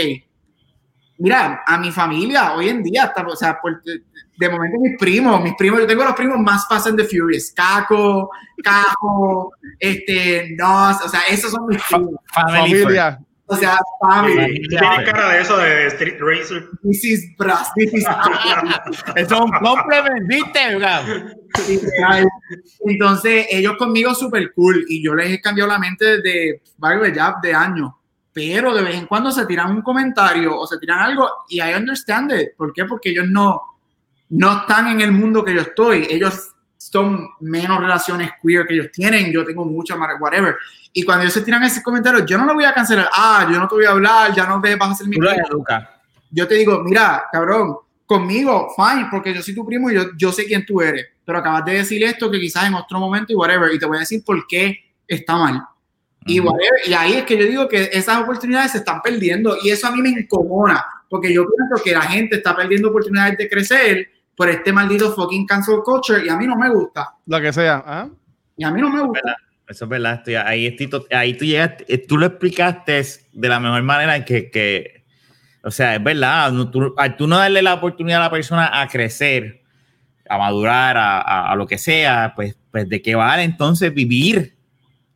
mira, 1.17 1.63
a 1.65 1.77
mi 1.77 1.91
familia 1.91 2.53
hoy 2.53 2.69
en 2.69 2.83
día, 2.83 3.13
o 3.25 3.35
sea, 3.35 3.59
de 4.39 4.49
momento 4.49 4.79
mis 4.79 4.97
primos, 4.97 5.43
mis 5.43 5.53
primos, 5.55 5.81
yo 5.81 5.87
tengo 5.87 6.05
los 6.05 6.15
primos 6.15 6.39
más 6.39 6.65
Fast 6.67 6.87
and 6.87 6.97
the 6.97 7.03
Furious, 7.03 7.51
Caco, 7.51 8.31
Cajo, 8.63 9.51
este, 9.77 10.55
Nos, 10.57 11.01
o 11.01 11.09
sea, 11.09 11.21
esos 11.29 11.51
son 11.51 11.67
mis 11.67 11.81
primos. 11.83 12.15
Familia. 12.33 13.19
O 13.47 13.55
sea, 13.55 13.79
family. 13.99 14.61
Tiene 14.69 15.03
cara 15.03 15.29
de 15.29 15.41
eso 15.41 15.57
de 15.57 15.87
Street 15.87 16.19
Racer. 16.21 16.69
This 16.83 17.03
is 17.03 17.35
brass. 17.35 17.71
This 17.75 17.93
is 17.93 18.05
es 19.15 19.31
un 19.31 19.51
complemento, 19.51 20.25
¿viste? 20.27 20.59
Entonces, 22.85 23.47
ellos 23.49 23.75
conmigo 23.77 24.13
súper 24.13 24.53
cool 24.53 24.85
y 24.87 25.03
yo 25.03 25.15
les 25.15 25.31
he 25.31 25.41
cambiado 25.41 25.69
la 25.69 25.79
mente 25.79 26.21
desde 26.21 26.61
varios 26.77 27.13
ya 27.13 27.35
de 27.41 27.53
años. 27.53 27.91
Pero 28.31 28.73
de 28.73 28.83
vez 28.83 28.95
en 28.95 29.07
cuando 29.07 29.31
se 29.31 29.45
tiran 29.47 29.71
un 29.71 29.81
comentario 29.81 30.57
o 30.57 30.65
se 30.65 30.77
tiran 30.77 30.99
algo 30.99 31.27
y 31.49 31.59
I 31.59 31.73
understand 31.73 32.31
it. 32.31 32.49
¿Por 32.55 32.71
qué? 32.71 32.85
Porque 32.85 33.09
ellos 33.09 33.27
no, 33.27 33.78
no 34.29 34.61
están 34.61 34.87
en 34.87 35.01
el 35.01 35.11
mundo 35.11 35.43
que 35.43 35.53
yo 35.53 35.61
estoy. 35.61 36.07
Ellos 36.09 36.49
son 36.77 37.27
menos 37.41 37.79
relaciones 37.79 38.31
queer 38.41 38.65
que 38.65 38.75
ellos 38.75 38.91
tienen. 38.91 39.31
Yo 39.31 39.45
tengo 39.45 39.65
muchas 39.65 39.97
más, 39.97 40.09
whatever. 40.19 40.55
Y 40.93 41.03
cuando 41.03 41.23
ellos 41.23 41.33
se 41.33 41.41
tiran 41.41 41.63
ese 41.63 41.83
comentario, 41.83 42.25
yo 42.25 42.37
no 42.37 42.45
lo 42.45 42.53
voy 42.53 42.65
a 42.65 42.73
cancelar. 42.73 43.09
Ah, 43.13 43.47
yo 43.51 43.59
no 43.59 43.67
te 43.67 43.75
voy 43.75 43.85
a 43.85 43.91
hablar, 43.91 44.33
ya 44.33 44.45
no 44.45 44.61
vas 44.61 44.81
a 44.81 44.91
hacer 44.91 45.07
mi. 45.07 45.17
Yo 46.31 46.47
te 46.47 46.55
digo, 46.55 46.83
mira, 46.83 47.25
cabrón, 47.31 47.75
conmigo, 48.05 48.73
fine, 48.75 49.07
porque 49.11 49.33
yo 49.33 49.41
soy 49.41 49.53
tu 49.53 49.65
primo 49.65 49.89
y 49.89 49.95
yo, 49.95 50.05
yo 50.17 50.31
sé 50.31 50.45
quién 50.45 50.65
tú 50.65 50.81
eres, 50.81 51.07
pero 51.23 51.37
acabas 51.37 51.65
de 51.65 51.73
decir 51.73 52.03
esto 52.03 52.29
que 52.31 52.39
quizás 52.39 52.65
en 52.65 52.73
otro 52.73 52.99
momento 52.99 53.33
y 53.33 53.35
whatever, 53.35 53.71
y 53.73 53.77
te 53.77 53.85
voy 53.85 53.97
a 53.97 53.99
decir 53.99 54.23
por 54.23 54.47
qué 54.47 54.79
está 55.07 55.35
mal. 55.35 55.63
Y, 56.25 56.41
y 56.87 56.93
ahí 56.93 57.13
es 57.13 57.23
que 57.23 57.37
yo 57.37 57.45
digo 57.45 57.67
que 57.67 57.89
esas 57.93 58.21
oportunidades 58.21 58.71
se 58.71 58.79
están 58.79 59.01
perdiendo 59.01 59.57
y 59.61 59.69
eso 59.69 59.87
a 59.87 59.91
mí 59.91 60.01
me 60.01 60.09
incomoda, 60.09 60.85
porque 61.07 61.31
yo 61.31 61.45
pienso 61.45 61.83
que 61.83 61.91
la 61.91 62.01
gente 62.01 62.37
está 62.37 62.55
perdiendo 62.55 62.89
oportunidades 62.89 63.37
de 63.37 63.47
crecer 63.47 64.09
por 64.39 64.47
este 64.47 64.71
maldito 64.71 65.13
fucking 65.13 65.45
cancel 65.45 65.81
culture 65.83 66.25
y 66.25 66.29
a 66.29 66.37
mí 66.37 66.47
no 66.47 66.55
me 66.55 66.69
gusta. 66.69 67.13
Lo 67.25 67.41
que 67.41 67.51
sea. 67.51 67.83
¿ah? 67.85 68.07
Y 68.55 68.63
a 68.63 68.71
mí 68.71 68.79
no 68.79 68.89
me 68.89 69.01
gusta. 69.01 69.35
Eso 69.67 69.83
es 69.83 69.89
verdad. 69.89 70.13
Estoy, 70.13 70.35
ahí, 70.35 70.77
ahí 71.11 71.33
tú 71.33 71.43
llegaste, 71.43 71.93
eh, 71.93 71.97
tú 71.97 72.17
lo 72.17 72.25
explicaste 72.25 73.03
de 73.33 73.49
la 73.49 73.59
mejor 73.59 73.83
manera 73.83 74.23
que, 74.23 74.49
que 74.49 75.03
o 75.61 75.71
sea, 75.71 75.93
es 75.93 76.01
verdad. 76.01 76.53
Tú, 76.71 76.93
tú, 77.17 77.27
no 77.27 77.37
darle 77.37 77.61
la 77.61 77.73
oportunidad 77.73 78.21
a 78.21 78.23
la 78.23 78.31
persona 78.31 78.81
a 78.81 78.87
crecer, 78.87 79.61
a 80.29 80.37
madurar, 80.37 80.95
a, 80.95 81.51
a, 81.51 81.55
lo 81.57 81.67
que 81.67 81.77
sea, 81.77 82.31
pues, 82.33 82.55
pues 82.71 82.87
de 82.87 83.01
qué 83.01 83.15
vale 83.15 83.43
entonces 83.43 83.93
vivir 83.93 84.55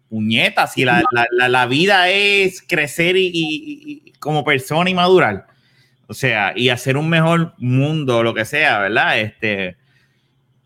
puñetas, 0.09 0.73
si 0.73 0.83
la, 0.83 1.01
la, 1.11 1.47
la, 1.47 1.65
vida 1.65 2.09
es 2.09 2.61
crecer 2.61 3.15
y, 3.15 3.31
y, 3.33 4.11
como 4.19 4.43
persona 4.43 4.89
y 4.89 4.93
madurar, 4.93 5.47
o 6.07 6.13
sea, 6.13 6.53
y 6.55 6.69
hacer 6.69 6.97
un 6.97 7.09
mejor 7.09 7.53
mundo, 7.57 8.23
lo 8.23 8.33
que 8.33 8.45
sea, 8.45 8.79
¿verdad? 8.79 9.19
Este, 9.19 9.77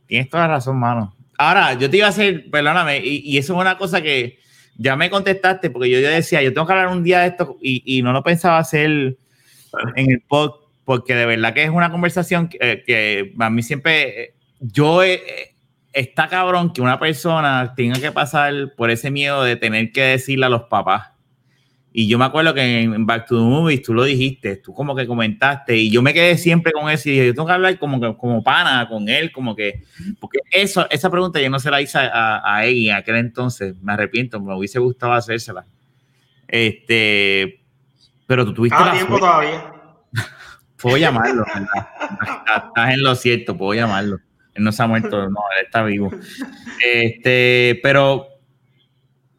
tienes 0.05 0.29
toda 0.29 0.47
la 0.47 0.55
razón, 0.55 0.77
mano. 0.77 1.15
Ahora, 1.37 1.73
yo 1.73 1.89
te 1.89 1.97
iba 1.97 2.07
a 2.07 2.09
hacer, 2.09 2.49
perdóname, 2.49 2.99
y, 3.03 3.37
eso 3.37 3.53
es 3.53 3.59
una 3.59 3.77
cosa 3.77 4.01
que 4.01 4.39
ya 4.77 4.95
me 4.95 5.09
contestaste, 5.09 5.69
porque 5.69 5.89
yo, 5.89 5.99
yo 5.99 6.09
decía, 6.09 6.41
yo 6.41 6.53
tengo 6.53 6.65
que 6.65 6.73
hablar 6.73 6.87
un 6.87 7.03
día 7.03 7.21
de 7.21 7.27
esto 7.27 7.57
y, 7.61 8.01
no 8.01 8.11
lo 8.11 8.23
pensaba 8.23 8.57
hacer 8.57 9.17
en 9.95 10.11
el 10.11 10.21
pod, 10.21 10.51
porque 10.85 11.15
de 11.15 11.25
verdad 11.25 11.53
que 11.53 11.63
es 11.63 11.69
una 11.69 11.91
conversación 11.91 12.47
que, 12.47 12.83
que 12.85 13.33
a 13.37 13.49
mí 13.49 13.61
siempre, 13.61 14.33
yo 14.59 15.03
he, 15.03 15.53
está 15.93 16.27
cabrón 16.27 16.73
que 16.73 16.81
una 16.81 16.99
persona 16.99 17.73
tenga 17.75 17.99
que 17.99 18.11
pasar 18.11 18.73
por 18.75 18.91
ese 18.91 19.11
miedo 19.11 19.43
de 19.43 19.55
tener 19.55 19.91
que 19.91 20.01
decirle 20.01 20.45
a 20.45 20.49
los 20.49 20.63
papás. 20.63 21.09
Y 21.99 22.07
yo 22.07 22.19
me 22.19 22.25
acuerdo 22.25 22.53
que 22.53 22.81
en 22.83 23.07
Back 23.07 23.25
to 23.25 23.39
the 23.39 23.43
Movies 23.43 23.81
tú 23.81 23.91
lo 23.91 24.03
dijiste, 24.03 24.57
tú 24.57 24.71
como 24.71 24.95
que 24.95 25.07
comentaste, 25.07 25.75
y 25.75 25.89
yo 25.89 26.03
me 26.03 26.13
quedé 26.13 26.37
siempre 26.37 26.71
con 26.71 26.91
eso 26.91 27.09
y 27.09 27.13
dije, 27.13 27.25
yo 27.25 27.33
tengo 27.33 27.47
que 27.47 27.53
hablar 27.53 27.79
como, 27.79 28.15
como 28.15 28.43
pana 28.43 28.87
con 28.87 29.09
él, 29.09 29.31
como 29.31 29.55
que, 29.55 29.81
porque 30.19 30.41
eso, 30.51 30.87
esa 30.91 31.09
pregunta 31.09 31.41
yo 31.41 31.49
no 31.49 31.57
se 31.57 31.71
la 31.71 31.81
hice 31.81 31.97
a, 31.97 32.39
a 32.45 32.67
en 32.67 32.91
aquel 32.91 33.15
entonces, 33.15 33.81
me 33.81 33.93
arrepiento, 33.93 34.39
me 34.39 34.55
hubiese 34.55 34.77
gustado 34.77 35.13
hacérsela. 35.13 35.65
Este, 36.47 37.63
pero 38.27 38.45
tú 38.45 38.53
tuviste... 38.53 38.77
Ah, 38.79 38.91
tiempo 38.91 39.17
todavía. 39.17 39.73
puedo 40.79 40.97
llamarlo, 40.97 41.45
estás 41.47 42.93
en 42.93 43.01
lo 43.01 43.15
cierto, 43.15 43.57
puedo 43.57 43.73
llamarlo. 43.73 44.19
Él 44.53 44.63
no 44.63 44.71
se 44.71 44.83
ha 44.83 44.87
muerto, 44.87 45.31
no, 45.31 45.39
él 45.57 45.65
está 45.65 45.81
vivo. 45.81 46.11
Este, 46.93 47.79
pero 47.81 48.27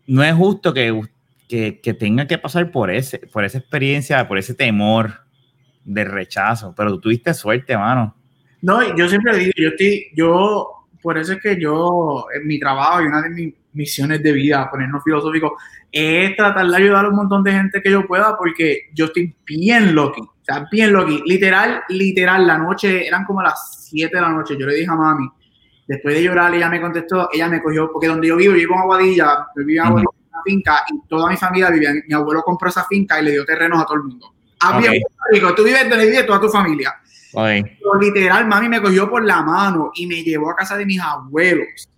no 0.09 0.25
es 0.25 0.35
justo 0.35 0.75
que, 0.75 1.01
que, 1.49 1.81
que, 1.81 1.95
tenga 1.95 2.27
que 2.27 2.39
pasar 2.39 2.71
por, 2.71 2.91
ese, 2.91 3.19
por 3.19 3.45
esa 3.45 3.59
experiencia, 3.59 4.27
por 4.29 4.39
ese 4.39 4.55
temor 4.55 5.13
de 5.85 6.05
rechazo. 6.05 6.75
Pero 6.77 6.91
tú 6.93 7.01
tuviste 7.01 7.33
suerte, 7.35 7.77
mano. 7.77 8.15
No, 8.63 8.97
yo 8.97 9.09
siempre 9.09 9.37
digo, 9.37 9.53
yo 9.57 9.69
estoy, 9.69 10.07
yo, 10.15 10.69
por 11.01 11.17
eso 11.17 11.33
es 11.33 11.41
que 11.41 11.61
yo, 11.61 12.27
en 12.35 12.47
mi 12.47 12.59
trabajo 12.59 13.03
y 13.03 13.07
una 13.07 13.23
de 13.23 13.31
mis 13.31 13.55
misiones 13.73 14.23
de 14.23 14.33
vida, 14.33 14.69
ponernos 14.71 15.03
filosóficos, 15.05 15.53
es 15.91 16.37
tratar 16.37 16.67
de 16.67 16.77
ayudar 16.77 17.05
a 17.05 17.09
un 17.09 17.17
montón 17.17 17.43
de 17.43 17.53
gente 17.53 17.81
que 17.81 17.91
yo 17.91 18.07
pueda, 18.07 18.37
porque 18.37 18.91
yo 18.95 19.07
estoy 19.07 19.35
bien 19.47 19.95
loco 19.95 20.35
sea, 20.49 20.67
bien 20.71 20.93
loqui. 20.93 21.23
Literal, 21.27 21.83
literal, 21.89 22.47
la 22.47 22.59
noche, 22.59 23.07
eran 23.07 23.25
como 23.25 23.43
las 23.43 23.87
7 23.89 24.15
de 24.15 24.21
la 24.21 24.31
noche. 24.31 24.57
Yo 24.59 24.67
le 24.67 24.75
dije 24.75 24.91
a 24.91 24.97
mami, 24.97 25.29
después 25.87 26.15
de 26.15 26.23
llorar, 26.23 26.55
ella 26.55 26.69
me 26.69 26.81
contestó, 26.81 27.29
ella 27.33 27.49
me 27.49 27.63
cogió, 27.63 27.91
porque 27.93 28.09
donde 28.09 28.29
yo 28.29 28.37
vivo, 28.37 28.53
yo 28.53 28.59
vivo 28.59 28.75
en 28.75 28.81
Aguadilla, 28.81 29.47
yo 29.57 29.65
vivo 29.65 29.83
en 29.83 29.89
Aguadilla, 29.89 30.11
una 30.39 30.43
finca, 30.45 30.85
y 30.91 31.09
toda 31.09 31.29
mi 31.29 31.37
familia 31.37 31.71
vivía, 31.71 31.93
mi 32.07 32.15
abuelo 32.15 32.43
compró 32.43 32.69
esa 32.69 32.85
finca 32.85 33.21
y 33.21 33.25
le 33.25 33.31
dio 33.33 33.45
terrenos 33.45 33.81
a 33.81 33.85
todo 33.85 33.97
el 33.97 34.05
mundo. 34.05 34.35
Había 34.61 34.91
okay. 34.91 35.55
tú 35.55 35.65
vives 35.65 35.89
donde 35.89 36.07
vive 36.07 36.25
toda 36.25 36.41
tu 36.41 36.49
familia. 36.49 36.95
Pero 37.33 37.95
literal, 38.01 38.47
mami 38.47 38.69
me 38.69 38.81
cogió 38.81 39.09
por 39.09 39.25
la 39.25 39.43
mano 39.43 39.91
y 39.95 40.07
me 40.07 40.23
llevó 40.23 40.51
a 40.51 40.57
casa 40.57 40.77
de 40.77 40.87
mis 40.87 41.01
abuelos. 41.01 41.89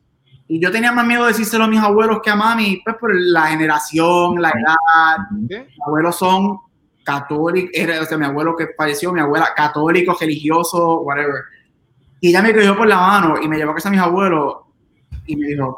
Y 0.48 0.60
yo 0.60 0.70
tenía 0.72 0.90
más 0.92 1.06
miedo 1.06 1.22
de 1.22 1.28
decírselo 1.28 1.64
a 1.64 1.68
mis 1.68 1.80
abuelos 1.80 2.20
que 2.22 2.30
a 2.30 2.36
mami, 2.36 2.82
pues 2.84 2.96
por 2.96 3.14
la 3.14 3.46
generación, 3.46 4.42
la 4.42 4.50
edad. 4.50 5.18
Mis 5.30 5.80
abuelos 5.86 6.16
son 6.16 6.58
católico, 7.04 7.70
era, 7.72 8.00
o 8.02 8.04
sea, 8.04 8.18
mi 8.18 8.26
abuelo 8.26 8.56
que 8.56 8.68
falleció, 8.76 9.12
mi 9.12 9.20
abuela 9.20 9.50
católico, 9.54 10.16
religioso, 10.20 11.00
whatever. 11.02 11.42
Y 12.20 12.30
ella 12.30 12.42
me 12.42 12.52
cogió 12.52 12.76
por 12.76 12.88
la 12.88 12.96
mano 12.96 13.34
y 13.40 13.48
me 13.48 13.56
llevó 13.56 13.70
a 13.72 13.74
casa 13.76 13.88
a 13.88 13.92
mis 13.92 14.00
abuelos 14.00 14.56
y 15.32 15.36
me 15.36 15.48
dijo, 15.48 15.76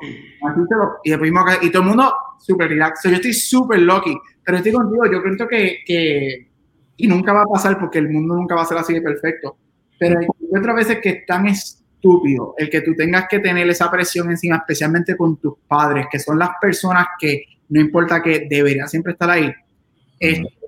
y 1.04 1.10
después 1.10 1.32
y 1.62 1.70
todo 1.70 1.82
el 1.82 1.88
mundo 1.88 2.14
súper 2.38 2.68
relax. 2.68 3.00
Yo 3.04 3.10
estoy 3.10 3.32
súper 3.32 3.80
lucky, 3.80 4.16
pero 4.44 4.58
estoy 4.58 4.72
contigo, 4.72 5.04
yo 5.10 5.22
creo 5.22 5.48
que, 5.48 5.78
que, 5.86 6.48
y 6.96 7.06
nunca 7.06 7.32
va 7.32 7.42
a 7.42 7.52
pasar 7.52 7.78
porque 7.78 7.98
el 7.98 8.10
mundo 8.10 8.34
nunca 8.34 8.54
va 8.54 8.62
a 8.62 8.66
ser 8.66 8.78
así 8.78 8.94
de 8.94 9.02
perfecto, 9.02 9.56
pero 9.98 10.18
hay 10.18 10.26
otras 10.56 10.76
veces 10.76 10.98
que 11.00 11.08
es 11.08 11.26
tan 11.26 11.46
estúpido 11.46 12.54
el 12.58 12.68
que 12.68 12.80
tú 12.80 12.94
tengas 12.94 13.26
que 13.28 13.38
tener 13.38 13.68
esa 13.68 13.90
presión 13.90 14.30
encima, 14.30 14.56
especialmente 14.56 15.16
con 15.16 15.36
tus 15.36 15.54
padres, 15.68 16.06
que 16.10 16.18
son 16.18 16.38
las 16.38 16.50
personas 16.60 17.06
que 17.18 17.44
no 17.68 17.80
importa 17.80 18.22
que 18.22 18.46
deberían 18.50 18.88
siempre 18.88 19.12
estar 19.12 19.30
ahí. 19.30 19.52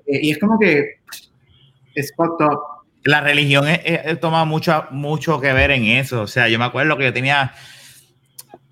Y 0.07 0.31
es 0.31 0.37
como 0.37 0.57
que 0.59 0.99
es 1.93 2.13
fucked 2.15 2.45
up. 2.45 2.59
La 3.03 3.21
religión 3.21 3.65
toma 4.19 4.45
mucho, 4.45 4.85
mucho 4.91 5.39
que 5.39 5.53
ver 5.53 5.71
en 5.71 5.83
eso. 5.83 6.23
O 6.23 6.27
sea, 6.27 6.47
yo 6.47 6.57
me 6.57 6.65
acuerdo 6.65 6.97
que 6.97 7.03
yo 7.05 7.13
tenía. 7.13 7.53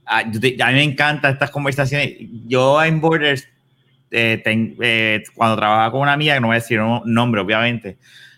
A, 0.06 0.20
a 0.20 0.26
mí 0.26 0.56
me 0.58 0.84
encantan 0.84 1.34
estas 1.34 1.50
conversaciones. 1.52 2.16
Yo 2.48 2.84
en 2.84 3.00
Borders, 3.00 3.48
eh, 4.12 4.42
eh, 4.46 5.24
cuando 5.36 5.58
trabajaba 5.58 5.92
con 5.92 6.02
una 6.02 6.14
amiga, 6.14 6.34
que 6.36 6.42
no 6.42 6.48
voy 6.48 6.56
a 6.56 6.60
decir 6.60 6.80
un 6.80 7.02
nombre, 7.06 7.42
obviamente, 7.42 7.98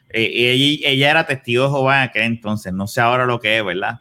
eh, 0.09 0.31
ella, 0.33 0.89
ella, 0.89 1.11
era 1.11 1.25
testigo 1.25 1.65
de 1.65 1.69
Jehová 1.69 1.97
en 1.97 2.09
aquel 2.09 2.23
entonces. 2.23 2.71
No 2.73 2.87
sé 2.87 3.01
ahora 3.01 3.25
lo 3.25 3.39
que 3.39 3.57
es, 3.57 3.65
¿verdad? 3.65 3.99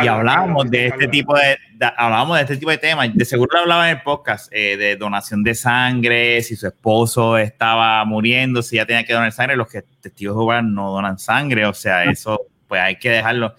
y 0.00 0.06
hablábamos 0.06 0.70
de 0.70 0.86
este 0.86 1.06
tipo 1.08 1.34
de, 1.36 1.58
hablábamos 1.96 2.36
de 2.36 2.42
este 2.42 2.56
tipo 2.56 2.70
de 2.70 2.78
temas. 2.78 3.10
De 3.14 3.24
seguro 3.24 3.58
hablaba 3.58 3.90
en 3.90 3.98
el 3.98 4.02
podcast 4.02 4.50
eh, 4.50 4.76
de 4.76 4.96
donación 4.96 5.42
de 5.42 5.54
sangre, 5.54 6.40
si 6.42 6.56
su 6.56 6.66
esposo 6.66 7.36
estaba 7.36 8.02
muriendo, 8.04 8.62
si 8.62 8.76
ya 8.76 8.86
tenía 8.86 9.04
que 9.04 9.12
donar 9.12 9.32
sangre, 9.32 9.56
los 9.56 9.68
que 9.68 9.82
testigos 10.00 10.34
de 10.34 10.40
Jehová 10.40 10.62
no 10.62 10.92
donan 10.92 11.18
sangre, 11.18 11.66
o 11.66 11.74
sea, 11.74 12.04
eso 12.04 12.40
pues 12.66 12.80
hay 12.80 12.96
que 12.96 13.10
dejarlo. 13.10 13.54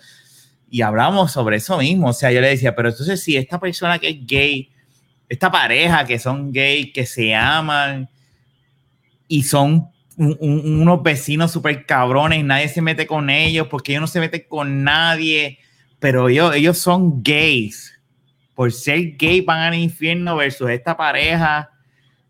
Y 0.73 0.81
hablamos 0.81 1.31
sobre 1.31 1.57
eso 1.57 1.77
mismo, 1.77 2.07
o 2.07 2.13
sea, 2.13 2.31
yo 2.31 2.41
le 2.41 2.49
decía, 2.49 2.75
pero 2.75 2.89
entonces 2.89 3.21
si 3.21 3.37
esta 3.37 3.59
persona 3.59 3.99
que 3.99 4.09
es 4.09 4.25
gay, 4.25 4.71
esta 5.29 5.51
pareja 5.51 6.03
que 6.05 6.17
son 6.17 6.51
gay, 6.51 6.91
que 6.91 7.05
se 7.05 7.35
aman 7.35 8.09
y 9.27 9.43
son 9.43 9.87
unos 10.17 11.03
vecinos 11.03 11.51
súper 11.51 11.85
cabrones, 11.85 12.43
nadie 12.43 12.69
se 12.69 12.81
mete 12.81 13.05
con 13.05 13.29
ellos 13.29 13.67
porque 13.67 13.91
ellos 13.91 14.01
no 14.01 14.07
se 14.07 14.19
meten 14.19 14.45
con 14.47 14.83
nadie 14.83 15.59
pero 16.03 16.27
ellos, 16.27 16.53
ellos 16.53 16.79
son 16.79 17.23
gays. 17.23 17.97
Por 18.55 18.73
ser 18.73 19.15
gay 19.15 19.39
van 19.39 19.61
al 19.61 19.75
infierno 19.75 20.35
versus 20.35 20.69
esta 20.69 20.97
pareja 20.97 21.69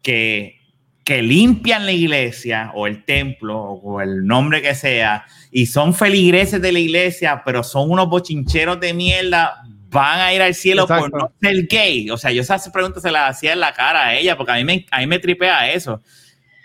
que, 0.04 0.60
que 1.04 1.22
limpian 1.22 1.86
la 1.86 1.92
iglesia 1.92 2.72
o 2.76 2.88
el 2.88 3.04
templo 3.04 3.60
o 3.60 4.02
el 4.02 4.26
nombre 4.26 4.62
que 4.62 4.74
sea 4.74 5.26
y 5.52 5.66
son 5.66 5.94
feligreses 5.94 6.62
de 6.62 6.72
la 6.72 6.80
iglesia, 6.80 7.42
pero 7.46 7.64
son 7.64 7.92
unos 7.92 8.08
bochincheros 8.10 8.80
de 8.80 8.94
mierda, 8.94 9.64
van 9.90 10.20
a 10.20 10.34
ir 10.34 10.42
al 10.42 10.56
cielo 10.56 10.88
por 10.88 11.14
no 11.14 11.32
ser 11.42 11.68
gay. 11.68 12.10
O 12.10 12.18
sea, 12.18 12.32
yo 12.32 12.42
esas 12.42 12.70
preguntas 12.70 13.04
se 13.04 13.12
las 13.12 13.30
hacía 13.30 13.54
en 13.54 13.60
la 13.60 13.74
cara 13.74 14.08
a 14.08 14.16
ella 14.16 14.38
porque 14.38 14.54
a 14.54 14.56
mí 14.56 14.64
me, 14.64 14.86
a 14.92 15.00
mí 15.00 15.08
me 15.08 15.20
tripea 15.20 15.72
eso. 15.72 16.02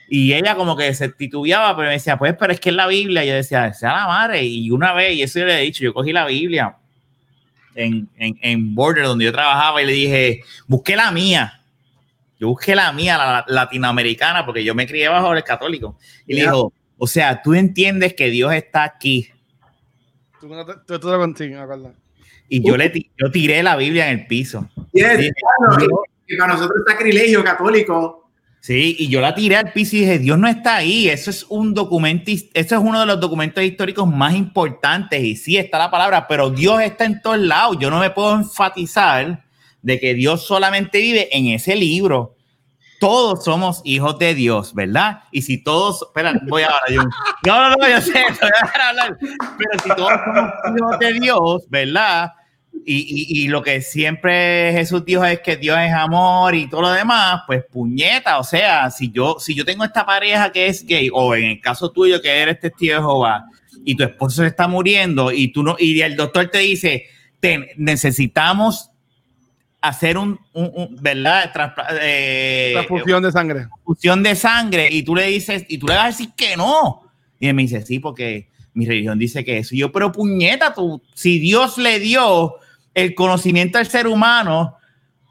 Y 0.08 0.32
ella 0.32 0.54
como 0.54 0.74
que 0.74 0.94
se 0.94 1.10
titubeaba, 1.10 1.76
pero 1.76 1.88
me 1.88 1.94
decía, 1.94 2.16
pues, 2.16 2.34
pero 2.38 2.52
es 2.52 2.60
que 2.60 2.70
es 2.70 2.74
la 2.74 2.86
Biblia. 2.86 3.24
Y 3.24 3.28
yo 3.28 3.34
decía, 3.34 3.74
sea 3.74 3.92
la 3.92 4.06
madre. 4.06 4.42
Y 4.42 4.70
una 4.70 4.94
vez, 4.94 5.14
y 5.14 5.22
eso 5.22 5.38
yo 5.38 5.44
le 5.44 5.58
he 5.58 5.62
dicho, 5.62 5.84
yo 5.84 5.92
cogí 5.92 6.12
la 6.12 6.24
Biblia 6.24 6.76
en, 7.74 8.08
en, 8.16 8.74
Border, 8.74 9.04
donde 9.04 9.26
yo 9.26 9.32
trabajaba, 9.32 9.82
y 9.82 9.86
le 9.86 9.92
dije, 9.92 10.40
busqué 10.66 10.96
la 10.96 11.10
mía. 11.10 11.57
Yo 12.38 12.48
busqué 12.48 12.74
la 12.74 12.92
mía, 12.92 13.18
la, 13.18 13.44
latinoamericana, 13.48 14.44
porque 14.46 14.64
yo 14.64 14.74
me 14.74 14.86
crié 14.86 15.08
bajo 15.08 15.32
el 15.34 15.42
católico. 15.42 15.98
Y 16.26 16.34
le 16.34 16.42
dijo, 16.42 16.72
o 16.96 17.06
sea, 17.06 17.42
tú 17.42 17.54
entiendes 17.54 18.14
que 18.14 18.30
Dios 18.30 18.52
está 18.52 18.84
aquí. 18.84 19.28
Tú, 20.40 20.48
tú, 20.86 21.00
tú 21.00 21.08
contigo, 21.08 21.66
y 22.50 22.66
yo 22.66 22.76
le 22.76 22.92
yo 23.18 23.30
tiré 23.30 23.62
la 23.62 23.76
Biblia 23.76 24.10
en 24.10 24.20
el 24.20 24.26
piso. 24.26 24.68
Yes, 24.92 25.30
y 26.26 26.36
para 26.36 26.54
nosotros 26.54 26.78
es 26.86 26.92
sacrilegio 26.92 27.42
católico 27.44 28.28
Sí, 28.60 28.96
y 28.98 29.08
yo 29.08 29.20
la 29.20 29.34
tiré 29.34 29.56
al 29.56 29.72
piso 29.72 29.96
y 29.96 30.00
dije, 30.00 30.18
Dios 30.18 30.36
no 30.36 30.48
está 30.48 30.76
ahí, 30.76 31.08
eso 31.08 31.30
es 31.30 31.46
un 31.48 31.74
documento, 31.74 32.30
eso 32.30 32.50
es 32.52 32.72
uno 32.72 33.00
de 33.00 33.06
los 33.06 33.20
documentos 33.20 33.62
históricos 33.62 34.08
más 34.08 34.34
importantes 34.34 35.22
y 35.22 35.36
sí 35.36 35.56
está 35.56 35.78
la 35.78 35.90
palabra, 35.90 36.26
pero 36.26 36.50
Dios 36.50 36.82
está 36.82 37.04
en 37.04 37.22
todos 37.22 37.38
lados, 37.38 37.78
yo 37.80 37.88
no 37.88 38.00
me 38.00 38.10
puedo 38.10 38.34
enfatizar 38.34 39.44
de 39.82 39.98
que 40.00 40.14
Dios 40.14 40.46
solamente 40.46 40.98
vive 40.98 41.28
en 41.36 41.46
ese 41.46 41.76
libro. 41.76 42.34
todos 43.00 43.44
somos 43.44 43.80
hijos 43.84 44.18
de 44.18 44.34
Dios, 44.34 44.74
¿verdad? 44.74 45.22
Y 45.30 45.42
si 45.42 45.62
todos, 45.62 46.02
espera, 46.02 46.40
voy 46.48 46.62
a 46.62 46.66
hablar 46.66 46.82
yo. 46.90 47.02
No, 47.46 47.70
no, 47.70 47.76
no, 47.76 47.88
yo 47.88 48.00
sé, 48.00 48.12
voy 48.12 48.50
a 48.74 48.88
hablar. 48.88 49.18
Pero 49.20 49.82
si 49.82 49.88
todos 49.90 50.20
somos 50.24 50.52
hijos 50.76 50.98
de 50.98 51.12
Dios, 51.20 51.62
¿verdad? 51.68 52.32
Y, 52.84 52.96
y, 52.96 53.44
y, 53.44 53.48
lo 53.48 53.62
que 53.62 53.80
siempre 53.82 54.72
Jesús 54.72 55.04
dijo 55.04 55.24
es 55.24 55.40
que 55.40 55.56
Dios 55.56 55.78
es 55.78 55.92
amor 55.92 56.54
y 56.54 56.68
todo 56.68 56.82
lo 56.82 56.90
demás, 56.90 57.42
pues 57.46 57.64
puñeta, 57.70 58.38
o 58.38 58.44
sea, 58.44 58.90
si 58.90 59.10
yo, 59.10 59.36
si 59.38 59.54
yo 59.54 59.64
tengo 59.64 59.84
esta 59.84 60.06
pareja 60.06 60.50
que 60.52 60.66
es 60.66 60.84
gay, 60.84 61.10
o 61.12 61.34
en 61.34 61.44
el 61.44 61.60
caso 61.60 61.90
tuyo 61.90 62.20
que 62.20 62.30
eres 62.30 62.60
testigo 62.60 62.94
de 62.94 63.00
Jehová, 63.00 63.46
y 63.84 63.94
tu 63.96 64.04
esposo 64.04 64.42
se 64.42 64.48
está 64.48 64.68
muriendo, 64.68 65.32
y 65.32 65.52
tú 65.52 65.62
no, 65.62 65.76
y 65.78 66.00
el 66.00 66.16
doctor 66.16 66.48
te 66.48 66.58
dice, 66.58 67.06
te, 67.40 67.72
necesitamos 67.76 68.90
hacer 69.80 70.18
un, 70.18 70.38
un, 70.52 70.96
¿verdad? 71.00 71.52
Eh, 72.00 72.70
transfusión 72.74 73.22
de 73.22 73.32
sangre. 73.32 73.60
Transfusión 73.60 74.22
de 74.22 74.34
sangre 74.34 74.88
y 74.90 75.02
tú 75.02 75.14
le 75.14 75.26
dices, 75.26 75.64
y 75.68 75.78
tú 75.78 75.86
le 75.86 75.94
vas 75.94 76.04
a 76.04 76.08
decir 76.08 76.30
que 76.36 76.56
no. 76.56 77.02
Y 77.38 77.48
él 77.48 77.54
me 77.54 77.62
dice, 77.62 77.82
sí, 77.82 77.98
porque 77.98 78.48
mi 78.74 78.86
religión 78.86 79.18
dice 79.18 79.44
que 79.44 79.58
eso. 79.58 79.74
Y 79.74 79.78
yo, 79.78 79.92
pero 79.92 80.12
puñeta, 80.12 80.74
tú, 80.74 81.02
si 81.14 81.38
Dios 81.38 81.78
le 81.78 81.98
dio 82.00 82.54
el 82.94 83.14
conocimiento 83.14 83.78
al 83.78 83.86
ser 83.86 84.06
humano, 84.06 84.76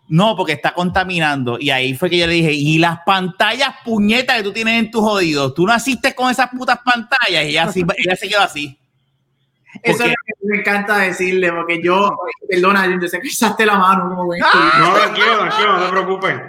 no, 0.09 0.35
porque 0.37 0.53
está 0.53 0.73
contaminando. 0.73 1.57
Y 1.59 1.69
ahí 1.69 1.93
fue 1.93 2.09
que 2.09 2.17
yo 2.17 2.27
le 2.27 2.33
dije, 2.33 2.53
y 2.53 2.77
las 2.77 2.99
pantallas 3.05 3.75
puñetas 3.83 4.37
que 4.37 4.43
tú 4.43 4.53
tienes 4.53 4.79
en 4.79 4.91
tus 4.91 5.03
oídos, 5.03 5.53
tú 5.53 5.65
naciste 5.67 6.15
con 6.15 6.31
esas 6.31 6.49
putas 6.49 6.79
pantallas 6.83 7.43
y 7.43 7.49
ella, 7.49 7.63
así, 7.63 7.83
ella 7.97 8.15
se 8.15 8.29
quedó 8.29 8.41
así. 8.41 8.77
Eso 9.83 10.03
es 10.03 10.09
lo 10.09 10.15
que 10.25 10.33
me 10.43 10.59
encanta 10.59 10.97
decirle, 10.99 11.51
porque 11.51 11.81
yo, 11.81 12.17
perdona, 12.49 12.87
yo 12.99 13.07
sé 13.07 13.19
que 13.19 13.27
echaste 13.27 13.65
la 13.65 13.77
mano 13.77 14.09
como 14.09 14.25
buen 14.25 14.39
No, 14.39 14.93
tranquilo, 14.93 15.37
tranquilo, 15.39 15.77
no 15.77 15.85
te 15.85 15.91
preocupes. 15.91 16.41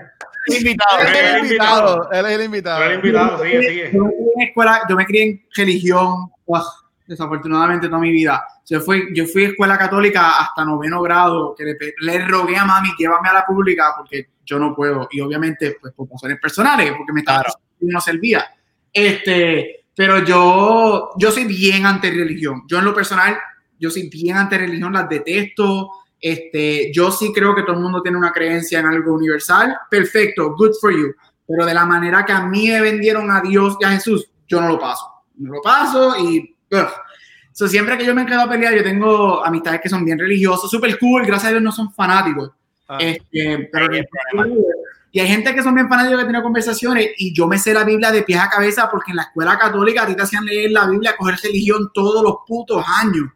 Invitado, 0.46 1.00
él 1.00 1.06
es 1.14 1.34
el 1.34 1.44
invitado. 1.44 2.10
Él 2.10 2.26
es 2.26 2.32
el 2.32 2.42
invitado. 2.44 2.82
Él 2.82 2.90
es 2.90 2.90
el 2.90 3.04
invitado, 3.04 3.44
sigue, 3.44 3.62
sigue. 3.68 3.90
Yo 3.92 4.04
me 4.04 4.10
crié 4.10 4.32
en, 4.34 4.48
escuela, 4.48 4.82
yo 4.88 4.96
me 4.96 5.06
crié 5.06 5.22
en 5.24 5.46
religión, 5.54 6.30
desafortunadamente 7.06 7.88
toda 7.88 8.00
mi 8.00 8.12
vida. 8.12 8.44
Yo 8.66 8.80
fui, 8.80 9.08
yo 9.14 9.26
fui 9.26 9.44
a 9.44 9.48
escuela 9.48 9.78
católica 9.78 10.40
hasta 10.40 10.64
noveno 10.64 11.02
grado, 11.02 11.54
que 11.56 11.64
le, 11.64 11.76
le 12.00 12.26
rogué 12.26 12.56
a 12.56 12.64
mami, 12.64 12.90
llévame 12.98 13.28
a 13.28 13.34
la 13.34 13.46
pública, 13.46 13.94
porque 13.96 14.28
yo 14.44 14.58
no 14.58 14.74
puedo. 14.74 15.08
Y 15.10 15.20
obviamente, 15.20 15.76
pues 15.80 15.92
por 15.94 16.08
razones 16.10 16.38
personales, 16.40 16.92
porque 16.96 17.12
me 17.12 17.20
estaba 17.20 17.42
claro. 17.42 17.58
no 17.80 18.00
servía. 18.00 18.46
Este, 18.92 19.77
pero 19.98 20.24
yo, 20.24 21.10
yo 21.16 21.32
soy 21.32 21.42
bien 21.42 21.84
ante 21.84 22.12
religión. 22.12 22.62
Yo 22.68 22.78
en 22.78 22.84
lo 22.84 22.94
personal, 22.94 23.36
yo 23.80 23.90
soy 23.90 24.08
bien 24.08 24.36
ante 24.36 24.56
religión, 24.56 24.92
las 24.92 25.08
detesto. 25.08 25.90
Este, 26.20 26.92
yo 26.92 27.10
sí 27.10 27.32
creo 27.34 27.52
que 27.52 27.62
todo 27.62 27.74
el 27.74 27.82
mundo 27.82 28.00
tiene 28.00 28.16
una 28.16 28.30
creencia 28.30 28.78
en 28.78 28.86
algo 28.86 29.14
universal. 29.14 29.76
Perfecto, 29.90 30.54
good 30.54 30.70
for 30.80 30.92
you. 30.92 31.12
Pero 31.44 31.66
de 31.66 31.74
la 31.74 31.84
manera 31.84 32.24
que 32.24 32.30
a 32.30 32.46
mí 32.46 32.68
me 32.68 32.80
vendieron 32.80 33.28
a 33.28 33.40
Dios 33.40 33.76
y 33.80 33.84
a 33.86 33.90
Jesús, 33.90 34.30
yo 34.46 34.60
no 34.60 34.68
lo 34.68 34.78
paso. 34.78 35.04
No 35.34 35.54
lo 35.54 35.62
paso 35.62 36.16
y... 36.16 36.54
So, 37.50 37.66
siempre 37.66 37.98
que 37.98 38.06
yo 38.06 38.14
me 38.14 38.24
quedo 38.24 38.42
a 38.42 38.48
pelear, 38.48 38.76
yo 38.76 38.84
tengo 38.84 39.44
amistades 39.44 39.80
que 39.80 39.88
son 39.88 40.04
bien 40.04 40.20
religiosos, 40.20 40.70
súper 40.70 40.96
cool, 41.00 41.26
gracias 41.26 41.48
a 41.48 41.50
Dios 41.50 41.62
no 41.64 41.72
son 41.72 41.92
fanáticos. 41.92 42.52
Ah. 42.86 42.98
Este, 43.00 43.68
pero, 43.72 43.88
y 45.10 45.20
hay 45.20 45.28
gente 45.28 45.54
que 45.54 45.62
son 45.62 45.74
bien 45.74 45.88
fanáticos 45.88 46.18
que 46.18 46.24
tienen 46.24 46.42
conversaciones 46.42 47.10
y 47.16 47.32
yo 47.32 47.46
me 47.46 47.58
sé 47.58 47.72
la 47.72 47.84
Biblia 47.84 48.12
de 48.12 48.22
pies 48.22 48.40
a 48.40 48.50
cabeza 48.50 48.88
porque 48.90 49.12
en 49.12 49.16
la 49.16 49.22
escuela 49.22 49.58
católica 49.58 50.02
a 50.02 50.06
ti 50.06 50.14
te 50.14 50.22
hacían 50.22 50.44
leer 50.44 50.70
la 50.70 50.86
Biblia, 50.86 51.16
coger 51.16 51.36
religión 51.42 51.90
todos 51.94 52.22
los 52.22 52.36
putos 52.46 52.84
años. 52.86 53.28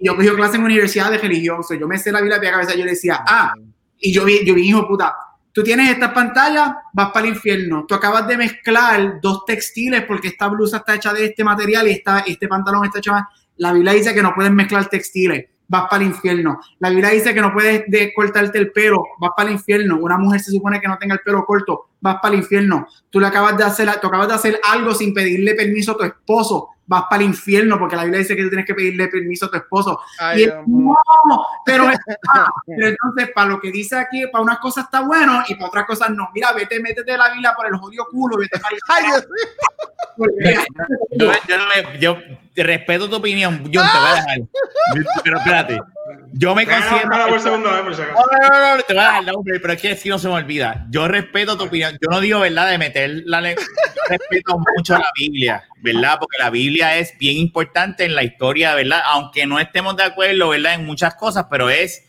yo 0.00 0.16
cogí 0.16 0.28
clase 0.30 0.56
en 0.56 0.64
universidad 0.64 1.10
de 1.10 1.18
religión, 1.18 1.60
yo 1.78 1.86
me 1.86 1.98
sé 1.98 2.10
la 2.10 2.20
Biblia 2.20 2.36
de 2.36 2.40
pies 2.40 2.52
a 2.52 2.54
cabeza. 2.56 2.74
Yo 2.76 2.84
le 2.84 2.92
decía, 2.92 3.22
ah, 3.26 3.54
y 4.00 4.12
yo 4.12 4.24
vi, 4.24 4.44
yo 4.44 4.54
vi, 4.54 4.68
hijo 4.68 4.86
puta, 4.88 5.14
tú 5.52 5.62
tienes 5.62 5.88
esta 5.88 6.12
pantalla, 6.12 6.78
vas 6.92 7.10
para 7.12 7.26
el 7.26 7.34
infierno. 7.34 7.84
Tú 7.86 7.94
acabas 7.94 8.26
de 8.26 8.36
mezclar 8.36 9.20
dos 9.20 9.44
textiles 9.44 10.04
porque 10.04 10.28
esta 10.28 10.48
blusa 10.48 10.78
está 10.78 10.96
hecha 10.96 11.12
de 11.12 11.26
este 11.26 11.44
material 11.44 11.86
y 11.86 11.92
esta, 11.92 12.20
este 12.20 12.48
pantalón 12.48 12.84
está 12.86 12.98
hecho. 12.98 13.14
La 13.58 13.72
Biblia 13.72 13.92
dice 13.92 14.12
que 14.12 14.22
no 14.22 14.34
puedes 14.34 14.50
mezclar 14.50 14.88
textiles 14.88 15.46
vas 15.72 15.88
para 15.88 16.02
el 16.02 16.10
infierno. 16.10 16.60
La 16.80 16.90
Biblia 16.90 17.08
dice 17.08 17.32
que 17.32 17.40
no 17.40 17.50
puedes 17.50 17.84
de 17.88 18.12
cortarte 18.12 18.58
el 18.58 18.70
pelo, 18.72 19.06
vas 19.18 19.30
para 19.34 19.48
el 19.48 19.54
infierno. 19.54 19.98
Una 19.98 20.18
mujer 20.18 20.40
se 20.40 20.50
supone 20.50 20.78
que 20.78 20.86
no 20.86 20.98
tenga 20.98 21.14
el 21.14 21.20
pelo 21.20 21.46
corto, 21.46 21.86
vas 22.02 22.16
para 22.20 22.34
el 22.34 22.40
infierno. 22.40 22.86
Tú 23.08 23.20
le 23.20 23.28
acabas 23.28 23.56
de 23.56 23.64
hacer, 23.64 23.88
tú 24.00 24.08
acabas 24.08 24.28
de 24.28 24.34
hacer 24.34 24.60
algo 24.68 24.92
sin 24.92 25.14
pedirle 25.14 25.54
permiso 25.54 25.92
a 25.92 25.96
tu 25.96 26.04
esposo, 26.04 26.68
vas 26.84 27.04
para 27.08 27.22
el 27.22 27.28
infierno, 27.28 27.78
porque 27.78 27.96
la 27.96 28.02
Biblia 28.02 28.18
dice 28.18 28.36
que 28.36 28.42
tú 28.42 28.48
tienes 28.48 28.66
que 28.66 28.74
pedirle 28.74 29.08
permiso 29.08 29.46
a 29.46 29.50
tu 29.50 29.56
esposo. 29.56 30.00
y 30.36 30.46
no, 30.66 30.96
pero, 31.64 31.84
pero, 32.66 32.88
entonces 32.88 33.30
para 33.34 33.48
lo 33.48 33.60
que 33.60 33.70
dice 33.70 33.96
aquí, 33.96 34.26
para 34.26 34.42
unas 34.42 34.58
cosas 34.58 34.84
está 34.84 35.00
bueno 35.00 35.42
y 35.48 35.54
para 35.54 35.68
otras 35.68 35.86
cosas 35.86 36.10
no. 36.10 36.28
Mira, 36.34 36.52
vete, 36.52 36.80
métete 36.80 37.16
la 37.16 37.30
Biblia 37.30 37.54
por 37.56 37.66
el 37.66 37.76
jodido 37.76 38.06
culo, 38.10 38.36
vete 38.36 38.58
para 38.58 38.76
yo, 41.16 41.32
yo, 41.98 42.18
yo, 42.54 42.62
respeto 42.64 43.08
tu 43.08 43.16
opinión, 43.16 43.62
yo 43.70 43.80
te 43.80 43.98
voy 43.98 44.08
a 44.08 44.14
dejar. 44.14 44.38
Pero 45.22 45.38
espérate, 45.38 45.80
yo 46.32 46.54
me 46.54 46.66
considero. 46.66 47.08
No, 47.08 47.18
no, 47.18 48.76
no, 48.76 48.82
te 48.82 48.94
voy 48.94 49.02
a 49.02 49.20
dejar, 49.20 49.34
pero 49.44 49.72
es 49.72 49.80
que 49.80 49.96
si 49.96 50.08
no 50.08 50.18
se 50.18 50.28
me 50.28 50.34
olvida. 50.34 50.86
Yo 50.90 51.06
respeto 51.08 51.56
tu 51.56 51.64
opinión. 51.64 51.91
Yo 52.00 52.08
no 52.10 52.20
digo 52.20 52.40
verdad 52.40 52.70
de 52.70 52.78
meter 52.78 53.22
la 53.26 53.40
lengua. 53.40 53.62
respeto 54.08 54.58
mucho 54.76 54.94
la 54.94 55.10
Biblia, 55.18 55.64
¿verdad? 55.80 56.16
Porque 56.18 56.38
la 56.38 56.50
Biblia 56.50 56.98
es 56.98 57.16
bien 57.18 57.36
importante 57.36 58.04
en 58.04 58.14
la 58.14 58.24
historia, 58.24 58.74
¿verdad? 58.74 59.00
Aunque 59.06 59.46
no 59.46 59.58
estemos 59.58 59.96
de 59.96 60.04
acuerdo, 60.04 60.50
¿verdad? 60.50 60.74
En 60.74 60.86
muchas 60.86 61.14
cosas, 61.14 61.46
pero 61.50 61.70
es. 61.70 62.08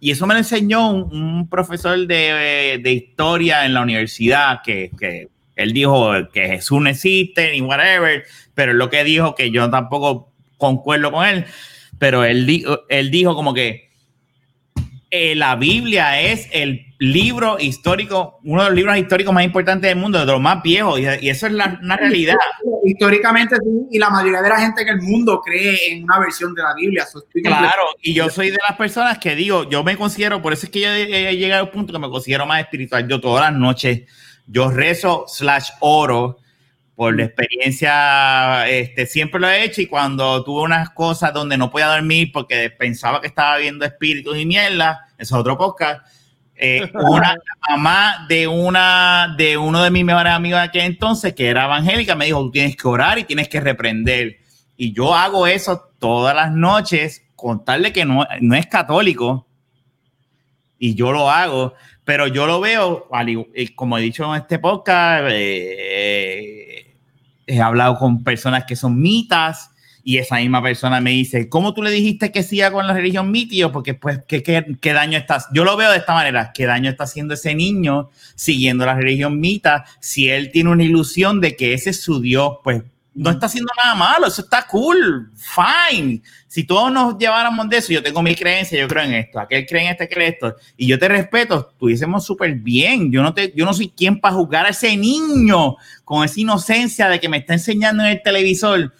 Y 0.00 0.10
eso 0.10 0.26
me 0.26 0.34
lo 0.34 0.38
enseñó 0.38 0.90
un, 0.90 1.48
profesor 1.48 2.06
de, 2.06 2.80
de, 2.82 2.92
historia 2.92 3.64
en 3.64 3.74
la 3.74 3.82
universidad 3.82 4.60
que, 4.62 4.90
que 4.96 5.28
él 5.56 5.72
dijo 5.72 6.12
que 6.32 6.46
Jesús 6.46 6.80
no 6.80 6.88
existe 6.88 7.50
ni 7.50 7.60
whatever, 7.60 8.24
pero 8.54 8.72
lo 8.74 8.90
que 8.90 9.02
dijo 9.02 9.34
que 9.34 9.50
yo 9.50 9.68
tampoco 9.70 10.32
concuerdo 10.56 11.10
con 11.10 11.26
él, 11.26 11.46
pero 11.98 12.24
él, 12.24 12.64
él 12.88 13.10
dijo 13.10 13.34
como 13.34 13.54
que 13.54 13.90
eh, 15.10 15.34
la 15.34 15.56
Biblia 15.56 16.20
es 16.20 16.48
el 16.52 16.87
libro 16.98 17.58
histórico, 17.60 18.40
uno 18.42 18.62
de 18.62 18.68
los 18.70 18.76
libros 18.76 18.98
históricos 18.98 19.32
más 19.32 19.44
importantes 19.44 19.88
del 19.88 19.98
mundo, 19.98 20.18
de 20.18 20.26
los 20.26 20.40
más 20.40 20.62
viejos, 20.62 20.98
y, 20.98 21.28
eso 21.28 21.46
es 21.46 21.52
la, 21.52 21.78
una 21.80 21.96
realidad. 21.96 22.34
Históricamente 22.84 23.56
sí, 23.56 23.86
y 23.92 23.98
la 23.98 24.10
mayoría 24.10 24.42
de 24.42 24.48
la 24.48 24.60
gente 24.60 24.82
en 24.82 24.88
el 24.88 25.02
mundo 25.02 25.40
cree 25.40 25.92
en 25.92 26.04
una 26.04 26.18
versión 26.18 26.54
de 26.54 26.62
la 26.62 26.74
Biblia. 26.74 27.06
claro, 27.44 27.82
y 28.02 28.14
yo 28.14 28.28
soy 28.30 28.50
de 28.50 28.58
las 28.68 28.76
personas 28.76 29.18
que 29.18 29.36
digo, 29.36 29.68
yo 29.68 29.84
me 29.84 29.96
considero, 29.96 30.42
por 30.42 30.52
eso 30.52 30.66
es 30.66 30.72
que 30.72 30.80
yo 30.80 30.88
he 30.90 31.36
llegado 31.36 31.64
al 31.64 31.70
punto 31.70 31.92
que 31.92 31.98
me 31.98 32.10
considero 32.10 32.46
más 32.46 32.60
espiritual. 32.60 33.06
Yo 33.06 33.20
todas 33.20 33.50
las 33.50 33.58
noches, 33.58 34.02
yo 34.46 34.70
rezo 34.70 35.24
slash 35.28 35.70
oro 35.80 36.38
por 36.98 37.16
la 37.16 37.26
experiencia, 37.26 38.68
este, 38.68 39.06
siempre 39.06 39.38
lo 39.38 39.48
he 39.48 39.62
hecho 39.62 39.80
y 39.80 39.86
cuando 39.86 40.42
tuve 40.42 40.62
unas 40.62 40.90
cosas 40.90 41.32
donde 41.32 41.56
no 41.56 41.70
podía 41.70 41.86
dormir 41.86 42.32
porque 42.32 42.70
pensaba 42.70 43.20
que 43.20 43.28
estaba 43.28 43.56
viendo 43.58 43.84
espíritus 43.84 44.36
y 44.36 44.44
mierda, 44.44 45.06
eso 45.16 45.36
es 45.36 45.40
otro 45.40 45.56
podcast, 45.56 46.04
eh, 46.60 46.90
una 46.94 47.36
mamá 47.68 48.26
de 48.28 48.48
una 48.48 49.34
de 49.38 49.56
uno 49.56 49.82
de 49.82 49.90
mis 49.92 50.04
mejores 50.04 50.32
amigos 50.32 50.58
de 50.58 50.64
aquel 50.64 50.82
entonces 50.82 51.32
que 51.32 51.46
era 51.46 51.66
evangélica 51.66 52.16
me 52.16 52.24
dijo 52.24 52.40
tú 52.40 52.50
tienes 52.50 52.76
que 52.76 52.88
orar 52.88 53.18
y 53.18 53.24
tienes 53.24 53.48
que 53.48 53.60
reprender 53.60 54.38
y 54.76 54.92
yo 54.92 55.14
hago 55.14 55.46
eso 55.46 55.92
todas 55.98 56.34
las 56.34 56.50
noches 56.50 57.22
contarle 57.36 57.92
que 57.92 58.04
no, 58.04 58.26
no 58.40 58.54
es 58.56 58.66
católico. 58.66 59.46
Y 60.80 60.94
yo 60.94 61.12
lo 61.12 61.30
hago 61.30 61.74
pero 62.04 62.26
yo 62.26 62.46
lo 62.46 62.60
veo 62.60 63.08
como 63.76 63.98
he 63.98 64.00
dicho 64.00 64.34
en 64.34 64.40
este 64.40 64.58
podcast 64.58 65.26
eh, 65.30 66.96
he 67.46 67.60
hablado 67.60 67.96
con 67.98 68.24
personas 68.24 68.64
que 68.64 68.76
son 68.76 69.00
mitas 69.00 69.70
y 70.04 70.18
esa 70.18 70.36
misma 70.36 70.62
persona 70.62 71.00
me 71.00 71.10
dice, 71.10 71.48
¿cómo 71.48 71.74
tú 71.74 71.82
le 71.82 71.90
dijiste 71.90 72.32
que 72.32 72.42
siga 72.42 72.70
con 72.70 72.86
la 72.86 72.94
religión 72.94 73.30
mitio? 73.30 73.72
Porque 73.72 73.94
pues, 73.94 74.20
¿qué, 74.26 74.42
qué, 74.42 74.92
daño 74.92 75.18
estás? 75.18 75.48
Yo 75.52 75.64
lo 75.64 75.76
veo 75.76 75.90
de 75.90 75.98
esta 75.98 76.14
manera, 76.14 76.52
¿qué 76.54 76.66
daño 76.66 76.90
está 76.90 77.04
haciendo 77.04 77.34
ese 77.34 77.54
niño 77.54 78.10
siguiendo 78.34 78.86
la 78.86 78.94
religión 78.94 79.38
mita 79.40 79.84
si 80.00 80.28
él 80.30 80.50
tiene 80.50 80.70
una 80.70 80.84
ilusión 80.84 81.40
de 81.40 81.56
que 81.56 81.74
ese 81.74 81.90
es 81.90 82.00
su 82.00 82.20
Dios? 82.20 82.58
Pues 82.64 82.82
no 83.18 83.30
está 83.30 83.46
haciendo 83.46 83.72
nada 83.82 83.96
malo, 83.96 84.28
eso 84.28 84.42
está 84.42 84.64
cool, 84.66 85.32
fine. 85.34 86.22
Si 86.46 86.64
todos 86.64 86.92
nos 86.92 87.18
lleváramos 87.18 87.68
de 87.68 87.78
eso, 87.78 87.92
yo 87.92 88.02
tengo 88.02 88.22
mi 88.22 88.34
creencia, 88.34 88.78
yo 88.78 88.86
creo 88.86 89.04
en 89.04 89.14
esto, 89.14 89.40
aquel 89.40 89.66
cree 89.66 89.86
en 89.86 89.90
este, 89.90 90.08
cree 90.08 90.28
esto, 90.28 90.54
y 90.76 90.86
yo 90.86 90.98
te 90.98 91.08
respeto, 91.08 91.70
estuviésemos 91.72 92.24
súper 92.24 92.54
bien. 92.54 93.10
Yo 93.10 93.22
no, 93.22 93.34
te, 93.34 93.52
yo 93.54 93.64
no 93.64 93.74
soy 93.74 93.88
quien 93.88 94.20
para 94.20 94.36
juzgar 94.36 94.66
a 94.66 94.70
ese 94.70 94.96
niño 94.96 95.76
con 96.04 96.24
esa 96.24 96.40
inocencia 96.40 97.08
de 97.08 97.18
que 97.18 97.28
me 97.28 97.38
está 97.38 97.54
enseñando 97.54 98.04
en 98.04 98.10
el 98.10 98.22
televisor 98.22 98.94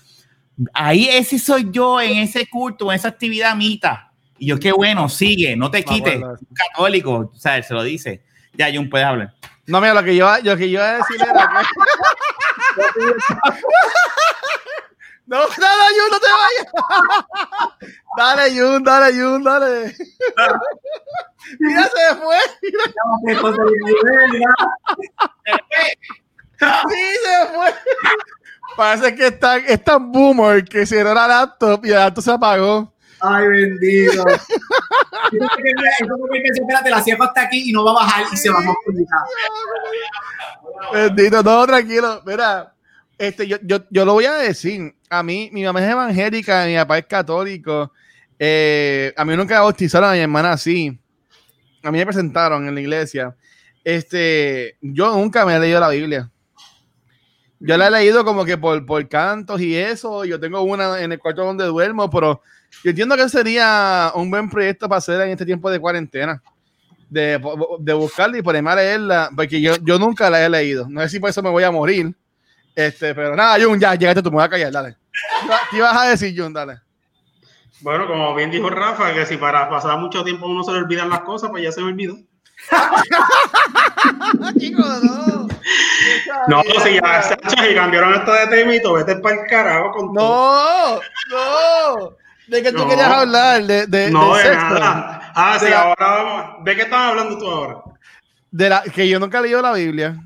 Ahí 0.75 1.09
ese 1.09 1.39
soy 1.39 1.69
yo 1.71 2.01
en 2.01 2.19
ese 2.19 2.49
culto, 2.49 2.91
en 2.91 2.97
esa 2.97 3.09
actividad 3.09 3.55
mita. 3.55 4.13
Y 4.39 4.47
yo, 4.47 4.59
qué 4.59 4.73
bueno, 4.73 5.09
sigue, 5.09 5.57
no 5.57 5.71
te 5.71 5.85
quites. 5.85 6.21
católico, 6.55 7.31
o 7.35 7.39
sea, 7.39 7.63
se 7.63 7.75
lo 7.75 7.83
dice. 7.83 8.23
Ya, 8.55 8.73
Jun, 8.73 8.89
puedes 8.89 9.07
hablar. 9.07 9.35
No, 9.67 9.81
mira, 9.81 9.95
lo 9.95 10.03
que 10.03 10.17
yo, 10.17 10.29
lo 10.43 10.57
que 10.57 10.71
yo 10.71 10.81
iba 10.81 10.89
a 10.89 10.97
decir 10.99 11.17
era 11.21 11.63
que... 11.63 11.67
No, 15.27 15.41
dale, 15.41 15.95
Jun, 15.95 16.11
no 16.11 16.21
te 16.21 16.27
vayas. 16.33 16.67
dale, 18.17 18.51
Jun, 18.59 18.83
dale, 18.83 19.13
Jun, 19.13 19.45
dale. 19.45 19.95
Mira, 21.61 21.85
se 21.85 22.17
fue. 22.17 22.39
sí, 26.89 27.03
se 27.23 27.47
fue. 27.55 27.75
Parece 28.79 29.13
que 29.13 29.27
está, 29.27 29.57
es 29.57 29.83
tan 29.83 30.13
boomer 30.13 30.65
que 30.65 30.87
cerró 30.87 31.13
la 31.13 31.27
laptop 31.27 31.85
y 31.85 31.89
el 31.89 31.97
laptop 31.97 32.23
se 32.23 32.31
apagó. 32.31 32.95
Ay, 33.21 33.49
bendito. 33.49 34.25
Espérate, 36.55 36.89
la 36.89 37.03
sierra 37.03 37.25
está 37.25 37.43
aquí 37.43 37.71
y 37.71 37.73
no 37.73 37.85
va 37.85 37.91
a 37.91 37.95
bajar 37.95 38.27
y 38.33 38.37
se 38.37 38.49
va 38.49 38.61
a 38.61 38.75
comunicar. 38.85 39.19
Bendito, 40.93 41.43
todo 41.43 41.67
tranquilo. 41.67 42.23
Mira, 42.25 42.73
este, 43.19 43.49
yo, 43.49 43.57
yo, 43.65 43.79
yo, 43.91 44.05
lo 44.05 44.13
voy 44.13 44.27
a 44.27 44.35
decir. 44.35 44.95
A 45.11 45.25
mí, 45.25 45.51
mi 45.53 45.65
mamá 45.65 45.85
es 45.85 45.91
evangélica, 45.91 46.65
mi 46.67 46.77
papá 46.77 46.99
es 46.99 47.07
católico. 47.07 47.93
Eh, 48.39 49.13
a 49.17 49.25
mí 49.25 49.37
nunca 49.37 49.61
bautizaron 49.61 50.11
a 50.11 50.13
mi 50.13 50.21
hermana 50.21 50.53
así. 50.53 50.97
A 51.83 51.91
mí 51.91 51.99
me 51.99 52.07
presentaron 52.07 52.69
en 52.69 52.77
la 52.77 52.81
iglesia. 52.81 53.35
Este, 53.83 54.77
yo 54.81 55.13
nunca 55.15 55.45
me 55.45 55.57
he 55.57 55.59
leído 55.59 55.81
la 55.81 55.89
Biblia. 55.89 56.31
Yo 57.61 57.77
la 57.77 57.89
he 57.89 57.91
leído 57.91 58.25
como 58.25 58.45
que 58.45 58.57
por, 58.57 58.85
por 58.87 59.09
cantos 59.09 59.61
y 59.61 59.77
eso. 59.77 60.25
Yo 60.25 60.39
tengo 60.39 60.63
una 60.63 61.01
en 61.01 61.13
el 61.13 61.19
cuarto 61.19 61.45
donde 61.45 61.65
duermo, 61.65 62.09
pero 62.09 62.41
yo 62.85 62.91
entiendo 62.91 63.17
que 63.17 63.29
sería 63.29 64.13
un 64.15 64.31
buen 64.31 64.49
proyecto 64.49 64.89
para 64.89 64.99
hacer 64.99 65.21
en 65.23 65.31
este 65.31 65.45
tiempo 65.45 65.71
de 65.71 65.81
cuarentena. 65.81 66.43
De, 67.11 67.41
de 67.81 67.93
buscarla 67.95 68.37
y 68.37 68.43
ponerme 68.43 68.71
a 68.71 68.77
leerla, 68.77 69.31
porque 69.35 69.61
yo, 69.61 69.77
yo 69.83 69.99
nunca 69.99 70.29
la 70.29 70.45
he 70.45 70.49
leído. 70.49 70.87
No 70.91 71.01
sé 71.01 71.09
si 71.09 71.21
por 71.21 71.31
eso 71.31 71.43
me 71.43 71.49
voy 71.49 71.65
a 71.65 71.71
morir. 71.71 72.15
Este, 72.75 73.15
pero 73.15 73.35
nada, 73.35 73.57
Jun, 73.61 73.81
ya 73.81 73.95
llegaste 73.95 74.23
tú, 74.23 74.31
me 74.31 74.37
voy 74.37 74.45
a 74.45 74.49
callar, 74.49 74.71
dale. 74.71 74.97
¿Qué 75.71 75.79
ibas 75.79 75.97
a 75.97 76.11
decir, 76.11 76.39
Jun? 76.39 76.53
Dale. 76.53 76.81
Bueno, 77.81 78.07
como 78.07 78.35
bien 78.35 78.51
dijo 78.51 78.69
Rafa, 78.71 79.15
que 79.15 79.25
si 79.25 79.37
para 79.37 79.69
pasar 79.69 79.99
mucho 79.99 80.23
tiempo 80.23 80.47
uno 80.47 80.63
se 80.63 80.73
le 80.73 80.79
olvidan 80.79 81.09
las 81.09 81.21
cosas, 81.21 81.51
pues 81.51 81.63
ya 81.63 81.73
se 81.73 81.81
me 81.81 81.89
olvidó. 81.89 82.19
Chicos, 84.59 85.03
no. 85.03 85.49
No, 86.49 86.63
si 86.83 86.95
ya 86.95 87.23
se 87.23 87.37
cambiaron 87.75 88.15
esto 88.15 88.33
de 88.33 88.47
tema 88.47 88.75
y 88.75 88.81
vete 88.81 89.17
para 89.17 89.35
el 89.35 89.47
carajo 89.49 89.93
con 89.93 90.07
no, 90.13 90.21
todo. 90.21 91.01
No, 91.31 92.01
no. 92.01 92.17
¿De 92.47 92.63
qué 92.63 92.73
tú 92.73 92.89
querías 92.89 93.09
hablar? 93.09 93.63
De, 93.65 93.87
de, 93.87 94.11
no, 94.11 94.35
de, 94.35 94.55
nada. 94.55 95.33
Ah, 95.35 95.59
sí, 95.61 95.67
ahora 95.73 95.95
vamos. 95.99 96.65
¿De 96.65 96.77
qué 96.77 96.83
estás 96.83 97.11
hablando 97.11 97.39
tú 97.39 97.47
ahora? 97.49 97.77
De 98.51 98.69
la, 98.71 98.83
que 98.83 99.09
yo 99.09 99.21
nunca 99.21 99.39
he 99.39 99.43
leído 99.43 99.61
la 99.61 99.73
Biblia. 99.73 100.17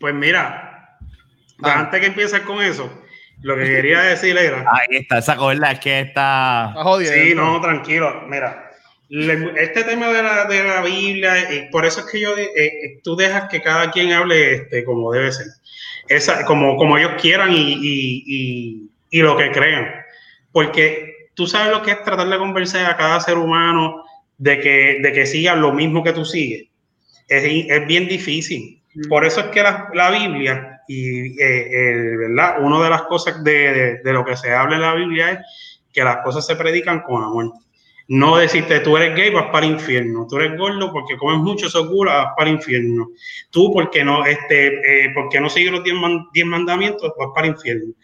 Pues 0.00 0.14
mira, 0.14 0.98
ah. 1.62 1.78
antes 1.78 2.00
que 2.00 2.06
empieces 2.06 2.40
con 2.40 2.60
eso, 2.60 2.90
lo 3.42 3.54
que 3.54 3.64
quería 3.64 4.00
decir 4.00 4.36
era. 4.36 4.64
Ahí 4.68 4.96
está, 4.96 5.18
esa 5.18 5.36
cuerda 5.36 5.70
es 5.70 5.80
que 5.80 6.00
está. 6.00 6.74
sí, 7.04 7.34
no, 7.34 7.60
tranquilo. 7.60 8.22
Mira, 8.26 8.65
este 9.08 9.84
tema 9.84 10.08
de 10.08 10.22
la, 10.22 10.44
de 10.46 10.64
la 10.64 10.82
Biblia, 10.82 11.52
y 11.52 11.70
por 11.70 11.86
eso 11.86 12.00
es 12.00 12.06
que 12.06 12.20
yo, 12.20 12.36
eh, 12.36 12.50
eh, 12.56 13.00
tú 13.04 13.14
dejas 13.14 13.48
que 13.48 13.62
cada 13.62 13.90
quien 13.90 14.12
hable 14.12 14.54
este, 14.54 14.84
como 14.84 15.12
debe 15.12 15.30
ser, 15.30 15.46
Esa, 16.08 16.44
como, 16.44 16.76
como 16.76 16.98
ellos 16.98 17.12
quieran 17.20 17.52
y, 17.52 17.74
y, 17.74 18.24
y, 18.26 18.90
y 19.10 19.20
lo 19.20 19.36
que 19.36 19.50
crean. 19.52 19.92
Porque 20.52 21.30
tú 21.34 21.46
sabes 21.46 21.72
lo 21.72 21.82
que 21.82 21.92
es 21.92 22.02
tratar 22.02 22.28
de 22.28 22.38
convencer 22.38 22.84
a 22.86 22.96
cada 22.96 23.20
ser 23.20 23.38
humano 23.38 24.04
de 24.38 24.58
que, 24.58 24.98
de 25.02 25.12
que 25.12 25.26
siga 25.26 25.54
lo 25.54 25.72
mismo 25.72 26.02
que 26.02 26.12
tú 26.12 26.24
sigues. 26.24 26.68
Es, 27.28 27.44
es 27.44 27.86
bien 27.86 28.08
difícil. 28.08 28.82
Mm. 28.94 29.08
Por 29.08 29.24
eso 29.24 29.40
es 29.40 29.46
que 29.46 29.62
la, 29.62 29.88
la 29.94 30.10
Biblia, 30.10 30.80
y 30.88 31.40
eh, 31.40 32.16
¿verdad? 32.16 32.60
Una 32.60 32.82
de 32.82 32.90
las 32.90 33.02
cosas 33.02 33.42
de, 33.44 33.52
de, 33.52 33.98
de, 33.98 34.12
lo 34.12 34.24
que 34.24 34.36
se 34.36 34.52
habla 34.52 34.76
en 34.76 34.82
la 34.82 34.94
Biblia 34.94 35.30
es 35.32 35.38
que 35.92 36.04
las 36.04 36.18
cosas 36.18 36.46
se 36.46 36.56
predican 36.56 37.02
con 37.02 37.22
amor. 37.22 37.52
No 38.08 38.36
decirte, 38.36 38.80
tú 38.80 38.96
eres 38.96 39.16
gay, 39.16 39.30
vas 39.30 39.50
para 39.50 39.66
infierno. 39.66 40.26
Tú 40.28 40.36
eres 40.36 40.56
gordo 40.56 40.92
porque 40.92 41.16
comes 41.16 41.38
mucho 41.38 41.68
seguro, 41.68 42.12
vas 42.12 42.28
para 42.36 42.50
infierno. 42.50 43.08
Tú 43.50 43.72
porque 43.72 44.04
no, 44.04 44.24
este, 44.24 44.68
eh, 44.68 45.10
porque 45.12 45.40
no 45.40 45.50
sigues 45.50 45.72
los 45.72 45.82
diez, 45.82 46.46
mandamientos, 46.46 47.12
vas 47.18 47.28
para 47.34 47.48
infierno. 47.48 47.94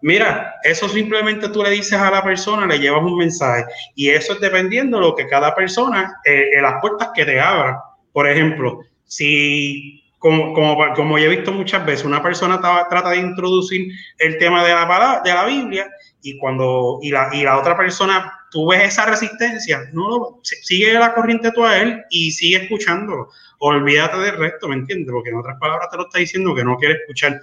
Mira, 0.00 0.54
eso 0.62 0.88
simplemente 0.88 1.48
tú 1.48 1.60
le 1.60 1.70
dices 1.70 1.94
a 1.94 2.10
la 2.10 2.22
persona, 2.22 2.66
le 2.66 2.78
llevas 2.78 3.02
un 3.02 3.18
mensaje. 3.18 3.64
Y 3.96 4.10
eso 4.10 4.34
es 4.34 4.40
dependiendo 4.40 4.98
de 4.98 5.06
lo 5.06 5.16
que 5.16 5.26
cada 5.26 5.54
persona, 5.56 6.20
eh, 6.24 6.50
en 6.52 6.62
las 6.62 6.80
puertas 6.80 7.10
que 7.12 7.24
te 7.24 7.40
abra. 7.40 7.82
Por 8.12 8.28
ejemplo, 8.28 8.80
si, 9.04 10.04
como, 10.18 10.54
como, 10.54 10.76
como 10.94 11.18
he 11.18 11.26
visto 11.26 11.50
muchas 11.52 11.84
veces, 11.84 12.04
una 12.04 12.22
persona 12.22 12.60
trata 12.60 13.10
de 13.10 13.16
introducir 13.16 13.92
el 14.18 14.38
tema 14.38 14.64
de 14.64 14.72
la, 14.72 15.20
de 15.24 15.34
la 15.34 15.44
Biblia 15.46 15.90
y 16.22 16.38
cuando 16.38 17.00
y 17.02 17.10
la, 17.10 17.28
y 17.32 17.42
la 17.42 17.58
otra 17.58 17.76
persona, 17.76 18.32
tú 18.50 18.70
ves 18.70 18.84
esa 18.84 19.04
resistencia, 19.06 19.90
no 19.92 20.40
sigue 20.42 20.92
la 20.94 21.14
corriente 21.14 21.50
tú 21.52 21.64
a 21.64 21.78
él 21.78 22.02
y 22.10 22.30
sigue 22.30 22.64
escuchándolo. 22.64 23.28
Olvídate 23.58 24.18
del 24.18 24.36
resto, 24.36 24.68
¿me 24.68 24.76
entiendes? 24.76 25.12
Porque 25.12 25.30
en 25.30 25.36
otras 25.36 25.58
palabras 25.58 25.88
te 25.90 25.96
lo 25.96 26.04
está 26.04 26.18
diciendo 26.18 26.54
que 26.54 26.64
no 26.64 26.76
quiere 26.76 26.94
escuchar. 26.94 27.40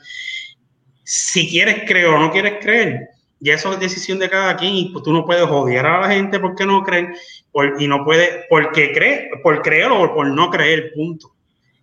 Si 1.03 1.49
quieres 1.49 1.83
creer 1.85 2.07
o 2.07 2.19
no 2.19 2.31
quieres 2.31 2.55
creer, 2.61 3.09
ya 3.39 3.55
eso 3.55 3.73
es 3.73 3.79
decisión 3.79 4.19
de 4.19 4.29
cada 4.29 4.55
quien 4.55 4.73
y 4.73 4.89
pues, 4.91 5.03
tú 5.03 5.11
no 5.11 5.25
puedes 5.25 5.43
odiar 5.43 5.85
a 5.85 6.01
la 6.01 6.09
gente 6.09 6.39
porque 6.39 6.65
no 6.65 6.83
creen 6.83 7.13
y 7.79 7.87
no 7.87 8.05
puedes 8.05 8.45
porque 8.49 8.93
cree, 8.93 9.29
por 9.43 9.61
creer 9.61 9.91
o 9.91 10.13
por 10.13 10.27
no 10.27 10.49
creer, 10.49 10.91
punto. 10.93 11.33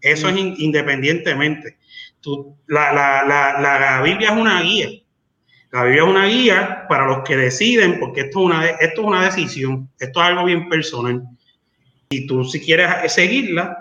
Eso 0.00 0.28
es 0.28 0.36
independientemente. 0.36 1.76
Tú, 2.20 2.56
la, 2.66 2.92
la, 2.92 3.24
la, 3.24 3.78
la 3.78 4.02
Biblia 4.02 4.30
es 4.30 4.36
una 4.36 4.62
guía 4.62 4.88
la 5.72 5.94
es 5.94 6.02
una 6.02 6.26
guía 6.26 6.86
para 6.88 7.06
los 7.06 7.22
que 7.24 7.36
deciden, 7.36 7.98
porque 7.98 8.22
esto 8.22 8.40
es 8.40 8.44
una, 8.46 8.66
esto 8.66 9.00
es 9.00 9.06
una 9.06 9.24
decisión, 9.24 9.88
esto 9.98 10.20
es 10.20 10.26
algo 10.26 10.44
bien 10.44 10.68
personal. 10.68 11.22
Y 12.08 12.26
tú 12.26 12.44
si 12.44 12.60
quieres 12.60 13.12
seguirla, 13.12 13.76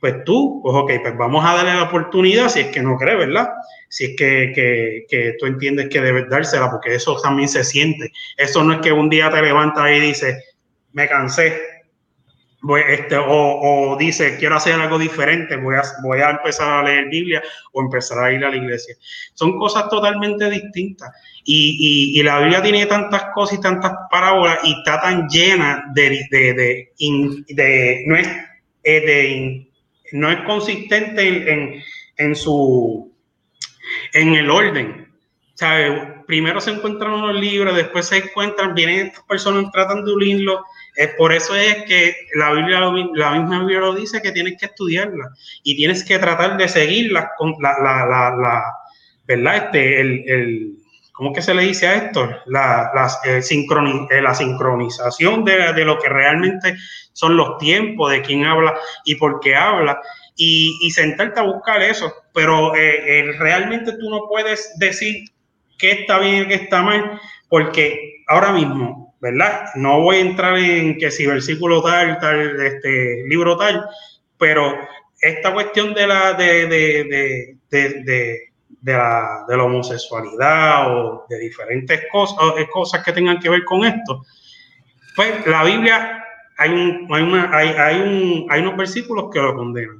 pues 0.00 0.24
tú, 0.24 0.60
pues 0.62 0.74
ok, 0.76 0.92
pues 1.02 1.16
vamos 1.16 1.44
a 1.44 1.54
darle 1.54 1.74
la 1.74 1.84
oportunidad 1.84 2.48
si 2.48 2.60
es 2.60 2.66
que 2.68 2.82
no 2.82 2.96
crees, 2.96 3.18
¿verdad? 3.18 3.48
Si 3.88 4.04
es 4.04 4.16
que, 4.16 4.52
que, 4.54 5.06
que, 5.08 5.34
tú 5.38 5.46
entiendes 5.46 5.88
que 5.88 6.00
debes 6.00 6.28
dársela, 6.28 6.70
porque 6.70 6.94
eso 6.94 7.16
también 7.20 7.48
se 7.48 7.64
siente. 7.64 8.12
Eso 8.36 8.62
no 8.62 8.74
es 8.74 8.80
que 8.80 8.92
un 8.92 9.08
día 9.08 9.30
te 9.30 9.40
levantas 9.40 9.90
y 9.90 10.00
dices, 10.00 10.44
me 10.92 11.08
cansé, 11.08 11.60
voy, 12.62 12.82
este, 12.88 13.16
o, 13.16 13.24
o, 13.26 13.96
dice, 13.96 14.36
quiero 14.38 14.56
hacer 14.56 14.74
algo 14.74 14.98
diferente, 14.98 15.56
voy 15.56 15.76
a, 15.76 15.82
voy 16.02 16.20
a 16.20 16.30
empezar 16.30 16.68
a 16.68 16.82
leer 16.82 17.08
Biblia 17.08 17.42
o 17.72 17.82
empezar 17.82 18.18
a 18.18 18.32
ir 18.32 18.44
a 18.44 18.50
la 18.50 18.56
iglesia. 18.56 18.96
Son 19.34 19.58
cosas 19.58 19.88
totalmente 19.88 20.50
distintas. 20.50 21.10
Y, 21.44 22.14
y, 22.14 22.20
y 22.20 22.22
la 22.22 22.40
Biblia 22.40 22.62
tiene 22.62 22.86
tantas 22.86 23.26
cosas 23.34 23.58
y 23.58 23.62
tantas 23.62 23.92
parábolas 24.10 24.58
y 24.64 24.72
está 24.72 25.00
tan 25.00 25.28
llena 25.28 25.84
de, 25.94 26.26
de, 26.30 26.54
de, 26.54 26.92
de 27.48 28.04
no, 28.06 28.16
es, 28.16 28.28
eh, 28.84 29.68
no 30.12 30.30
es 30.30 30.40
consistente 30.42 31.26
en, 31.26 31.48
en, 31.48 31.82
en, 32.16 32.36
su, 32.36 33.12
en 34.12 34.34
el 34.34 34.50
orden. 34.50 35.06
¿Sabe? 35.54 36.22
Primero 36.26 36.60
se 36.60 36.70
encuentran 36.70 37.14
unos 37.14 37.34
libros, 37.34 37.74
después 37.74 38.06
se 38.06 38.18
encuentran, 38.18 38.74
vienen 38.74 39.06
estas 39.06 39.24
personas, 39.24 39.72
tratan 39.72 40.04
de 40.04 40.12
unirlo 40.12 40.64
por 41.16 41.32
eso 41.32 41.54
es 41.54 41.84
que 41.84 42.16
la 42.34 42.52
Biblia, 42.52 42.80
la 42.80 43.30
misma 43.32 43.60
Biblia 43.60 43.80
lo 43.80 43.94
dice 43.94 44.20
que 44.20 44.32
tienes 44.32 44.58
que 44.58 44.66
estudiarla 44.66 45.30
y 45.62 45.76
tienes 45.76 46.04
que 46.04 46.18
tratar 46.18 46.56
de 46.56 46.68
seguirla 46.68 47.30
con 47.36 47.54
la, 47.60 47.76
la, 47.80 48.06
la, 48.06 48.36
la 48.36 48.64
¿verdad? 49.28 49.56
Este, 49.56 50.00
el, 50.00 50.24
el, 50.26 50.72
¿cómo 51.12 51.32
que 51.32 51.42
se 51.42 51.54
le 51.54 51.62
dice 51.62 51.86
a 51.86 51.94
esto? 51.96 52.28
La, 52.46 52.90
eh, 53.24 53.40
eh, 53.40 54.22
la 54.22 54.34
sincronización 54.34 55.44
de, 55.44 55.72
de, 55.74 55.84
lo 55.84 55.98
que 55.98 56.08
realmente 56.08 56.76
son 57.12 57.36
los 57.36 57.58
tiempos, 57.58 58.10
de 58.10 58.22
quién 58.22 58.44
habla 58.44 58.74
y 59.04 59.16
por 59.16 59.40
qué 59.40 59.54
habla, 59.54 60.00
y, 60.36 60.78
y 60.80 60.90
sentarte 60.90 61.40
a 61.40 61.44
buscar 61.44 61.82
eso. 61.82 62.12
Pero 62.32 62.74
eh, 62.74 63.20
eh, 63.20 63.32
realmente 63.38 63.92
tú 63.92 64.08
no 64.08 64.28
puedes 64.28 64.72
decir 64.78 65.24
qué 65.78 65.90
está 65.92 66.18
bien 66.18 66.44
y 66.44 66.48
qué 66.48 66.54
está 66.54 66.82
mal, 66.82 67.20
porque 67.48 68.22
ahora 68.28 68.52
mismo 68.52 69.07
¿verdad? 69.20 69.70
No 69.74 70.00
voy 70.00 70.16
a 70.16 70.20
entrar 70.20 70.58
en 70.58 70.96
que 70.96 71.10
si 71.10 71.26
versículo 71.26 71.82
tal, 71.82 72.18
tal, 72.18 72.60
este 72.60 73.24
libro 73.26 73.56
tal, 73.56 73.86
pero 74.38 74.76
esta 75.20 75.52
cuestión 75.52 75.94
de 75.94 76.06
la 76.06 76.34
de, 76.34 76.66
de, 76.66 77.56
de, 77.70 78.48
de 78.80 78.92
la, 78.92 79.44
la, 79.48 79.64
homosexualidad 79.64 80.96
o 80.96 81.26
de 81.28 81.38
diferentes 81.38 82.02
cosas, 82.10 82.36
cosas 82.72 83.02
que 83.02 83.12
tengan 83.12 83.40
que 83.40 83.48
ver 83.48 83.64
con 83.64 83.84
esto, 83.84 84.24
pues 85.16 85.46
la 85.46 85.64
Biblia 85.64 86.24
hay, 86.56 86.70
un, 86.70 87.08
hay, 87.10 87.22
una, 87.22 87.56
hay, 87.56 87.68
hay, 87.68 88.00
un, 88.00 88.46
hay 88.50 88.60
unos 88.60 88.76
versículos 88.76 89.30
que 89.32 89.40
lo 89.40 89.54
condenan. 89.54 89.98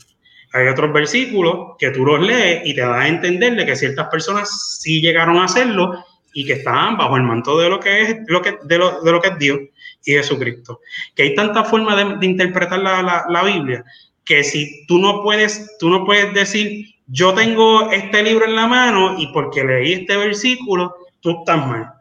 Hay 0.53 0.66
otros 0.66 0.93
versículos 0.93 1.77
que 1.78 1.90
tú 1.90 2.07
los 2.07 2.20
lees 2.20 2.62
y 2.65 2.74
te 2.74 2.81
das 2.81 2.97
a 2.97 3.09
entender 3.09 3.55
de 3.55 3.66
que 3.66 3.77
ciertas 3.77 4.09
personas 4.09 4.78
sí 4.81 5.01
llegaron 5.01 5.36
a 5.36 5.45
hacerlo 5.45 6.05
y 6.32 6.44
que 6.44 6.55
están 6.55 6.96
bajo 6.96 7.16
el 7.16 7.22
manto 7.22 7.59
de 7.59 7.68
lo 7.68 7.80
que 7.80 8.02
es, 8.02 8.16
lo 8.26 8.42
que, 8.42 8.59
de, 8.64 8.78
lo, 8.78 9.02
de 9.02 9.12
lo 9.12 9.20
que 9.20 9.28
es 9.28 9.38
Dios 9.38 9.59
y 10.05 10.12
Jesucristo. 10.12 10.80
Que 11.14 11.24
hay 11.24 11.34
tantas 11.34 11.68
formas 11.68 12.20
de, 12.20 12.26
interpretar 12.26 12.78
la, 12.80 13.02
la, 13.02 13.24
la, 13.28 13.42
Biblia 13.44 13.84
que 14.24 14.44
si 14.44 14.86
tú 14.86 14.98
no 14.98 15.22
puedes, 15.22 15.76
tú 15.78 15.88
no 15.88 16.05
puedes 16.05 16.34
decir, 16.34 16.94
yo 17.06 17.32
tengo 17.32 17.90
este 17.90 18.22
libro 18.22 18.44
en 18.44 18.55
la 18.55 18.66
mano 18.66 19.18
y 19.18 19.28
porque 19.28 19.64
leí 19.64 19.94
este 19.94 20.18
versículo, 20.18 20.94
tú 21.20 21.30
estás 21.40 21.66
mal. 21.66 21.94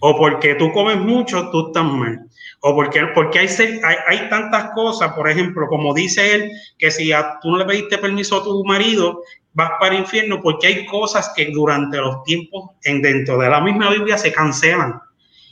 o 0.00 0.16
porque 0.16 0.54
tú 0.54 0.72
comes 0.72 0.96
mucho, 0.96 1.50
tú 1.50 1.68
estás 1.68 1.84
mal. 1.84 2.20
O 2.60 2.74
porque, 2.74 3.04
porque 3.14 3.40
hay, 3.40 3.48
hay, 3.82 3.96
hay, 4.06 4.28
tantas 4.28 4.70
cosas, 4.70 5.12
por 5.14 5.28
ejemplo, 5.28 5.66
como 5.66 5.92
dice 5.92 6.34
él, 6.34 6.52
que 6.78 6.92
si 6.92 7.10
a, 7.10 7.38
tú 7.40 7.50
no 7.50 7.58
le 7.58 7.64
pediste 7.64 7.98
permiso 7.98 8.36
a 8.36 8.44
tu 8.44 8.64
marido, 8.64 9.22
vas 9.54 9.72
para 9.78 9.94
el 9.94 10.00
infierno, 10.00 10.40
porque 10.40 10.66
hay 10.66 10.86
cosas 10.86 11.32
que 11.36 11.46
durante 11.46 11.98
los 11.98 12.22
tiempos 12.24 12.70
en, 12.84 13.02
dentro 13.02 13.38
de 13.38 13.50
la 13.50 13.60
misma 13.60 13.90
Biblia 13.90 14.16
se 14.18 14.32
cancelan. 14.32 15.00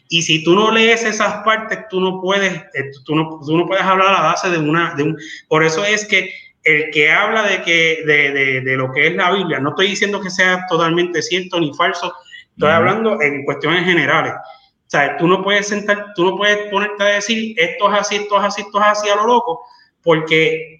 Y 0.08 0.22
si 0.22 0.42
tú 0.42 0.54
no 0.54 0.70
lees 0.70 1.04
esas 1.04 1.44
partes, 1.44 1.86
tú 1.88 2.00
no 2.00 2.20
puedes, 2.20 2.52
eh, 2.52 2.90
tú 3.04 3.14
no, 3.14 3.40
tú 3.46 3.56
no 3.56 3.66
puedes 3.66 3.84
hablar 3.84 4.08
a 4.08 4.12
la 4.12 4.22
base 4.22 4.50
de 4.50 4.58
una, 4.58 4.94
de 4.94 5.04
un, 5.04 5.16
por 5.48 5.64
eso 5.64 5.84
es 5.84 6.04
que 6.06 6.32
el 6.64 6.90
que 6.90 7.10
habla 7.10 7.44
de 7.44 7.62
que 7.62 8.02
de, 8.04 8.32
de, 8.32 8.60
de, 8.60 8.76
lo 8.76 8.92
que 8.92 9.06
es 9.06 9.14
la 9.14 9.32
Biblia, 9.32 9.60
no 9.60 9.70
estoy 9.70 9.88
diciendo 9.88 10.20
que 10.20 10.30
sea 10.30 10.66
totalmente 10.68 11.22
cierto 11.22 11.58
ni 11.58 11.72
falso, 11.74 12.12
Estoy 12.60 12.72
hablando 12.72 13.22
en 13.22 13.44
cuestiones 13.44 13.86
generales. 13.86 14.34
O 14.34 14.90
sea, 14.90 15.16
tú 15.16 15.26
no 15.26 15.42
puedes 15.42 15.68
sentar, 15.68 16.12
tú 16.14 16.24
no 16.24 16.36
puedes 16.36 16.70
ponerte 16.70 17.02
a 17.02 17.06
decir 17.06 17.54
esto 17.56 17.90
es 17.90 18.00
así, 18.00 18.16
esto 18.16 18.36
es 18.36 18.44
así, 18.44 18.60
esto 18.60 18.78
es 18.78 18.86
así 18.86 19.08
a 19.08 19.16
lo 19.16 19.26
loco, 19.26 19.64
porque 20.02 20.79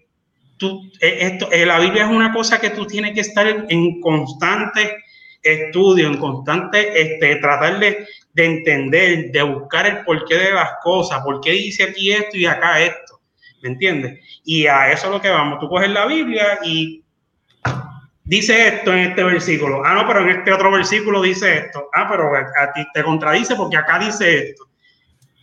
eh, 1.01 1.19
esto, 1.21 1.51
eh, 1.51 1.67
la 1.67 1.79
Biblia 1.79 2.05
es 2.05 2.11
una 2.11 2.33
cosa 2.33 2.61
que 2.61 2.71
tú 2.71 2.87
tienes 2.87 3.13
que 3.13 3.21
estar 3.21 3.47
en, 3.47 4.01
constante 4.01 5.05
estudio, 5.43 6.09
en 6.09 6.19
constante 6.19 7.01
este, 7.01 7.37
tratar 7.37 7.79
de, 7.79 8.07
de, 8.33 8.45
entender, 8.45 9.31
de 9.31 9.43
buscar 9.43 9.87
el 9.87 10.05
porqué 10.05 10.37
de 10.37 10.53
las 10.53 10.73
cosas, 10.83 11.23
por 11.23 11.41
qué 11.41 11.53
dice 11.53 11.85
aquí 11.85 12.13
esto 12.13 12.37
y 12.37 12.47
acá 12.47 12.81
esto, 12.81 13.21
¿me 13.63 13.71
entiendes? 13.71 14.21
Y 14.45 14.67
a 14.67 14.93
eso 14.93 15.07
es 15.07 15.13
lo 15.13 15.21
que 15.21 15.31
vamos, 15.31 15.59
tú 15.61 15.69
coges 15.69 15.91
la 15.91 16.07
Biblia 16.07 16.59
y 16.63 17.03
dice 18.25 18.69
esto 18.69 18.93
en 18.93 19.11
este 19.11 19.25
versículo. 19.25 19.83
Ah, 19.85 19.95
no, 19.95 20.07
pero 20.07 20.21
en 20.21 20.31
este 20.31 20.53
otro 20.53 20.71
versículo 20.71 21.21
dice 21.21 21.59
esto. 21.59 21.89
Ah, 21.93 22.07
pero 22.09 22.31
a 22.37 22.73
ti 22.73 22.87
te 22.95 23.03
contradice 23.03 23.57
porque 23.57 23.77
acá 23.77 23.99
dice 23.99 24.51
esto. 24.51 24.69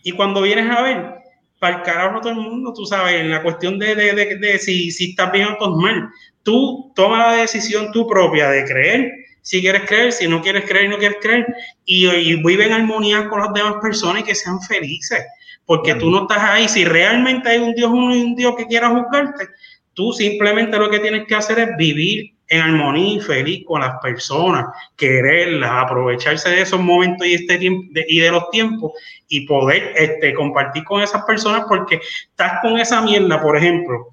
Y 0.02 0.12
cuando 0.12 0.42
vienes 0.42 0.74
a 0.74 0.80
ver, 0.80 1.17
para 1.58 1.78
el 1.78 1.82
carajo 1.82 2.20
todo 2.20 2.32
el 2.32 2.38
mundo, 2.38 2.72
tú 2.72 2.84
sabes, 2.86 3.14
en 3.14 3.30
la 3.30 3.42
cuestión 3.42 3.78
de, 3.78 3.94
de, 3.94 4.36
de, 4.36 4.58
si, 4.58 4.90
si 4.90 5.10
estás 5.10 5.32
bien 5.32 5.48
o 5.48 5.52
estás 5.52 5.68
mal, 5.70 6.08
tú 6.42 6.92
toma 6.94 7.18
la 7.18 7.32
decisión 7.34 7.90
tú 7.92 8.06
propia 8.06 8.50
de 8.50 8.64
creer, 8.64 9.12
si 9.42 9.60
quieres 9.60 9.82
creer, 9.86 10.12
si 10.12 10.28
no 10.28 10.42
quieres 10.42 10.64
creer, 10.66 10.88
no 10.88 10.98
quieres 10.98 11.18
creer, 11.20 11.46
y, 11.84 12.06
y 12.06 12.42
vive 12.42 12.66
en 12.66 12.72
armonía 12.72 13.28
con 13.28 13.40
las 13.40 13.52
demás 13.52 13.74
personas 13.82 14.22
y 14.22 14.24
que 14.24 14.34
sean 14.34 14.60
felices, 14.60 15.24
porque 15.64 15.94
tú 15.94 16.10
no 16.10 16.22
estás 16.22 16.42
ahí, 16.42 16.68
si 16.68 16.84
realmente 16.84 17.48
hay 17.48 17.58
un 17.58 17.74
Dios 17.74 17.90
uno 17.90 18.14
y 18.14 18.22
un 18.22 18.36
Dios 18.36 18.54
que 18.56 18.66
quiera 18.66 18.90
juzgarte, 18.90 19.48
tú 19.94 20.12
simplemente 20.12 20.78
lo 20.78 20.90
que 20.90 21.00
tienes 21.00 21.26
que 21.26 21.34
hacer 21.34 21.58
es 21.58 21.76
vivir 21.76 22.37
en 22.48 22.60
armonía 22.60 23.16
y 23.16 23.20
feliz 23.20 23.64
con 23.66 23.80
las 23.82 23.98
personas, 24.00 24.66
quererlas, 24.96 25.70
aprovecharse 25.70 26.48
de 26.48 26.62
esos 26.62 26.80
momentos 26.80 27.26
y, 27.26 27.34
este 27.34 27.58
tiempo, 27.58 27.86
de, 27.90 28.04
y 28.08 28.20
de 28.20 28.30
los 28.30 28.50
tiempos 28.50 28.92
y 29.28 29.46
poder 29.46 29.92
este, 29.96 30.32
compartir 30.32 30.84
con 30.84 31.02
esas 31.02 31.24
personas 31.24 31.64
porque 31.68 32.00
estás 32.30 32.60
con 32.62 32.78
esa 32.78 33.02
mierda, 33.02 33.40
por 33.40 33.56
ejemplo, 33.56 34.08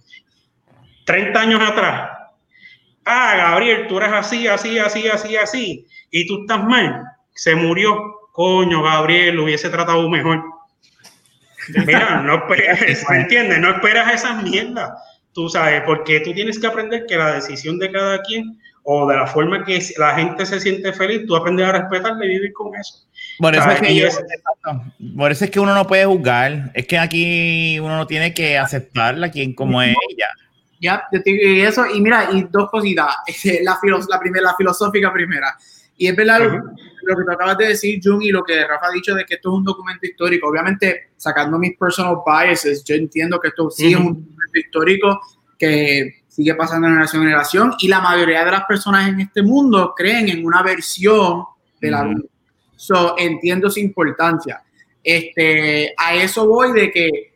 30 1.05 1.39
años 1.39 1.61
atrás. 1.61 2.11
Ah, 3.05 3.35
Gabriel, 3.37 3.87
tú 3.87 3.97
eres 3.97 4.11
así, 4.11 4.47
así, 4.47 4.79
así, 4.79 5.07
así, 5.07 5.37
así, 5.37 5.87
y 6.11 6.27
tú 6.27 6.41
estás 6.41 6.63
mal, 6.63 7.03
se 7.33 7.55
murió. 7.55 8.13
Coño, 8.31 8.83
Gabriel, 8.83 9.35
lo 9.35 9.45
hubiese 9.45 9.69
tratado 9.69 10.09
mejor. 10.09 10.43
Mira, 11.85 12.21
no 12.21 12.35
esperas, 12.35 13.05
¿me 13.09 13.17
entiendes? 13.21 13.59
No 13.59 13.69
esperas 13.69 14.13
esas 14.13 14.43
mierdas 14.43 14.91
tú 15.35 15.49
sabes, 15.49 15.83
porque 15.85 16.21
tú 16.21 16.33
tienes 16.33 16.57
que 16.57 16.65
aprender 16.65 17.05
que 17.05 17.17
la 17.17 17.33
decisión 17.33 17.77
de 17.77 17.91
cada 17.91 18.21
quien 18.23 18.57
o 18.83 19.05
de 19.07 19.17
la 19.17 19.27
forma 19.27 19.65
que 19.65 19.79
la 19.97 20.15
gente 20.15 20.45
se 20.45 20.59
siente 20.59 20.93
feliz, 20.93 21.25
tú 21.27 21.35
aprendes 21.35 21.67
a 21.67 21.73
respetarle 21.73 22.25
y 22.25 22.29
vivir 22.29 22.53
con 22.53 22.73
eso. 22.75 23.05
Por 23.39 23.53
eso, 23.53 23.69
es 23.69 23.81
que 23.81 24.09
por 25.17 25.31
eso 25.31 25.45
es 25.45 25.51
que 25.51 25.59
uno 25.59 25.75
no 25.75 25.85
puede 25.85 26.05
juzgar, 26.05 26.71
es 26.73 26.87
que 26.87 26.97
aquí 26.97 27.79
uno 27.79 27.97
no 27.97 28.07
tiene 28.07 28.33
que 28.33 28.57
aceptarla 28.57 29.29
quien 29.29 29.53
como 29.53 29.81
es 29.81 29.95
ella. 30.09 30.27
Ya, 30.79 31.03
y 31.25 31.61
eso, 31.61 31.85
y 31.87 31.99
mira, 31.99 32.29
y 32.31 32.43
dos 32.43 32.69
cositas, 32.69 33.15
la, 33.63 33.77
la, 34.07 34.19
primera, 34.19 34.51
la 34.51 34.55
filosófica 34.55 35.11
primera, 35.11 35.53
y 35.97 36.07
es 36.07 36.15
verdad 36.15 36.41
lo, 36.41 37.15
que 37.17 37.23
tú 37.23 37.31
acabas 37.31 37.57
de 37.57 37.67
decir, 37.69 37.99
Jung, 38.03 38.21
y 38.21 38.29
lo 38.29 38.43
que 38.43 38.65
Rafa 38.65 38.87
ha 38.87 38.91
dicho 38.91 39.15
de 39.15 39.23
que 39.25 39.35
esto 39.35 39.49
es 39.49 39.57
un 39.59 39.63
documento 39.63 40.05
histórico. 40.05 40.49
Obviamente, 40.49 41.11
sacando 41.15 41.57
mis 41.57 41.77
personal 41.77 42.17
biases, 42.25 42.83
yo 42.83 42.95
entiendo 42.95 43.39
que 43.39 43.49
esto 43.49 43.69
sí 43.69 43.93
es 43.93 43.97
un 43.97 44.13
documento 44.13 44.59
histórico 44.59 45.21
que 45.57 46.23
sigue 46.27 46.53
pasando 46.55 46.87
de 46.87 46.93
generación 46.93 47.21
en 47.21 47.27
generación 47.29 47.73
y 47.79 47.87
la 47.87 48.01
mayoría 48.01 48.43
de 48.43 48.51
las 48.51 48.65
personas 48.65 49.07
en 49.07 49.21
este 49.21 49.41
mundo 49.41 49.93
creen 49.95 50.27
en 50.27 50.45
una 50.45 50.61
versión 50.61 51.45
de 51.79 51.91
la 51.91 52.03
Biblia. 52.03 52.29
So, 52.75 53.15
entiendo 53.17 53.69
su 53.69 53.79
importancia. 53.79 54.61
Este, 55.01 55.93
a 55.97 56.15
eso 56.15 56.45
voy 56.45 56.73
de 56.73 56.91
que, 56.91 57.35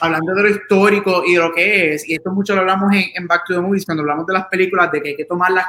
hablando 0.00 0.34
de 0.34 0.42
lo 0.42 0.48
histórico 0.48 1.22
y 1.24 1.34
de 1.34 1.38
lo 1.38 1.52
que 1.52 1.94
es, 1.94 2.08
y 2.08 2.14
esto 2.14 2.32
mucho 2.32 2.54
lo 2.54 2.62
hablamos 2.62 2.92
en, 2.92 3.04
en 3.14 3.28
Back 3.28 3.44
to 3.46 3.54
the 3.54 3.60
Movies, 3.60 3.84
cuando 3.84 4.02
hablamos 4.02 4.26
de 4.26 4.32
las 4.32 4.46
películas, 4.46 4.90
de 4.90 5.00
que 5.00 5.10
hay 5.10 5.16
que 5.16 5.24
tomarlas 5.24 5.66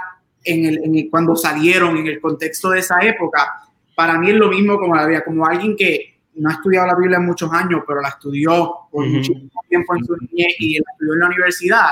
en 0.47 0.65
el, 0.65 0.79
en 0.83 1.09
cuando 1.09 1.35
salieron, 1.35 1.97
en 1.97 2.07
el 2.07 2.19
contexto 2.19 2.69
de 2.69 2.79
esa 2.79 2.99
época, 3.01 3.63
para 3.95 4.17
mí 4.17 4.29
es 4.29 4.35
lo 4.35 4.49
mismo 4.49 4.77
como 4.77 4.95
la 4.95 5.03
Biblia, 5.03 5.23
como 5.23 5.45
alguien 5.45 5.75
que 5.75 6.17
no 6.35 6.49
ha 6.49 6.53
estudiado 6.53 6.87
la 6.87 6.95
Biblia 6.95 7.17
en 7.17 7.25
muchos 7.25 7.51
años, 7.51 7.81
pero 7.85 8.01
la 8.01 8.09
estudió 8.09 8.73
por 8.91 9.05
muchísimo 9.05 9.49
tiempo 9.67 9.95
en 9.95 10.05
su 10.05 10.15
niñez 10.17 10.55
y 10.59 10.79
la 10.79 10.91
estudió 10.91 11.13
en 11.13 11.19
la 11.19 11.27
universidad. 11.27 11.89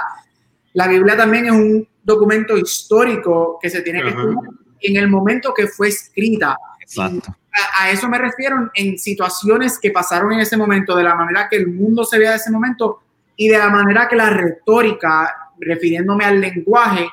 La 0.74 0.88
Biblia 0.88 1.18
también 1.18 1.48
es 1.48 1.52
un 1.52 1.88
documento 2.04 2.58
histórico 2.58 3.58
que 3.62 3.70
se 3.70 3.82
tiene 3.82 4.02
que 4.02 4.10
estudiar 4.10 4.38
en 4.82 4.98
el 4.98 5.10
momento 5.10 5.54
que 5.54 5.68
fue 5.68 5.88
escrita. 5.88 6.58
Exacto. 6.80 7.36
A, 7.52 7.84
a, 7.84 7.90
eso 7.90 8.08
me 8.08 8.18
refiero 8.18 8.70
en 8.74 8.98
situaciones 8.98 9.80
que 9.80 9.92
pasaron 9.92 10.34
en 10.34 10.42
ese 10.42 10.58
momento, 10.58 10.96
de 10.96 11.04
la 11.04 11.16
manera 11.16 11.48
que 11.50 11.56
el 11.56 11.68
mundo 11.68 12.04
se 12.04 12.18
veía 12.18 12.32
de 12.32 12.38
ese 12.38 12.52
momento 12.52 13.02
y 13.36 13.48
de 13.48 13.58
la 13.58 13.70
manera 13.70 14.08
que 14.08 14.16
la 14.16 14.30
retórica, 14.30 15.52
refiriéndome 15.60 16.26
al 16.26 16.40
lenguaje, 16.40 17.08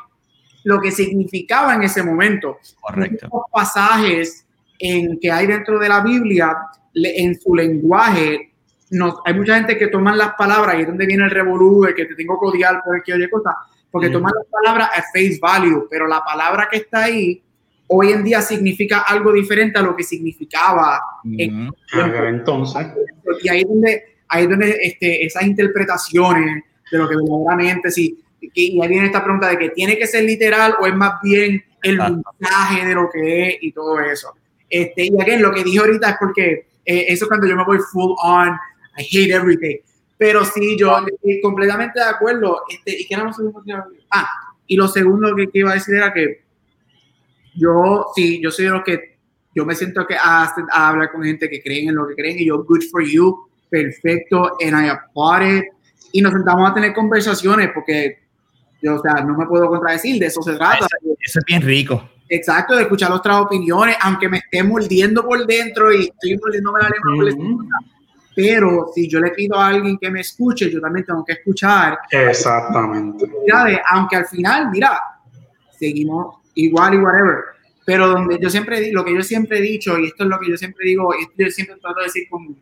lo 0.64 0.80
que 0.80 0.90
significaba 0.90 1.74
en 1.74 1.82
ese 1.82 2.02
momento. 2.02 2.59
Correcto. 2.80 3.28
Los 3.32 3.43
pasajes 3.51 4.47
en 4.78 5.18
que 5.20 5.30
hay 5.30 5.47
dentro 5.47 5.78
de 5.78 5.89
la 5.89 6.01
Biblia, 6.01 6.56
en 6.94 7.40
su 7.40 7.55
lenguaje, 7.55 8.52
nos, 8.90 9.16
hay 9.24 9.34
mucha 9.34 9.55
gente 9.56 9.78
que 9.78 9.89
toman 9.89 10.18
las 10.18 10.34
palabras, 10.34 10.76
y 10.76 10.82
es 10.82 10.86
donde 10.86 11.06
viene 11.06 11.24
el 11.24 11.30
revolú, 11.30 11.86
que 11.97 12.05
te 12.05 12.14
tengo 12.14 12.39
que 12.39 12.47
odiar 12.47 12.82
por 12.82 13.02
cualquier 13.02 13.30
cosa, 13.30 13.56
porque 13.90 14.09
mm. 14.09 14.12
toman 14.12 14.32
las 14.36 14.47
palabras 14.47 14.90
a 14.93 15.02
face 15.02 15.39
value, 15.40 15.86
pero 15.90 16.06
la 16.06 16.22
palabra 16.24 16.68
que 16.70 16.78
está 16.78 17.05
ahí 17.05 17.43
hoy 17.94 18.12
en 18.12 18.24
día 18.24 18.40
significa 18.40 19.01
algo 19.01 19.32
diferente 19.32 19.78
a 19.78 19.82
lo 19.82 19.94
que 19.94 20.02
significaba 20.02 21.01
en, 21.24 21.70
entonces. 22.26 22.86
Y 23.43 23.48
ahí 23.48 23.60
es 23.60 23.68
donde, 23.68 24.05
ahí 24.28 24.44
es 24.44 24.51
donde 24.51 24.78
este, 24.80 25.26
esas 25.26 25.43
interpretaciones 25.44 26.64
de 26.90 26.98
lo 26.98 27.09
que 27.09 27.16
verdaderamente 27.16 27.90
sí 27.90 28.18
y 28.55 28.81
ahí 28.82 28.89
viene 28.89 29.06
esta 29.06 29.23
pregunta 29.23 29.48
de 29.48 29.59
que 29.59 29.70
tiene 29.70 29.97
que 29.97 30.06
ser 30.06 30.24
literal 30.24 30.77
o 30.81 30.86
es 30.86 30.94
más 30.94 31.20
bien 31.23 31.64
el 31.82 31.98
mensaje 31.98 32.86
de 32.86 32.94
lo 32.94 33.09
que 33.10 33.48
es 33.48 33.56
y 33.60 33.73
todo 33.73 34.01
eso. 34.01 34.35
Este, 34.69 35.05
y 35.05 35.20
again, 35.20 35.43
lo 35.43 35.52
que 35.52 35.64
dije 35.64 35.78
ahorita 35.78 36.10
es 36.10 36.16
porque 36.19 36.66
eh, 36.85 37.05
eso 37.09 37.28
cuando 37.28 37.47
yo 37.47 37.56
me 37.56 37.64
voy 37.64 37.78
full 37.93 38.14
on, 38.23 38.59
I 38.97 39.02
hate 39.02 39.32
everything. 39.32 39.77
Pero 40.16 40.44
sí, 40.44 40.77
yo 40.78 40.97
estoy 40.98 41.40
completamente 41.40 41.98
de 41.98 42.06
acuerdo. 42.06 42.62
Este, 42.69 43.01
¿Y 43.01 43.06
qué 43.06 43.14
era 43.14 43.24
lo 43.24 43.32
segundo 43.32 43.62
Ah, 44.10 44.28
y 44.66 44.77
lo 44.77 44.89
segundo 44.89 45.35
que, 45.35 45.48
iba 45.52 45.73
a 45.73 45.74
decir 45.74 45.97
era 45.97 46.12
que 46.12 46.43
yo, 47.55 48.06
sí, 48.14 48.40
yo 48.40 48.51
soy 48.51 48.66
de 48.66 48.70
los 48.70 48.85
que 48.85 49.19
yo 49.55 49.66
me 49.66 49.74
siento 49.74 50.06
que 50.06 50.14
a, 50.14 50.44
a, 50.70 50.89
hablar 50.89 51.12
con 51.12 51.23
gente 51.24 51.51
que 51.51 51.62
creen 51.62 51.90
en 51.90 51.97
lo 51.97 52.09
que 52.09 52.14
creen 52.14 52.39
y 52.39 52.47
yo, 52.47 52.64
good 52.64 52.82
for 52.90 53.02
you, 53.02 53.47
perfecto, 53.69 54.56
and 54.64 54.74
I 54.74 54.89
applaud 54.89 55.43
it. 55.43 55.64
Y 56.12 56.23
nos 56.23 56.32
sentamos 56.32 56.70
a 56.70 56.74
tener 56.74 56.94
conversaciones 56.94 57.70
porque 57.74 58.22
yo, 58.82 58.96
o 58.96 59.02
sea, 59.02 59.24
no 59.24 59.36
me 59.36 59.46
puedo 59.46 59.68
contradecir, 59.68 60.18
de 60.18 60.26
eso 60.26 60.42
se 60.42 60.54
trata. 60.54 60.86
Eso, 61.20 61.38
es 61.38 61.44
bien 61.46 61.62
rico. 61.62 62.09
Exacto, 62.28 62.76
de 62.76 62.82
escuchar 62.82 63.12
otras 63.12 63.36
opiniones, 63.36 63.96
aunque 64.00 64.28
me 64.28 64.38
esté 64.38 64.62
mordiendo 64.62 65.24
por 65.24 65.46
dentro 65.46 65.92
y 65.92 66.04
estoy 66.04 66.38
mordiéndome 66.38 66.80
la 66.80 66.88
lengua 66.88 67.64
Pero 68.34 68.90
si 68.94 69.09
yo 69.09 69.20
le 69.20 69.30
pido 69.30 69.59
a 69.59 69.68
alguien 69.68 69.98
que 69.98 70.10
me 70.10 70.20
escuche, 70.20 70.70
yo 70.70 70.80
también 70.80 71.04
tengo 71.04 71.24
que 71.24 71.34
escuchar. 71.34 71.98
Exactamente. 72.10 73.30
Aunque 73.90 74.16
al 74.16 74.26
final, 74.26 74.70
mira, 74.70 74.98
seguimos 75.78 76.36
igual 76.54 76.94
y 76.94 76.98
whatever. 76.98 77.38
Pero 77.84 78.09
donde 78.09 78.38
yo 78.40 78.48
siempre, 78.48 78.90
lo 78.92 79.04
que 79.04 79.14
yo 79.14 79.22
siempre 79.22 79.59
he 79.59 79.62
dicho, 79.62 79.98
y 79.98 80.06
esto 80.06 80.24
es 80.24 80.30
lo 80.30 80.38
que 80.38 80.48
yo 80.50 80.56
siempre 80.56 80.86
digo, 80.86 81.12
y 81.18 81.22
esto 81.22 81.34
yo 81.36 81.50
siempre 81.50 81.76
trato 81.80 81.98
de 81.98 82.06
decir 82.06 82.28
con, 82.30 82.56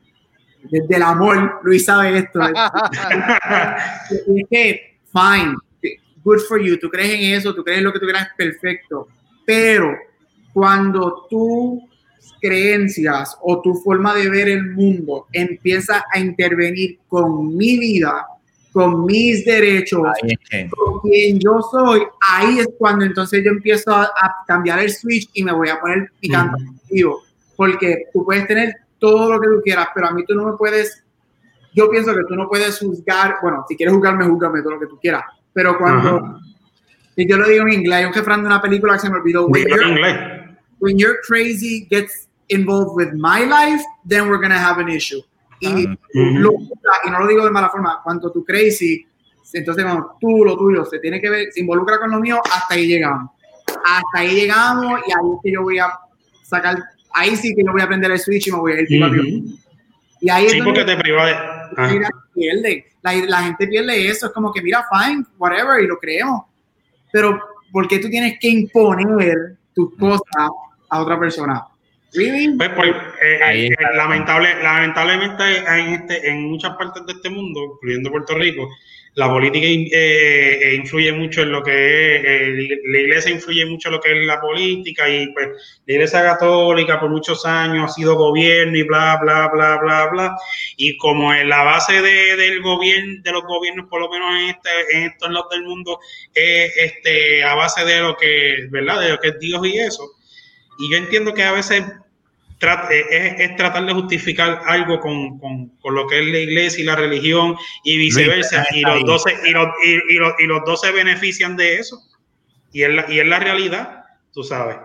desde 0.70 0.96
el 0.96 1.02
amor, 1.02 1.60
Luis 1.62 1.84
sabe 1.84 2.18
esto. 2.18 2.40
es 4.10 4.44
que, 4.50 4.98
fine, 5.12 5.54
good 6.22 6.40
for 6.40 6.60
you, 6.60 6.78
tú 6.78 6.88
crees 6.88 7.14
en 7.14 7.36
eso, 7.36 7.54
tú 7.54 7.64
crees 7.64 7.78
en 7.78 7.84
lo 7.84 7.92
que 7.92 8.00
tú 8.00 8.06
creas, 8.06 8.28
perfecto. 8.36 9.08
Pero 9.44 9.96
cuando 10.52 11.26
tus 11.28 11.82
creencias 12.40 13.36
o 13.42 13.60
tu 13.60 13.74
forma 13.74 14.14
de 14.14 14.28
ver 14.28 14.48
el 14.48 14.70
mundo 14.72 15.26
empieza 15.32 16.04
a 16.12 16.18
intervenir 16.18 16.98
con 17.08 17.56
mi 17.56 17.78
vida, 17.78 18.26
con 18.72 19.04
mis 19.04 19.44
derechos, 19.44 20.02
con 20.70 21.00
quien 21.00 21.38
yo 21.38 21.60
soy, 21.70 22.02
ahí 22.20 22.60
es 22.60 22.68
cuando 22.78 23.04
entonces 23.04 23.42
yo 23.44 23.50
empiezo 23.50 23.92
a, 23.92 24.10
cambiar 24.46 24.80
el 24.80 24.90
switch 24.90 25.28
y 25.34 25.42
me 25.42 25.52
voy 25.52 25.68
a 25.68 25.80
poner 25.80 26.10
picante. 26.20 26.64
porque 27.56 28.04
tú 28.12 28.24
puedes 28.24 28.46
tener 28.46 28.74
todo 28.98 29.32
lo 29.32 29.40
que 29.40 29.48
tú 29.48 29.60
quieras, 29.62 29.88
pero 29.94 30.08
a 30.08 30.12
mí 30.12 30.24
tú 30.26 30.34
no 30.34 30.46
me 30.50 30.56
puedes, 30.56 31.04
yo 31.74 31.90
pienso 31.90 32.14
que 32.14 32.24
tú 32.28 32.36
no 32.36 32.48
puedes 32.48 32.78
juzgar, 32.78 33.36
bueno, 33.42 33.64
si 33.68 33.76
quieres 33.76 33.94
juzgarme, 33.94 34.26
juzgame 34.26 34.62
todo 34.62 34.74
lo 34.74 34.80
que 34.80 34.86
tú 34.86 34.98
quieras, 35.00 35.24
pero 35.52 35.78
cuando, 35.78 36.40
y 37.16 37.28
yo 37.28 37.36
lo 37.36 37.48
digo 37.48 37.66
en 37.66 37.74
inglés, 37.74 37.98
hay 37.98 38.04
un 38.06 38.12
jefrán 38.12 38.40
de 38.40 38.46
una 38.46 38.62
película 38.62 38.94
que 38.94 39.00
se 39.00 39.10
me 39.10 39.16
olvidó, 39.16 39.46
when 39.46 39.66
you're, 39.66 40.56
when 40.78 40.98
you're 40.98 41.18
crazy 41.26 41.86
gets 41.90 42.28
involved 42.48 42.96
with 42.96 43.12
my 43.14 43.44
life, 43.44 43.82
then 44.06 44.28
we're 44.28 44.38
going 44.38 44.50
to 44.50 44.58
have 44.58 44.80
an 44.80 44.88
issue. 44.88 45.22
Y, 45.60 45.86
ah. 45.86 45.96
lo, 46.14 46.52
y 47.04 47.10
no 47.10 47.20
lo 47.20 47.26
digo 47.26 47.44
de 47.44 47.50
mala 47.50 47.68
forma, 47.68 48.00
cuando 48.02 48.30
tú 48.32 48.44
crazy, 48.44 49.06
entonces 49.52 49.84
cuando 49.84 50.16
tú, 50.20 50.44
lo 50.44 50.56
tuyo, 50.56 50.84
se 50.84 50.98
tiene 50.98 51.20
que 51.20 51.28
ver, 51.28 51.52
se 51.52 51.60
involucra 51.60 51.98
con 51.98 52.10
lo 52.10 52.20
mío, 52.20 52.40
hasta 52.50 52.74
ahí 52.74 52.86
llegamos. 52.86 53.30
Hasta 53.66 54.18
ahí 54.18 54.34
llegamos 54.34 55.00
y 55.06 55.10
ahí 55.10 55.32
es 55.34 55.40
que 55.42 55.52
yo 55.52 55.62
voy 55.62 55.78
a 55.78 55.90
sacar, 56.42 56.78
ahí 57.12 57.36
sí 57.36 57.54
que 57.54 57.62
yo 57.64 57.72
voy 57.72 57.80
a 57.80 57.84
aprender 57.84 58.10
el 58.10 58.18
switch 58.18 58.48
y 58.48 58.52
me 58.52 58.58
voy 58.58 58.72
a 58.72 58.80
ir 58.80 59.02
uh 59.02 59.58
Y 60.20 60.30
ahí 60.30 60.48
sí, 60.48 60.60
porque 60.62 60.84
te 60.84 60.96
pierde. 62.34 62.86
La, 63.02 63.14
la, 63.14 63.42
gente 63.42 63.66
pierde 63.66 64.08
eso, 64.08 64.26
es 64.26 64.32
como 64.32 64.52
que 64.52 64.62
mira, 64.62 64.84
fine, 64.90 65.24
whatever, 65.38 65.82
y 65.82 65.86
lo 65.86 65.98
creemos. 65.98 66.42
Pero, 67.12 67.40
¿por 67.72 67.88
qué 67.88 67.98
tú 67.98 68.08
tienes 68.08 68.38
que 68.38 68.48
imponer 68.48 69.56
tus 69.74 69.94
cosas 69.96 70.50
a 70.88 71.00
otra 71.00 71.18
persona? 71.18 71.64
Pues, 72.12 72.70
pues, 72.74 72.96
eh, 73.22 73.68
eh, 73.68 73.76
lamentable, 73.94 74.60
lamentablemente 74.62 75.58
en, 75.58 75.94
este, 75.94 76.28
en 76.28 76.50
muchas 76.50 76.76
partes 76.76 77.06
de 77.06 77.12
este 77.12 77.30
mundo, 77.30 77.60
incluyendo 77.74 78.10
Puerto 78.10 78.34
Rico, 78.34 78.68
la 79.14 79.28
política 79.28 79.66
eh, 79.66 80.74
influye 80.76 81.12
mucho 81.12 81.42
en 81.42 81.52
lo 81.52 81.62
que 81.62 82.16
es, 82.16 82.80
la 82.84 82.98
iglesia 82.98 83.32
influye 83.32 83.66
mucho 83.66 83.88
en 83.88 83.94
lo 83.94 84.00
que 84.00 84.12
es 84.12 84.26
la 84.26 84.40
política 84.40 85.08
y 85.08 85.32
pues 85.32 85.48
la 85.86 85.94
iglesia 85.94 86.22
católica 86.22 87.00
por 87.00 87.10
muchos 87.10 87.44
años 87.44 87.90
ha 87.90 87.94
sido 87.94 88.14
gobierno 88.14 88.76
y 88.78 88.82
bla, 88.84 89.18
bla, 89.20 89.48
bla, 89.52 89.78
bla, 89.78 90.06
bla. 90.06 90.36
Y 90.76 90.96
como 90.96 91.34
en 91.34 91.48
la 91.48 91.64
base 91.64 92.00
de, 92.00 92.36
del 92.36 92.62
gobierno, 92.62 93.20
de 93.22 93.32
los 93.32 93.42
gobiernos, 93.42 93.86
por 93.88 94.00
lo 94.00 94.08
menos 94.08 94.30
en, 94.42 94.48
este, 94.50 94.96
en 94.96 95.02
estos 95.04 95.30
lados 95.30 95.50
del 95.50 95.62
mundo, 95.64 95.98
es 96.34 96.76
este, 96.76 97.42
a 97.42 97.54
base 97.54 97.84
de 97.84 98.00
lo 98.00 98.16
que, 98.16 98.68
¿verdad? 98.70 99.00
De 99.00 99.08
lo 99.10 99.18
que 99.18 99.28
es 99.28 99.38
Dios 99.40 99.66
y 99.66 99.78
eso 99.78 100.16
y 100.80 100.90
yo 100.90 100.96
entiendo 100.96 101.34
que 101.34 101.44
a 101.44 101.52
veces 101.52 101.84
eh, 102.62 103.36
es, 103.38 103.56
tratar 103.56 103.86
de 103.86 103.94
justificar 103.94 104.60
algo 104.66 105.00
con, 105.00 105.72
lo 105.82 106.06
que 106.06 106.18
es 106.18 106.26
la 106.26 106.38
iglesia 106.38 106.82
y 106.82 106.84
la 106.84 106.96
religión 106.96 107.56
y 107.84 107.96
viceversa, 107.96 108.66
y 108.72 108.82
los, 108.82 109.04
dos 109.04 109.22
se, 109.22 109.32
y, 109.48 109.52
los, 109.52 109.68
y, 110.38 110.46
los, 110.46 110.64
dos 110.66 110.80
se 110.80 110.92
benefician 110.92 111.56
de 111.56 111.76
eso. 111.76 111.98
Y 112.72 112.82
es 112.82 112.90
la, 112.90 113.10
y 113.10 113.18
es 113.18 113.26
la 113.26 113.38
realidad, 113.40 114.04
tú 114.32 114.44
sabes. 114.44 114.76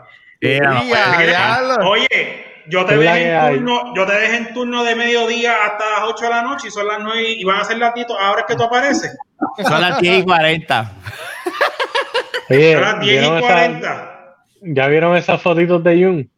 Oye, 1.85 2.45
yo 2.67 2.85
te 2.85 2.97
dejé 2.97 3.31
en 3.31 3.55
turno, 3.55 3.93
yo 3.95 4.05
te 4.05 4.13
dejé 4.13 4.37
en 4.37 4.53
turno 4.53 4.83
de 4.83 4.95
mediodía 4.95 5.53
hasta 5.65 5.89
las 5.89 6.01
8 6.05 6.23
de 6.23 6.29
la 6.29 6.41
noche 6.43 6.67
y 6.69 6.71
son 6.71 6.87
las 6.87 6.99
9 6.99 7.23
y 7.23 7.43
van 7.43 7.59
a 7.59 7.65
ser 7.65 7.77
las 7.77 7.93
10, 7.93 8.07
ahora 8.19 8.41
es 8.41 8.47
que 8.47 8.55
tú 8.55 8.63
apareces. 8.63 9.17
Son 9.67 9.81
las 9.81 9.99
10 9.99 10.19
y 10.19 10.23
40. 10.23 10.91
son 12.49 12.81
las 12.81 12.99
10 13.01 13.23
y 13.23 13.39
40. 13.41 14.11
¿Ya 14.61 14.87
vieron 14.87 15.15
esas 15.15 15.41
fotitos 15.41 15.83
de 15.83 16.03
Jun? 16.03 16.34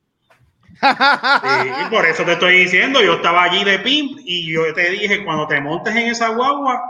Sí, 0.82 1.70
por 1.90 2.06
eso 2.06 2.24
te 2.24 2.34
estoy 2.34 2.60
diciendo, 2.60 3.02
yo 3.02 3.16
estaba 3.16 3.44
allí 3.44 3.64
de 3.64 3.80
pimp 3.80 4.20
y 4.26 4.52
yo 4.52 4.74
te 4.74 4.90
dije, 4.92 5.24
cuando 5.24 5.48
te 5.48 5.60
montes 5.62 5.96
en 5.96 6.10
esa 6.10 6.30
guagua, 6.30 6.82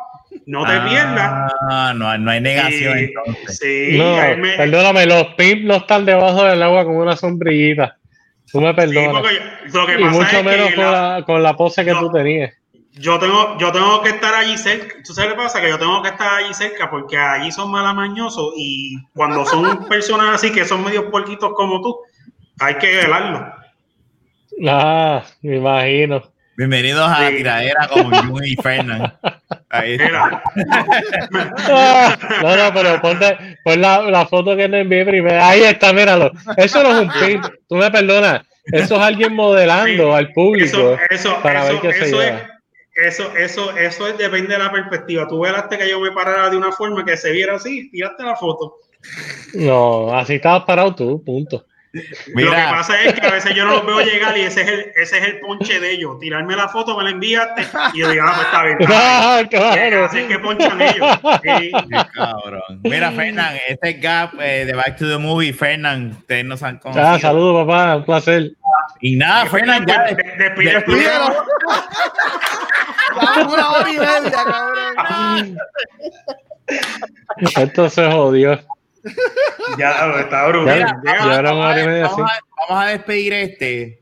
no 0.45 0.65
te 0.65 0.79
pierdas. 0.81 1.51
Ah, 1.69 1.93
no, 1.95 2.17
no 2.17 2.31
hay 2.31 2.41
negación. 2.41 2.97
Sí, 3.47 3.99
perdóname, 4.57 5.05
los 5.05 5.27
pimp 5.35 5.63
no 5.63 5.75
están 5.75 6.05
debajo 6.05 6.43
del 6.43 6.61
agua 6.61 6.83
con 6.85 6.95
una 6.95 7.15
sombrillita. 7.15 7.97
Tú 8.51 8.61
me 8.61 8.73
perdonas. 8.73 9.23
y 9.97 10.03
mucho 10.03 10.43
menos 10.43 10.73
con, 10.73 10.91
la, 10.91 11.23
con, 11.25 11.43
la, 11.43 11.53
pose 11.55 11.83
que 11.83 11.91
tú 11.91 12.09
tenías 12.11 12.53
yo 12.99 13.19
tengo, 13.19 13.57
yo 13.57 13.71
tengo 13.71 14.01
que 14.01 14.09
estar 14.09 14.33
allí 14.33 14.57
cerca. 14.57 14.95
¿Tú 15.05 15.13
sabes 15.13 15.31
qué 15.31 15.37
pasa? 15.37 15.61
Que 15.61 15.69
yo 15.69 15.79
tengo 15.79 16.01
que 16.01 16.09
estar 16.09 16.33
allí 16.35 16.53
cerca 16.53 16.89
porque 16.89 17.17
allí 17.17 17.51
son 17.51 17.71
malamañosos 17.71 18.53
y 18.55 18.97
cuando 19.13 19.45
son 19.45 19.85
personas 19.89 20.35
así 20.35 20.51
que 20.51 20.65
son 20.65 20.83
medio 20.83 21.09
puerquitos 21.11 21.51
como 21.53 21.81
tú, 21.81 21.97
hay 22.59 22.75
que 22.75 22.97
velarlo. 22.97 23.53
Ah, 24.65 25.23
me 25.41 25.57
imagino. 25.57 26.23
Bienvenidos 26.55 27.07
a 27.07 27.21
la 27.21 27.29
tiradera 27.29 27.87
con 27.87 28.11
Jun 28.11 28.45
y 28.45 28.55
Fernand. 28.55 29.13
Ahí 29.69 29.93
está. 29.93 30.41
no, 32.41 32.55
no, 32.57 32.73
pero 32.73 33.01
ponte, 33.01 33.37
pon 33.63 33.79
la, 33.79 34.01
la 34.01 34.25
foto 34.25 34.55
que 34.55 34.67
te 34.67 34.79
envié 34.79 35.05
primero. 35.05 35.43
Ahí 35.43 35.61
está, 35.61 35.93
míralo. 35.93 36.31
Eso 36.55 36.81
no 36.81 36.91
es 36.91 37.05
un 37.05 37.11
pin. 37.11 37.41
Tú 37.67 37.75
me 37.75 37.91
perdonas. 37.91 38.41
Eso 38.65 38.95
es 38.95 39.01
alguien 39.01 39.33
modelando 39.33 40.15
al 40.15 40.33
público. 40.33 40.97
Eso, 41.09 41.37
para 41.43 41.63
ver 41.65 41.79
qué 41.81 41.93
se 41.93 42.11
lleva 42.11 42.57
eso, 42.97 43.31
eso, 43.37 43.77
eso 43.77 44.05
depende 44.13 44.53
de 44.53 44.57
la 44.57 44.71
perspectiva. 44.71 45.27
Tú 45.27 45.39
velaste 45.39 45.77
que 45.77 45.89
yo 45.89 45.99
me 45.99 46.11
parara 46.11 46.49
de 46.49 46.57
una 46.57 46.71
forma 46.71 47.05
que 47.05 47.15
se 47.15 47.31
viera 47.31 47.55
así, 47.55 47.89
tiraste 47.91 48.23
la 48.23 48.35
foto. 48.35 48.77
No, 49.53 50.13
así 50.17 50.35
estabas 50.35 50.63
parado 50.63 50.95
tú, 50.95 51.23
punto. 51.23 51.65
Lo 51.93 52.51
que 52.51 52.57
pasa 52.69 53.01
es 53.01 53.13
que 53.13 53.25
a 53.25 53.31
veces 53.31 53.55
yo 53.55 53.65
no 53.65 53.71
los 53.71 53.85
veo 53.85 54.01
llegar 54.01 54.37
y 54.37 54.41
ese 54.41 54.61
es 54.61 54.67
el, 54.67 54.91
ese 54.95 55.17
es 55.17 55.23
el 55.25 55.39
ponche 55.39 55.79
de 55.79 55.91
ellos. 55.91 56.19
Tirarme 56.19 56.55
la 56.55 56.67
foto, 56.67 56.97
me 56.97 57.03
la 57.03 57.11
enviaste 57.11 57.65
y 57.93 57.99
yo 57.99 58.09
digo, 58.09 58.25
ah, 58.27 58.33
pues 58.35 58.47
está 58.47 58.63
bien. 58.63 58.77
Ah, 58.89 59.41
claro. 59.49 60.05
Así 60.05 60.23
que 60.23 60.39
ponchan 60.39 60.81
ellos. 60.81 61.19
Sí. 61.43 61.71
cabrón. 62.13 62.81
Mira, 62.83 63.11
Fernán, 63.11 63.57
este 63.67 63.93
gap 63.93 64.33
eh, 64.39 64.65
de 64.65 64.73
Back 64.73 64.97
to 64.97 65.07
the 65.07 65.17
Movie, 65.17 65.53
Fernán, 65.53 66.17
ustedes 66.19 66.45
nos 66.45 66.61
han 66.63 66.77
conocido. 66.77 67.07
Ah, 67.07 67.19
saludos, 67.19 67.65
papá, 67.65 67.95
un 67.97 68.05
placer. 68.05 68.51
Y 69.01 69.15
nada, 69.15 69.45
Fernán, 69.45 69.85
ya. 69.85 70.03
Despide 70.03 70.83
una 73.47 73.71
hora 73.71 73.89
y 73.89 73.97
media, 73.97 74.31
cabrón. 74.31 75.57
Esto 77.55 77.89
se 77.89 78.11
jodió. 78.11 78.59
Ya, 79.77 79.91
está 80.19 80.47
brutal. 80.47 81.01
vamos, 81.03 82.25
a, 82.69 82.85
despedir 82.87 83.33
este. 83.33 83.99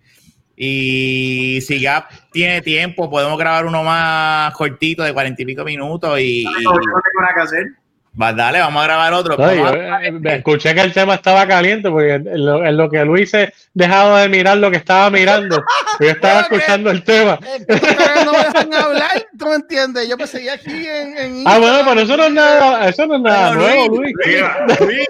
Y 0.55 1.59
si 1.61 1.79
ya 1.79 2.07
tiene 2.31 2.61
tiempo, 2.61 3.09
podemos 3.09 3.37
grabar 3.37 3.65
uno 3.65 3.83
más 3.83 4.53
cortito 4.53 5.03
de 5.03 5.13
cuarenta 5.13 5.41
y 5.41 5.45
pico 5.45 5.63
minutos. 5.63 6.19
Y. 6.19 6.43
No 6.43 6.71
tengo 6.73 7.21
nada 7.21 7.33
que 7.33 7.41
hacer. 7.41 7.65
Va, 8.19 8.31
dale, 8.31 8.59
vamos 8.59 8.81
a 8.81 8.85
grabar 8.85 9.13
otro. 9.13 9.35
Eh, 9.49 10.21
escuché 10.23 10.73
que 10.73 10.81
el 10.81 10.93
tema 10.93 11.15
estaba 11.15 11.45
caliente 11.47 11.89
porque 11.89 12.13
en 12.13 12.77
lo, 12.77 12.89
que 12.89 13.03
Luis 13.03 13.33
he 13.33 13.53
dejado 13.73 14.15
de 14.15 14.29
mirar 14.29 14.57
lo 14.57 14.71
que 14.71 14.77
estaba 14.77 15.09
mirando. 15.09 15.61
Yo 15.99 16.09
estaba 16.09 16.41
escuchando 16.41 16.91
el 16.91 17.03
tema. 17.03 17.37
no 18.25 18.31
me 18.31 18.37
dejan 18.37 18.73
hablar, 18.73 19.27
tú 19.37 19.47
me 19.47 19.55
entiendes. 19.55 20.07
Yo 20.07 20.15
me 20.15 20.27
seguía 20.27 20.53
aquí 20.53 20.87
en, 20.87 21.17
en 21.17 21.43
Ah, 21.45 21.59
bueno, 21.59 21.79
pero 21.85 22.01
eso 22.01 22.15
no 22.15 22.23
es 22.23 22.31
nada, 22.31 22.87
eso 22.87 23.05
no 23.05 23.15
es 23.15 23.21
nada 23.21 23.53
nuevo, 23.53 23.97
Luis. 23.97 24.13
Luis, 24.79 25.07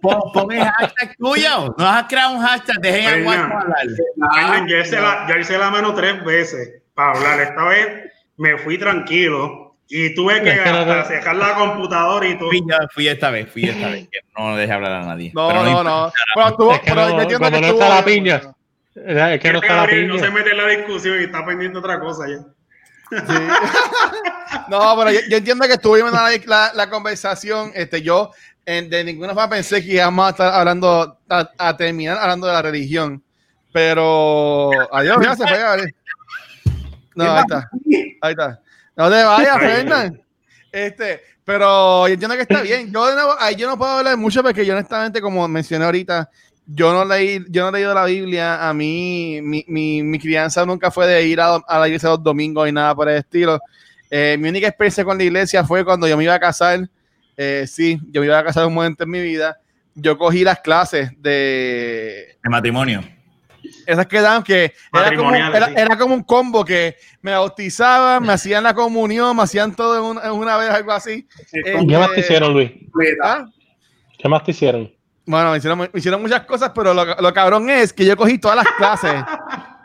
pon, 0.00 0.52
el 0.52 0.64
hashtag 0.64 1.16
tuyo. 1.16 1.74
No 1.76 1.88
has 1.88 2.04
creado 2.04 2.34
un 2.34 2.40
hashtag, 2.40 2.80
dejen 2.80 3.06
a 3.06 3.24
Juan 3.24 3.52
hablar. 3.52 4.80
Hice, 4.80 5.00
la, 5.00 5.26
yo 5.28 5.36
hice 5.40 5.58
la 5.58 5.70
mano 5.70 5.92
tres 5.94 6.24
veces 6.24 6.82
para 6.94 7.12
hablar. 7.18 7.40
Esta 7.40 7.64
vez 7.64 8.12
me 8.36 8.58
fui 8.58 8.78
tranquilo 8.78 9.63
y 9.88 10.14
tuve 10.14 10.42
que 10.42 10.56
sacar 10.56 11.36
la 11.36 11.54
computadora 11.54 12.26
y 12.26 12.38
todo. 12.38 12.48
Fui, 12.48 12.62
fui, 12.92 13.08
esta 13.08 13.30
vez, 13.30 13.50
fui 13.50 13.64
esta 13.64 13.88
vez, 13.88 14.08
que 14.08 14.20
no 14.36 14.56
dejé 14.56 14.72
hablar 14.72 14.92
a 14.92 15.04
nadie. 15.04 15.30
No, 15.34 15.52
no, 15.52 15.84
no. 15.84 16.12
Pero, 16.34 16.56
tú, 16.56 16.70
pero 16.84 17.08
no, 17.08 17.22
entiendo 17.22 17.50
que 17.50 17.60
no 17.60 17.66
está 17.66 17.88
la 17.88 18.04
piña. 18.04 18.42
Es 18.94 19.40
que 19.40 19.52
no 19.52 19.60
está 19.60 19.82
la 19.82 19.86
piña. 19.86 20.08
No 20.08 20.18
se 20.18 20.30
mete 20.30 20.50
en 20.50 20.56
la 20.56 20.66
discusión 20.68 21.20
y 21.20 21.24
está 21.24 21.44
pendiente 21.44 21.78
otra 21.78 22.00
cosa 22.00 22.24
ya. 22.28 22.38
Sí. 23.10 23.18
no, 24.68 24.96
pero 24.96 25.10
yo, 25.28 25.36
entiendo 25.36 25.66
que 25.66 25.74
estuvimos 25.74 26.12
en 26.12 26.42
la, 26.46 26.72
la, 26.74 26.90
conversación. 26.90 27.70
Este, 27.74 28.02
yo 28.02 28.32
en, 28.64 28.88
de 28.88 29.04
ninguna 29.04 29.34
forma 29.34 29.50
pensé 29.50 29.84
que 29.84 29.92
íbamos 29.92 30.26
a 30.26 30.30
estar 30.30 30.54
hablando, 30.54 31.18
a, 31.28 31.76
terminar 31.76 32.18
hablando 32.18 32.46
de 32.46 32.52
la 32.52 32.62
religión. 32.62 33.22
Pero 33.72 34.70
adiós, 34.92 35.18
ya 35.22 35.36
se 35.36 35.46
fue 35.46 35.62
a. 35.62 35.76
No, 37.14 37.32
ahí 37.32 37.40
está. 37.40 37.70
Ahí 38.22 38.32
está. 38.32 38.60
No 38.96 39.10
te 39.10 39.24
vayas, 39.24 39.58
Fernan. 39.58 40.20
Este, 40.70 41.20
pero 41.44 42.06
yo 42.08 42.14
entiendo 42.14 42.36
que 42.36 42.42
está 42.42 42.62
bien. 42.62 42.92
Yo 42.92 43.06
de 43.06 43.14
nuevo, 43.14 43.34
ahí 43.38 43.56
yo 43.56 43.68
no 43.68 43.76
puedo 43.76 43.92
hablar 43.92 44.16
mucho 44.16 44.42
porque 44.42 44.64
yo 44.64 44.74
honestamente, 44.74 45.20
como 45.20 45.46
mencioné 45.48 45.84
ahorita, 45.84 46.30
yo 46.66 46.92
no 46.92 47.04
leí, 47.04 47.44
yo 47.48 47.62
no 47.62 47.68
he 47.68 47.80
leído 47.80 47.94
la 47.94 48.04
Biblia. 48.04 48.68
A 48.68 48.72
mí, 48.72 49.40
mi, 49.42 49.64
mi, 49.68 50.02
mi 50.02 50.18
crianza 50.18 50.64
nunca 50.64 50.90
fue 50.90 51.06
de 51.06 51.26
ir 51.26 51.40
a, 51.40 51.62
la 51.68 51.86
iglesia 51.86 52.10
los 52.10 52.22
domingos 52.22 52.68
y 52.68 52.72
nada 52.72 52.94
por 52.94 53.08
el 53.08 53.18
estilo. 53.18 53.60
Eh, 54.10 54.36
mi 54.38 54.48
única 54.48 54.68
experiencia 54.68 55.04
con 55.04 55.18
la 55.18 55.24
iglesia 55.24 55.64
fue 55.64 55.84
cuando 55.84 56.08
yo 56.08 56.16
me 56.16 56.24
iba 56.24 56.34
a 56.34 56.40
casar. 56.40 56.88
Eh, 57.36 57.66
sí, 57.66 58.00
yo 58.10 58.20
me 58.20 58.26
iba 58.26 58.38
a 58.38 58.44
casar 58.44 58.66
un 58.66 58.74
momento 58.74 59.04
en 59.04 59.10
mi 59.10 59.20
vida. 59.20 59.58
Yo 59.94 60.16
cogí 60.16 60.42
las 60.44 60.60
clases 60.60 61.10
de, 61.20 62.36
de 62.42 62.50
matrimonio 62.50 63.13
esas 63.86 64.06
quedaban 64.06 64.42
que 64.42 64.74
era 64.92 65.16
como, 65.16 65.34
era, 65.34 65.98
como, 65.98 66.14
un 66.14 66.22
combo 66.22 66.64
que 66.64 66.96
me 67.20 67.32
bautizaban, 67.32 68.22
me 68.22 68.32
hacían 68.32 68.64
la 68.64 68.74
comunión, 68.74 69.36
me 69.36 69.42
hacían 69.42 69.74
todo 69.74 69.96
en 70.22 70.30
una, 70.30 70.56
vez, 70.56 70.70
algo 70.70 70.92
así. 70.92 71.26
¿Qué 71.50 71.98
más 71.98 72.12
te 72.12 72.20
hicieron, 72.20 72.52
Luis? 72.52 72.72
¿Ah? 73.22 73.46
¿Qué 74.18 74.28
más 74.28 74.44
te 74.44 74.52
hicieron? 74.52 74.92
Bueno, 75.26 75.52
me 75.52 75.58
hicieron, 75.58 75.90
hicieron 75.94 76.22
muchas 76.22 76.42
cosas, 76.42 76.72
pero 76.74 76.92
lo, 76.92 77.04
lo, 77.04 77.34
cabrón 77.34 77.68
es 77.70 77.92
que 77.92 78.04
yo 78.04 78.16
cogí 78.16 78.38
todas 78.38 78.56
las 78.56 78.66
clases. 78.76 79.24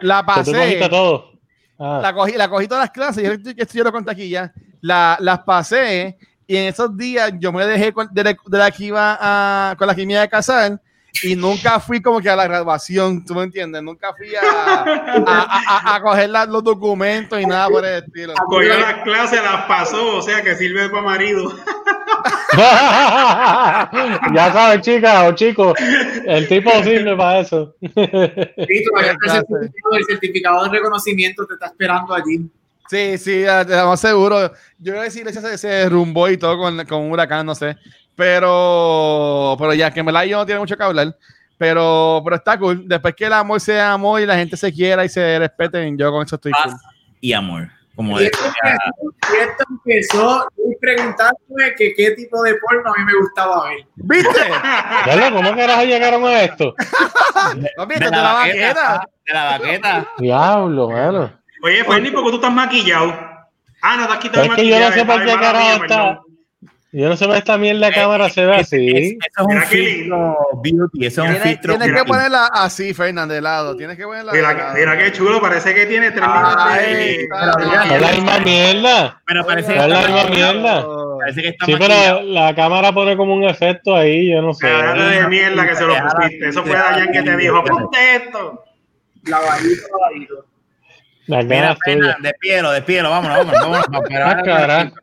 La 0.02 0.26
pasé. 0.26 0.80
todo. 0.90 1.32
Ah. 1.78 1.99
La, 2.02 2.14
cogí, 2.14 2.34
la 2.34 2.49
cogí 2.49 2.68
todas 2.68 2.84
las 2.84 2.91
clases, 2.91 3.24
yo, 3.24 3.52
esto 3.56 3.74
yo 3.74 3.84
lo 3.84 3.91
conté 3.91 4.11
aquí 4.11 4.30
ya. 4.30 4.52
La, 4.82 5.18
las 5.22 5.40
pasé 5.40 6.18
y 6.45 6.57
en 6.57 6.66
esos 6.66 6.98
días 6.98 7.32
yo 7.40 7.53
me 7.53 7.66
dejé 7.66 7.94
de, 8.11 8.36
la, 8.49 8.72
que 8.72 8.86
iba 8.86 9.18
a, 9.22 9.76
con 9.78 9.88
la 9.88 9.95
que 9.95 10.06
me 10.06 10.14
iba 10.14 10.22
a 10.24 10.28
casar 10.28 10.82
y 11.23 11.36
nunca 11.36 11.80
fui 11.80 12.02
como 12.02 12.22
que 12.22 12.30
a 12.30 12.36
la 12.36 12.45
graduación, 12.45 13.26
¿tú 13.26 13.36
me 13.36 13.44
entiendes? 13.44 13.81
Nunca 13.84 14.14
fui 14.14 14.34
a, 14.36 14.41
a, 15.26 15.95
a, 15.95 16.02
coger 16.02 16.30
los 16.30 16.64
documentos 16.64 17.40
y 17.40 17.45
nada 17.45 17.68
por 17.68 17.86
el 17.86 18.03
estilo. 18.03 18.34
Cogió 18.48 18.77
las 18.77 19.03
clases, 19.03 19.41
las 19.41 19.65
pasó, 19.65 20.18
o 20.18 20.22
sea 20.22 20.41
que 20.41 20.56
sirve 20.56 20.90
para 20.90 21.02
marido. 21.02 21.53
ya 24.34 24.52
sabes, 24.53 24.81
chicas 24.81 25.30
o 25.30 25.36
chicos, 25.36 25.73
el 26.26 26.48
tipo 26.48 26.72
sirve 26.84 27.15
para 27.15 27.40
eso. 27.40 27.76
Sí, 27.81 28.84
todavía 28.86 29.18
el 29.91 30.06
certificado 30.06 30.64
de 30.64 30.69
reconocimiento 30.69 31.45
te 31.45 31.53
está 31.56 31.68
esperando 31.68 32.14
allí. 32.14 32.49
Sí, 32.90 33.18
sí, 33.19 33.44
estamos 33.44 33.99
seguros. 33.99 34.52
Yo 34.80 34.94
voy 34.94 35.02
a 35.02 35.03
decir, 35.03 35.27
ese, 35.27 35.53
ese 35.53 35.88
rumbo 35.90 36.27
y 36.27 36.38
todo 36.38 36.57
con, 36.57 36.84
con 36.86 37.02
un 37.02 37.11
huracán, 37.11 37.45
no 37.45 37.53
sé. 37.53 37.77
Pero, 38.20 39.56
pero 39.58 39.74
ya 39.74 39.91
que 39.91 40.04
me 40.04 40.12
la 40.12 40.26
yo 40.26 40.40
no 40.40 40.46
tiene 40.46 40.60
mucho 40.60 40.76
que 40.76 40.84
hablar. 40.84 41.16
Pero, 41.58 42.20
pero 42.22 42.36
está 42.36 42.60
cool. 42.60 42.86
Después 42.86 43.16
que 43.16 43.24
el 43.24 43.32
amor 43.32 43.62
sea 43.62 43.94
amor 43.94 44.20
y 44.20 44.26
la 44.26 44.36
gente 44.36 44.58
se 44.58 44.74
quiera 44.74 45.06
y 45.06 45.10
se 45.10 45.40
respeten, 45.40 45.98
yo 45.98 46.12
con 46.12 46.26
eso 46.26 46.36
estoy 46.36 46.52
cool. 46.52 46.74
Y 47.22 47.32
amor. 47.32 47.70
Como 47.96 48.20
y 48.20 48.26
esto, 48.26 48.40
empezó 49.70 50.46
preguntándome 50.82 51.76
que 51.78 51.94
qué 51.96 52.12
tipo 52.12 52.44
de 52.44 52.56
porno 52.56 52.94
a 52.94 52.98
mí 52.98 53.06
me 53.06 53.18
gustaba 53.22 53.70
ver. 53.70 53.86
¿Viste? 53.96 54.30
¿Cómo 55.34 55.56
carajo 55.56 55.84
llegaron 55.84 56.26
a 56.26 56.44
esto? 56.44 56.76
de, 57.56 57.62
de, 57.62 58.12
la, 58.12 58.34
baqueta. 58.34 59.10
De 59.26 59.34
la 59.34 59.44
baqueta. 59.46 60.08
Diablo, 60.18 60.88
bueno. 60.88 61.32
Oye, 61.64 61.86
Fernie, 61.86 62.12
¿por 62.12 62.26
qué 62.26 62.30
tú 62.32 62.36
estás 62.36 62.54
maquillado? 62.54 63.14
Ah, 63.82 63.96
no, 63.96 64.08
te 64.08 64.14
has 64.14 64.20
quitado 64.20 64.44
el 64.44 64.50
maquillaje. 64.50 64.84
Es 64.84 64.91
que 64.91 64.98
yo 64.98 65.06
no 65.06 65.14
sé 65.14 65.20
por 65.20 65.26
qué 65.26 65.41
carajo 65.41 65.84
está... 65.84 66.20
Yo 66.91 67.07
no 67.07 67.16
sé 67.16 67.28
por 67.28 67.36
esta 67.36 67.56
mierda 67.60 67.90
la 67.90 67.94
cámara 67.94 68.30
se 68.30 68.44
ve 68.44 68.56
así. 68.56 68.88
eso 68.88 69.48
es 69.48 69.56
un 69.56 69.61
filtro 69.61 70.38
beauty, 70.64 71.06
eso 71.06 71.24
es 71.24 71.30
un 71.30 71.36
filtro. 71.36 71.78
Tienes 71.78 71.95
que 71.95 72.03
ponerla 72.03 72.48
así, 72.48 72.95
Fernando, 72.95 73.36
de 73.36 73.41
lado. 73.41 73.76
Tienes 73.76 73.95
que 73.95 74.06
ponerla 74.06 74.34
mira. 74.34 74.74
Mira 74.76 74.98
qué 74.98 75.11
chulo, 75.11 75.40
parece 75.40 75.76
que 75.76 75.86
tiene 75.86 76.10
tres 76.10 76.28
minutos. 76.28 77.91
Es 77.91 78.02
la 78.02 78.11
misma 78.11 78.40
mierda. 78.40 79.22
Pero 79.24 79.45
parece 79.45 79.78
es 79.78 79.88
la 79.88 79.99
misma 79.99 80.24
mierda. 80.32 80.88
Parece 81.20 81.41
que 81.44 81.48
está 81.49 81.66
sí, 81.68 81.76
pero 81.78 82.24
la 82.24 82.56
cámara 82.56 82.91
pone 82.91 83.16
como 83.16 83.36
un 83.36 83.44
efecto 83.44 83.95
ahí, 83.95 84.32
yo 84.32 84.41
no 84.41 84.56
sé. 84.56 84.68
Cállate 84.68 84.99
de 85.02 85.28
mierda 85.28 85.68
que 85.68 85.76
se 85.76 85.86
lo 85.86 85.94
pusiste. 85.95 86.49
Eso 86.49 86.64
fue 86.64 86.76
Dayan 86.76 87.11
que 87.11 87.22
te 87.22 87.38
dijo, 87.38 87.64
ponte 87.66 88.16
esto. 88.16 88.64
Lavadito, 89.26 89.88
lavadito. 89.91 90.45
La 91.28 91.44
Mira, 91.44 91.78
pena, 91.86 92.18
despielo, 92.20 92.72
despielo, 92.72 93.11
vámonos, 93.11 93.45
vámonos. 93.45 93.61
vámonos, 93.61 94.10
vámonos 94.10 94.94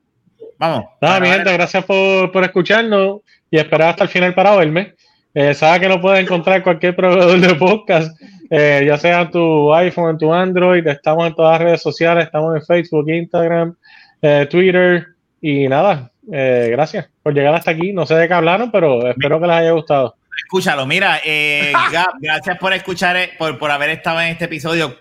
Vamos. 0.59 0.87
Nada, 1.01 1.21
mi 1.21 1.29
gente, 1.29 1.53
gracias 1.53 1.85
por, 1.85 2.33
por, 2.33 2.45
escucharnos 2.45 3.21
y 3.51 3.59
esperar 3.59 3.91
hasta 3.91 4.05
el 4.05 4.11
final 4.11 4.35
para 4.35 4.57
verme. 4.57 4.95
Eh, 5.35 5.53
Sabes 5.53 5.81
que 5.81 5.89
lo 5.89 6.01
puedes 6.01 6.23
encontrar 6.23 6.57
en 6.57 6.63
cualquier 6.63 6.97
proveedor 6.97 7.39
de 7.39 7.55
podcast, 7.57 8.19
eh, 8.49 8.85
ya 8.87 8.97
sea 8.97 9.23
en 9.23 9.31
tu 9.31 9.75
iPhone, 9.75 10.11
en 10.11 10.19
tu 10.19 10.33
Android. 10.33 10.87
Estamos 10.87 11.27
en 11.27 11.35
todas 11.35 11.53
las 11.53 11.63
redes 11.63 11.83
sociales, 11.83 12.25
estamos 12.25 12.57
en 12.57 12.63
Facebook, 12.63 13.09
Instagram, 13.09 13.77
eh, 14.23 14.47
Twitter 14.51 15.07
y 15.41 15.69
nada. 15.69 16.11
Gracias 16.29 17.09
por 17.23 17.35
llegar 17.35 17.55
hasta 17.55 17.71
aquí. 17.71 17.93
No 17.93 18.05
sé 18.07 18.15
de 18.15 18.27
qué 18.27 18.35
hablaron, 18.35 18.71
pero 18.73 19.09
espero 19.09 19.39
que 19.39 19.47
les 19.47 19.57
haya 19.57 19.71
gustado. 19.73 20.17
Escúchalo, 20.45 20.87
mira, 20.87 21.21
Gab, 21.93 22.15
gracias 22.19 22.59
por 22.59 22.73
escuchar, 22.73 23.17
por, 23.39 23.59
por 23.59 23.71
haber 23.71 23.91
estado 23.91 24.21
en 24.23 24.29
este 24.29 24.47
episodio. 24.47 24.97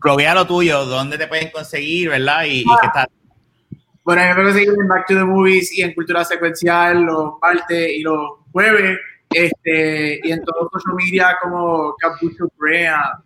Proguea 0.00 0.34
lo 0.34 0.46
tuyo, 0.46 0.84
dónde 0.84 1.16
te 1.16 1.26
pueden 1.26 1.50
conseguir, 1.50 2.10
¿verdad? 2.10 2.44
Y, 2.44 2.60
y 2.60 2.64
qué 2.64 2.88
tal. 2.92 3.08
Bueno, 4.04 4.22
me 4.22 4.34
pueden 4.34 4.52
seguir 4.54 4.70
en 4.70 4.88
Back 4.88 5.06
to 5.06 5.14
the 5.14 5.24
Movies 5.24 5.78
y 5.78 5.82
en 5.82 5.94
Cultura 5.94 6.24
Secuencial 6.24 7.02
los 7.02 7.34
martes 7.40 7.90
y 7.90 8.02
los 8.02 8.40
jueves. 8.50 8.98
Este, 9.30 10.20
y 10.22 10.32
en 10.32 10.42
todos 10.44 10.68
los 10.72 10.82
social 10.82 10.96
media 10.96 11.38
como 11.40 11.94
Capucho 11.96 12.48
Brea. 12.58 13.18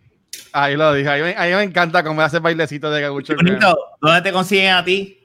Ahí 0.53 0.75
lo 0.75 0.93
dije, 0.93 1.09
a 1.09 1.15
mí, 1.45 1.55
me 1.55 1.63
encanta 1.63 2.03
cómo 2.03 2.21
hace 2.21 2.39
bailecito 2.39 2.91
de 2.91 3.01
Capucho 3.01 3.35
Brea. 3.35 3.59
¿Dónde 3.99 4.21
te 4.21 4.31
consiguen 4.31 4.73
a 4.73 4.85
ti? 4.85 5.17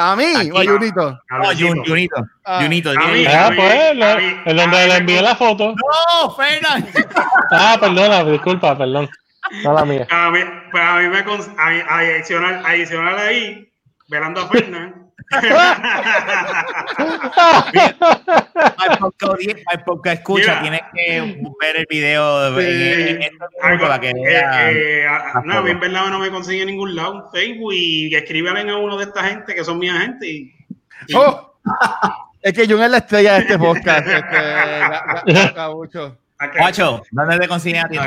¿A 0.00 0.14
mí 0.14 0.50
o 0.52 0.58
a 0.60 0.64
Junito? 0.64 1.20
No, 1.28 1.84
Junito. 1.84 2.24
Ah. 2.44 2.60
Junito. 2.62 2.92
Ah, 2.96 3.50
pues, 3.56 3.96
el 4.46 4.56
donde 4.56 4.86
le 4.86 4.96
envié 4.96 5.20
la 5.20 5.34
foto. 5.34 5.74
No, 5.74 6.30
Fernan. 6.36 6.86
ah, 7.50 7.76
perdona, 7.80 8.22
disculpa, 8.22 8.78
perdón. 8.78 9.08
No 9.64 9.72
la 9.72 9.84
mía. 9.84 10.06
A 10.08 10.30
mí, 10.30 10.38
pues 10.70 10.84
a 10.84 10.98
mí 10.98 11.08
me 11.08 11.24
adicional, 11.88 12.62
adicional 12.64 13.18
ahí, 13.18 13.67
velando 14.08 14.40
a 14.40 14.48
Fernan. 14.48 15.08
Al 19.66 19.84
podcast 19.84 20.18
escucha, 20.20 20.60
tienes 20.62 20.80
que 20.94 21.42
ver 21.60 21.76
el 21.76 21.86
video 21.88 22.52
de 22.52 23.30
para 23.80 24.00
que 24.00 24.10
eh, 24.10 24.14
eh, 24.24 25.06
no, 25.44 25.66
en 25.66 25.80
verdad 25.80 26.08
no 26.08 26.18
me 26.18 26.30
consigue 26.30 26.62
en 26.62 26.68
ningún 26.68 26.96
lado 26.96 27.24
un 27.24 27.30
Facebook 27.30 27.72
y 27.74 28.14
escríbale 28.14 28.70
a 28.70 28.76
uno 28.76 28.96
de 28.96 29.04
esta 29.04 29.24
gente 29.24 29.54
que 29.54 29.64
son 29.64 29.78
mi 29.78 29.88
agente 29.88 30.26
y, 30.26 30.54
Oh, 31.14 31.54
es 32.42 32.52
que 32.52 32.66
yo 32.66 32.82
es 32.82 32.90
la 32.90 32.98
estrella 32.98 33.34
de 33.34 33.40
este 33.40 33.58
podcast. 33.58 34.06
este, 34.08 34.36
Guacho, 36.58 37.02
¿dónde 37.10 37.38
te 37.38 37.48
consiguen 37.48 37.84
a 37.84 37.88
ti 37.88 37.98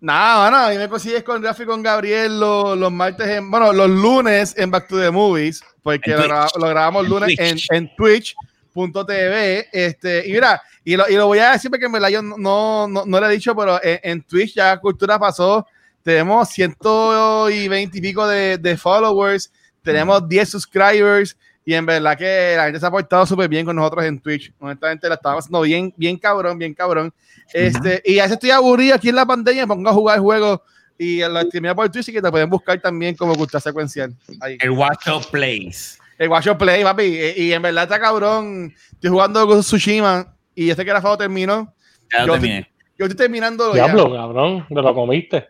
Nada, 0.00 0.48
bueno, 0.48 0.64
ahí 0.64 0.78
me 0.78 0.88
consigues 0.88 1.22
con 1.22 1.42
Rafi 1.42 1.66
con 1.66 1.82
Gabriel 1.82 2.40
los, 2.40 2.76
los, 2.78 2.90
martes, 2.90 3.28
en, 3.28 3.50
bueno, 3.50 3.70
los 3.72 3.90
lunes 3.90 4.54
en 4.56 4.70
Back 4.70 4.88
to 4.88 4.98
the 4.98 5.10
Movies, 5.10 5.62
porque 5.82 6.12
lo, 6.12 6.26
lo, 6.26 6.68
grabamos 6.68 7.06
lunes 7.06 7.38
en, 7.38 7.58
en 7.70 7.94
Twitch.tv. 7.96 9.68
Este, 9.70 10.26
y 10.26 10.32
mira, 10.32 10.62
y 10.84 10.96
lo, 10.96 11.06
y 11.06 11.16
lo, 11.16 11.26
voy 11.26 11.40
a 11.40 11.52
decir 11.52 11.70
porque 11.70 11.86
me 11.86 12.00
la 12.00 12.08
yo 12.08 12.22
no, 12.22 12.88
no, 12.88 13.04
no, 13.04 13.20
le 13.20 13.26
he 13.26 13.30
dicho, 13.30 13.54
pero 13.54 13.78
en, 13.82 14.00
en, 14.02 14.22
Twitch 14.22 14.54
ya 14.54 14.78
Cultura 14.78 15.18
pasó. 15.18 15.66
Tenemos 16.02 16.48
ciento 16.48 17.50
y 17.50 17.68
veinte 17.68 17.98
y 17.98 18.00
pico 18.00 18.26
de, 18.26 18.56
de 18.56 18.76
followers, 18.78 19.52
tenemos 19.82 20.26
10 20.26 20.48
subscribers. 20.48 21.36
Y 21.64 21.74
en 21.74 21.86
verdad 21.86 22.16
que 22.16 22.54
la 22.56 22.64
gente 22.64 22.80
se 22.80 22.86
ha 22.86 22.90
portado 22.90 23.26
súper 23.26 23.48
bien 23.48 23.66
con 23.66 23.76
nosotros 23.76 24.04
en 24.04 24.18
Twitch. 24.18 24.52
Honestamente, 24.58 25.08
la 25.08 25.14
estamos 25.14 25.44
haciendo 25.44 25.60
bien, 25.60 25.92
bien 25.96 26.16
cabrón, 26.16 26.58
bien 26.58 26.74
cabrón. 26.74 27.12
Este, 27.52 28.02
Y 28.04 28.18
a 28.18 28.22
veces 28.22 28.36
estoy 28.36 28.50
aburrido 28.50 28.94
aquí 28.94 29.10
en 29.10 29.16
la 29.16 29.26
pandemia, 29.26 29.66
me 29.66 29.74
pongo 29.74 29.90
a 29.90 29.92
jugar 29.92 30.18
juegos 30.20 30.60
y 31.00 31.20
lo 31.20 31.40
streamea 31.40 31.74
por 31.74 31.88
Twitch 31.88 32.08
y 32.10 32.12
que 32.12 32.20
te 32.20 32.30
pueden 32.30 32.50
buscar 32.50 32.78
también 32.78 33.14
como 33.14 33.34
cultura 33.34 33.58
secuencial. 33.58 34.14
Ahí. 34.40 34.58
El 34.60 34.70
Watch 34.70 35.08
Plays. 35.30 35.98
El 36.18 36.28
Watch 36.28 36.48
Play, 36.58 36.82
papi. 36.82 37.02
Y, 37.02 37.42
y, 37.44 37.52
en 37.54 37.62
verdad 37.62 37.84
está 37.84 37.98
cabrón. 37.98 38.74
Estoy 38.92 39.08
jugando 39.08 39.46
con 39.46 39.60
Tsushima 39.60 40.34
y 40.54 40.68
este 40.68 40.84
que 40.84 40.90
era 40.90 41.16
terminó. 41.16 41.74
Ya 42.12 42.26
yo, 42.26 42.32
terminé. 42.32 42.58
Estoy, 42.58 42.72
yo 42.98 43.06
estoy 43.06 43.16
terminándolo 43.16 43.72
Diablo, 43.72 44.14
ya. 44.14 44.20
cabrón. 44.20 44.66
Te 44.68 44.74
lo 44.74 44.94
comiste. 44.94 45.48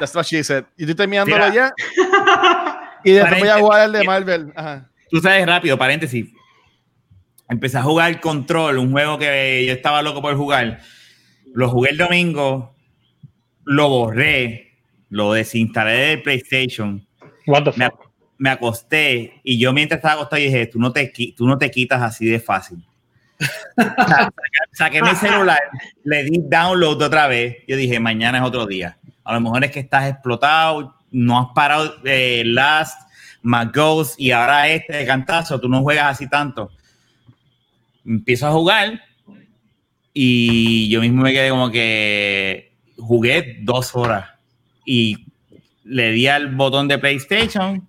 That's 0.00 0.14
what 0.16 0.24
she 0.24 0.42
said. 0.42 0.64
Y 0.76 0.82
estoy 0.82 0.96
terminándolo 0.96 1.52
ya. 1.52 1.72
y 3.04 3.12
después 3.12 3.38
voy 3.38 3.48
a 3.48 3.58
jugar 3.58 3.86
el 3.86 3.92
de 3.92 4.02
Marvel. 4.04 4.52
Ajá. 4.56 4.90
Tú 5.10 5.20
sabes, 5.20 5.46
rápido, 5.46 5.78
paréntesis. 5.78 6.26
Empecé 7.48 7.78
a 7.78 7.82
jugar 7.82 8.20
Control, 8.20 8.78
un 8.78 8.90
juego 8.90 9.18
que 9.18 9.64
yo 9.66 9.72
estaba 9.72 10.02
loco 10.02 10.20
por 10.20 10.36
jugar. 10.36 10.80
Lo 11.54 11.68
jugué 11.68 11.90
el 11.90 11.96
domingo, 11.96 12.74
lo 13.64 13.88
borré, 13.88 14.78
lo 15.08 15.32
desinstalé 15.32 15.92
del 15.92 16.22
PlayStation. 16.22 17.06
Me, 17.76 17.90
me, 18.38 18.50
acosté 18.50 19.40
y 19.44 19.58
yo 19.58 19.72
mientras 19.72 19.98
estaba 19.98 20.14
acostado 20.14 20.42
dije, 20.42 20.66
tú 20.66 20.80
no 20.80 20.92
te, 20.92 21.12
tú 21.36 21.46
no 21.46 21.56
te 21.56 21.70
quitas 21.70 22.02
así 22.02 22.26
de 22.26 22.40
fácil. 22.40 22.84
saqué 24.72 25.02
mi 25.02 25.14
celular, 25.14 25.60
le 26.02 26.24
di 26.24 26.40
download 26.42 27.00
otra 27.00 27.28
vez. 27.28 27.58
Yo 27.68 27.76
dije, 27.76 28.00
mañana 28.00 28.38
es 28.38 28.44
otro 28.44 28.66
día. 28.66 28.98
A 29.22 29.34
lo 29.34 29.40
mejor 29.40 29.64
es 29.64 29.70
que 29.70 29.80
estás 29.80 30.10
explotado, 30.10 30.96
no 31.12 31.38
has 31.38 31.48
parado 31.54 31.94
eh, 32.04 32.42
last 32.44 33.05
más 33.42 33.72
Ghost 33.72 34.18
y 34.18 34.30
ahora 34.30 34.68
este 34.68 34.96
de 34.96 35.06
cantazo, 35.06 35.60
tú 35.60 35.68
no 35.68 35.82
juegas 35.82 36.12
así 36.12 36.28
tanto. 36.28 36.70
Empiezo 38.04 38.46
a 38.46 38.52
jugar 38.52 39.02
y 40.12 40.88
yo 40.88 41.00
mismo 41.00 41.22
me 41.22 41.32
quedé 41.32 41.50
como 41.50 41.70
que 41.70 42.72
jugué 42.96 43.58
dos 43.62 43.94
horas 43.94 44.30
y 44.84 45.26
le 45.84 46.12
di 46.12 46.26
al 46.26 46.54
botón 46.54 46.88
de 46.88 46.98
PlayStation, 46.98 47.86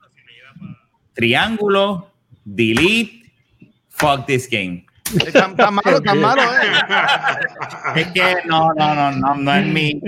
triángulo, 1.13 2.11
delete, 2.43 3.31
fuck 3.89 4.25
this 4.25 4.49
game. 4.49 4.85
Tan, 5.31 5.73
malo, 5.73 6.01
tan 6.01 6.19
malo, 6.19 6.41
eh. 6.41 7.95
Es 8.01 8.07
que 8.07 8.35
no, 8.45 8.73
no, 8.73 8.93
no, 8.93 9.11
no, 9.11 9.35
no 9.35 9.55
es 9.55 9.65
mi. 9.65 10.01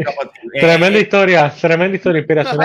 Tremenda 0.59 0.99
historia, 0.99 1.49
tremenda 1.49 1.95
historia, 1.95 2.19
inspiración. 2.19 2.57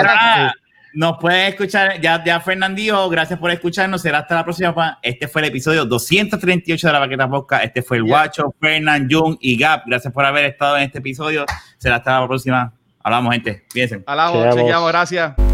Nos 0.95 1.19
pueden 1.19 1.49
escuchar, 1.49 2.01
ya, 2.01 2.23
ya 2.25 2.41
Fernandillo, 2.41 3.09
gracias 3.09 3.39
por 3.39 3.51
escucharnos. 3.51 4.01
Será 4.01 4.19
hasta 4.19 4.37
la 4.37 4.45
próxima. 4.45 4.99
Este 5.03 5.27
fue 5.27 5.43
el 5.43 5.49
episodio 5.49 5.85
238 5.85 6.87
de 6.87 6.93
la 6.93 6.99
Baqueta 7.01 7.29
Podcast. 7.29 7.65
Este 7.65 7.83
fue 7.83 7.97
el 7.97 8.05
Guacho, 8.05 8.55
Fernand, 8.61 9.13
Jung 9.13 9.37
y 9.41 9.59
Gap. 9.59 9.83
Gracias 9.87 10.13
por 10.13 10.25
haber 10.25 10.45
estado 10.45 10.77
en 10.77 10.85
este 10.85 10.99
episodio. 10.99 11.47
Será 11.79 11.97
hasta 11.97 12.21
la 12.21 12.27
próxima. 12.29 12.73
Hablamos, 13.03 13.33
gente. 13.35 13.65
Fíjense. 13.71 14.05
Hablamos, 14.07 14.55
chequeamos, 14.55 14.89
gracias. 14.89 15.54